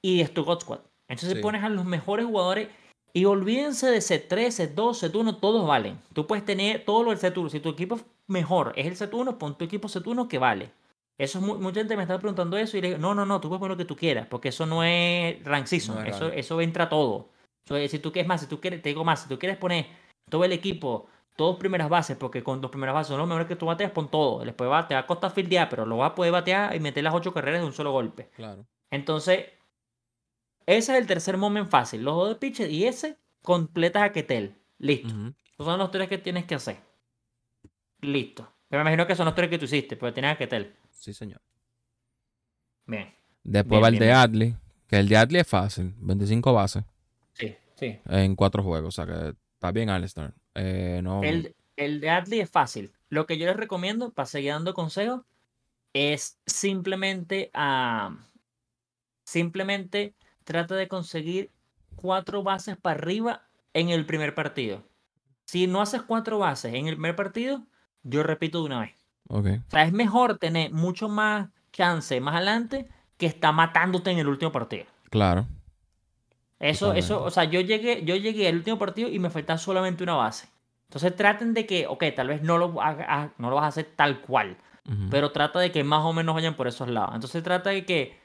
Y 0.02 0.22
es 0.22 0.34
tu 0.34 0.44
God 0.44 0.60
Squad. 0.62 0.82
Entonces 1.08 1.36
Sí. 1.38 1.42
pones 1.42 1.64
a 1.64 1.70
los 1.70 1.86
mejores 1.86 2.26
jugadores 2.26 2.70
y 3.14 3.26
olvídense 3.26 3.88
de 3.88 4.00
C3, 4.02 4.52
C2, 4.76 4.94
C1, 5.12 5.40
todos 5.40 5.68
valen. 5.68 6.00
Tú 6.14 6.28
puedes 6.28 6.46
tener 6.46 6.86
todo 6.86 7.04
lo 7.04 7.10
del 7.12 7.20
C1. 7.20 7.50
Si 7.50 7.60
tu 7.60 7.70
equipo 7.70 7.96
es 7.96 8.06
mejor 8.28 8.74
es 8.76 8.86
el 8.86 8.96
C1, 8.96 9.38
pon 9.38 9.58
tu 9.58 9.66
equipo 9.66 9.88
C1 9.88 10.28
que 10.28 10.38
vale. 10.38 10.72
Eso 11.18 11.40
es 11.40 11.46
mu- 11.46 11.58
mucha 11.60 11.82
gente 11.82 11.98
me 11.98 12.04
está 12.04 12.18
preguntando 12.18 12.58
eso 12.58 12.78
y 12.78 12.82
le 12.82 12.88
digo, 12.90 13.00
no, 13.00 13.14
no, 13.14 13.26
no, 13.26 13.42
tú 13.42 13.50
puedes 13.50 13.60
poner 13.60 13.72
lo 13.72 13.78
que 13.78 13.86
tú 13.86 13.96
quieras, 13.96 14.26
porque 14.28 14.50
eso 14.50 14.66
no 14.66 14.84
es 14.84 15.44
rank 15.44 15.66
season, 15.66 15.96
No 15.96 16.02
es 16.04 16.16
eso, 16.16 16.26
rank. 16.30 16.38
eso 16.38 16.62
entra 16.62 16.88
todo. 16.88 17.28
So, 17.68 17.76
eh, 17.76 17.90
si 17.90 18.00
tú 18.00 18.12
quieres 18.12 18.28
más, 18.28 18.40
si 18.42 18.48
tú 18.48 18.62
quieres, 18.62 18.82
te 18.82 18.90
digo 18.90 19.04
más, 19.04 19.24
si 19.24 19.28
tú 19.30 19.38
quieres 19.38 19.58
poner 19.58 19.86
todo 20.30 20.46
el 20.46 20.54
equipo, 20.54 21.08
todos 21.36 21.58
primeras 21.58 21.90
bases, 21.90 22.16
porque 22.18 22.42
con 22.42 22.62
dos 22.62 22.72
primeras 22.72 22.94
bases 22.96 23.10
son 23.10 23.18
los 23.20 23.28
mejores 23.28 23.48
que 23.48 23.56
tú 23.58 23.66
bateas, 23.66 23.92
pon 23.92 24.10
todo. 24.10 24.46
Después 24.46 24.70
va, 24.70 24.88
te 24.88 24.94
va 24.94 25.02
a 25.02 25.08
costar 25.08 25.32
fildear, 25.32 25.68
pero 25.70 25.86
lo 25.86 25.98
vas 25.98 26.12
a 26.12 26.16
poder 26.16 26.32
batear 26.32 26.74
y 26.76 26.80
meter 26.80 27.04
las 27.04 27.14
ocho 27.14 27.34
carreras 27.34 27.62
de 27.62 27.68
un 27.68 27.74
solo 27.74 27.92
golpe. 27.92 28.30
Claro. 28.36 28.66
Entonces, 28.92 29.46
ese 30.78 30.94
es 30.94 31.00
el 31.02 31.08
tercer 31.08 31.38
moment 31.38 31.70
fácil. 31.70 32.04
Los 32.04 32.16
dos 32.16 32.30
de 32.30 32.36
pitcher 32.36 32.70
y 32.72 32.86
ese 32.86 33.18
completas 33.42 34.04
a 34.04 34.12
Ketel. 34.12 34.56
Listo. 34.78 35.08
Ujú. 35.10 35.34
Esos 35.54 35.66
son 35.66 35.80
los 35.80 35.92
tres 35.92 36.08
que 36.10 36.18
tienes 36.18 36.46
que 36.46 36.56
hacer. 36.56 36.78
Listo. 38.02 38.48
Pero 38.70 38.84
me 38.84 38.90
imagino 38.90 39.08
que 39.08 39.16
son 39.16 39.26
los 39.26 39.36
tres 39.36 39.50
que 39.50 39.58
tú 39.58 39.66
hiciste, 39.66 39.98
pero 39.98 40.14
tienes 40.14 40.34
a 40.34 40.38
Ketel. 40.38 40.74
Sí, 40.92 41.14
señor. 41.14 41.42
Bien. 42.86 43.14
Después 43.44 43.80
Bien, 43.80 43.84
va 43.84 43.88
el 43.88 43.94
bien, 43.94 44.04
de. 44.04 44.12
Adley. 44.14 44.56
Que 44.88 44.98
el 45.00 45.08
de 45.10 45.18
Adley 45.18 45.42
es 45.42 45.48
fácil. 45.48 45.94
25 46.00 46.54
bases 46.54 46.84
Sí, 47.34 47.56
sí. 47.76 48.00
en 48.06 48.36
4 48.36 48.64
juegos. 48.64 48.88
O 48.90 48.92
sea 48.92 49.06
que 49.06 49.36
está 49.54 49.72
bien 49.72 49.90
Alistair. 49.90 50.34
Eh, 50.56 51.02
no, 51.04 51.24
El, 51.24 51.56
el 51.76 52.00
de 52.00 52.10
Adley 52.10 52.40
es 52.42 52.50
fácil. 52.50 52.92
Lo 53.10 53.26
que 53.26 53.38
yo 53.38 53.46
les 53.48 53.58
recomiendo, 53.58 54.12
para 54.12 54.26
seguir 54.26 54.52
dando 54.52 54.74
consejos, 54.74 55.22
es 55.94 56.40
simplemente 56.46 57.50
ah, 57.54 58.16
simplemente 59.24 60.16
trata 60.50 60.74
de 60.76 60.88
conseguir 60.88 61.52
cuatro 61.96 62.42
bases 62.42 62.76
para 62.76 63.00
arriba 63.00 63.44
en 63.74 63.90
el 63.90 64.08
primer 64.08 64.34
partido. 64.34 64.84
Si 65.46 65.68
no 65.68 65.80
haces 65.80 66.02
cuatro 66.02 66.40
bases 66.40 66.74
en 66.74 66.88
el 66.88 66.96
primer 66.96 67.16
partido, 67.16 67.68
yo 68.02 68.24
repito 68.24 68.58
de 68.60 68.66
una 68.66 68.80
vez. 68.82 69.08
Ok. 69.28 69.46
O 69.68 69.70
sea, 69.70 69.84
es 69.84 69.94
mejor 69.94 70.40
tener 70.40 70.72
mucho 70.72 71.08
más 71.08 71.50
chance 71.72 72.20
más 72.20 72.36
adelante 72.36 72.90
que 73.18 73.28
estar 73.28 73.54
matándote 73.54 74.10
en 74.10 74.18
el 74.18 74.28
último 74.28 74.52
partido. 74.52 74.86
Claro. 75.12 75.46
Eso, 76.60 76.94
eso, 76.94 77.24
o 77.24 77.30
sea, 77.30 77.44
yo 77.44 77.62
llegué, 77.62 78.04
yo 78.04 78.16
llegué 78.16 78.48
al 78.48 78.56
último 78.56 78.80
partido 78.80 79.08
y 79.08 79.20
me 79.20 79.30
faltaba 79.30 79.60
solamente 79.60 80.04
una 80.04 80.16
base. 80.16 80.50
Entonces 80.88 81.16
traten 81.16 81.54
de 81.54 81.68
que, 81.68 81.86
ok, 81.86 82.04
tal 82.16 82.28
vez 82.30 82.42
no 82.42 82.58
lo, 82.58 82.82
haga- 82.82 83.34
no 83.38 83.50
lo 83.52 83.56
vas 83.58 83.66
a 83.66 83.68
hacer 83.68 83.94
tal 83.96 84.22
cual, 84.22 84.58
pero 85.12 85.32
trata 85.32 85.60
de 85.60 85.72
que 85.72 85.84
más 85.84 86.04
o 86.04 86.12
menos 86.14 86.34
vayan 86.34 86.56
por 86.56 86.68
esos 86.68 86.88
lados. 86.90 87.12
Entonces 87.14 87.44
trata 87.44 87.70
de 87.70 87.86
que 87.86 88.19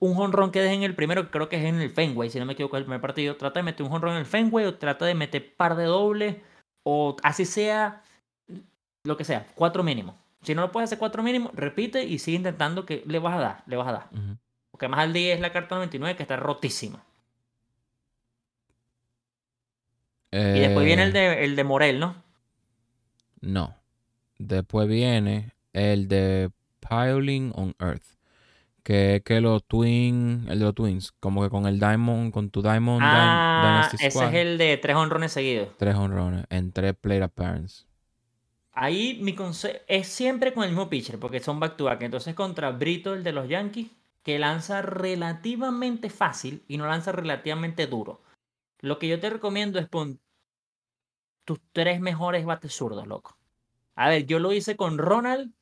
un 0.00 0.14
jonrón 0.14 0.50
que 0.50 0.62
dejen 0.62 0.82
el 0.82 0.94
primero, 0.94 1.24
que 1.24 1.30
creo 1.30 1.48
que 1.48 1.56
es 1.56 1.64
en 1.64 1.80
el 1.80 1.90
Fenway, 1.90 2.30
si 2.30 2.38
no 2.38 2.46
me 2.46 2.52
equivoco, 2.52 2.76
el 2.76 2.84
primer 2.84 3.00
partido, 3.00 3.36
trata 3.36 3.60
de 3.60 3.64
meter 3.64 3.84
un 3.84 3.90
jonrón 3.90 4.12
en 4.12 4.18
el 4.18 4.26
Fenway 4.26 4.64
o 4.66 4.74
trata 4.76 5.04
de 5.06 5.14
meter 5.14 5.54
par 5.56 5.76
de 5.76 5.84
dobles 5.84 6.36
o 6.82 7.16
así 7.22 7.44
sea 7.44 8.02
lo 9.04 9.16
que 9.16 9.24
sea, 9.24 9.46
cuatro 9.54 9.82
mínimo. 9.82 10.16
Si 10.42 10.54
no 10.54 10.62
lo 10.62 10.70
puedes 10.72 10.88
hacer 10.88 10.98
cuatro 10.98 11.22
mínimo, 11.22 11.50
repite 11.54 12.04
y 12.04 12.18
sigue 12.18 12.36
intentando 12.36 12.86
que 12.86 13.02
le 13.06 13.18
vas 13.18 13.36
a 13.36 13.40
dar, 13.40 13.62
le 13.66 13.76
vas 13.76 13.88
a 13.88 13.92
dar. 13.92 14.08
Porque 14.70 14.88
más 14.88 15.00
al 15.00 15.12
día 15.12 15.34
es 15.34 15.40
la 15.40 15.52
carta 15.52 15.74
99 15.74 16.16
que 16.16 16.22
está 16.22 16.36
rotísima. 16.36 17.02
Y 20.30 20.60
después 20.60 20.84
viene 20.84 21.04
el 21.04 21.16
Eh, 21.16 21.20
de, 21.20 21.44
el 21.44 21.56
de 21.56 21.64
Morel, 21.64 21.98
¿no? 21.98 22.14
No. 23.40 23.74
Después 24.38 24.86
viene 24.88 25.52
el 25.72 26.06
de 26.06 26.50
Piling 26.80 27.52
on 27.54 27.74
Earth. 27.80 28.17
Que 28.88 29.16
es 29.16 29.22
que 29.22 29.42
los 29.42 29.66
Twins, 29.66 30.48
el 30.48 30.60
de 30.60 30.64
los 30.64 30.74
Twins, 30.74 31.12
como 31.20 31.42
que 31.42 31.50
con 31.50 31.66
el 31.66 31.78
Diamond, 31.78 32.32
con 32.32 32.48
tu 32.48 32.62
Diamond 32.62 33.02
Ah, 33.04 33.60
Dynasty 33.62 33.96
ese 33.96 34.10
Squad, 34.10 34.28
es 34.28 34.34
el 34.40 34.56
de 34.56 34.78
tres 34.78 34.96
honrones 34.96 35.30
seguidos. 35.30 35.68
tres 35.76 35.94
honrones 35.94 36.46
en 36.48 36.72
tres 36.72 36.94
plate 36.98 37.22
appearance. 37.22 37.84
Ahí 38.72 39.18
mi 39.20 39.34
consejo 39.34 39.78
es 39.88 40.08
siempre 40.08 40.54
con 40.54 40.64
el 40.64 40.70
mismo 40.70 40.88
pitcher, 40.88 41.18
porque 41.18 41.38
son 41.40 41.60
back 41.60 41.76
to 41.76 41.84
back. 41.84 42.00
Entonces 42.00 42.34
contra 42.34 42.70
Brito, 42.70 43.12
el 43.12 43.24
de 43.24 43.32
los 43.32 43.46
Yankees, 43.46 43.90
que 44.22 44.38
lanza 44.38 44.80
relativamente 44.80 46.08
fácil 46.08 46.64
y 46.66 46.78
no 46.78 46.86
lanza 46.86 47.12
relativamente 47.12 47.86
duro. 47.88 48.22
Lo 48.80 48.98
que 48.98 49.08
yo 49.08 49.20
te 49.20 49.28
recomiendo 49.28 49.78
es 49.78 49.86
pon 49.86 50.18
tus 51.44 51.60
tres 51.72 52.00
mejores 52.00 52.46
bates 52.46 52.72
zurdos, 52.72 53.06
loco. 53.06 53.36
A 53.96 54.08
ver, 54.08 54.24
yo 54.24 54.38
lo 54.38 54.50
hice 54.54 54.76
con 54.76 54.96
Ronald, 54.96 55.52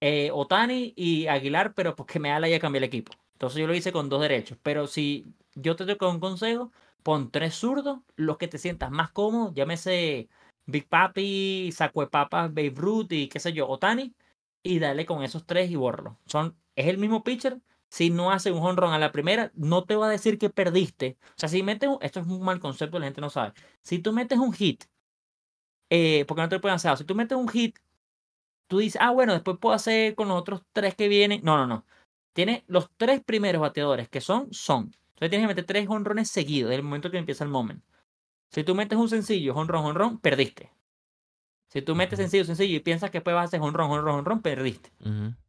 eh, 0.00 0.30
Otani 0.32 0.92
y 0.96 1.26
Aguilar, 1.26 1.74
pero 1.74 1.96
porque 1.96 2.18
me 2.18 2.30
da 2.30 2.40
la 2.40 2.48
ya 2.48 2.60
cambié 2.60 2.78
el 2.78 2.84
equipo. 2.84 3.12
Entonces 3.32 3.60
yo 3.60 3.66
lo 3.66 3.74
hice 3.74 3.92
con 3.92 4.08
dos 4.08 4.20
derechos. 4.22 4.58
Pero 4.62 4.86
si 4.86 5.26
yo 5.54 5.76
te 5.76 5.84
doy 5.84 5.96
un 6.00 6.20
consejo, 6.20 6.72
pon 7.02 7.30
tres 7.30 7.54
zurdos, 7.54 8.00
los 8.16 8.38
que 8.38 8.48
te 8.48 8.58
sientas 8.58 8.90
más 8.90 9.10
cómodo, 9.10 9.52
llámese 9.54 10.28
Big 10.66 10.88
Papi, 10.88 11.70
Saco 11.72 12.00
de 12.00 12.08
Papas, 12.08 12.52
Babe 12.52 12.72
Ruth 12.74 13.12
y 13.12 13.28
qué 13.28 13.40
sé 13.40 13.52
yo, 13.52 13.68
Otani, 13.68 14.14
y 14.62 14.78
dale 14.78 15.06
con 15.06 15.22
esos 15.22 15.46
tres 15.46 15.70
y 15.70 15.76
bórralo. 15.76 16.18
Son, 16.26 16.56
es 16.74 16.86
el 16.88 16.98
mismo 16.98 17.22
pitcher. 17.24 17.60
Si 17.88 18.10
no 18.10 18.32
hace 18.32 18.50
un 18.50 18.58
home 18.58 18.74
run 18.80 18.92
a 18.92 18.98
la 18.98 19.12
primera, 19.12 19.52
no 19.54 19.84
te 19.84 19.94
va 19.96 20.06
a 20.08 20.10
decir 20.10 20.38
que 20.38 20.50
perdiste. 20.50 21.18
O 21.22 21.34
sea, 21.36 21.48
si 21.48 21.62
metes 21.62 21.88
un, 21.88 21.98
esto 22.00 22.20
es 22.20 22.26
un 22.26 22.42
mal 22.42 22.58
concepto, 22.60 22.98
la 22.98 23.06
gente 23.06 23.20
no 23.20 23.30
sabe. 23.30 23.52
Si 23.82 24.00
tú 24.00 24.12
metes 24.12 24.38
un 24.38 24.52
hit, 24.52 24.84
eh, 25.90 26.24
porque 26.26 26.42
no 26.42 26.48
te 26.48 26.56
lo 26.56 26.60
pueden 26.60 26.76
hacer, 26.76 26.96
si 26.96 27.04
tú 27.04 27.14
metes 27.14 27.36
un 27.38 27.48
hit, 27.48 27.78
tú 28.66 28.78
dices, 28.78 29.00
ah, 29.00 29.10
bueno, 29.10 29.32
después 29.32 29.58
puedo 29.58 29.74
hacer 29.74 30.14
con 30.14 30.28
los 30.28 30.38
otros 30.38 30.62
tres 30.72 30.94
que 30.94 31.08
vienen. 31.08 31.40
No, 31.42 31.56
no, 31.56 31.66
no. 31.66 31.84
Tiene 32.32 32.64
los 32.66 32.90
tres 32.96 33.22
primeros 33.24 33.60
bateadores 33.62 34.08
que 34.08 34.20
son, 34.20 34.52
son. 34.52 34.92
Entonces 35.14 35.30
tienes 35.30 35.44
que 35.44 35.54
meter 35.54 35.64
tres 35.64 35.88
honrones 35.88 36.28
seguidos 36.28 36.70
desde 36.70 36.80
el 36.80 36.84
momento 36.84 37.10
que 37.10 37.18
empieza 37.18 37.44
el 37.44 37.50
moment. 37.50 37.82
Si 38.50 38.64
tú 38.64 38.74
metes 38.74 38.98
un 38.98 39.08
sencillo, 39.08 39.54
honrón, 39.54 39.84
honrón, 39.84 40.18
perdiste. 40.18 40.70
Si 41.68 41.82
tú 41.82 41.94
metes 41.94 42.18
sencillo, 42.18 42.44
sencillo 42.44 42.76
y 42.76 42.80
piensas 42.80 43.10
que 43.10 43.18
después 43.18 43.34
vas 43.34 43.42
a 43.42 43.46
hacer 43.46 43.60
honrón, 43.60 43.90
honrón, 43.90 44.16
honrón, 44.16 44.42
perdiste. 44.42 44.92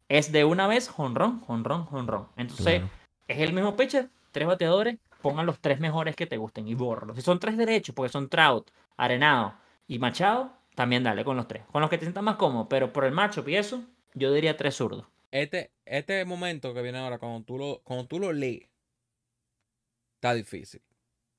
Es 0.07 0.31
de 0.31 0.45
una 0.45 0.67
vez 0.67 0.91
honrón, 0.97 1.43
honrón, 1.47 1.87
honrón. 1.91 2.27
Entonces, 2.37 2.79
claro. 2.79 2.89
es 3.27 3.39
el 3.39 3.53
mismo 3.53 3.75
pitcher, 3.75 4.09
tres 4.31 4.47
bateadores, 4.47 4.97
pongan 5.21 5.45
los 5.45 5.59
tres 5.59 5.79
mejores 5.79 6.15
que 6.15 6.25
te 6.25 6.37
gusten 6.37 6.67
y 6.67 6.75
bórralos. 6.75 7.15
Si 7.15 7.21
son 7.21 7.39
tres 7.39 7.57
derechos, 7.57 7.93
porque 7.93 8.11
son 8.11 8.29
Trout, 8.29 8.71
Arenado 8.95 9.53
y 9.87 9.99
Machado, 9.99 10.53
también 10.77 11.03
dale 11.03 11.25
con 11.25 11.35
los 11.35 11.47
tres. 11.47 11.63
Con 11.71 11.81
los 11.81 11.89
que 11.89 11.97
te 11.97 12.05
sientas 12.05 12.23
más 12.23 12.35
cómodo, 12.35 12.69
pero 12.69 12.93
por 12.93 13.03
el 13.03 13.11
matchup 13.11 13.47
y 13.49 13.55
eso, 13.55 13.83
yo 14.13 14.31
diría 14.31 14.55
tres 14.57 14.75
zurdos. 14.75 15.07
Este, 15.31 15.71
este 15.85 16.23
momento 16.23 16.71
que 16.75 16.83
viene 16.83 16.99
ahora, 16.99 17.17
cuando 17.17 17.43
tú 17.43 17.57
lo, 17.57 17.81
cuando 17.83 18.05
tú 18.05 18.19
lo 18.19 18.31
lees, 18.31 18.69
está 20.17 20.35
difícil. 20.35 20.83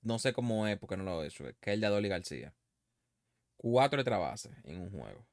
No 0.03 0.19
sé 0.19 0.33
cómo 0.33 0.67
es 0.67 0.77
porque 0.77 0.97
no 0.97 1.05
lo 1.05 1.23
he 1.23 1.29
hecho. 1.29 1.45
Que 1.61 1.71
es 1.71 1.75
el 1.75 1.81
de 1.81 1.87
Adoli 1.87 2.09
García. 2.09 2.53
Cuatro 3.57 4.01
extra 4.01 4.19
bases 4.19 4.53
en 4.65 4.81
un 4.81 4.91
juego. 4.91 5.25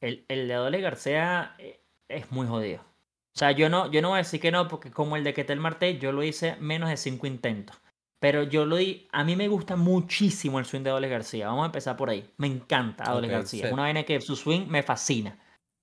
El, 0.00 0.24
el 0.28 0.46
de 0.46 0.54
Adole 0.54 0.80
García 0.80 1.56
eh, 1.58 1.80
es 2.06 2.30
muy 2.30 2.46
jodido. 2.46 2.82
O 2.82 3.38
sea, 3.38 3.50
yo 3.50 3.68
no, 3.68 3.90
yo 3.90 4.00
no 4.00 4.10
voy 4.10 4.16
a 4.16 4.18
decir 4.18 4.40
que 4.40 4.52
no, 4.52 4.68
porque 4.68 4.92
como 4.92 5.16
el 5.16 5.24
de 5.24 5.34
Ketel 5.34 5.58
Marte, 5.58 5.98
yo 5.98 6.12
lo 6.12 6.22
hice 6.22 6.54
menos 6.60 6.88
de 6.88 6.96
cinco 6.96 7.26
intentos. 7.26 7.76
Pero 8.22 8.44
yo 8.44 8.64
lo 8.64 8.76
di. 8.76 9.08
A 9.10 9.24
mí 9.24 9.34
me 9.34 9.48
gusta 9.48 9.74
muchísimo 9.74 10.60
el 10.60 10.64
swing 10.64 10.82
de 10.82 10.90
Adole 10.90 11.08
García. 11.08 11.48
Vamos 11.48 11.64
a 11.64 11.66
empezar 11.66 11.96
por 11.96 12.08
ahí. 12.08 12.32
Me 12.36 12.46
encanta 12.46 13.02
Adole 13.02 13.26
Ok, 13.26 13.32
García. 13.32 13.66
Es 13.66 13.72
una 13.72 13.82
vaina 13.82 14.04
que 14.04 14.20
su 14.20 14.36
swing 14.36 14.68
me 14.68 14.84
fascina. 14.84 15.36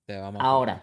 Te 0.06 0.18
va 0.18 0.30
más 0.30 0.42
Ahora. 0.42 0.82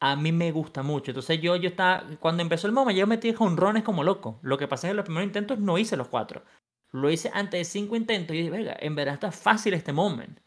A 0.00 0.16
mí 0.16 0.32
me 0.32 0.50
gusta 0.50 0.82
mucho. 0.82 1.12
Entonces 1.12 1.40
yo, 1.40 1.54
yo 1.54 1.68
estaba. 1.68 2.02
Cuando 2.18 2.42
empezó 2.42 2.66
el 2.66 2.72
MoMA, 2.72 2.90
yo 2.90 3.06
metí 3.06 3.32
jonrones 3.32 3.84
como 3.84 4.02
loco. 4.02 4.40
Lo 4.42 4.58
que 4.58 4.66
pasa 4.66 4.88
es 4.88 4.88
que 4.88 4.90
en 4.90 4.96
los 4.96 5.04
primeros 5.04 5.28
intentos 5.28 5.60
no 5.60 5.78
hice 5.78 5.96
los 5.96 6.08
cuatro. 6.08 6.42
Lo 6.90 7.08
hice 7.08 7.30
antes 7.32 7.60
de 7.60 7.64
cinco 7.64 7.94
intentos 7.94 8.34
y 8.34 8.38
dije, 8.38 8.50
venga, 8.50 8.76
en 8.80 8.96
verdad 8.96 9.14
está 9.14 9.30
fácil 9.30 9.72
este 9.74 9.92
moment. 9.92 10.40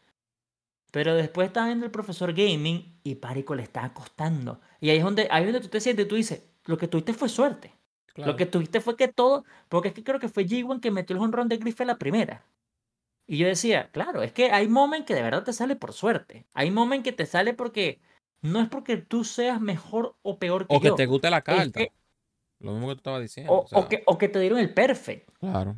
Pero 0.92 1.14
después 1.14 1.46
estaba 1.46 1.68
viendo 1.68 1.86
el 1.86 1.90
profesor 1.90 2.34
gaming 2.34 3.00
y 3.04 3.14
Parico 3.14 3.54
le 3.54 3.62
estaba 3.62 3.94
costando. 3.94 4.60
Y 4.82 4.90
ahí 4.90 4.98
es 4.98 5.04
donde, 5.04 5.28
ahí 5.30 5.44
es 5.44 5.46
donde 5.46 5.60
tú 5.60 5.68
te 5.68 5.80
sientes 5.80 6.04
y 6.04 6.08
tú 6.10 6.16
dices, 6.16 6.42
lo 6.66 6.76
que 6.76 6.88
tuviste 6.88 7.14
fue 7.14 7.30
suerte. 7.30 7.77
Lo 8.26 8.36
que 8.36 8.46
tuviste 8.46 8.80
fue 8.80 8.96
que 8.96 9.08
todo, 9.08 9.44
porque 9.68 9.88
es 9.88 9.94
que 9.94 10.02
creo 10.04 10.18
que 10.18 10.28
fue 10.28 10.44
G1 10.46 10.80
que 10.80 10.90
metió 10.90 11.14
el 11.16 11.22
honrón 11.22 11.48
de 11.48 11.56
Griffith 11.58 11.86
la 11.86 11.98
primera. 11.98 12.44
Y 13.26 13.36
yo 13.38 13.46
decía, 13.46 13.90
claro, 13.92 14.22
es 14.22 14.32
que 14.32 14.50
hay 14.50 14.68
momentos 14.68 15.06
que 15.06 15.14
de 15.14 15.22
verdad 15.22 15.44
te 15.44 15.52
sale 15.52 15.76
por 15.76 15.92
suerte. 15.92 16.46
Hay 16.54 16.70
momentos 16.70 17.04
que 17.04 17.12
te 17.12 17.26
sale 17.26 17.52
porque 17.54 18.00
no 18.40 18.60
es 18.60 18.68
porque 18.68 18.96
tú 18.96 19.22
seas 19.24 19.60
mejor 19.60 20.16
o 20.22 20.38
peor 20.38 20.66
que 20.66 20.74
O 20.76 20.80
que 20.80 20.88
yo. 20.88 20.94
te 20.94 21.06
guste 21.06 21.28
la 21.30 21.38
Es 21.38 21.44
carta. 21.44 21.78
que- 21.80 21.92
Lo 22.60 22.72
mismo 22.72 22.88
que 22.88 22.94
tú 22.94 22.98
estabas 23.00 23.20
diciendo. 23.22 23.52
o, 23.52 23.60
o 23.64 23.68
sea, 23.68 23.78
o 23.78 23.88
que, 23.88 24.02
o 24.06 24.18
que 24.18 24.28
te 24.28 24.40
dieron 24.40 24.58
el 24.58 24.72
perfect. 24.74 25.28
Claro. 25.38 25.76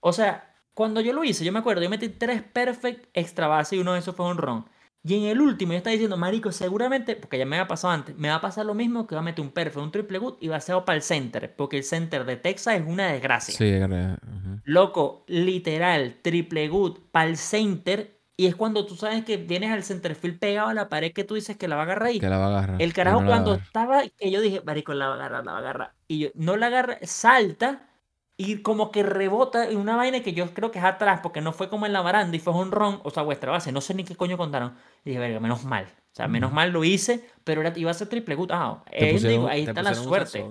O 0.00 0.12
sea, 0.12 0.56
cuando 0.74 1.00
yo 1.00 1.12
lo 1.12 1.22
hice, 1.22 1.44
yo 1.44 1.52
me 1.52 1.58
acuerdo, 1.60 1.82
yo 1.82 1.90
metí 1.90 2.08
tres 2.08 2.42
perfect 2.42 3.08
extra 3.12 3.46
base 3.46 3.76
y 3.76 3.78
uno 3.78 3.92
de 3.92 4.00
esos 4.00 4.16
fue 4.16 4.26
un 4.26 4.38
ron. 4.38 4.64
Y 5.04 5.16
en 5.16 5.24
el 5.24 5.40
último 5.40 5.72
yo 5.72 5.78
estaba 5.78 5.92
diciendo, 5.92 6.16
marico, 6.16 6.52
seguramente, 6.52 7.16
porque 7.16 7.36
ya 7.36 7.44
me 7.44 7.56
había 7.56 7.66
pasado 7.66 7.92
antes, 7.92 8.16
me 8.16 8.28
va 8.28 8.36
a 8.36 8.40
pasar 8.40 8.64
lo 8.66 8.74
mismo 8.74 9.06
que 9.06 9.16
va 9.16 9.20
a 9.20 9.24
meter 9.24 9.44
un 9.44 9.50
perfect, 9.50 9.84
un 9.84 9.90
triple 9.90 10.18
good 10.18 10.34
y 10.40 10.46
va 10.48 10.56
a 10.56 10.60
ser 10.60 10.76
para 10.84 10.94
el 10.96 11.02
center, 11.02 11.54
porque 11.56 11.78
el 11.78 11.82
center 11.84 12.24
de 12.24 12.36
Texas 12.36 12.76
es 12.80 12.86
una 12.86 13.08
desgracia. 13.08 13.52
Sí, 13.54 13.68
era- 13.68 14.16
ujú. 14.22 14.60
Loco, 14.64 15.24
literal, 15.26 16.18
triple 16.22 16.68
good 16.68 16.98
para 17.10 17.28
el 17.28 17.36
center. 17.36 18.20
Y 18.36 18.46
es 18.46 18.54
cuando 18.56 18.86
tú 18.86 18.94
sabes 18.96 19.24
que 19.24 19.38
tienes 19.38 19.70
al 19.70 19.82
centerfield 19.84 20.38
pegado 20.38 20.68
a 20.68 20.74
la 20.74 20.88
pared 20.88 21.12
que 21.12 21.22
tú 21.24 21.34
dices 21.34 21.56
que 21.56 21.68
la 21.68 21.76
va 21.76 21.82
a 21.82 21.84
agarrar 21.84 22.08
ahí. 22.08 22.18
que 22.20 22.28
la 22.28 22.38
va 22.38 22.46
a 22.46 22.48
agarrar. 22.58 22.80
El 22.82 22.92
carajo 22.92 23.20
no 23.20 23.26
cuando 23.26 23.54
estaba, 23.54 24.02
que 24.08 24.30
yo 24.30 24.40
dije, 24.40 24.62
marico, 24.64 24.94
la 24.94 25.08
va 25.08 25.14
a 25.14 25.16
agarrar, 25.16 25.44
la 25.44 25.52
va 25.52 25.58
a 25.58 25.60
agarrar. 25.60 25.92
Y 26.08 26.18
yo, 26.20 26.28
no 26.34 26.56
la 26.56 26.66
agarra, 26.68 26.98
salta 27.02 27.88
y 28.36 28.62
como 28.62 28.90
que 28.90 29.02
rebota 29.02 29.68
en 29.68 29.76
una 29.76 29.96
vaina 29.96 30.22
que 30.22 30.32
yo 30.32 30.52
creo 30.54 30.70
que 30.70 30.78
es 30.78 30.84
atrás, 30.84 31.20
porque 31.22 31.40
no 31.40 31.52
fue 31.52 31.68
como 31.68 31.86
en 31.86 31.92
la 31.92 32.00
baranda 32.00 32.36
y 32.36 32.40
fue 32.40 32.54
un 32.54 32.72
ron, 32.72 33.00
o 33.04 33.10
sea, 33.10 33.22
vuestra 33.22 33.52
base, 33.52 33.72
no 33.72 33.80
sé 33.80 33.94
ni 33.94 34.04
qué 34.04 34.16
coño 34.16 34.36
contaron. 34.36 34.74
Y 35.04 35.10
dije, 35.10 35.20
verga, 35.20 35.40
menos 35.40 35.64
mal. 35.64 35.84
O 35.84 36.14
sea, 36.14 36.28
menos 36.28 36.52
mal 36.52 36.70
lo 36.70 36.84
hice, 36.84 37.26
pero 37.44 37.60
era, 37.60 37.72
iba 37.76 37.90
a 37.90 37.94
ser 37.94 38.08
triple 38.08 38.34
good. 38.34 38.50
Ah, 38.52 38.82
Te 38.90 39.10
eh, 39.10 39.12
pusieron- 39.12 39.30
digo, 39.30 39.48
ahí 39.48 39.62
está 39.64 39.82
la 39.82 39.94
suerte. 39.94 40.44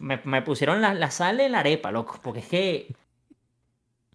Me, 0.00 0.20
me 0.24 0.42
pusieron 0.42 0.80
la, 0.80 0.94
la 0.94 1.10
sal 1.10 1.40
en 1.40 1.52
la 1.52 1.60
arepa, 1.60 1.90
loco, 1.92 2.18
porque 2.22 2.40
es 2.40 2.48
que 2.48 2.96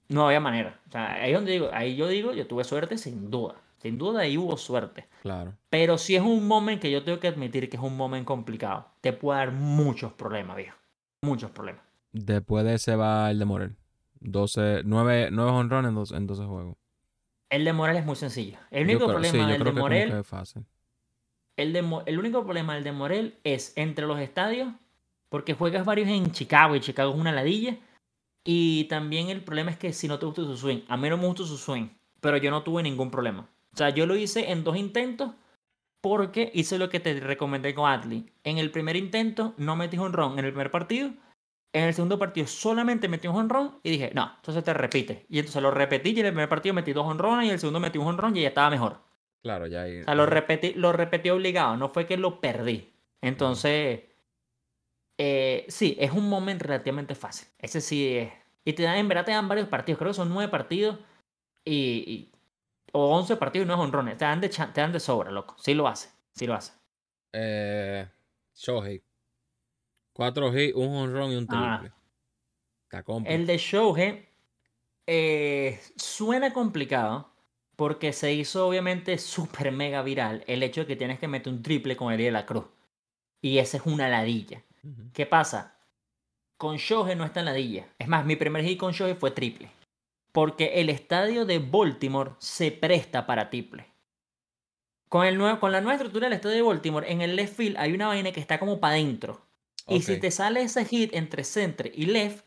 no 0.09 0.27
había 0.27 0.39
manera. 0.39 0.79
O 0.87 0.91
sea, 0.91 1.13
ahí 1.13 1.31
es 1.31 1.37
donde 1.37 1.53
digo, 1.53 1.69
ahí 1.73 1.95
yo 1.95 2.07
digo, 2.07 2.33
yo 2.33 2.45
tuve 2.47 2.63
suerte 2.63 2.97
sin 2.97 3.31
duda. 3.31 3.55
Sin 3.77 3.97
duda 3.97 4.21
ahí 4.21 4.37
hubo 4.37 4.57
suerte. 4.57 5.07
Claro. 5.21 5.53
Pero 5.69 5.97
si 5.97 6.15
es 6.15 6.21
un 6.21 6.45
moment 6.47 6.79
que 6.81 6.91
yo 6.91 7.03
tengo 7.03 7.19
que 7.19 7.29
admitir 7.29 7.69
que 7.69 7.77
es 7.77 7.83
un 7.83 7.97
moment 7.97 8.25
complicado. 8.25 8.87
Te 9.01 9.11
puede 9.13 9.39
dar 9.39 9.51
muchos 9.51 10.13
problemas, 10.13 10.57
viejo. 10.57 10.77
Muchos 11.23 11.49
problemas. 11.51 11.83
Después 12.14 12.66
de 12.66 12.76
ese 12.76 12.95
va 12.95 13.30
el 13.32 13.39
de 13.39 13.45
Morel. 13.45 13.76
12, 14.20 14.82
9, 14.86 15.30
9 15.32 15.51
honrones 15.51 15.89
en, 15.89 15.95
dos- 15.95 16.12
en 16.12 16.28
12 16.28 16.45
juegos. 16.45 16.76
El 17.49 17.66
de 17.66 17.74
Morel 17.74 17.97
es 17.97 18.05
muy 18.05 18.16
sencillo. 18.16 18.57
El 18.70 18.84
único 18.86 19.05
creo- 19.07 19.09
sí, 19.09 19.14
problema 19.32 19.43
yo 19.51 19.53
del 19.64 19.64
de 19.76 19.82
Morel, 19.82 20.12
es 20.12 20.28
fácil. 20.28 20.66
el, 21.57 21.74
de 21.74 21.80
el 22.05 22.20
único 22.20 22.43
problema 22.43 22.76
del 22.76 22.84
de 22.84 22.91
Morel 22.91 23.39
es 23.43 23.74
entre 23.76 24.05
los 24.05 24.20
estadios, 24.20 24.74
porque 25.30 25.53
juegas 25.53 25.86
varios 25.86 26.07
en 26.09 26.32
Chicago 26.32 26.76
y 26.76 26.82
Chicago 26.82 27.12
es 27.14 27.20
una 27.20 27.32
ladilla. 27.32 27.78
Y 28.43 28.86
también 28.86 29.30
el 29.30 29.43
problema 29.43 29.72
es 29.72 29.78
que 29.78 29.93
si 29.93 30.07
no 30.07 30.18
te 30.20 30.26
gusta 30.26 30.43
su 30.43 30.57
swing, 30.57 30.80
a 30.88 30.97
mí 30.97 31.09
no 31.09 31.18
me 31.18 31.26
gusta 31.28 31.43
su 31.45 31.57
swing, 31.57 31.89
pero 32.22 32.38
yo 32.38 32.51
no 32.51 32.64
tuve 32.64 32.82
ningún 32.84 33.12
problema. 33.12 33.47
O 33.74 33.78
sea, 33.78 33.89
yo 33.89 34.05
lo 34.05 34.16
hice 34.16 34.51
en 34.51 34.64
dos 34.64 34.76
intentos 34.78 35.32
porque 36.01 36.51
hice 36.53 36.78
lo 36.80 36.89
que 36.89 36.99
te 36.99 37.20
recomendé 37.20 37.76
con 37.76 37.89
Atlee. 37.89 38.32
En 38.43 38.57
el 38.57 38.72
primer 38.72 38.95
intento 38.95 39.53
no 39.57 39.76
metí 39.76 39.97
un 39.97 40.14
ron 40.14 40.39
en 40.39 40.45
el 40.45 40.51
primer 40.51 40.72
partido. 40.72 41.12
En 41.74 41.86
el 41.86 41.93
segundo 41.93 42.19
partido 42.19 42.47
solamente 42.47 43.07
metí 43.07 43.28
un 43.28 43.36
honrón 43.38 43.80
y 43.84 43.91
dije, 43.91 44.11
no, 44.13 44.34
entonces 44.36 44.63
te 44.63 44.74
repite. 44.74 45.26
Y 45.30 45.39
entonces 45.39 45.61
lo 45.61 45.72
repetí 45.72 46.09
y 46.11 46.19
en 46.19 46.26
el 46.26 46.34
primer 46.34 46.49
partido 46.49 46.74
metí 46.76 46.91
dos 46.91 47.05
honrones 47.07 47.45
y 47.45 47.47
en 47.47 47.53
el 47.53 47.59
segundo 47.59 47.80
metí 47.80 47.97
un 47.97 48.07
honrón 48.07 48.36
y 48.36 48.41
ya 48.41 48.49
estaba 48.49 48.69
mejor. 48.69 48.99
Claro, 49.41 49.67
ya 49.67 49.84
ahí. 49.84 50.01
O 50.01 50.03
sea, 50.03 50.15
lo 50.15 50.26
repetí, 50.26 50.74
lo 50.74 50.91
repetí 50.91 51.30
obligado, 51.30 51.78
no 51.78 51.88
fue 51.89 52.05
que 52.05 52.17
lo 52.17 52.41
perdí. 52.41 52.93
Entonces, 53.22 54.01
eh, 55.17 55.65
sí, 55.69 55.95
es 55.99 56.11
un 56.11 56.28
momento 56.30 56.65
relativamente 56.65 57.15
fácil. 57.15 57.47
Ese 57.59 57.82
sí 57.82 58.17
es. 58.17 58.34
Y 58.65 58.74
te 58.74 58.84
dan, 58.84 58.97
en 58.97 59.07
verdad 59.07 59.26
te 59.26 59.32
dan 59.32 59.47
varios 59.47 59.67
partidos, 59.67 59.97
creo 59.99 60.11
que 60.11 60.15
son 60.15 60.30
nueve 60.30 60.51
partidos 60.51 60.97
y, 61.65 61.74
y- 62.07 62.32
o 62.93 63.15
once 63.17 63.36
partidos 63.38 63.65
y 63.65 63.67
no 63.67 63.76
es 63.76 63.80
honrones. 63.80 64.17
Te 64.17 64.26
dan, 64.26 64.41
de, 64.41 64.49
te 64.49 64.82
dan 64.82 64.91
de 64.91 64.99
sobra, 64.99 65.32
loco. 65.32 65.55
Sí 65.57 65.74
lo 65.74 65.88
hace, 65.88 66.09
sí 66.34 66.45
lo 66.47 66.53
hace. 66.55 66.74
Eh, 67.34 68.07
Shohei. 68.53 69.01
Cuatro 70.14 70.55
hits, 70.57 70.76
un 70.76 70.95
honrón 70.95 71.32
y 71.32 71.36
un 71.36 71.47
Ah. 71.49 71.80
triple. 71.80 71.95
Está. 72.91 73.03
El 73.26 73.45
de 73.47 73.57
Shohei 73.57 74.28
eh, 75.07 75.80
suena 75.95 76.53
complicado 76.53 77.32
porque 77.76 78.14
se 78.14 78.34
hizo 78.34 78.68
obviamente 78.68 79.18
súper 79.18 79.72
mega 79.72 80.01
viral 80.03 80.43
el 80.47 80.62
hecho 80.64 80.82
de 80.82 80.88
que 80.88 80.95
tienes 80.95 81.20
que 81.20 81.28
meter 81.28 81.51
un 81.51 81.64
triple 81.64 81.95
con 81.95 82.12
el 82.12 82.20
de 82.20 82.32
la 82.32 82.45
cruz. 82.45 82.66
Y 83.41 83.57
esa 83.57 83.78
es 83.78 83.86
una 83.86 84.07
ladilla. 84.09 84.64
¿Qué 85.14 85.26
pasa? 85.26 85.76
Con 86.57 86.78
Shohei 86.78 87.16
no 87.16 87.24
está 87.26 87.39
en 87.39 87.47
ladilla. 87.47 87.88
Es 87.97 88.07
más, 88.07 88.26
mi 88.26 88.36
primer 88.36 88.64
hit 88.64 88.78
con 88.78 88.91
Shohei 88.91 89.16
fue 89.16 89.32
triple. 89.32 89.72
Porque 90.32 90.80
el 90.82 90.89
estadio 90.89 91.45
de 91.45 91.59
Baltimore 91.59 92.32
se 92.38 92.72
presta 92.72 93.26
para 93.26 93.49
triple. 93.49 93.88
Con, 95.09 95.26
el 95.26 95.38
nuevo, 95.38 95.59
con 95.59 95.72
la 95.72 95.82
nueva 95.82 95.95
estructura 95.95 96.28
del 96.28 96.34
estadio 96.38 96.55
de 96.57 96.62
Baltimore, 96.62 97.12
en 97.12 97.22
el 97.22 97.36
left 97.36 97.55
field 97.57 97.78
hay 97.78 97.93
una 97.93 98.07
vaina 98.07 98.32
que 98.32 98.39
está 98.39 98.59
como 98.59 98.80
para 98.80 98.93
adentro. 98.93 99.41
Y 99.91 100.01
si 100.01 100.19
te 100.19 100.31
sale 100.31 100.61
ese 100.61 100.85
hit 100.85 101.13
entre 101.13 101.43
center 101.43 101.91
y 101.93 102.05
left, 102.05 102.45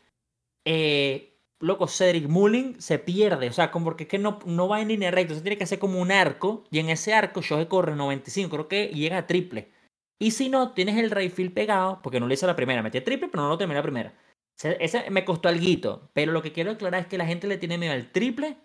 eh, 0.65 1.39
loco, 1.59 1.87
Cedric 1.87 2.27
Mullin 2.27 2.81
se 2.81 2.99
pierde. 2.99 3.49
O 3.49 3.53
sea, 3.53 3.71
como 3.71 3.85
porque 3.85 4.03
es 4.03 4.09
que 4.09 4.19
no, 4.19 4.39
no 4.45 4.67
va 4.67 4.81
en 4.81 4.89
línea 4.89 5.11
recta. 5.11 5.35
Se 5.35 5.41
tiene 5.41 5.57
que 5.57 5.63
hacer 5.63 5.79
como 5.79 5.99
un 5.99 6.11
arco. 6.11 6.63
Y 6.71 6.79
en 6.79 6.89
ese 6.89 7.13
arco 7.13 7.41
Shohei 7.41 7.67
corre 7.67 7.95
95, 7.95 8.49
creo 8.49 8.67
que 8.67 8.87
llega 8.87 9.17
a 9.17 9.27
triple. 9.27 9.71
Y 10.19 10.31
si 10.31 10.49
no, 10.49 10.71
tienes 10.71 10.97
el 10.97 11.11
right 11.11 11.33
field 11.33 11.53
pegado, 11.53 11.99
porque 12.01 12.19
no 12.19 12.27
lo 12.27 12.33
hice 12.33 12.47
la 12.47 12.55
primera. 12.55 12.81
Metí 12.81 13.01
triple, 13.01 13.27
pero 13.27 13.43
no 13.43 13.49
lo 13.49 13.57
terminé 13.57 13.79
la 13.79 13.83
primera. 13.83 14.13
Ese, 14.57 14.77
ese 14.79 15.09
me 15.09 15.25
costó 15.25 15.49
algo. 15.49 16.09
Pero 16.13 16.31
lo 16.31 16.41
que 16.41 16.51
quiero 16.51 16.71
aclarar 16.71 17.01
es 17.01 17.07
que 17.07 17.17
la 17.17 17.25
gente 17.25 17.47
le 17.47 17.57
tiene 17.57 17.77
miedo 17.77 17.93
al 17.93 18.11
triple. 18.11 18.57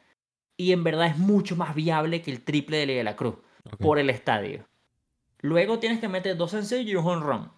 Y 0.57 0.73
en 0.73 0.85
verdad 0.85 1.07
es 1.07 1.19
mucho 1.19 1.57
más 1.57 1.75
viable 1.75 2.23
que 2.23 2.31
el 2.31 2.45
triple 2.45 2.79
de 2.79 2.87
Liga 2.87 2.99
de 2.99 3.05
la 3.05 3.17
Cruz 3.17 3.37
por 3.79 3.99
el 3.99 4.11
estadio. 4.11 4.67
Luego 5.41 5.79
tienes 5.79 6.01
que 6.01 6.09
meter 6.09 6.37
dos 6.37 6.51
sencillos 6.51 6.91
y 6.91 6.97
un 6.97 7.07
home 7.07 7.25
run. 7.25 7.53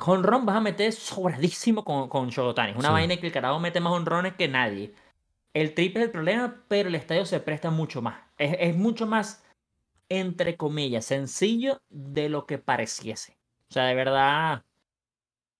Home 0.00 0.22
run 0.22 0.46
vas 0.46 0.56
a 0.56 0.60
meter 0.60 0.92
sobradísimo 0.92 1.84
con, 1.84 2.08
con 2.08 2.28
Shogotani. 2.30 2.70
Es 2.72 2.76
una 2.78 2.88
Sí. 2.88 2.92
vaina 2.92 3.16
que 3.16 3.26
el 3.26 3.32
carajo 3.32 3.58
mete 3.60 3.80
más 3.80 3.92
honrones 3.92 4.34
que 4.34 4.48
nadie. 4.48 4.94
El 5.54 5.74
triple 5.74 6.00
es 6.02 6.06
el 6.06 6.12
problema, 6.12 6.64
pero 6.68 6.88
el 6.88 6.94
estadio 6.94 7.24
se 7.26 7.40
presta 7.40 7.70
mucho 7.70 8.00
más. 8.02 8.20
Es, 8.36 8.56
es 8.60 8.76
mucho 8.76 9.06
más, 9.06 9.44
entre 10.08 10.56
comillas, 10.56 11.04
sencillo 11.04 11.80
de 11.90 12.28
lo 12.28 12.46
que 12.46 12.58
pareciese. 12.58 13.36
O 13.70 13.72
sea, 13.72 13.84
de 13.84 13.94
verdad, 13.94 14.62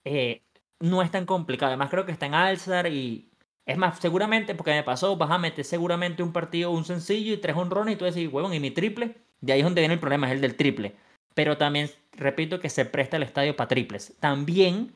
eh, 0.04 0.42
no 0.80 1.02
es 1.02 1.10
tan 1.10 1.26
complicado. 1.26 1.70
Además, 1.70 1.90
creo 1.90 2.06
que 2.06 2.12
está 2.12 2.26
en 2.26 2.34
Alzar 2.34 2.86
y. 2.86 3.30
Es 3.66 3.76
más, 3.76 3.98
seguramente, 3.98 4.54
porque 4.54 4.70
me 4.70 4.82
pasó, 4.82 5.16
vas 5.18 5.30
a 5.30 5.36
meter 5.36 5.62
seguramente 5.64 6.22
un 6.22 6.32
partido, 6.32 6.70
un 6.70 6.86
sencillo 6.86 7.34
y 7.34 7.36
tres 7.36 7.54
honrones 7.54 7.94
y 7.94 7.98
tú 7.98 8.06
decís, 8.06 8.28
huevón, 8.32 8.54
y 8.54 8.60
mi 8.60 8.70
triple. 8.70 9.16
De 9.42 9.52
ahí 9.52 9.60
es 9.60 9.64
donde 9.64 9.82
viene 9.82 9.94
el 9.94 10.00
problema, 10.00 10.26
es 10.26 10.32
el 10.32 10.40
del 10.40 10.56
triple. 10.56 10.96
Pero 11.38 11.56
también, 11.56 11.88
repito, 12.14 12.58
que 12.58 12.68
se 12.68 12.84
presta 12.84 13.16
el 13.16 13.22
estadio 13.22 13.54
para 13.54 13.68
triples. 13.68 14.16
También, 14.18 14.92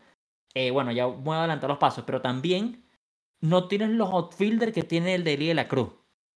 eh, 0.55 0.73
bueno, 0.73 0.91
ya 0.91 1.07
voy 1.07 1.37
a 1.37 1.39
adelantar 1.39 1.71
los 1.71 1.79
pasos, 1.79 2.03
pero 2.05 2.21
también 2.21 2.83
no 3.41 3.69
tienes 3.69 3.91
los 3.91 4.11
outfielders 4.11 4.73
que 4.73 4.83
tiene 4.83 5.15
el 5.15 5.23
de 5.23 5.35
Elie 5.35 5.49
de 5.51 5.55
la 5.55 5.69
Cruz. 5.69 5.91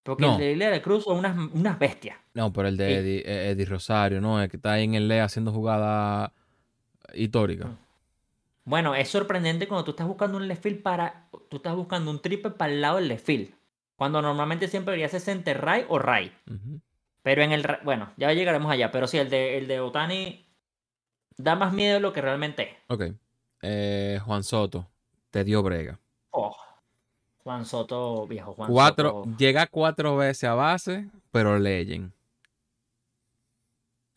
Porque 0.05 0.25
No. 0.25 0.35
el 0.35 0.39
de 0.39 0.53
Elie 0.53 0.67
de 0.67 0.71
la 0.77 0.81
Cruz 0.83 1.03
son 1.03 1.19
unas, 1.19 1.37
unas 1.53 1.77
bestias. 1.81 2.17
No, 2.35 2.53
pero 2.53 2.69
el 2.69 2.77
de 2.77 2.87
Sí. 2.87 2.93
Eddie, 2.95 3.19
eh, 3.27 3.51
Eddie 3.51 3.65
Rosario, 3.67 4.21
¿no? 4.21 4.41
El 4.41 4.49
que 4.49 4.59
está 4.59 4.75
ahí 4.75 4.85
en 4.85 4.95
el 4.95 5.09
LE 5.09 5.21
haciendo 5.21 5.51
jugada 5.51 6.33
histórica. 7.13 7.69
Bueno, 8.65 8.95
es 8.95 9.09
sorprendente 9.09 9.67
cuando 9.67 9.85
tú 9.87 9.91
estás 9.91 10.07
buscando 10.07 10.37
un 10.39 10.47
left 10.47 10.63
field 10.63 10.83
para. 10.83 11.27
Tú 11.49 11.57
estás 11.57 11.75
buscando 11.75 12.13
un 12.13 12.23
triple 12.23 12.53
para 12.53 12.73
el 12.73 12.81
lado 12.81 12.99
del 12.99 13.09
left 13.09 13.27
field. 13.27 13.51
Cuando 13.97 14.23
normalmente 14.23 14.69
siempre 14.69 14.93
debería 14.93 15.09
ser 15.09 15.21
center 15.21 15.65
right 15.67 15.85
o 15.89 15.99
right. 15.99 16.33
Ujú. 16.49 16.81
Pero 17.27 17.43
en 17.43 17.51
el. 17.51 17.67
Bueno, 17.83 18.13
ya 18.17 18.33
llegaremos 18.33 18.71
allá. 18.71 18.93
Pero 18.93 19.09
sí, 19.09 19.19
el 19.19 19.29
de, 19.29 19.59
el 19.59 19.67
de 19.67 19.81
Otani 19.81 20.47
da 21.37 21.57
más 21.57 21.73
miedo 21.73 21.95
de 21.95 22.01
lo 22.01 22.13
que 22.13 22.21
realmente 22.21 22.71
es. 22.71 22.77
Ok. 22.87 23.03
Eh, 23.63 24.21
Juan 24.25 24.45
Soto, 24.45 24.87
te 25.33 25.43
dio 25.43 25.61
brega. 25.61 25.99
Oh, 26.31 26.57
Juan 27.39 27.67
Soto, 27.67 28.29
viejo 28.29 28.53
Juan 28.53 28.71
cuatro, 28.71 29.09
Soto. 29.25 29.37
llega 29.39 29.67
cuatro 29.67 30.17
veces 30.17 30.45
a 30.45 30.55
base, 30.55 31.11
pero 31.33 31.59
leyen. 31.59 32.13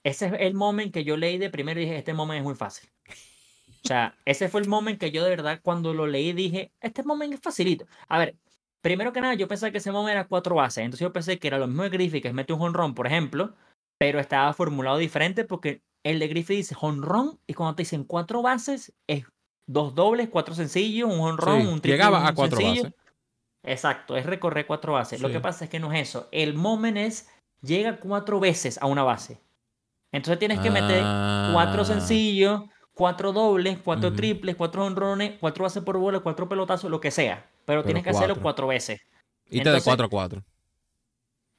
Ese 0.03 0.28
es 0.28 0.34
el 0.38 0.53
moment 0.53 0.93
que 0.93 1.03
yo 1.03 1.18
leí 1.18 1.39
de 1.39 1.49
primero 1.49 1.80
y 1.80 1.86
dije, 1.86 1.97
este 1.97 2.14
moment 2.14 2.38
es 2.38 2.43
muy 2.43 2.53
fácil. 2.55 2.91
O 3.84 3.88
sea, 3.88 4.16
ese 4.24 4.49
fue 4.49 4.62
el 4.62 4.68
moment 4.68 4.99
que 4.99 5.10
yo 5.10 5.24
de 5.24 5.32
verdad 5.32 5.62
cuando 5.64 5.95
lo 5.95 6.05
leí 6.05 6.32
dije, 6.34 6.74
este 6.80 7.01
moment 7.01 7.34
es 7.34 7.39
facilito. 7.39 7.88
A 8.07 8.20
ver, 8.20 8.36
primero 8.82 9.12
que 9.14 9.22
nada 9.22 9.34
yo 9.34 9.48
pensaba 9.48 9.72
que 9.72 9.78
ese 9.80 9.92
moment 9.92 10.12
era 10.14 10.28
cuatro 10.28 10.56
bases. 10.56 10.84
Entonces 10.84 11.06
yo 11.06 11.14
pensé 11.14 11.40
que 11.40 11.48
era 11.48 11.58
lo 11.60 11.68
mismo 11.68 11.84
de 11.84 11.90
Griffith, 11.90 12.24
que 12.24 12.34
mete 12.34 12.54
un 12.54 12.62
honrón, 12.62 12.96
por 12.96 13.08
ejemplo, 13.08 13.54
pero 14.00 14.20
estaba 14.20 14.54
formulado 14.54 14.98
diferente 14.98 15.44
porque 15.46 15.82
el 16.06 16.20
de 16.20 16.28
Griffith 16.28 16.58
dice 16.58 16.76
honrón 16.80 17.40
y 17.48 17.54
cuando 17.54 17.76
te 17.76 17.82
dicen 17.82 18.04
cuatro 18.06 18.42
bases 18.42 18.94
es 19.08 19.26
dos 19.68 19.94
dobles, 19.96 20.30
cuatro 20.30 20.56
sencillos, 20.56 21.12
un 21.14 21.20
honrón, 21.20 21.62
Sí, 21.62 21.68
un 21.68 21.82
triple, 21.82 21.92
llegaba 21.92 22.20
un 22.22 22.26
a 22.28 22.34
cuatro 22.34 22.58
sencillo. 22.62 22.84
bases. 22.84 23.00
Exacto, 23.64 24.16
es 24.16 24.26
recorrer 24.26 24.66
cuatro 24.66 24.94
bases. 24.94 25.22
Lo 25.22 25.30
que 25.30 25.42
pasa 25.42 25.66
es 25.66 25.70
que 25.70 25.80
no 25.80 25.92
es 25.92 26.10
eso. 26.10 26.30
El 26.32 26.54
moment 26.54 26.98
es 26.98 27.30
llega 27.62 28.00
cuatro 28.00 28.40
veces 28.40 28.78
a 28.82 28.86
una 28.86 29.04
base. 29.04 29.42
Entonces 30.14 30.40
tienes 30.40 30.60
que 30.60 30.72
meter 30.72 31.04
cuatro 31.54 31.82
Ah, 31.82 31.86
sencillos, 31.86 32.64
cuatro 33.00 33.32
dobles, 33.32 33.80
cuatro 33.84 34.12
triples, 34.14 34.58
cuatro 34.58 34.86
honrones, 34.86 35.38
cuatro 35.39 35.64
bases 35.64 35.82
por 35.82 35.97
bola, 35.97 36.20
cuatro 36.20 36.50
pelotazos, 36.50 36.91
lo 36.91 37.00
que 37.00 37.12
sea. 37.12 37.38
Pero, 37.66 37.82
Pero 37.82 37.84
tienes 37.86 38.04
que 38.04 38.10
hacerlo 38.10 38.36
cuatro. 38.41 38.68
veces. 38.68 39.00
Y 39.45 39.52
te 39.64 39.70
de 39.72 39.78
Entonces- 39.78 39.84
4 39.86 40.06
a 40.06 40.10
4. 40.10 40.43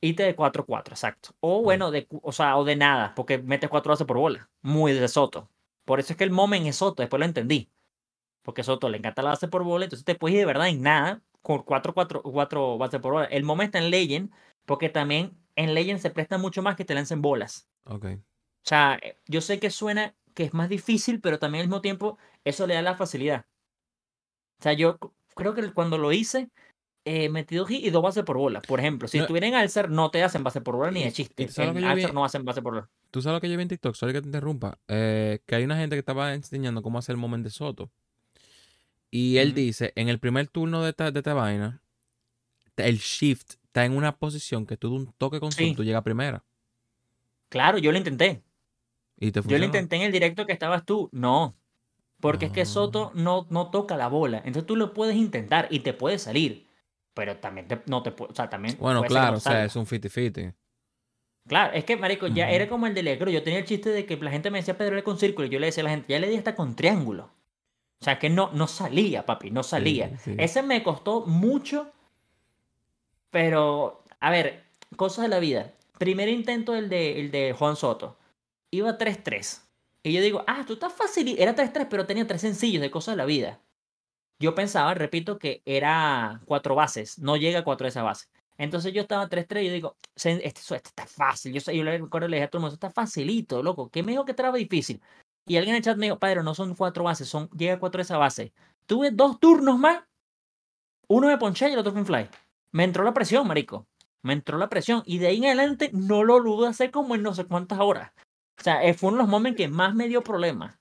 Ite 0.02 0.22
de 0.22 0.36
4-4, 0.36 0.92
exacto. 0.92 1.30
O 1.40 1.62
bueno, 1.62 1.90
de, 1.90 2.06
o 2.22 2.32
sea, 2.32 2.56
o 2.56 2.64
de 2.64 2.76
nada, 2.76 3.14
porque 3.16 3.38
metes 3.38 3.68
cuatro 3.70 3.90
bases 3.90 4.06
por 4.06 4.18
bola. 4.18 4.48
Muy 4.62 4.92
de 4.92 5.08
Soto. 5.08 5.48
Por 5.84 5.98
eso 5.98 6.12
es 6.12 6.16
que 6.16 6.24
el 6.24 6.30
moment 6.30 6.66
es 6.66 6.76
Soto, 6.76 7.02
después 7.02 7.18
lo 7.18 7.24
entendí. 7.26 7.68
Porque 8.42 8.62
Soto 8.62 8.88
le 8.88 8.98
encanta 8.98 9.22
la 9.22 9.30
base 9.30 9.48
por 9.48 9.64
bola, 9.64 9.84
entonces 9.86 10.04
te 10.04 10.14
puedes 10.14 10.34
ir 10.34 10.40
de 10.40 10.46
verdad 10.46 10.68
en 10.68 10.82
nada 10.82 11.20
con 11.42 11.62
4 11.62 11.94
cuatro, 11.94 12.22
cuatro 12.22 12.76
bases 12.78 13.00
por 13.00 13.12
bola. 13.12 13.24
El 13.26 13.44
moment 13.44 13.68
está 13.68 13.78
en 13.78 13.90
Legend, 13.90 14.30
porque 14.66 14.88
también 14.90 15.32
en 15.56 15.72
Legend 15.74 16.00
se 16.00 16.10
presta 16.10 16.36
mucho 16.38 16.62
más 16.62 16.76
que 16.76 16.84
te 16.84 16.94
lancen 16.94 17.22
bolas. 17.22 17.66
Ok. 17.84 18.04
O 18.06 18.18
sea, 18.62 18.98
eh, 19.02 19.16
yo 19.26 19.40
sé 19.40 19.58
que 19.58 19.70
suena 19.70 20.14
que 20.34 20.44
es 20.44 20.54
más 20.54 20.68
difícil, 20.68 21.20
pero 21.20 21.38
también 21.38 21.62
al 21.62 21.68
mismo 21.68 21.80
tiempo 21.80 22.18
eso 22.44 22.66
le 22.66 22.74
da 22.74 22.82
la 22.82 22.96
facilidad. 22.96 23.46
O 24.58 24.62
sea, 24.62 24.72
yo 24.72 24.98
creo 25.34 25.54
que 25.54 25.72
cuando 25.72 25.96
lo 25.98 26.12
hice, 26.12 26.50
eh, 27.04 27.28
metí 27.30 27.56
dos 27.56 27.70
y 27.70 27.88
dos 27.90 28.02
bases 28.02 28.24
por 28.24 28.36
bola. 28.36 28.60
Por 28.60 28.78
ejemplo, 28.80 29.08
si 29.08 29.16
No- 29.18 29.24
estuviera 29.24 29.46
en 29.46 29.54
Alcer, 29.54 29.90
no 29.90 30.10
te 30.10 30.22
hacen 30.22 30.44
base 30.44 30.60
por 30.60 30.76
bola 30.76 30.90
ni 30.90 31.02
de 31.02 31.12
chiste. 31.12 31.48
En 31.56 31.84
Alcer 31.84 32.12
no 32.12 32.24
hacen 32.24 32.44
base 32.44 32.60
por 32.60 32.74
bola. 32.74 32.90
¿Tú 33.10 33.22
sabes 33.22 33.36
lo 33.36 33.40
que 33.40 33.48
yo 33.50 33.56
vi 33.56 33.62
en 33.62 33.68
TikTok? 33.68 33.94
Sorry 33.94 34.12
que 34.12 34.20
te 34.20 34.28
interrumpa. 34.28 34.78
Eh, 34.88 35.40
que 35.46 35.54
hay 35.54 35.64
una 35.64 35.76
gente 35.76 35.96
que 35.96 36.00
estaba 36.00 36.34
enseñando 36.34 36.82
cómo 36.82 36.98
hacer 36.98 37.14
el 37.14 37.20
moment 37.20 37.42
de 37.42 37.50
Soto. 37.50 37.90
Y 39.10 39.38
él 39.38 39.54
dice, 39.54 39.92
en 39.96 40.08
el 40.08 40.20
primer 40.20 40.46
turno 40.48 40.82
de 40.82 40.90
esta, 40.90 41.10
de 41.10 41.18
esta 41.18 41.34
vaina, 41.34 41.82
el 42.76 42.98
shift 42.98 43.54
está 43.64 43.84
en 43.84 43.96
una 43.96 44.16
posición 44.16 44.66
que 44.66 44.76
tú 44.76 44.90
de 44.90 44.96
un 44.96 45.12
toque 45.14 45.40
con 45.40 45.50
Sí. 45.52 45.74
Tú 45.74 45.82
llegas 45.82 46.00
a 46.00 46.04
primera. 46.04 46.44
Claro, 47.48 47.78
yo 47.78 47.90
lo 47.90 47.98
intenté. 47.98 48.42
Y 49.20 49.30
te 49.32 49.40
Yo 49.42 49.58
lo 49.58 49.64
intenté 49.64 49.96
en 49.96 50.02
el 50.02 50.10
directo 50.12 50.46
que 50.46 50.52
estabas 50.52 50.84
tú. 50.84 51.08
No. 51.12 51.54
Porque 52.20 52.46
es 52.46 52.52
que 52.52 52.62
Ah. 52.62 52.66
Soto 52.66 53.12
no, 53.14 53.46
no 53.50 53.70
toca 53.70 53.96
la 53.96 54.08
bola. 54.08 54.38
Entonces 54.38 54.66
tú 54.66 54.74
lo 54.76 54.92
puedes 54.92 55.14
intentar 55.14 55.68
y 55.70 55.80
te 55.80 55.92
puede 55.94 56.18
salir. 56.18 56.66
Pero 57.14 57.36
también 57.36 57.68
te- 57.68 57.82
no 57.86 58.02
te 58.02 58.10
puede. 58.12 58.32
O 58.32 58.34
sea, 58.34 58.48
también. 58.50 58.76
Bueno, 58.78 59.02
claro, 59.02 59.36
o 59.36 59.40
sea, 59.40 59.64
es 59.64 59.76
un 59.76 59.86
50-50. 59.86 60.54
Claro, 61.46 61.72
es 61.74 61.84
que, 61.84 61.96
marico, 61.96 62.26
ya 62.28 62.50
era 62.50 62.68
como 62.68 62.86
el 62.86 62.94
de 62.94 63.02
Legro. 63.02 63.30
Yo 63.30 63.42
tenía 63.42 63.58
el 63.60 63.64
chiste 63.64 63.90
de 63.90 64.06
que 64.06 64.16
la 64.18 64.30
gente 64.30 64.50
me 64.50 64.58
decía 64.58 64.76
Pedro 64.78 65.02
con 65.04 65.18
círculo. 65.18 65.46
Y 65.46 65.50
yo 65.50 65.58
le 65.58 65.66
decía 65.66 65.82
a 65.82 65.84
la 65.84 65.90
gente, 65.90 66.06
ya 66.12 66.18
le 66.18 66.28
di 66.28 66.36
hasta 66.36 66.54
con 66.54 66.76
triángulo. 66.76 67.30
O 68.00 68.04
sea, 68.04 68.18
que 68.18 68.30
no, 68.30 68.50
no 68.52 68.66
salía, 68.66 69.26
papi, 69.26 69.50
no 69.50 69.62
salía. 69.62 70.16
sí. 70.18 70.34
Ese 70.38 70.62
me 70.62 70.82
costó 70.82 71.26
mucho. 71.26 71.92
Pero, 73.30 74.04
a 74.20 74.30
ver, 74.30 74.64
cosas 74.96 75.22
de 75.24 75.28
la 75.28 75.38
vida. 75.38 75.72
Primer 75.98 76.28
intento, 76.28 76.74
el 76.74 76.88
de, 76.88 77.20
el 77.20 77.30
de 77.30 77.52
Juan 77.52 77.76
Soto. 77.76 78.16
Iba 78.72 78.96
3-3. 78.98 79.66
Y 80.02 80.12
yo 80.12 80.22
digo, 80.22 80.44
ah, 80.46 80.64
tú 80.66 80.74
estás 80.74 80.92
fácil. 80.92 81.36
Era 81.38 81.54
3-3, 81.54 81.86
pero 81.90 82.06
tenía 82.06 82.26
tres 82.26 82.40
sencillos 82.40 82.80
de 82.80 82.90
cosas 82.90 83.12
de 83.12 83.16
la 83.18 83.24
vida. 83.26 83.60
Yo 84.40 84.54
pensaba, 84.54 84.94
repito, 84.94 85.38
que 85.38 85.62
era 85.66 86.40
cuatro 86.46 86.74
bases. 86.74 87.18
No 87.18 87.36
llega 87.36 87.60
a 87.60 87.64
cuatro 87.64 87.84
de 87.86 87.90
esa 87.90 88.02
base. 88.02 88.28
Entonces 88.58 88.92
yo 88.92 89.02
estaba 89.02 89.28
3-3 89.28 89.64
y 89.64 89.68
yo 89.68 89.72
digo, 89.74 89.96
"Se- 90.16 90.46
este, 90.46 90.76
está 90.76 91.06
fácil. 91.06 91.52
Yo, 91.52 91.72
yo 91.72 91.84
le 91.84 91.98
recuerdo 91.98 92.28
le 92.28 92.36
dije 92.38 92.44
a 92.46 92.50
todo 92.50 92.58
el 92.58 92.62
mundo, 92.62 92.74
"Esto 92.74 92.86
está 92.88 92.94
facilito, 93.02 93.62
loco. 93.62 93.90
¿Qué 93.90 94.02
me 94.02 94.12
dijo 94.12 94.24
que 94.24 94.34
traba 94.34 94.56
difícil? 94.58 95.00
Y 95.46 95.56
alguien 95.56 95.74
en 95.74 95.78
el 95.78 95.84
chat 95.84 95.96
me 95.98 96.06
dijo, 96.06 96.18
padre, 96.18 96.42
no 96.42 96.54
son 96.54 96.74
cuatro 96.74 97.04
bases, 97.04 97.28
son, 97.28 97.48
llega 97.50 97.74
a 97.74 97.80
cuatro 97.80 97.98
de 97.98 98.02
esa 98.04 98.18
base. 98.18 98.52
Tuve 98.86 99.10
dos 99.10 99.40
turnos 99.40 99.78
más. 99.78 100.04
Uno 101.08 101.26
me 101.26 101.38
ponché 101.38 101.68
y 101.68 101.72
el 101.72 101.78
otro 101.78 101.92
fue 101.92 102.00
un 102.00 102.06
fly. 102.06 102.28
Me 102.72 102.84
entró 102.84 103.04
la 103.04 103.12
presión, 103.12 103.46
marico. 103.46 103.86
Me 104.22 104.32
entró 104.32 104.58
la 104.58 104.68
presión. 104.68 105.02
Y 105.06 105.18
de 105.18 105.28
ahí 105.28 105.38
en 105.38 105.46
adelante 105.46 105.90
no 105.92 106.24
lo 106.24 106.42
pude 106.42 106.68
hacer 106.68 106.90
como 106.90 107.14
en 107.14 107.22
no 107.22 107.34
sé 107.34 107.44
cuántas 107.44 107.80
horas. 107.80 108.12
O 108.60 108.62
sea, 108.62 108.84
eh, 108.84 108.92
fue 108.94 109.08
uno 109.08 109.18
de 109.18 109.22
los 109.22 109.30
momentos 109.30 109.56
que 109.56 109.68
más 109.68 109.94
me 109.94 110.08
dio 110.08 110.22
problemas. 110.22 110.78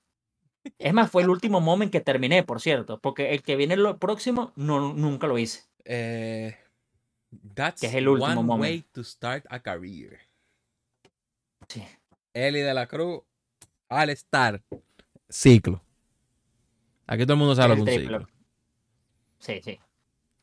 Es 0.78 0.92
más, 0.92 1.10
fue 1.10 1.22
el 1.22 1.30
último 1.30 1.60
momento 1.60 1.92
que 1.92 2.00
terminé, 2.00 2.42
por 2.42 2.60
cierto. 2.60 3.00
Porque 3.00 3.32
el 3.32 3.42
que 3.42 3.56
viene 3.56 3.76
lo 3.76 3.98
próximo, 3.98 4.52
no, 4.56 4.92
nunca 4.92 5.26
lo 5.26 5.38
hice. 5.38 5.62
Eh, 5.84 6.56
that's 7.54 7.80
Que 7.80 7.86
es 7.86 7.94
el 7.94 8.08
último 8.08 8.26
one 8.26 8.42
moment. 8.42 8.60
way 8.60 8.82
to 8.92 9.02
start 9.02 9.46
a 9.48 9.60
career. 9.60 10.18
Sí. 11.68 11.82
Eli 12.34 12.60
de 12.60 12.74
la 12.74 12.86
Cruz, 12.86 13.22
al 13.88 14.10
estar, 14.10 14.62
ciclo. 15.28 15.82
Aquí 17.06 17.24
todo 17.24 17.32
el 17.32 17.38
mundo 17.38 17.54
sabe 17.54 17.76
lo 17.76 17.84
que 17.84 17.90
es 17.90 17.96
un 17.96 18.02
ciclo. 18.02 18.28
Sí, 19.38 19.60
sí. 19.64 19.80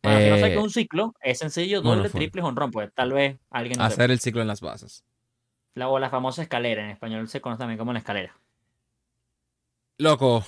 Bueno, 0.01 0.19
si 0.19 0.29
no 0.29 0.35
sé 0.37 0.41
qué 0.41 0.47
Eh, 0.47 0.53
es 0.57 0.63
un 0.63 0.69
ciclo, 0.71 1.15
es 1.21 1.37
sencillo, 1.37 1.81
doble, 1.81 2.09
triple, 2.09 2.41
honrón. 2.41 2.71
Pues 2.71 2.91
tal 2.93 3.13
vez 3.13 3.37
alguien 3.51 3.77
no 3.77 3.83
sepa. 3.83 3.93
Hacer 3.93 4.11
el 4.11 4.19
ciclo 4.19 4.41
en 4.41 4.47
las 4.47 4.61
bases. 4.61 5.03
La, 5.77 5.89
o 5.89 5.99
la 5.99 6.09
famosa 6.09 6.41
escalera, 6.41 6.83
en 6.83 6.89
español 6.89 7.27
se 7.29 7.39
conoce 7.39 7.59
también 7.59 7.77
como 7.77 7.93
la 7.93 7.99
escalera. 7.99 8.35
Loco, 9.99 10.45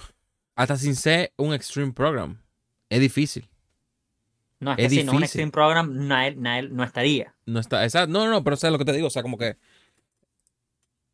hasta 0.55 0.75
sin 0.77 0.95
ser 0.95 1.33
un 1.37 1.53
extreme 1.53 1.93
program, 1.93 2.41
es 2.89 2.99
difícil. 2.99 3.47
No, 4.59 4.71
es 4.71 4.77
que 4.77 4.85
Es 4.85 4.91
si 4.91 5.03
no 5.03 5.13
un. 5.13 5.23
Extreme 5.23 5.51
Program, 5.51 5.89
nadie- 6.07 6.35
nadie- 6.35 6.67
no 6.69 6.83
estaría. 6.83 7.33
No 7.45 7.59
está, 7.59 7.85
esa- 7.85 8.07
no, 8.07 8.27
no, 8.27 8.43
pero 8.43 8.57
sabes 8.57 8.73
lo 8.73 8.77
que 8.77 8.85
te 8.85 8.91
digo, 8.91 9.07
o 9.07 9.09
sea, 9.09 9.21
como 9.21 9.37
que 9.37 9.55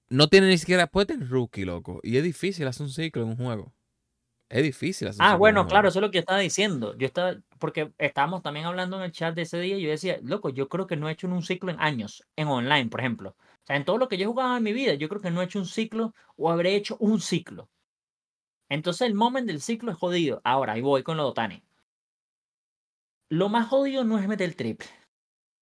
no 0.09 0.27
tiene 0.27 0.47
ni 0.47 0.57
siquiera, 0.57 0.87
puede 0.87 1.07
tener 1.07 1.29
rookie, 1.29 1.65
loco, 1.65 1.99
y 2.01 2.17
es 2.17 2.23
difícil 2.23 2.67
hacer 2.67 2.83
un 2.85 2.91
ciclo 2.91 3.21
en 3.23 3.29
un 3.29 3.37
juego. 3.37 3.73
Es 4.49 4.63
difícil 4.63 5.07
hacer 5.07 5.21
un 5.21 5.27
Ah, 5.27 5.35
bueno, 5.35 5.67
claro, 5.67 5.87
eso 5.89 5.99
es 5.99 6.01
lo 6.01 6.09
que 6.11 6.17
yo 6.17 6.19
estaba 6.21 6.39
diciendo. 6.39 6.95
Yo 6.97 7.05
estaba, 7.05 7.35
porque 7.59 7.91
estábamos 7.97 8.41
también 8.41 8.65
hablando 8.65 8.97
en 8.97 9.03
el 9.03 9.11
chat 9.11 9.35
de 9.35 9.41
ese 9.43 9.59
día 9.59 9.77
y 9.77 9.81
yo 9.83 9.89
decía, 9.89 10.17
loco, 10.23 10.49
yo 10.49 10.67
creo 10.69 10.87
que 10.87 10.95
no 10.95 11.09
he 11.09 11.11
hecho 11.11 11.27
un 11.27 11.43
ciclo 11.43 11.71
en 11.71 11.79
años, 11.79 12.23
en 12.35 12.47
online, 12.47 12.87
por 12.89 12.99
ejemplo. 12.99 13.35
O 13.65 13.67
sea, 13.67 13.77
en 13.77 13.85
todo 13.85 13.97
lo 13.97 14.07
que 14.07 14.17
yo 14.17 14.25
he 14.25 14.27
jugado 14.27 14.55
en 14.57 14.63
mi 14.63 14.73
vida, 14.73 14.93
yo 14.93 15.09
creo 15.09 15.21
que 15.21 15.31
no 15.31 15.41
he 15.41 15.45
hecho 15.45 15.57
un 15.57 15.65
ciclo 15.65 16.13
o 16.37 16.51
habré 16.51 16.75
hecho 16.75 16.97
un 16.99 17.19
ciclo. 17.19 17.67
Entonces 18.69 19.07
el 19.07 19.15
moment 19.15 19.47
del 19.47 19.59
ciclo 19.59 19.91
es 19.91 19.97
jodido. 19.97 20.39
Ahora, 20.43 20.73
ahí 20.73 20.81
voy 20.81 21.01
con 21.01 21.17
lo 21.17 21.23
de 21.23 21.29
Otani. 21.29 21.63
Lo 23.29 23.49
más 23.49 23.67
jodido 23.67 24.03
no 24.03 24.19
es 24.19 24.27
meter 24.27 24.47
el 24.47 24.55
triple. 24.55 24.87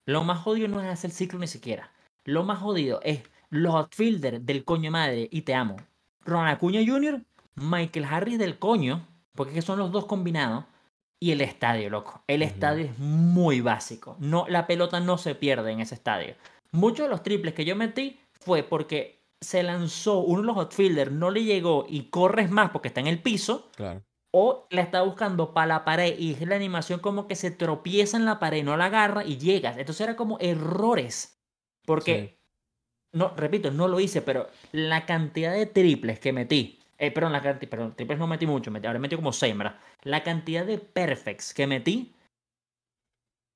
Lo 0.05 0.25
más 0.25 0.39
jodido 0.39 0.67
no 0.67 0.81
es 0.81 0.87
hacer 0.87 1.11
el 1.11 1.15
ciclo 1.15 1.39
ni 1.39 1.47
siquiera. 1.47 1.93
Lo 2.25 2.43
más 2.43 2.59
jodido 2.59 2.99
es 3.03 3.23
los 3.49 3.73
outfielders 3.73 4.45
del 4.45 4.65
coño 4.65 4.91
madre 4.91 5.29
y 5.31 5.43
te 5.43 5.53
amo. 5.53 5.77
Ronald 6.25 6.57
Acuña 6.57 6.81
Jr., 6.85 7.23
Michael 7.55 8.05
Harris 8.05 8.37
del 8.37 8.59
coño, 8.59 9.07
porque 9.33 9.61
son 9.61 9.79
los 9.79 9.93
dos 9.93 10.07
combinados, 10.07 10.65
y 11.23 11.31
el 11.31 11.39
estadio, 11.39 11.89
loco. 11.89 12.21
El 12.27 12.41
estadio 12.41 12.83
es 12.83 12.99
muy 12.99 13.61
básico. 13.61 14.17
No, 14.19 14.45
la 14.49 14.67
pelota 14.67 14.99
no 14.99 15.17
se 15.17 15.35
pierde 15.35 15.71
en 15.71 15.79
ese 15.79 15.95
estadio. 15.95 16.35
Muchos 16.73 17.05
de 17.05 17.09
los 17.09 17.23
triples 17.23 17.53
que 17.53 17.65
yo 17.65 17.75
metí 17.75 18.19
fue 18.33 18.63
porque 18.63 19.23
se 19.39 19.63
lanzó 19.63 20.19
uno 20.19 20.41
de 20.41 20.47
los 20.47 20.57
outfielders, 20.57 21.11
no 21.11 21.31
le 21.31 21.43
llegó 21.43 21.85
y 21.87 22.09
corres 22.09 22.49
más 22.49 22.71
porque 22.71 22.87
está 22.89 22.99
en 22.99 23.07
el 23.07 23.21
piso, 23.21 23.69
Claro. 23.75 24.03
o 24.31 24.67
la 24.71 24.81
está 24.81 25.01
buscando 25.03 25.53
para 25.53 25.67
la 25.67 25.85
pared 25.85 26.17
y 26.17 26.31
es 26.33 26.41
la 26.47 26.55
animación 26.55 26.99
como 26.99 27.27
que 27.27 27.35
se 27.35 27.51
tropieza 27.51 28.17
en 28.17 28.25
la 28.25 28.39
pared, 28.39 28.63
no 28.63 28.75
la 28.77 28.85
agarra 28.85 29.23
y 29.23 29.37
llegas. 29.37 29.77
Entonces 29.77 30.01
era 30.01 30.15
como 30.15 30.39
errores. 30.39 31.39
Porque, 31.85 32.39
no, 33.11 33.33
repito, 33.35 33.69
no 33.71 33.87
lo 33.87 33.99
hice, 33.99 34.21
pero 34.21 34.47
la 34.71 35.05
cantidad 35.05 35.53
de 35.53 35.65
triples 35.65 36.19
que 36.19 36.31
metí, 36.31 36.79
eh, 36.97 37.11
perdón, 37.11 37.33
la 37.33 37.41
cantidad, 37.41 37.69
perdón, 37.69 37.93
triples 37.95 38.17
no 38.17 38.25
metí 38.27 38.47
mucho, 38.47 38.71
metí, 38.71 38.87
ahora 38.87 38.99
metí 38.99 39.15
como 39.17 39.33
6, 39.33 39.57
¿verdad? 39.57 39.75
La 40.03 40.23
cantidad 40.23 40.65
de 40.65 40.77
perfects 40.77 41.53
que 41.53 41.67
metí. 41.67 42.13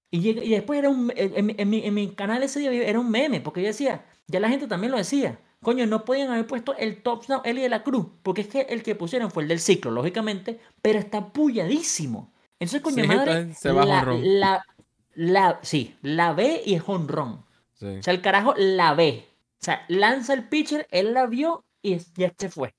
Y, 0.10 0.30
y 0.30 0.50
después 0.50 0.80
era 0.80 0.90
un, 0.90 1.12
en, 1.16 1.70
mi, 1.70 1.86
en 1.86 1.94
mi 1.94 2.16
canal 2.16 2.42
ese 2.44 2.60
día 2.60 2.72
era 2.72 3.00
un 3.00 3.12
meme, 3.12 3.42
porque 3.42 3.62
yo 3.62 3.68
decía, 3.68 4.06
ya 4.28 4.40
la 4.40 4.50
gente 4.50 4.68
también 4.68 4.92
lo 4.92 4.98
decía. 4.98 5.40
Coño, 5.62 5.86
no 5.88 6.06
podían 6.06 6.30
haber 6.30 6.46
puesto 6.48 6.76
el 6.78 7.02
touchdown 7.02 7.42
Eli 7.44 7.62
de 7.62 7.70
la 7.70 7.84
Cruz, 7.84 8.08
porque 8.24 8.42
es 8.42 8.48
que 8.48 8.62
el 8.62 8.84
que 8.84 8.96
pusieron 8.96 9.32
fue 9.32 9.44
el 9.44 9.50
del 9.50 9.60
ciclo, 9.60 9.92
lógicamente, 9.92 10.60
pero 10.82 11.00
está 11.00 11.34
pulladísimo. 11.34 12.32
Entonces, 12.60 12.82
coño 12.82 13.04
Sí, 13.04 13.08
madre, 13.08 13.54
se 13.54 13.72
va 13.72 13.86
la, 13.86 14.04
la, 14.04 14.66
la, 15.14 15.60
sí, 15.64 15.96
la 16.02 16.34
ve 16.34 16.62
y 16.66 16.76
es 16.76 16.84
honrón. 16.86 17.46
Sí. 17.74 17.88
O 17.88 18.04
sea, 18.04 18.14
el 18.14 18.22
carajo 18.22 18.54
la 18.56 18.94
ve. 18.94 19.26
O 19.60 19.66
sea, 19.66 19.84
lanza 19.88 20.34
el 20.34 20.48
pitcher, 20.48 20.88
él 20.92 21.14
la 21.14 21.26
vio 21.26 21.66
y 21.82 21.98
ya 22.16 22.34
se 22.38 22.50
fue. 22.50 22.74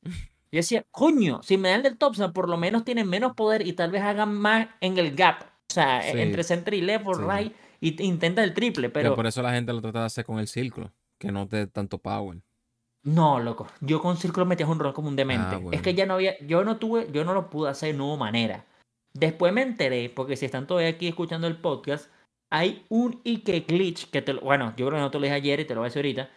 Yo 0.51 0.59
decía, 0.59 0.85
coño, 0.91 1.43
si 1.43 1.59
me 1.59 1.71
dan 1.71 1.83
del 1.83 1.99
Thompson, 1.99 2.33
por 2.33 2.49
lo 2.49 2.57
menos 2.57 2.85
tienen 2.85 3.09
menos 3.09 3.35
poder 3.35 3.67
y 3.67 3.75
tal 3.75 3.91
vez 3.91 4.03
hagan 4.03 4.35
más 4.35 4.69
en 4.81 4.97
el 4.99 5.15
gap. 5.15 5.45
O 5.71 5.75
sea, 5.75 6.03
Sí. 6.03 6.19
entre 6.19 6.43
center 6.45 6.75
y 6.75 6.81
left 6.81 7.05
Sí, 7.15 7.23
right, 7.29 7.53
y 7.81 7.93
te- 7.93 8.05
intenta 8.05 8.43
el 8.43 8.55
triple, 8.55 8.89
Pero 8.91 9.05
pero 9.11 9.17
por 9.17 9.27
eso 9.27 9.43
la 9.43 9.53
gente 9.53 9.73
lo 9.73 9.81
trata 9.83 10.01
de 10.01 10.07
hacer 10.07 10.25
con 10.25 10.39
el 10.39 10.49
círculo, 10.49 10.93
que 11.19 11.31
no 11.31 11.47
te 11.47 11.57
dé 11.59 11.67
tanto 11.67 11.99
power. 11.99 12.39
no, 13.05 13.39
loco. 13.41 13.67
Yo 13.81 14.01
con 14.03 14.17
círculo 14.19 14.45
metía 14.45 14.67
un 14.67 14.79
rol 14.79 14.93
como 14.93 15.09
un 15.09 15.17
demente. 15.17 15.57
Ah, 15.57 15.61
Es 15.73 15.81
que 15.83 15.95
ya 15.95 16.05
no 16.05 16.15
había, 16.15 16.39
yo 16.47 16.65
no 16.65 16.77
tuve, 16.79 17.11
yo 17.13 17.25
no 17.25 17.33
lo 17.33 17.49
pude 17.49 17.71
hacer 17.71 17.93
de 17.93 17.99
nueva 17.99 18.17
manera. 18.17 18.67
Después 19.15 19.53
me 19.53 19.63
enteré, 19.63 20.11
porque 20.11 20.37
si 20.37 20.45
están 20.45 20.67
todavía 20.67 20.91
aquí 20.91 21.07
escuchando 21.09 21.47
el 21.47 21.57
podcast, 21.57 22.11
hay 22.53 22.85
un 22.91 23.21
Ike 23.25 23.61
glitch 23.61 24.11
que 24.11 24.21
te 24.21 24.35
lo, 24.35 24.41
bueno, 24.43 24.75
yo 24.77 24.87
creo 24.87 24.99
que 24.99 25.03
no 25.03 25.11
te 25.11 25.19
lo 25.19 25.23
dije 25.25 25.35
ayer 25.37 25.61
y 25.61 25.65
te 25.65 25.75
lo 25.75 25.81
voy 25.81 25.87
a 25.87 25.91
decir 25.91 26.01
ahorita. 26.01 26.31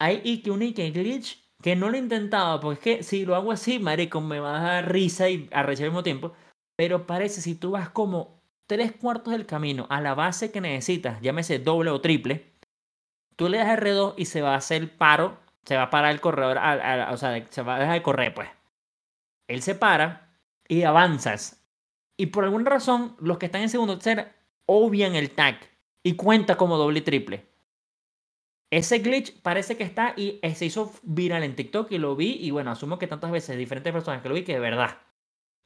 Hay 0.00 0.20
Ike, 0.24 0.50
un 0.50 0.62
Ike 0.62 0.90
glitch 0.90 1.42
que 1.60 1.74
no 1.76 1.88
lo 1.90 1.96
he 1.96 2.00
intentado, 2.00 2.60
porque 2.60 2.92
es 2.92 2.98
que 2.98 3.02
si 3.02 3.24
lo 3.24 3.34
hago 3.34 3.50
así, 3.50 3.78
marico, 3.78 4.20
me 4.20 4.38
va 4.38 4.58
a 4.58 4.62
dar 4.62 4.92
risa 4.92 5.28
y 5.28 5.48
arrechar 5.52 5.84
al 5.86 5.90
mismo 5.90 6.02
tiempo. 6.02 6.32
Pero 6.76 7.06
parece 7.06 7.40
si 7.40 7.54
tú 7.56 7.72
vas 7.72 7.88
como 7.88 8.41
tres 8.66 8.92
cuartos 8.92 9.32
del 9.32 9.46
camino 9.46 9.86
a 9.90 10.00
la 10.00 10.14
base 10.14 10.50
que 10.50 10.60
necesitas, 10.60 11.20
llámese 11.20 11.58
doble 11.58 11.90
o 11.90 12.00
triple, 12.00 12.52
tú 13.36 13.48
le 13.48 13.58
das 13.58 13.78
R2 13.78 14.14
y 14.16 14.26
se 14.26 14.42
va 14.42 14.54
a 14.54 14.58
hacer 14.58 14.82
el 14.82 14.90
paro, 14.90 15.38
se 15.64 15.76
va 15.76 15.84
a 15.84 15.90
parar 15.90 16.12
el 16.12 16.20
corredor, 16.20 16.58
o 16.58 17.16
sea, 17.16 17.46
se 17.50 17.62
va 17.62 17.76
a 17.76 17.80
dejar 17.80 17.94
de 17.94 18.02
correr, 18.02 18.34
pues. 18.34 18.48
Él 19.48 19.62
se 19.62 19.74
para 19.74 20.36
y 20.68 20.82
avanzas. 20.82 21.64
Y 22.16 22.26
por 22.26 22.44
alguna 22.44 22.70
razón, 22.70 23.16
los 23.18 23.38
que 23.38 23.46
están 23.46 23.62
en 23.62 23.68
segundo 23.68 23.98
tercer 23.98 24.32
obvian 24.66 25.14
el 25.14 25.30
tag 25.30 25.58
y 26.02 26.14
cuenta 26.14 26.56
como 26.56 26.78
doble 26.78 27.00
y 27.00 27.02
triple. 27.02 27.46
Ese 28.70 29.00
glitch 29.00 29.40
parece 29.42 29.76
que 29.76 29.84
está 29.84 30.14
y 30.16 30.40
se 30.54 30.64
hizo 30.64 30.92
viral 31.02 31.42
en 31.42 31.56
TikTok 31.56 31.92
y 31.92 31.98
lo 31.98 32.16
vi 32.16 32.38
y 32.40 32.50
bueno, 32.50 32.70
asumo 32.70 32.98
que 32.98 33.06
tantas 33.06 33.30
veces 33.30 33.58
diferentes 33.58 33.92
personas 33.92 34.22
que 34.22 34.28
lo 34.28 34.34
vi 34.34 34.44
que 34.44 34.54
de 34.54 34.60
verdad. 34.60 34.98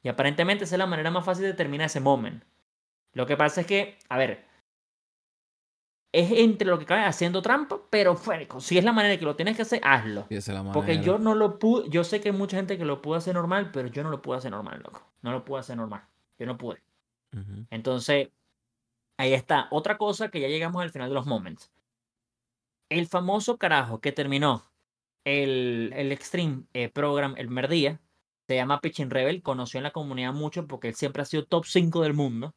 Y 0.02 0.08
aparentemente 0.08 0.64
esa 0.64 0.74
es 0.74 0.78
la 0.78 0.86
manera 0.86 1.10
más 1.10 1.24
fácil 1.24 1.44
de 1.44 1.54
terminar 1.54 1.86
ese 1.86 2.00
moment. 2.00 2.42
Lo 3.16 3.26
que 3.26 3.36
pasa 3.36 3.62
es 3.62 3.66
que, 3.66 3.98
a 4.08 4.18
ver, 4.18 4.44
es 6.12 6.30
entre 6.32 6.68
lo 6.68 6.78
que 6.78 6.86
cabe 6.86 7.02
haciendo 7.02 7.42
trampa, 7.42 7.80
pero 7.90 8.16
si 8.60 8.78
es 8.78 8.84
la 8.84 8.92
manera 8.92 9.18
que 9.18 9.24
lo 9.24 9.36
tienes 9.36 9.56
que 9.56 9.62
hacer, 9.62 9.80
hazlo. 9.82 10.26
Porque 10.72 11.00
yo 11.00 11.18
no 11.18 11.34
lo 11.34 11.58
pude, 11.58 11.88
yo 11.88 12.04
sé 12.04 12.20
que 12.20 12.28
hay 12.28 12.36
mucha 12.36 12.56
gente 12.56 12.78
que 12.78 12.84
lo 12.84 13.02
pudo 13.02 13.16
hacer 13.16 13.34
normal, 13.34 13.70
pero 13.72 13.88
yo 13.88 14.02
no 14.02 14.10
lo 14.10 14.22
pude 14.22 14.38
hacer 14.38 14.50
normal, 14.50 14.80
loco. 14.84 15.02
No 15.22 15.32
lo 15.32 15.44
pude 15.44 15.60
hacer 15.60 15.76
normal. 15.76 16.02
Yo 16.38 16.46
no 16.46 16.56
pude. 16.56 16.82
Entonces, 17.70 18.28
ahí 19.18 19.34
está. 19.34 19.66
Otra 19.70 19.98
cosa 19.98 20.30
que 20.30 20.40
ya 20.40 20.48
llegamos 20.48 20.82
al 20.82 20.90
final 20.90 21.08
de 21.08 21.14
los 21.14 21.26
moments 21.26 21.70
el 22.88 23.06
famoso 23.06 23.58
carajo 23.58 24.00
que 24.00 24.12
terminó 24.12 24.64
el, 25.24 25.92
el 25.94 26.12
Extreme 26.12 26.64
eh, 26.72 26.88
Program 26.88 27.34
el 27.36 27.46
primer 27.46 27.68
día, 27.68 28.00
se 28.46 28.54
llama 28.54 28.80
Pitching 28.80 29.10
Rebel, 29.10 29.42
conoció 29.42 29.78
en 29.78 29.84
la 29.84 29.90
comunidad 29.90 30.32
mucho 30.32 30.66
porque 30.66 30.88
él 30.88 30.94
siempre 30.94 31.22
ha 31.22 31.24
sido 31.24 31.44
top 31.44 31.64
5 31.66 32.02
del 32.02 32.14
mundo. 32.14 32.54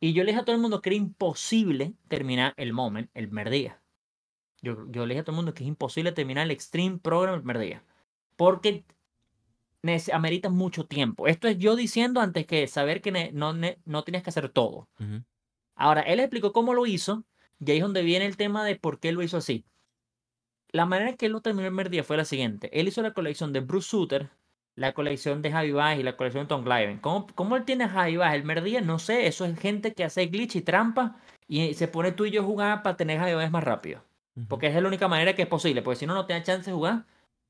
Y 0.00 0.14
yo 0.14 0.24
le 0.24 0.32
dije 0.32 0.40
a 0.40 0.44
todo 0.44 0.56
el 0.56 0.62
mundo 0.62 0.80
que 0.80 0.88
era 0.88 0.96
imposible 0.96 1.94
terminar 2.08 2.54
el 2.56 2.72
Moment 2.72 3.10
el 3.14 3.26
primer 3.26 3.50
día. 3.50 3.82
Yo, 4.62 4.90
yo 4.90 5.06
le 5.06 5.14
dije 5.14 5.20
a 5.20 5.24
todo 5.24 5.34
el 5.34 5.36
mundo 5.36 5.54
que 5.54 5.62
es 5.62 5.68
imposible 5.68 6.12
terminar 6.12 6.44
el 6.44 6.50
Extreme 6.50 6.98
Program 6.98 7.34
el 7.34 7.40
primer 7.42 7.58
día. 7.58 7.84
Porque 8.36 8.84
amerita 10.12 10.50
mucho 10.50 10.86
tiempo. 10.86 11.26
Esto 11.26 11.48
es 11.48 11.58
yo 11.58 11.76
diciendo 11.76 12.20
antes 12.20 12.46
que 12.46 12.66
saber 12.66 13.00
que 13.00 13.30
no, 13.32 13.52
no 13.52 14.04
tienes 14.04 14.22
que 14.22 14.30
hacer 14.30 14.48
todo. 14.48 14.88
Ahora, 15.74 16.02
él 16.02 16.20
explicó 16.20 16.52
cómo 16.52 16.74
lo 16.74 16.86
hizo 16.86 17.24
y 17.58 17.70
ahí 17.70 17.78
es 17.78 17.82
donde 17.82 18.02
viene 18.02 18.26
el 18.26 18.36
tema 18.36 18.64
de 18.64 18.76
por 18.76 19.00
qué 19.00 19.12
lo 19.12 19.22
hizo 19.22 19.36
así. 19.36 19.64
La 20.72 20.86
manera 20.86 21.10
en 21.10 21.16
que 21.16 21.26
él 21.26 21.32
lo 21.32 21.40
terminó 21.40 21.66
el 21.66 21.72
primer 21.72 21.90
día 21.90 22.04
fue 22.04 22.16
la 22.16 22.24
siguiente. 22.24 22.70
Él 22.78 22.88
hizo 22.88 23.02
la 23.02 23.12
colección 23.12 23.52
de 23.52 23.60
Bruce 23.60 23.88
Sutter, 23.88 24.30
la 24.80 24.94
colección 24.94 25.42
de 25.42 25.52
Javi 25.52 25.72
Baez 25.72 26.00
y 26.00 26.02
la 26.02 26.16
colección 26.16 26.44
de 26.44 26.48
Tom 26.48 26.64
Glyven. 26.64 27.00
¿Cómo, 27.00 27.26
¿Cómo, 27.34 27.54
él 27.56 27.66
tiene 27.66 27.84
a 27.84 27.88
Javi 27.90 28.16
Baez 28.16 28.36
el 28.36 28.40
primer 28.40 28.62
día? 28.62 28.80
No 28.80 28.98
sé. 28.98 29.26
Eso 29.26 29.44
es 29.44 29.58
gente 29.60 29.92
que 29.92 30.04
hace 30.04 30.24
glitch 30.24 30.56
y 30.56 30.62
trampa 30.62 31.20
y 31.46 31.74
se 31.74 31.86
pone 31.86 32.12
tú 32.12 32.24
y 32.24 32.30
yo 32.30 32.40
a 32.40 32.44
jugar 32.46 32.82
para 32.82 32.96
tener 32.96 33.18
a 33.18 33.20
Javi 33.20 33.34
Baez 33.34 33.50
más 33.50 33.62
rápido. 33.62 34.02
Porque 34.48 34.68
es 34.68 34.74
la 34.74 34.88
única 34.88 35.06
manera 35.06 35.34
que 35.34 35.42
es 35.42 35.48
posible. 35.48 35.82
Porque 35.82 35.98
si 35.98 36.06
no, 36.06 36.14
no 36.14 36.24
te 36.24 36.32
da 36.32 36.42
chance 36.42 36.70
de 36.70 36.74
jugar 36.74 37.04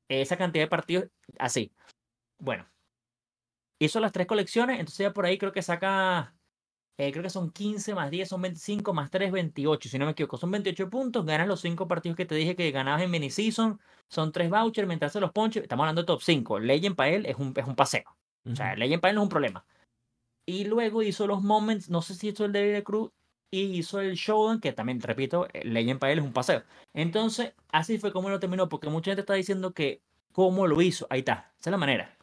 esa 0.09 0.35
cantidad 0.35 0.65
de 0.65 0.67
partidos 0.67 1.05
así. 1.39 1.71
Bueno. 2.37 2.67
Hizo 3.79 4.01
las 4.01 4.11
tres 4.11 4.27
colecciones. 4.27 4.81
Entonces 4.81 4.97
ya 4.97 5.13
por 5.13 5.25
ahí 5.25 5.37
creo 5.37 5.53
que 5.53 5.61
saca 5.61 6.35
eh, 6.97 7.11
creo 7.11 7.23
que 7.23 7.29
son 7.29 7.51
15 7.51 7.95
más 7.95 8.11
10, 8.11 8.29
son 8.29 8.41
25 8.41 8.93
más 8.93 9.09
3, 9.09 9.31
28, 9.31 9.89
si 9.89 9.97
no 9.97 10.05
me 10.05 10.11
equivoco. 10.11 10.37
Son 10.37 10.51
28 10.51 10.89
puntos, 10.89 11.25
ganas 11.25 11.47
los 11.47 11.61
5 11.61 11.87
partidos 11.87 12.15
que 12.15 12.25
te 12.25 12.35
dije 12.35 12.55
que 12.55 12.71
ganabas 12.71 13.01
en 13.01 13.11
mini-season, 13.11 13.79
son 14.07 14.31
3 14.31 14.49
vouchers, 14.49 14.87
mientras 14.87 15.13
se 15.13 15.19
los 15.19 15.31
ponches, 15.31 15.63
estamos 15.63 15.83
hablando 15.83 16.03
de 16.03 16.07
top 16.07 16.21
5. 16.21 16.59
Legend 16.59 16.95
para 16.95 17.09
él 17.09 17.25
es 17.25 17.35
un, 17.37 17.53
es 17.55 17.65
un 17.65 17.75
paseo. 17.75 18.03
O 18.45 18.55
sea, 18.55 18.75
Legend 18.75 19.01
para 19.01 19.11
él 19.11 19.15
no 19.15 19.21
es 19.21 19.25
un 19.25 19.29
problema. 19.29 19.65
Y 20.45 20.65
luego 20.65 21.01
hizo 21.03 21.27
los 21.27 21.41
moments, 21.41 21.89
no 21.89 22.01
sé 22.01 22.15
si 22.15 22.29
hizo 22.29 22.45
el 22.45 22.51
de 22.51 22.83
Cruz, 22.83 23.11
y 23.51 23.77
hizo 23.77 23.99
el 23.99 24.15
Showdown, 24.15 24.61
que 24.61 24.71
también, 24.71 25.01
repito, 25.01 25.47
Legend 25.63 25.99
para 25.99 26.13
él 26.13 26.19
es 26.19 26.25
un 26.25 26.33
paseo. 26.33 26.63
Entonces, 26.93 27.53
así 27.71 27.99
fue 27.99 28.13
como 28.13 28.29
lo 28.29 28.39
terminó, 28.39 28.69
porque 28.69 28.89
mucha 28.89 29.11
gente 29.11 29.21
está 29.21 29.33
diciendo 29.33 29.73
que 29.73 30.01
cómo 30.31 30.67
lo 30.67 30.81
hizo. 30.81 31.05
Ahí 31.09 31.19
está, 31.19 31.51
esa 31.59 31.69
es 31.69 31.71
la 31.71 31.77
manera. 31.77 32.17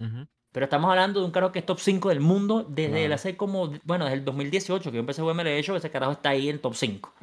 Pero 0.52 0.64
estamos 0.64 0.90
hablando 0.90 1.20
de 1.20 1.26
un 1.26 1.32
carro 1.32 1.52
que 1.52 1.58
es 1.58 1.66
top 1.66 1.78
5 1.78 2.08
del 2.08 2.20
mundo 2.20 2.64
desde 2.68 3.04
el 3.04 3.12
hace 3.12 3.36
como, 3.36 3.72
bueno, 3.84 4.04
desde 4.04 4.18
el 4.18 4.24
2018 4.24 4.90
que 4.90 4.96
yo 4.96 5.00
empecé 5.00 5.20
a 5.20 5.24
jugar 5.24 5.46
hecho 5.46 5.76
ese 5.76 5.90
carajo 5.90 6.12
está 6.12 6.30
ahí 6.30 6.48
en 6.48 6.60
top 6.60 6.74
5. 6.74 7.14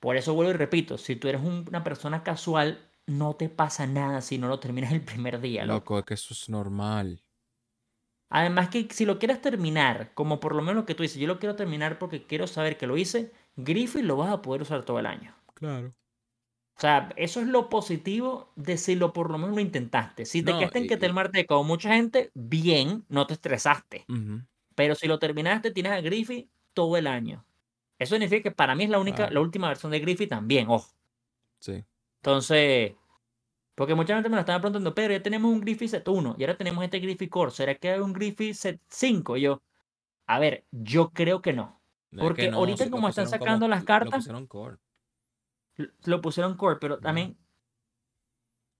Por 0.00 0.16
eso 0.16 0.34
vuelvo 0.34 0.50
y 0.50 0.56
repito, 0.56 0.98
si 0.98 1.16
tú 1.16 1.28
eres 1.28 1.42
una 1.42 1.84
persona 1.84 2.22
casual, 2.22 2.90
no 3.06 3.34
te 3.34 3.48
pasa 3.48 3.86
nada 3.86 4.20
si 4.20 4.36
no 4.36 4.48
lo 4.48 4.58
terminas 4.58 4.92
el 4.92 5.00
primer 5.00 5.40
día. 5.40 5.64
Loco, 5.64 5.98
es 5.98 6.04
que 6.04 6.14
eso 6.14 6.34
es 6.34 6.48
normal. 6.48 7.22
Además 8.28 8.68
que 8.70 8.88
si 8.90 9.04
lo 9.04 9.20
quieres 9.20 9.40
terminar, 9.40 10.10
como 10.14 10.40
por 10.40 10.54
lo 10.54 10.62
menos 10.62 10.76
lo 10.76 10.86
que 10.86 10.96
tú 10.96 11.04
dices, 11.04 11.18
yo 11.18 11.28
lo 11.28 11.38
quiero 11.38 11.54
terminar 11.54 11.98
porque 11.98 12.26
quiero 12.26 12.48
saber 12.48 12.76
que 12.76 12.88
lo 12.88 12.96
hice, 12.96 13.32
Griffith 13.54 14.02
lo 14.02 14.16
vas 14.16 14.32
a 14.32 14.42
poder 14.42 14.62
usar 14.62 14.84
todo 14.84 14.98
el 14.98 15.06
año. 15.06 15.34
Claro. 15.54 15.94
O 16.76 16.80
sea, 16.80 17.08
eso 17.16 17.40
es 17.40 17.46
lo 17.46 17.70
positivo 17.70 18.52
de 18.54 18.76
si 18.76 18.96
lo 18.96 19.14
por 19.14 19.30
lo 19.30 19.38
menos 19.38 19.54
lo 19.54 19.62
intentaste. 19.62 20.26
Si 20.26 20.42
te 20.42 20.52
quedaste 20.52 20.78
en 20.80 20.88
que 20.88 20.98
te 20.98 21.46
como 21.46 21.64
mucha 21.64 21.94
gente, 21.94 22.30
bien, 22.34 23.04
no 23.08 23.26
te 23.26 23.32
estresaste. 23.32 24.04
Pero 24.74 24.94
si 24.94 25.06
lo 25.06 25.18
terminaste, 25.18 25.70
tienes 25.70 25.92
a 25.92 26.02
Griffith 26.02 26.50
todo 26.74 26.98
el 26.98 27.06
año. 27.06 27.44
Eso 27.98 28.14
significa 28.14 28.42
que 28.42 28.50
para 28.54 28.74
mí 28.74 28.84
es 28.84 28.90
la 28.90 28.98
única, 28.98 29.30
la 29.30 29.40
última 29.40 29.68
versión 29.68 29.90
de 29.90 30.00
Griffith 30.00 30.28
también, 30.28 30.68
ojo. 30.68 30.90
Sí. 31.60 31.82
Entonces, 32.16 32.92
porque 33.74 33.94
mucha 33.94 34.14
gente 34.14 34.28
me 34.28 34.36
lo 34.36 34.40
estaba 34.40 34.60
preguntando, 34.60 34.94
pero 34.94 35.14
ya 35.14 35.22
tenemos 35.22 35.50
un 35.50 35.60
Griffith 35.60 35.90
Set 35.90 36.06
1 36.06 36.36
y 36.38 36.42
ahora 36.42 36.58
tenemos 36.58 36.84
este 36.84 36.98
Griffith 36.98 37.30
Core. 37.30 37.52
¿Será 37.52 37.74
que 37.76 37.90
hay 37.90 38.00
un 38.00 38.12
Griffith 38.12 38.54
Set 38.54 38.80
5? 38.88 39.38
Y 39.38 39.40
yo, 39.42 39.62
a 40.26 40.38
ver, 40.38 40.66
yo 40.72 41.10
creo 41.10 41.40
que 41.40 41.54
no. 41.54 41.80
Porque 42.18 42.50
ahorita 42.50 42.90
como 42.90 43.08
están 43.08 43.28
sacando 43.28 43.66
las 43.66 43.84
cartas 43.84 44.12
lo 44.12 44.18
pusieron 44.18 44.46
core, 44.46 44.76
pero 46.80 46.98
también 46.98 47.36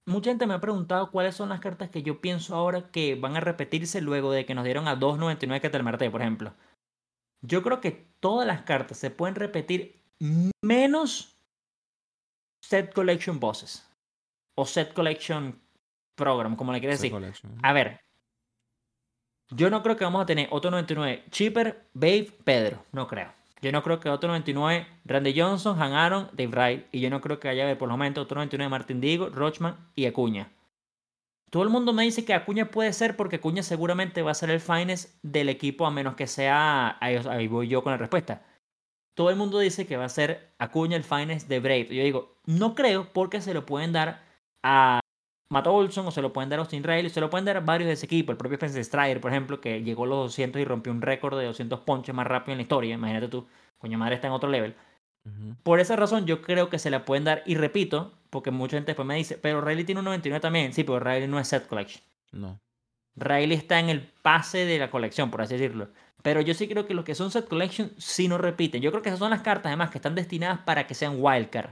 mucha 0.07 0.31
gente 0.31 0.47
me 0.47 0.55
ha 0.55 0.61
preguntado 0.61 1.11
cuáles 1.11 1.35
son 1.35 1.49
las 1.49 1.61
cartas 1.61 1.91
que 1.91 2.03
yo 2.03 2.21
pienso 2.21 2.55
ahora 2.55 2.91
que 2.91 3.15
van 3.17 3.37
a 3.37 3.41
repetirse 3.41 4.01
luego 4.01 4.33
de 4.33 4.47
que 4.47 4.55
nos 4.55 4.65
dieron 4.65 4.89
a 4.89 4.99
2.99 4.99 5.61
que 5.61 5.71
te 5.71 5.83
marté, 5.83 6.11
por 6.11 6.23
ejemplo. 6.23 6.55
Yo 7.43 7.63
creo 7.63 7.81
que 7.81 8.09
todas 8.21 8.47
las 8.47 8.63
cartas 8.63 8.99
se 8.99 9.11
pueden 9.11 9.35
repetir 9.35 10.03
menos 10.65 11.39
Set 12.63 12.93
Collection 12.95 13.39
Bosses 13.39 13.89
o 14.57 14.65
Set 14.65 14.95
Collection 14.95 15.61
Program, 16.17 16.57
como 16.57 16.73
le 16.73 16.81
quieres 16.81 17.01
decir. 17.01 17.15
A 17.63 17.73
ver, 17.73 18.01
yo 19.51 19.71
no 19.71 19.83
creo 19.83 19.97
que 19.97 20.05
vamos 20.05 20.23
a 20.23 20.27
tener 20.27 20.49
otro 20.51 20.71
99 20.71 21.25
Cheaper, 21.31 21.89
Babe, 21.93 22.33
Pedro. 22.45 22.85
No 22.93 23.07
creo. 23.07 23.36
Yo 23.63 23.73
no 23.73 23.83
creo 23.83 24.01
que 24.01 24.11
otro 24.11 24.29
99, 24.29 24.87
Randy 25.05 25.39
Johnson, 25.39 25.81
Han 25.81 25.93
Aaron, 25.95 26.29
Dave 26.33 26.49
Wright. 26.49 26.87
Y 26.93 27.01
yo 27.01 27.11
no 27.11 27.21
creo 27.21 27.41
que 27.41 27.49
haya 27.49 27.79
por 27.79 27.89
lo 27.89 27.97
menos 27.97 28.19
otro 28.19 28.37
99, 28.37 28.69
Martin 28.69 29.01
Diego, 29.01 29.31
Rochman 29.31 29.77
y 29.95 30.07
Acuña. 30.07 30.53
Todo 31.51 31.63
el 31.63 31.71
mundo 31.71 31.93
me 31.93 32.03
dice 32.03 32.25
que 32.25 32.35
Acuña 32.35 32.71
puede 32.71 32.93
ser 32.93 33.17
porque 33.17 33.37
Acuña 33.37 33.63
seguramente 33.63 34.23
va 34.23 34.33
a 34.33 34.35
ser 34.35 34.51
el 34.51 34.61
finest 34.61 35.15
del 35.23 35.49
equipo 35.49 35.87
a 35.87 35.91
menos 35.91 36.17
que 36.17 36.27
sea... 36.27 36.99
Ahí 37.01 37.47
voy 37.49 37.69
yo 37.69 37.83
con 37.83 37.93
la 37.93 37.97
respuesta. 37.97 38.45
Todo 39.15 39.31
el 39.31 39.37
mundo 39.37 39.59
dice 39.59 39.87
que 39.87 39.97
va 39.97 40.05
a 40.05 40.11
ser 40.11 40.53
Acuña 40.59 40.97
el 40.97 41.05
finest 41.05 41.49
de 41.49 41.61
Brave. 41.61 41.87
Yo 41.95 42.03
digo, 42.03 42.37
no 42.45 42.75
creo 42.75 43.13
porque 43.13 43.41
se 43.41 43.55
lo 43.55 43.65
pueden 43.65 43.93
dar 43.93 44.23
a 44.63 45.01
Matt 45.49 45.67
Olson 45.69 46.07
o 46.07 46.11
se 46.11 46.23
lo 46.23 46.33
pueden 46.33 46.51
dar 46.51 46.59
a 46.59 46.63
Austin 46.63 46.83
Riley, 46.83 47.09
se 47.09 47.21
lo 47.21 47.31
pueden 47.31 47.45
dar 47.45 47.57
a 47.57 47.61
varios 47.61 47.87
de 47.87 47.93
ese 47.93 48.07
equipo. 48.07 48.33
El 48.33 48.39
propio 48.39 48.57
Spencer 48.57 48.85
Strider, 48.85 49.21
por 49.21 49.31
ejemplo, 49.31 49.61
que 49.61 49.83
llegó 49.83 50.05
a 50.05 50.07
los 50.09 50.19
200 50.19 50.61
y 50.61 50.65
rompió 50.65 50.93
un 50.93 51.03
récord 51.03 51.39
de 51.39 51.47
200 51.47 51.81
ponches 51.81 52.15
más 52.15 52.27
rápido 52.27 52.53
en 52.53 52.59
la 52.59 52.63
historia. 52.63 52.95
Imagínate 52.95 53.29
tú, 53.29 53.47
coño 53.79 53.99
madre 53.99 54.17
está 54.17 54.27
en 54.27 54.33
otro 54.33 54.49
level. 54.51 54.75
Por 55.65 55.81
esa 55.81 55.97
razón 55.97 56.25
yo 56.25 56.41
creo 56.41 56.69
que 56.71 56.79
se 56.79 56.91
la 56.91 57.05
pueden 57.05 57.25
dar. 57.25 57.43
Y 57.47 57.57
repito, 57.57 58.13
porque 58.31 58.51
mucha 58.51 58.77
gente 58.77 58.91
después 58.91 59.07
me 59.07 59.17
dice, 59.17 59.39
pero 59.39 59.61
Riley 59.61 59.85
tiene 59.85 60.01
un 60.01 60.05
99 60.05 60.41
también. 60.41 60.73
Sí, 60.73 60.85
pero 60.85 61.01
Riley 61.01 61.27
no 61.27 61.41
es 61.41 61.49
set 61.49 61.67
collection. 61.67 62.03
No. 62.33 62.61
Riley 63.17 63.57
está 63.57 63.81
en 63.81 63.89
el 63.89 64.03
pase 64.23 64.65
de 64.67 64.79
la 64.79 64.91
colección, 64.91 65.31
por 65.31 65.43
así 65.43 65.55
decirlo. 65.55 65.89
Pero 66.23 66.41
yo 66.41 66.55
sí 66.55 66.69
creo 66.69 66.87
que 66.87 66.95
los 66.95 67.05
que 67.05 67.15
son 67.15 67.31
set 67.31 67.49
collection 67.49 67.93
sí 67.99 68.29
no 68.29 68.39
repiten. 68.39 68.83
Yo 68.83 68.91
creo 68.91 69.03
que 69.03 69.09
esas 69.09 69.19
son 69.19 69.31
las 69.31 69.43
cartas, 69.43 69.67
además, 69.67 69.91
que 69.91 69.99
están 69.99 70.15
destinadas 70.15 70.61
para 70.61 70.87
que 70.87 70.95
sean 70.95 71.17
wildcard. 71.19 71.71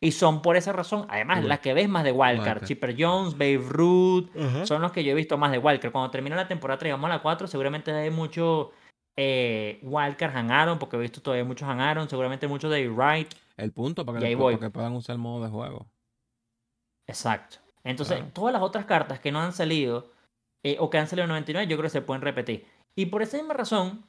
Y 0.00 0.12
son 0.12 0.42
por 0.42 0.56
esa 0.56 0.72
razón, 0.72 1.06
además, 1.08 1.44
las 1.44 1.58
que 1.58 1.74
ves 1.74 1.88
más 1.88 2.04
de 2.04 2.12
Wildcard. 2.12 2.64
Chipper 2.64 2.94
Jones, 2.96 3.32
Babe 3.32 3.64
Ruth, 3.68 4.28
son 4.64 4.80
los 4.80 4.92
que 4.92 5.02
yo 5.02 5.10
he 5.10 5.14
visto 5.14 5.36
más 5.36 5.50
de 5.50 5.58
Wildcard. 5.58 5.90
Cuando 5.90 6.10
termine 6.10 6.36
la 6.36 6.46
temporada, 6.46 6.80
llegamos 6.80 7.10
a 7.10 7.14
la 7.14 7.22
4, 7.22 7.48
seguramente 7.48 7.90
hay 7.90 8.10
mucho 8.10 8.70
eh, 9.16 9.80
Wildcard 9.82 10.36
Han 10.36 10.78
porque 10.78 10.96
he 10.96 11.00
visto 11.00 11.20
todavía 11.20 11.44
muchos 11.44 11.68
Han 11.68 12.08
seguramente 12.08 12.46
mucho 12.46 12.68
de 12.68 12.88
Wright. 12.88 13.34
El 13.56 13.72
punto 13.72 14.06
para 14.06 14.20
que, 14.20 14.36
puedan 14.70 14.92
usar 14.92 15.14
el 15.14 15.18
modo 15.18 15.42
de 15.44 15.50
juego. 15.50 15.88
Exacto. 17.08 17.56
Entonces, 17.82 18.22
todas 18.32 18.52
las 18.52 18.62
otras 18.62 18.84
cartas 18.84 19.18
que 19.18 19.32
no 19.32 19.40
han 19.40 19.52
salido 19.52 20.12
eh, 20.62 20.76
o 20.78 20.90
que 20.90 20.98
han 20.98 21.08
salido 21.08 21.24
en 21.24 21.30
99, 21.30 21.68
yo 21.68 21.76
creo 21.76 21.86
que 21.86 21.90
se 21.90 22.02
pueden 22.02 22.22
repetir. 22.22 22.66
Y 22.94 23.06
por 23.06 23.22
esa 23.22 23.36
misma 23.36 23.54
razón, 23.54 24.04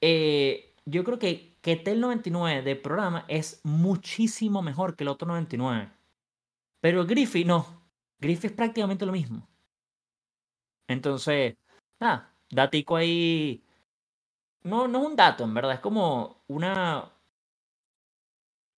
eh, 0.00 0.75
yo 0.86 1.04
creo 1.04 1.18
que, 1.18 1.58
que 1.62 1.76
Tel 1.76 2.00
99 2.00 2.62
de 2.62 2.76
programa 2.76 3.24
es 3.28 3.60
muchísimo 3.64 4.62
mejor 4.62 4.96
que 4.96 5.04
el 5.04 5.08
otro 5.08 5.28
99. 5.28 5.90
Pero 6.80 7.04
Griffith 7.06 7.46
no. 7.46 7.66
Griffith 8.20 8.46
es 8.46 8.52
prácticamente 8.52 9.04
lo 9.06 9.12
mismo. 9.12 9.48
Entonces, 10.88 11.56
nada, 12.00 12.32
datico 12.50 12.96
ahí 12.96 13.64
No, 14.62 14.86
no 14.88 15.00
es 15.00 15.06
un 15.06 15.16
dato, 15.16 15.44
en 15.44 15.54
verdad, 15.54 15.74
es 15.74 15.80
como 15.80 16.42
una. 16.48 17.10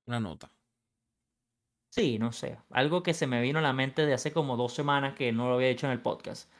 Una 0.06 0.20
nota. 0.20 0.50
Sí, 1.90 2.18
no 2.18 2.32
sé. 2.32 2.58
Algo 2.70 3.02
que 3.02 3.12
se 3.14 3.26
me 3.26 3.42
vino 3.42 3.58
a 3.58 3.62
la 3.62 3.72
mente 3.74 4.06
de 4.06 4.14
hace 4.14 4.32
como 4.32 4.56
dos 4.56 4.72
semanas 4.74 5.14
que 5.14 5.32
no 5.32 5.48
lo 5.48 5.54
había 5.54 5.68
hecho 5.68 5.86
en 5.86 5.92
el 5.92 6.00
podcast. 6.02 6.50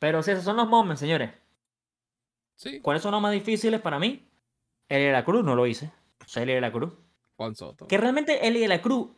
Pero 0.00 0.22
sí, 0.22 0.32
esos 0.32 0.44
son 0.44 0.56
los 0.56 0.68
moments, 0.68 1.00
señores. 1.00 1.32
Sí. 2.56 2.80
¿Cuáles 2.80 3.02
son 3.02 3.12
los 3.12 3.20
más 3.22 3.32
difíciles 3.32 3.80
para 3.80 3.98
mí? 3.98 4.25
El 4.88 5.02
de 5.02 5.12
la 5.12 5.24
Cruz 5.24 5.44
no 5.44 5.54
lo 5.54 5.66
hice. 5.66 5.90
O 6.24 6.28
sea, 6.28 6.42
el 6.42 6.48
de 6.48 6.60
la 6.60 6.72
Cruz. 6.72 6.92
Juan 7.36 7.54
Soto. 7.54 7.86
Que 7.86 7.98
realmente 7.98 8.46
el 8.46 8.54
de 8.54 8.68
la 8.68 8.80
Cruz. 8.80 9.08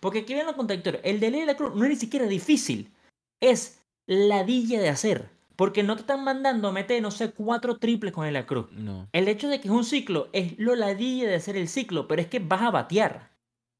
Porque 0.00 0.20
aquí 0.20 0.34
los 0.34 0.54
contradictorios. 0.54 1.02
El 1.04 1.20
de 1.20 1.46
la 1.46 1.56
Cruz 1.56 1.74
no 1.74 1.84
es 1.84 1.90
ni 1.90 1.96
siquiera 1.96 2.26
difícil. 2.26 2.92
Es 3.40 3.82
ladilla 4.06 4.80
de 4.80 4.88
hacer. 4.88 5.30
Porque 5.56 5.82
no 5.82 5.96
te 5.96 6.02
están 6.02 6.22
mandando 6.22 6.68
a 6.68 6.72
meter, 6.72 7.00
no 7.00 7.10
sé, 7.10 7.32
cuatro 7.32 7.78
triples 7.78 8.12
con 8.12 8.26
el 8.26 8.34
de 8.34 8.40
la 8.40 8.46
Cruz. 8.46 8.70
No. 8.72 9.08
El 9.12 9.26
hecho 9.28 9.48
de 9.48 9.60
que 9.60 9.68
es 9.68 9.74
un 9.74 9.84
ciclo 9.84 10.28
es 10.32 10.58
lo 10.58 10.74
ladilla 10.74 11.28
de 11.28 11.34
hacer 11.34 11.56
el 11.56 11.68
ciclo, 11.68 12.06
pero 12.08 12.20
es 12.20 12.28
que 12.28 12.40
vas 12.40 12.62
a 12.62 12.70
batear. 12.70 13.30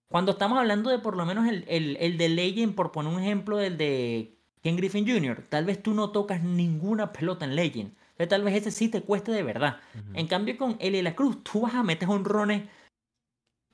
Cuando 0.08 0.32
estamos 0.32 0.58
hablando 0.58 0.88
de 0.88 0.98
por 0.98 1.16
lo 1.16 1.26
menos 1.26 1.46
el, 1.46 1.64
el, 1.68 1.96
el 2.00 2.16
de 2.16 2.28
Legend, 2.30 2.74
por 2.74 2.92
poner 2.92 3.12
un 3.12 3.20
ejemplo 3.20 3.58
del 3.58 3.76
de 3.76 4.38
Ken 4.62 4.76
Griffin 4.76 5.06
Jr., 5.06 5.44
tal 5.48 5.66
vez 5.66 5.82
tú 5.82 5.92
no 5.92 6.10
tocas 6.12 6.42
ninguna 6.42 7.12
pelota 7.12 7.44
en 7.44 7.56
Legend. 7.56 7.94
Entonces, 8.18 8.28
tal 8.30 8.42
vez 8.44 8.54
ese 8.54 8.70
sí 8.70 8.88
te 8.88 9.02
cueste 9.02 9.30
de 9.30 9.42
verdad. 9.42 9.78
En 10.14 10.26
cambio, 10.26 10.56
con 10.56 10.76
el 10.80 10.92
de 10.94 11.02
la 11.02 11.14
Cruz, 11.14 11.44
tú 11.44 11.60
vas 11.62 11.74
a 11.74 11.82
meter 11.82 12.08
honrones 12.08 12.62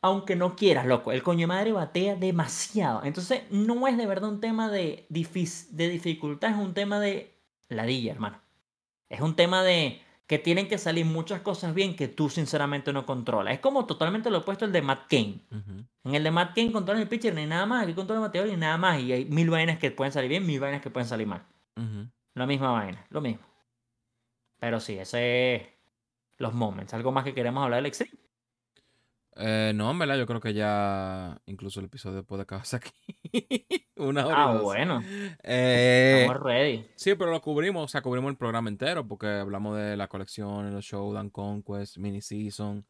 aunque 0.05 0.35
no 0.35 0.57
quieras, 0.57 0.85
loco. 0.85 1.13
El 1.13 1.23
coño 1.23 1.47
madre 1.47 1.71
batea 1.71 2.17
demasiado. 2.17 3.05
Entonces, 3.05 3.43
no 3.51 3.87
es 3.87 3.97
de 3.97 4.07
verdad 4.07 4.31
un 4.31 4.41
tema 4.41 4.69
de, 4.69 5.07
de 5.09 5.89
dificultad, 5.89 6.51
es 6.51 6.57
un 6.57 6.75
tema 6.75 6.99
de 6.99 7.33
ladilla, 7.69 8.11
hermano. 8.11 8.41
Es 9.09 9.21
un 9.21 9.37
tema 9.37 9.63
de 9.63 10.03
que 10.27 10.39
tienen 10.39 10.67
que 10.67 10.79
salir 10.79 11.05
muchas 11.05 11.43
cosas 11.43 11.73
bien 11.73 11.95
que 11.95 12.09
tú 12.09 12.29
sinceramente 12.31 12.93
no 12.93 13.07
controlas. 13.07 13.55
Es 13.55 13.61
como 13.61 13.87
totalmente 13.87 14.31
lo 14.31 14.39
opuesto 14.39 14.65
al 14.65 14.73
de 14.73 14.83
Matt 14.83 15.07
Kane. 15.09 15.41
En 16.05 16.15
el 16.15 16.25
de 16.25 16.31
Matt 16.33 16.57
Kane 16.57 16.73
controlas 16.73 17.03
el 17.03 17.09
pitcher 17.09 17.35
ni 17.35 17.47
nada 17.47 17.67
más, 17.67 17.85
aquí 17.85 17.95
controlas 17.95 18.23
el 18.23 18.29
bateador 18.29 18.51
y 18.51 18.57
nada 18.57 18.79
más. 18.79 18.99
Y 19.01 19.13
hay 19.13 19.25
mil 19.27 19.51
vainas 19.51 19.79
que 19.79 19.91
pueden 19.93 20.13
salir 20.13 20.31
bien, 20.31 20.45
mil 20.47 20.59
vainas 20.59 20.81
que 20.83 20.91
pueden 20.91 21.09
salir 21.09 21.27
mal. 21.27 21.45
La 22.35 22.47
misma 22.47 22.73
vaina, 22.73 23.07
lo 23.11 23.21
mismo. 23.21 23.52
Pero 24.63 24.79
sí, 24.79 24.97
ese 24.97 25.57
es 25.57 25.63
los 26.39 26.55
moments. 26.55 26.95
¿Algo 26.95 27.11
más 27.11 27.25
que 27.25 27.35
queremos 27.35 27.65
hablar 27.65 27.79
del 27.79 27.87
Extreme? 27.87 28.13
Eh, 29.35 29.73
no, 29.75 29.91
en 29.91 29.99
verdad, 29.99 30.17
yo 30.19 30.25
creo 30.27 30.41
que 30.41 30.55
ya 30.55 31.41
incluso 31.47 31.81
el 31.81 31.87
episodio 31.87 32.23
puede 32.25 32.43
acabarse 32.43 32.77
aquí. 32.77 32.93
Una 33.97 34.25
hora 34.25 34.45
Ah, 34.45 34.59
bueno. 34.63 35.03
Eh, 35.43 36.27
Estamos 36.29 36.43
ready. 36.45 36.87
sí, 36.95 37.17
pero 37.17 37.33
lo 37.33 37.41
cubrimos, 37.41 37.85
o 37.85 37.89
sea, 37.89 38.03
cubrimos 38.03 38.31
el 38.31 38.37
programa 38.37 38.69
entero 38.69 39.09
porque 39.09 39.27
hablamos 39.27 39.77
de 39.79 39.97
la 39.97 40.07
colección, 40.07 40.71
los 40.73 40.85
Showdown 40.85 41.31
Conquest, 41.31 41.97
mini 41.97 42.21
season, 42.21 42.87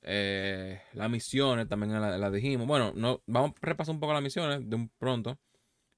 eh, 0.00 0.80
las 0.94 1.10
misiones 1.10 1.68
también 1.68 2.00
las 2.00 2.18
la 2.18 2.30
dijimos. 2.30 2.66
Bueno, 2.66 2.92
no, 2.96 3.22
vamos 3.26 3.50
a 3.60 3.66
repasar 3.66 3.94
un 3.94 4.00
poco 4.00 4.14
las 4.14 4.22
misiones 4.22 4.66
de 4.70 4.76
un 4.76 4.88
pronto. 4.98 5.38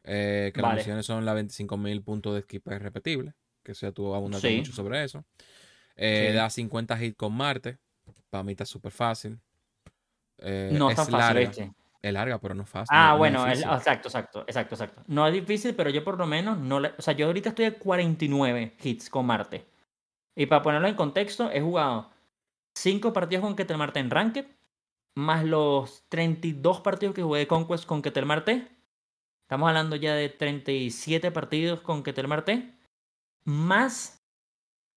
eh, 0.03 0.51
que 0.55 0.61
las 0.61 0.75
misiones 0.77 1.07
son 1.07 1.25
las 1.25 1.35
25.000 1.37 2.03
puntos 2.03 2.35
de 2.35 2.41
equipo 2.41 2.71
repetible, 2.71 3.35
que 3.65 3.75
ya 3.75 3.91
tú 3.93 4.15
abundaste 4.15 4.49
Sí. 4.49 4.57
mucho 4.59 4.73
sobre 4.73 5.03
eso. 5.03 5.25
Eh, 5.97 6.29
Sí. 6.31 6.37
Da 6.37 6.51
50 6.51 7.03
hits 7.03 7.17
con 7.17 7.33
Marte, 7.35 7.79
para 8.31 8.45
mí 8.45 8.53
está 8.53 8.65
súper 8.65 8.93
fácil. 8.93 9.39
Eh, 10.39 10.71
No 10.73 10.91
es 10.91 10.97
tan 10.97 11.07
fácil, 11.07 11.19
larga. 11.19 11.41
¿viste? 11.41 11.73
Es 12.03 12.13
larga, 12.13 12.39
pero 12.39 12.55
no 12.55 12.65
es 12.65 12.69
fácil. 12.69 12.89
Ah, 12.91 13.13
no- 13.13 13.19
no 13.19 13.25
es 13.47 13.61
bueno, 13.61 13.75
exacto, 13.77 14.09
exacto, 14.09 14.45
exacto, 14.47 14.75
exacto. 14.75 15.03
No 15.07 15.27
es 15.27 15.33
difícil, 15.33 15.75
pero 15.75 15.89
yo 15.91 16.05
por 16.05 16.19
lo 16.19 16.27
menos 16.27 16.59
no 16.59 16.79
le... 16.81 16.93
O 16.99 17.03
sea, 17.03 17.15
yo 17.15 17.27
ahorita 17.27 17.51
estoy 17.51 17.65
a 17.65 17.79
49 17.79 18.77
hits 18.83 19.09
con 19.09 19.25
Marte. 19.25 19.65
Y 20.37 20.47
para 20.47 20.61
ponerlo 20.63 20.87
en 20.89 20.97
contexto, 20.97 21.51
he 21.51 21.61
jugado 21.63 22.11
5 22.75 23.13
partidos 23.13 23.43
con 23.45 23.57
Ketel 23.57 23.79
Marte 23.79 24.01
en 24.01 24.11
Ranked, 24.11 24.47
más 25.17 25.45
los 25.45 26.05
32 26.11 26.81
partidos 26.81 27.15
que 27.15 27.23
jugué 27.23 27.39
de 27.41 27.47
Conquest 27.47 27.87
con 27.87 28.03
Ketel 28.03 28.27
Marte. 28.27 28.69
Estamos 29.45 29.69
hablando 29.69 29.95
ya 29.97 30.15
de 30.15 30.29
37 30.29 31.31
partidos 31.31 31.81
con 31.81 32.03
Ketel 32.03 32.29
Marte, 32.29 32.74
más 33.45 34.23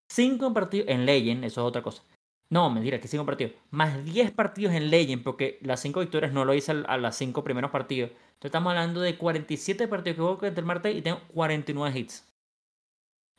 5 0.10 0.54
partidos 0.54 0.90
en 0.90 1.06
Legend, 1.06 1.46
eso 1.46 1.62
es 1.62 1.68
otra 1.68 1.82
cosa. 1.84 2.04
No, 2.50 2.70
mentira, 2.70 3.00
que 3.02 3.08
5 3.08 3.26
partidos. 3.26 3.54
Más 3.72 4.04
10 4.06 4.32
partidos 4.32 4.74
en 4.74 4.90
Legend, 4.90 5.24
porque 5.24 5.60
las 5.62 5.82
5 5.82 6.00
victorias 6.02 6.34
no 6.34 6.46
lo 6.46 6.54
hice 6.54 6.72
a 6.72 6.98
las 6.98 7.18
5 7.18 7.44
primeros 7.44 7.72
partidos. 7.72 8.12
Entonces 8.12 8.46
estamos 8.46 8.72
hablando 8.72 9.02
de 9.02 9.18
47 9.18 9.88
partidos 9.88 10.16
que 10.16 10.22
juego 10.22 10.38
contra 10.40 10.60
el 10.62 10.66
Marte 10.66 10.92
y 10.92 11.02
tengo 11.02 11.22
49 11.34 12.00
hits. 12.00 12.26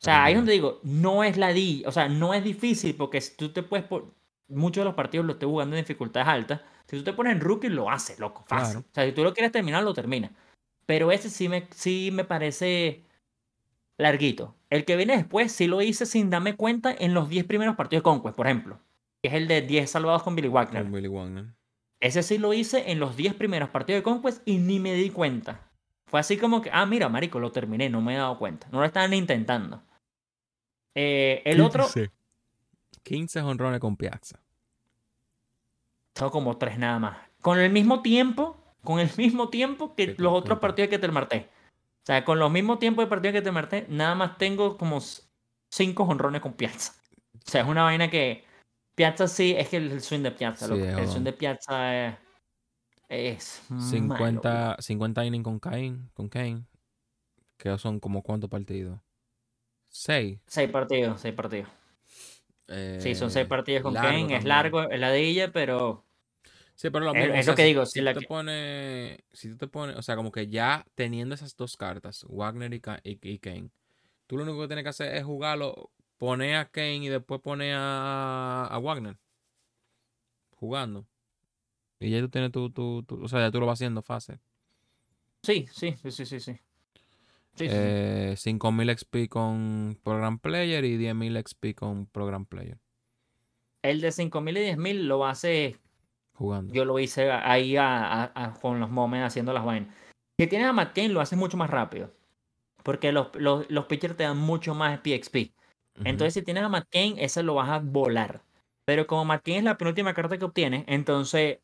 O 0.01 0.05
sea, 0.05 0.23
ahí 0.23 0.33
es 0.33 0.37
donde 0.39 0.53
digo, 0.53 0.79
no 0.83 1.23
es 1.25 1.35
la 1.37 1.51
D, 1.53 1.83
o 1.85 1.91
sea, 1.91 2.07
no 2.07 2.33
es 2.33 2.43
difícil 2.43 2.95
porque 2.95 3.19
si 3.19 3.35
tú 3.35 3.51
te 3.51 3.63
puedes, 3.63 3.85
por... 3.85 4.13
muchos 4.47 4.81
de 4.81 4.85
los 4.85 4.93
partidos 4.95 5.25
los 5.25 5.35
estoy 5.35 5.49
jugando 5.49 5.75
en 5.75 5.81
dificultades 5.83 6.27
altas. 6.27 6.61
Si 6.87 6.97
tú 6.97 7.03
te 7.03 7.13
pones 7.13 7.33
en 7.33 7.41
rookie, 7.41 7.67
lo 7.69 7.89
haces, 7.89 8.17
loco, 8.19 8.43
fácil. 8.47 8.81
Claro. 8.81 8.87
O 8.89 8.93
sea, 8.93 9.05
si 9.05 9.11
tú 9.11 9.23
lo 9.23 9.33
quieres 9.33 9.51
terminar, 9.51 9.83
lo 9.83 9.93
terminas. 9.93 10.31
Pero 10.85 11.11
ese 11.11 11.29
sí 11.29 11.49
me, 11.49 11.67
sí 11.71 12.11
me 12.13 12.25
parece 12.25 13.05
larguito. 13.97 14.55
El 14.69 14.85
que 14.85 14.95
viene 14.95 15.17
después 15.17 15.51
sí 15.51 15.67
lo 15.67 15.81
hice 15.81 16.05
sin 16.05 16.29
darme 16.29 16.55
cuenta 16.55 16.93
en 16.97 17.13
los 17.13 17.29
10 17.29 17.45
primeros 17.45 17.75
partidos 17.75 18.01
de 18.01 18.03
Conquest, 18.03 18.35
por 18.35 18.47
ejemplo. 18.47 18.79
Que 19.21 19.29
es 19.29 19.33
el 19.33 19.47
de 19.47 19.61
10 19.61 19.89
salvados 19.89 20.23
con 20.23 20.35
Billy 20.35 20.47
Wagner. 20.47 20.83
Con 20.83 20.93
Willy 20.93 21.07
Wagner. 21.07 21.45
Ese 21.99 22.23
sí 22.23 22.37
lo 22.37 22.53
hice 22.53 22.91
en 22.91 22.99
los 22.99 23.17
10 23.17 23.33
primeros 23.33 23.69
partidos 23.69 23.99
de 23.99 24.03
Conquest 24.03 24.41
y 24.47 24.59
ni 24.59 24.79
me 24.79 24.93
di 24.93 25.09
cuenta. 25.09 25.69
Fue 26.05 26.19
así 26.19 26.37
como 26.37 26.61
que, 26.61 26.69
ah, 26.71 26.85
mira, 26.85 27.09
marico, 27.09 27.39
lo 27.39 27.51
terminé, 27.51 27.89
no 27.89 28.01
me 28.01 28.15
he 28.15 28.17
dado 28.17 28.37
cuenta. 28.37 28.67
No 28.71 28.79
lo 28.79 28.85
estaban 28.85 29.13
intentando. 29.13 29.83
Eh, 30.95 31.41
el 31.45 31.61
otro, 31.61 31.83
15. 31.83 32.11
15 33.03 33.41
honrones 33.41 33.79
con 33.79 33.95
Piazza. 33.95 34.39
son 36.15 36.29
como 36.29 36.57
tres 36.57 36.77
nada 36.77 36.99
más. 36.99 37.17
Con 37.41 37.59
el 37.59 37.71
mismo 37.71 38.01
tiempo, 38.01 38.57
con 38.83 38.99
el 38.99 39.09
mismo 39.17 39.49
tiempo 39.49 39.95
que 39.95 40.15
los 40.17 40.33
otros 40.33 40.59
partidos 40.59 40.89
que 40.89 40.99
te 40.99 41.07
marté. 41.09 41.49
O 42.01 42.05
sea, 42.05 42.25
con 42.25 42.39
los 42.39 42.49
mismos 42.51 42.79
tiempos 42.79 43.05
de 43.05 43.09
partidos 43.09 43.33
que 43.33 43.41
te 43.41 43.51
marté, 43.51 43.85
nada 43.89 44.15
más 44.15 44.37
tengo 44.37 44.77
como 44.77 44.99
cinco 45.71 46.03
honrones 46.03 46.41
con 46.41 46.53
Piazza. 46.53 46.93
O 47.35 47.49
sea, 47.51 47.61
es 47.61 47.67
una 47.67 47.83
vaina 47.83 48.09
que 48.09 48.43
Piazza 48.95 49.27
sí, 49.27 49.53
es 49.57 49.69
que 49.69 49.77
el 49.77 50.01
swing 50.01 50.21
de 50.21 50.31
Piazza, 50.31 50.65
Sí, 50.65 50.71
loco. 50.71 50.83
es 50.83 50.97
el 50.97 51.07
swing 51.07 51.23
de 51.23 51.33
Piazza 51.33 52.07
es, 52.07 52.15
es 53.09 53.61
malo, 53.69 54.17
50, 54.17 54.77
50 54.79 55.25
innings 55.25 55.43
con 55.43 55.59
Kane, 55.59 56.09
con 56.13 56.29
Kane. 56.29 56.65
Que 57.57 57.77
son 57.77 57.99
como 57.99 58.23
cuántos 58.23 58.49
partidos. 58.49 58.99
6. 59.89 60.39
Seis 60.47 60.69
partidos, 60.69 61.19
seis 61.19 61.33
partidos. 61.33 61.69
Sí, 62.99 63.15
son 63.15 63.31
seis 63.31 63.47
partidos 63.47 63.81
con 63.81 63.95
Eh, 63.97 63.99
Kane. 63.99 64.35
Es 64.37 64.45
largo, 64.45 64.83
es 64.89 64.99
ladilla, 64.99 65.51
pero 65.51 66.05
Sí, 66.81 66.89
pero 66.91 67.03
lo 67.03 67.13
Es- 67.13 67.21
mismo. 67.21 67.33
es 67.35 67.39
o 67.41 67.43
sea, 67.43 67.51
lo 67.51 67.55
que 67.57 67.61
si- 67.63 67.67
digo, 67.67 67.85
Si, 67.85 67.99
la 68.01 68.13
tú 68.13 68.19
que- 68.21 68.25
te 68.25 68.29
pones. 68.29 69.17
Si 69.33 69.49
tú 69.49 69.57
te 69.57 69.67
pones. 69.67 69.97
O 69.97 70.01
sea, 70.01 70.15
como 70.15 70.31
que 70.31 70.47
ya 70.47 70.85
teniendo 70.95 71.35
esas 71.35 71.57
dos 71.57 71.75
cartas, 71.75 72.25
Wagner 72.29 72.73
y, 72.73 72.81
y- 73.03 73.19
y 73.21 73.37
Kane, 73.39 73.69
tú 74.27 74.37
lo 74.37 74.43
único 74.43 74.61
que 74.61 74.67
tienes 74.67 74.83
que 74.83 74.89
hacer 74.89 75.13
es 75.13 75.25
jugarlo, 75.25 75.89
poner 76.17 76.55
a 76.55 76.69
Kane 76.69 76.95
y 77.03 77.09
después 77.09 77.41
poner 77.41 77.75
a, 77.77 78.65
a 78.67 78.77
Wagner. 78.79 79.17
Jugando. 80.55 81.05
Y 81.99 82.11
ya 82.11 82.21
tú 82.21 82.29
tienes 82.29 82.51
tu, 82.53 82.69
tu, 82.69 83.03
tu- 83.03 83.23
O 83.23 83.27
sea, 83.27 83.39
ya 83.41 83.51
tú 83.51 83.59
lo 83.59 83.65
vas 83.65 83.77
haciendo 83.79 84.01
fácil. 84.01 84.39
sí, 85.43 85.67
sí, 85.73 85.95
sí, 86.01 86.11
sí, 86.11 86.25
sí. 86.25 86.39
Sí, 86.39 86.39
sí, 86.39 86.55
sí, 87.65 87.67
sí. 87.67 87.67
Eh, 87.75 88.35
5000 88.37 88.89
XP 88.89 89.27
con 89.27 89.99
Program 90.01 90.39
Player 90.39 90.85
y 90.85 90.95
10000 90.97 91.35
XP 91.43 91.75
con 91.75 92.05
Program 92.05 92.45
Player. 92.45 92.77
El 93.81 93.99
de 93.99 94.13
5000 94.13 94.55
y 94.57 94.61
10000 94.61 95.07
lo 95.09 95.25
hace 95.25 95.75
Jugando. 96.39 96.73
Yo 96.73 96.85
lo 96.85 96.97
hice 96.99 97.29
ahí 97.31 97.75
a- 97.77 98.23
a- 98.23 98.31
a- 98.33 98.53
con 98.53 98.79
los 98.79 98.89
moments 98.89 99.27
haciendo 99.27 99.53
las 99.53 99.65
vainas. 99.65 99.93
Si 100.39 100.47
tienes 100.47 100.67
a 100.69 100.73
Matt 100.73 100.95
Kane, 100.95 101.09
lo 101.09 101.19
haces 101.21 101.37
mucho 101.37 101.57
más 101.57 101.69
rápido. 101.69 102.11
Porque 102.83 103.11
los, 103.11 103.27
los, 103.35 103.69
los 103.69 103.85
pitchers 103.85 104.15
te 104.15 104.23
dan 104.23 104.37
mucho 104.37 104.73
más 104.73 104.99
PXP. 105.01 105.51
Entonces, 106.05 106.33
si 106.33 106.41
tienes 106.43 106.63
a 106.63 106.69
Matt 106.69 106.87
Kane, 106.89 107.15
ese 107.17 107.43
lo 107.43 107.55
vas 107.55 107.69
a 107.69 107.79
volar. 107.79 108.41
Pero 108.85 109.05
como 109.05 109.25
Matt 109.25 109.43
Kane 109.43 109.57
es 109.57 109.63
la 109.65 109.77
penúltima 109.77 110.13
carta 110.13 110.37
que 110.37 110.45
obtienes, 110.45 110.85
entonces 110.87 111.59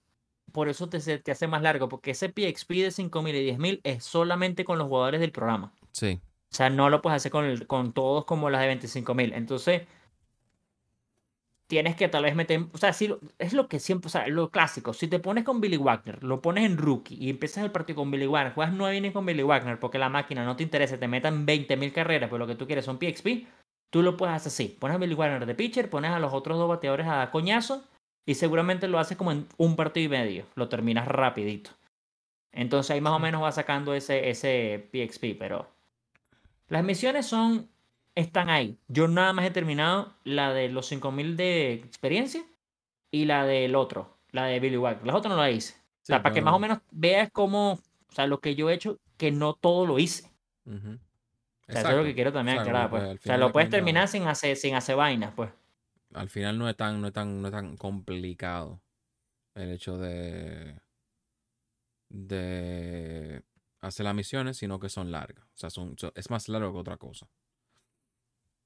por 0.52 0.68
eso 0.68 0.89
te, 0.89 0.99
te 1.19 1.31
hace 1.31 1.47
más 1.47 1.61
largo. 1.61 1.88
Porque 1.88 2.11
ese 2.11 2.27
PXP 2.30 2.72
de 2.84 2.91
5000 2.91 3.34
y 3.35 3.45
10000 3.45 3.80
es 3.84 4.03
solamente 4.03 4.65
con 4.65 4.77
los 4.77 4.88
jugadores 4.89 5.22
del 5.22 5.31
programa. 5.31 5.73
Sí. 5.93 6.19
O 6.52 6.56
sea, 6.56 6.69
no 6.69 6.89
lo 6.89 7.02
puedes 7.02 7.15
hacer 7.18 7.31
con, 7.31 7.45
el- 7.45 7.65
con 7.65 7.93
todos 7.93 8.26
como 8.26 8.49
las 8.49 8.60
de 8.61 8.68
25.000. 8.68 9.34
Entonces, 9.34 9.84
tienes 11.67 11.95
que 11.95 12.07
tal 12.07 12.23
vez 12.23 12.35
meter. 12.35 12.65
O 12.73 12.77
sea, 12.77 12.93
lo- 13.07 13.19
es 13.39 13.53
lo 13.53 13.67
que 13.67 13.79
siempre. 13.79 14.07
O 14.07 14.09
sea, 14.09 14.27
lo 14.27 14.49
clásico. 14.51 14.93
Si 14.93 15.07
te 15.07 15.19
pones 15.19 15.43
con 15.43 15.61
Billy 15.61 15.77
Wagner, 15.77 16.23
lo 16.23 16.41
pones 16.41 16.65
en 16.65 16.77
rookie 16.77 17.15
y 17.15 17.29
empiezas 17.29 17.63
el 17.63 17.71
partido 17.71 17.97
con 17.97 18.11
Billy 18.11 18.27
Wagner, 18.27 18.53
juegas 18.53 18.73
9 18.73 18.95
innings 18.97 19.13
con 19.13 19.25
Billy 19.25 19.43
Wagner 19.43 19.79
porque 19.79 19.97
la 19.97 20.09
máquina 20.09 20.45
no 20.45 20.55
te 20.55 20.63
interesa, 20.63 20.97
te 20.97 21.07
metan 21.07 21.45
20.000 21.45 21.91
carreras, 21.93 22.29
pero 22.29 22.39
lo 22.39 22.47
que 22.47 22.55
tú 22.55 22.65
quieres 22.67 22.85
son 22.85 22.97
PXP, 22.99 23.47
tú 23.89 24.01
lo 24.01 24.17
puedes 24.17 24.35
hacer 24.35 24.49
así. 24.49 24.77
Pones 24.79 24.95
a 24.95 24.97
Billy 24.99 25.15
Wagner 25.15 25.45
de 25.45 25.55
pitcher, 25.55 25.89
pones 25.89 26.11
a 26.11 26.19
los 26.19 26.33
otros 26.33 26.57
dos 26.57 26.69
bateadores 26.69 27.07
a 27.07 27.29
coñazo 27.31 27.83
y 28.25 28.35
seguramente 28.35 28.87
lo 28.87 28.99
haces 28.99 29.17
como 29.17 29.31
en 29.31 29.47
un 29.57 29.75
partido 29.75 30.05
y 30.05 30.09
medio. 30.09 30.45
Lo 30.55 30.67
terminas 30.69 31.07
rapidito. 31.07 31.71
Entonces 32.51 32.91
ahí 32.91 33.01
más 33.01 33.13
o 33.13 33.19
menos 33.19 33.43
va 33.43 33.51
sacando 33.51 33.93
ese, 33.93 34.29
ese 34.29 34.87
PXP, 34.91 35.35
pero 35.37 35.67
las 36.69 36.83
misiones 36.83 37.25
son 37.25 37.69
están 38.15 38.49
ahí. 38.49 38.77
Yo 38.87 39.07
nada 39.07 39.33
más 39.33 39.45
he 39.45 39.51
terminado 39.51 40.13
la 40.23 40.53
de 40.53 40.69
los 40.69 40.87
5000 40.87 41.35
de 41.37 41.73
experiencia 41.73 42.43
y 43.11 43.25
la 43.25 43.45
del 43.45 43.75
otro, 43.75 44.17
la 44.31 44.45
de 44.45 44.59
Billy 44.59 44.77
White. 44.77 45.01
Las 45.03 45.15
otras 45.15 45.33
no 45.35 45.41
las 45.41 45.53
hice. 45.53 45.73
o 45.75 46.05
sea, 46.05 46.23
para 46.23 46.33
que 46.33 46.41
más 46.41 46.53
o 46.53 46.59
menos 46.59 46.79
veas 46.91 47.29
cómo, 47.31 47.73
o 47.73 48.11
sea, 48.11 48.27
lo 48.27 48.39
que 48.39 48.55
yo 48.55 48.69
he 48.69 48.73
hecho, 48.73 48.99
que 49.17 49.31
no 49.31 49.53
todo 49.53 49.85
lo 49.85 49.99
hice. 49.99 50.29
O 50.65 50.71
sea, 50.71 50.79
eso 50.79 50.89
es 50.89 50.95
lo 51.67 51.89
Exacto. 51.89 52.03
que 52.03 52.15
quiero 52.15 52.31
también 52.33 52.57
Exacto, 52.57 52.69
aclarar, 52.69 52.89
pues, 52.89 53.03
pues. 53.03 53.19
O 53.19 53.23
sea, 53.23 53.37
lo 53.37 53.47
de 53.47 53.53
puedes 53.53 53.69
terminar 53.69 54.07
sin 54.07 54.27
hacer, 54.27 54.55
sin 54.55 54.75
hacer 54.75 54.95
vainas, 54.95 55.33
pues. 55.35 55.49
Al 56.13 56.29
final 56.29 56.57
no 56.57 56.69
es 56.69 56.77
tan, 56.77 57.01
no 57.01 57.07
es 57.07 57.13
tan, 57.13 57.41
no 57.41 57.47
es 57.47 57.53
tan 57.53 57.75
complicado 57.75 58.81
el 59.55 59.71
hecho 59.71 59.97
de 59.97 60.79
de 62.09 63.41
hacer 63.81 64.03
las 64.05 64.15
misiones, 64.15 64.57
sino 64.57 64.79
que 64.79 64.89
son 64.89 65.11
largas. 65.11 65.43
O 65.45 65.57
sea, 65.57 65.69
son- 65.69 65.95
es 66.15 66.29
más 66.29 66.47
largo 66.49 66.71
que 66.73 66.79
otra 66.79 66.97
cosa. 66.97 67.27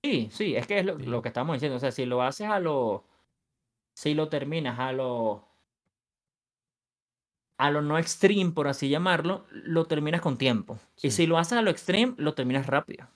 Sí, 0.03 0.29
sí, 0.31 0.55
es 0.55 0.65
que 0.67 0.79
es 0.79 0.85
lo, 0.85 0.97
Sí. 0.97 1.05
lo 1.05 1.21
que 1.21 1.27
estamos 1.29 1.55
diciendo. 1.55 1.75
O 1.77 1.79
sea, 1.79 1.91
si 1.91 2.05
lo 2.05 2.21
haces 2.21 2.47
a 2.49 2.59
lo. 2.59 3.05
Si 3.95 4.13
lo 4.15 4.29
terminas 4.29 4.79
a 4.79 4.91
lo. 4.93 5.47
A 7.59 7.69
lo 7.69 7.83
no 7.83 7.99
extreme, 7.99 8.49
por 8.53 8.67
así 8.67 8.89
llamarlo, 8.89 9.45
lo 9.51 9.85
terminas 9.85 10.21
con 10.21 10.39
tiempo. 10.39 10.79
Y 11.03 11.11
si 11.11 11.27
lo 11.27 11.37
haces 11.37 11.59
a 11.59 11.61
lo 11.61 11.69
extreme, 11.69 12.15
lo 12.17 12.33
terminas 12.33 12.65
rápido. 12.65 13.07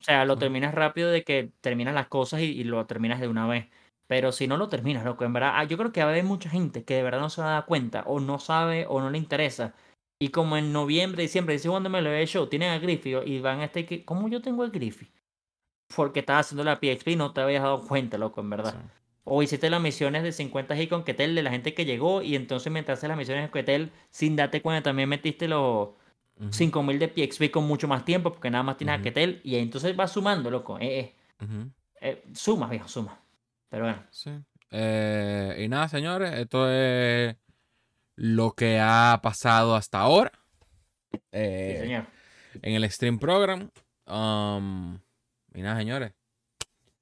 O 0.00 0.04
sea, 0.04 0.24
lo 0.24 0.38
terminas 0.38 0.74
rápido 0.74 1.10
de 1.10 1.24
que 1.24 1.52
terminas 1.60 1.94
las 1.94 2.08
cosas 2.08 2.40
y, 2.40 2.44
y 2.46 2.64
lo 2.64 2.86
terminas 2.86 3.20
de 3.20 3.28
una 3.28 3.46
vez. 3.46 3.68
Pero 4.06 4.32
si 4.32 4.46
no 4.46 4.56
lo 4.56 4.68
terminas, 4.68 5.04
loco, 5.04 5.24
en 5.24 5.32
verdad, 5.32 5.52
ah, 5.54 5.64
yo 5.64 5.76
creo 5.76 5.92
que 5.92 6.00
haber 6.00 6.24
mucha 6.24 6.48
gente 6.48 6.84
que 6.84 6.94
de 6.94 7.02
verdad 7.02 7.20
no 7.20 7.30
se 7.30 7.42
va 7.42 7.48
a 7.48 7.52
dar 7.54 7.66
cuenta, 7.66 8.02
o 8.06 8.20
no 8.20 8.38
sabe, 8.38 8.86
o 8.88 9.00
no 9.00 9.10
le 9.10 9.18
interesa. 9.18 9.74
Y 10.20 10.30
como 10.30 10.56
en 10.56 10.72
noviembre, 10.72 11.22
diciembre, 11.22 11.54
dice 11.54 11.68
cuando 11.68 11.90
me 11.90 12.00
lo 12.02 12.10
he 12.10 12.22
hecho, 12.22 12.48
tienen 12.48 12.70
a 12.70 12.78
Griffith 12.78 13.18
y 13.26 13.40
van 13.40 13.60
a 13.60 13.64
este 13.66 13.86
que. 13.86 14.04
¿Cómo 14.04 14.28
yo 14.28 14.40
tengo 14.42 14.62
a 14.64 14.68
Griffith? 14.68 15.10
Porque 15.94 16.20
estás 16.20 16.46
haciendo 16.46 16.64
la 16.64 16.78
PXP 16.80 17.08
y 17.08 17.16
no 17.16 17.32
te 17.32 17.40
habías 17.40 17.62
dado 17.62 17.80
cuenta, 17.86 18.18
loco, 18.18 18.40
en 18.40 18.50
verdad. 18.50 18.72
Sí. 18.72 18.90
O 19.24 19.42
hiciste 19.42 19.68
las 19.70 19.80
misiones 19.80 20.22
de 20.22 20.32
50 20.32 20.74
G 20.74 20.88
con 20.88 21.04
Ketel 21.04 21.34
de 21.34 21.42
la 21.42 21.50
gente 21.50 21.74
que 21.74 21.84
llegó 21.84 22.22
y 22.22 22.34
entonces 22.36 22.72
mientras 22.72 22.98
haces 22.98 23.08
las 23.08 23.18
misiones 23.18 23.44
de 23.44 23.50
Ketel, 23.50 23.90
sin 24.10 24.36
darte 24.36 24.62
cuenta, 24.62 24.90
también 24.90 25.08
metiste 25.08 25.48
los 25.48 25.90
Ujú, 26.40 26.52
5000 26.52 26.98
de 26.98 27.08
PXP 27.08 27.50
con 27.50 27.64
mucho 27.64 27.88
más 27.88 28.04
tiempo 28.04 28.32
porque 28.32 28.48
nada 28.50 28.62
más 28.62 28.76
tienes 28.76 28.94
a 28.94 28.96
Ujú. 28.96 29.04
Ketel 29.04 29.40
y 29.44 29.56
entonces 29.56 29.94
vas 29.96 30.12
sumando, 30.12 30.50
loco. 30.50 30.78
Eh, 30.78 30.98
eh, 30.98 31.14
eh, 32.00 32.24
suma, 32.32 32.68
viejo, 32.68 32.88
suma. 32.88 33.18
Pero 33.68 33.84
bueno, 33.84 34.02
Sí. 34.10 34.30
Eh, 34.70 35.56
y 35.64 35.68
nada, 35.68 35.88
señores, 35.88 36.32
esto 36.34 36.70
es 36.70 37.34
lo 38.16 38.52
que 38.52 38.78
ha 38.80 39.18
pasado 39.22 39.74
hasta 39.74 40.00
ahora. 40.00 40.32
sí, 41.12 41.76
señor. 41.78 42.06
en 42.62 42.74
el 42.74 42.90
stream 42.90 43.18
program. 43.18 43.70
Um, 44.06 44.98
y 45.58 45.62
nada, 45.62 45.78
señores. 45.78 46.12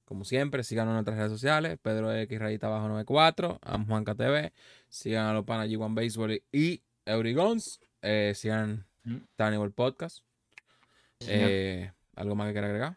Como 0.04 0.24
siempre, 0.24 0.62
síganos 0.62 0.90
en 0.92 0.94
nuestras 0.96 1.16
redes 1.18 1.32
sociales. 1.32 1.78
Pedro 1.82 2.12
X 2.14 2.38
rayita 2.38 2.68
abajo 2.68 2.88
94. 2.88 3.58
Am 3.62 3.86
Juanca 3.86 4.14
TV. 4.14 4.52
Sigan 4.88 5.26
a 5.26 5.32
los 5.32 5.44
panas 5.44 5.68
G1 5.68 5.94
Baseball 5.94 6.40
y 6.52 6.82
Eurigons. 7.04 7.80
Eh, 8.02 8.32
sigan 8.36 8.86
Ujú. 9.04 9.20
Tannibal 9.34 9.72
Podcast. 9.72 10.20
Eh, 11.20 11.90
¿Algo 12.14 12.34
más 12.36 12.46
que 12.46 12.52
quiera 12.52 12.68
agregar? 12.68 12.96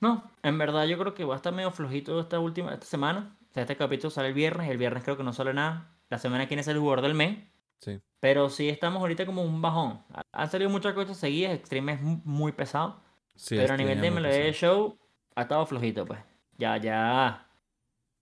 No, 0.00 0.30
en 0.42 0.58
verdad 0.58 0.84
yo 0.84 0.98
creo 0.98 1.14
que 1.14 1.24
va 1.24 1.34
a 1.34 1.36
estar 1.38 1.54
medio 1.54 1.70
flojito 1.70 2.20
esta 2.20 2.38
última 2.38 2.72
esta 2.74 2.86
semana. 2.86 3.36
O 3.50 3.52
sea, 3.54 3.62
este 3.62 3.76
capítulo 3.76 4.10
sale 4.10 4.28
el 4.28 4.34
viernes, 4.34 4.68
el 4.70 4.76
viernes 4.76 5.02
creo 5.04 5.16
que 5.16 5.22
no 5.22 5.32
sale 5.32 5.54
nada. 5.54 5.96
La 6.10 6.18
semana 6.18 6.46
quién 6.46 6.60
es 6.60 6.68
el 6.68 6.78
jugador 6.78 7.00
del 7.02 7.14
mes. 7.14 7.38
Sí. 7.80 7.98
Pero 8.20 8.50
sí 8.50 8.68
estamos 8.68 9.00
ahorita 9.00 9.24
como 9.24 9.42
un 9.42 9.62
bajón. 9.62 10.02
Ha- 10.12 10.22
Han 10.32 10.50
salido 10.50 10.68
muchas 10.70 10.92
cosas 10.94 11.16
seguidas, 11.16 11.54
Extreme 11.54 11.92
es 11.94 12.00
mu- 12.02 12.20
muy 12.24 12.52
pesado. 12.52 13.02
Sí, 13.36 13.56
pero 13.56 13.74
a 13.74 13.76
nivel 13.76 14.00
de 14.00 14.10
MLB. 14.10 14.52
Show 14.52 14.98
ha 15.34 15.42
estado 15.42 15.66
flojito, 15.66 16.04
pues. 16.06 16.18
Ya, 16.56 16.76
ya. 16.78 17.46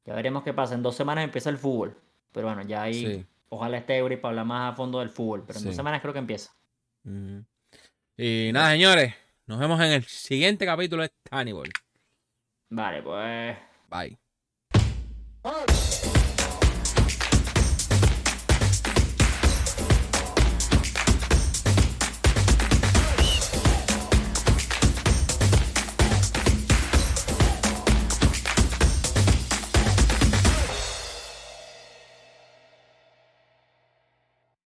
Ya 0.05 0.15
veremos 0.15 0.43
qué 0.43 0.53
pasa. 0.53 0.74
En 0.74 0.82
dos 0.82 0.97
semanas 0.97 1.24
empieza 1.24 1.51
el 1.51 1.59
fútbol. 1.59 1.97
Pero 2.32 2.49
bueno, 2.49 2.62
ya 2.62 2.82
ahí. 2.82 2.95
Sí. 2.95 3.27
Ojalá 3.49 3.78
esté 3.78 3.97
Eury 3.97 4.16
para 4.16 4.31
hablar 4.31 4.47
más 4.47 4.73
a 4.73 4.77
fondo 4.77 4.99
del 4.99 5.11
fútbol. 5.11 5.45
Pero 5.47 5.61
en 5.61 5.66
dos 5.66 5.77
semanas 5.77 6.01
creo 6.03 6.12
que 6.12 6.19
empieza. 6.19 6.53
Y 8.16 8.51
nada, 8.53 8.73
señores. 8.73 9.15
Nos 9.47 9.59
vemos 9.59 9.81
en 9.81 9.93
el 9.93 10.05
siguiente 10.05 10.66
capítulo 10.66 11.03
de 11.03 11.12
Tannibal. 11.23 11.70
Vale, 12.70 13.03
pues. 13.03 13.57
Bye. 13.89 14.19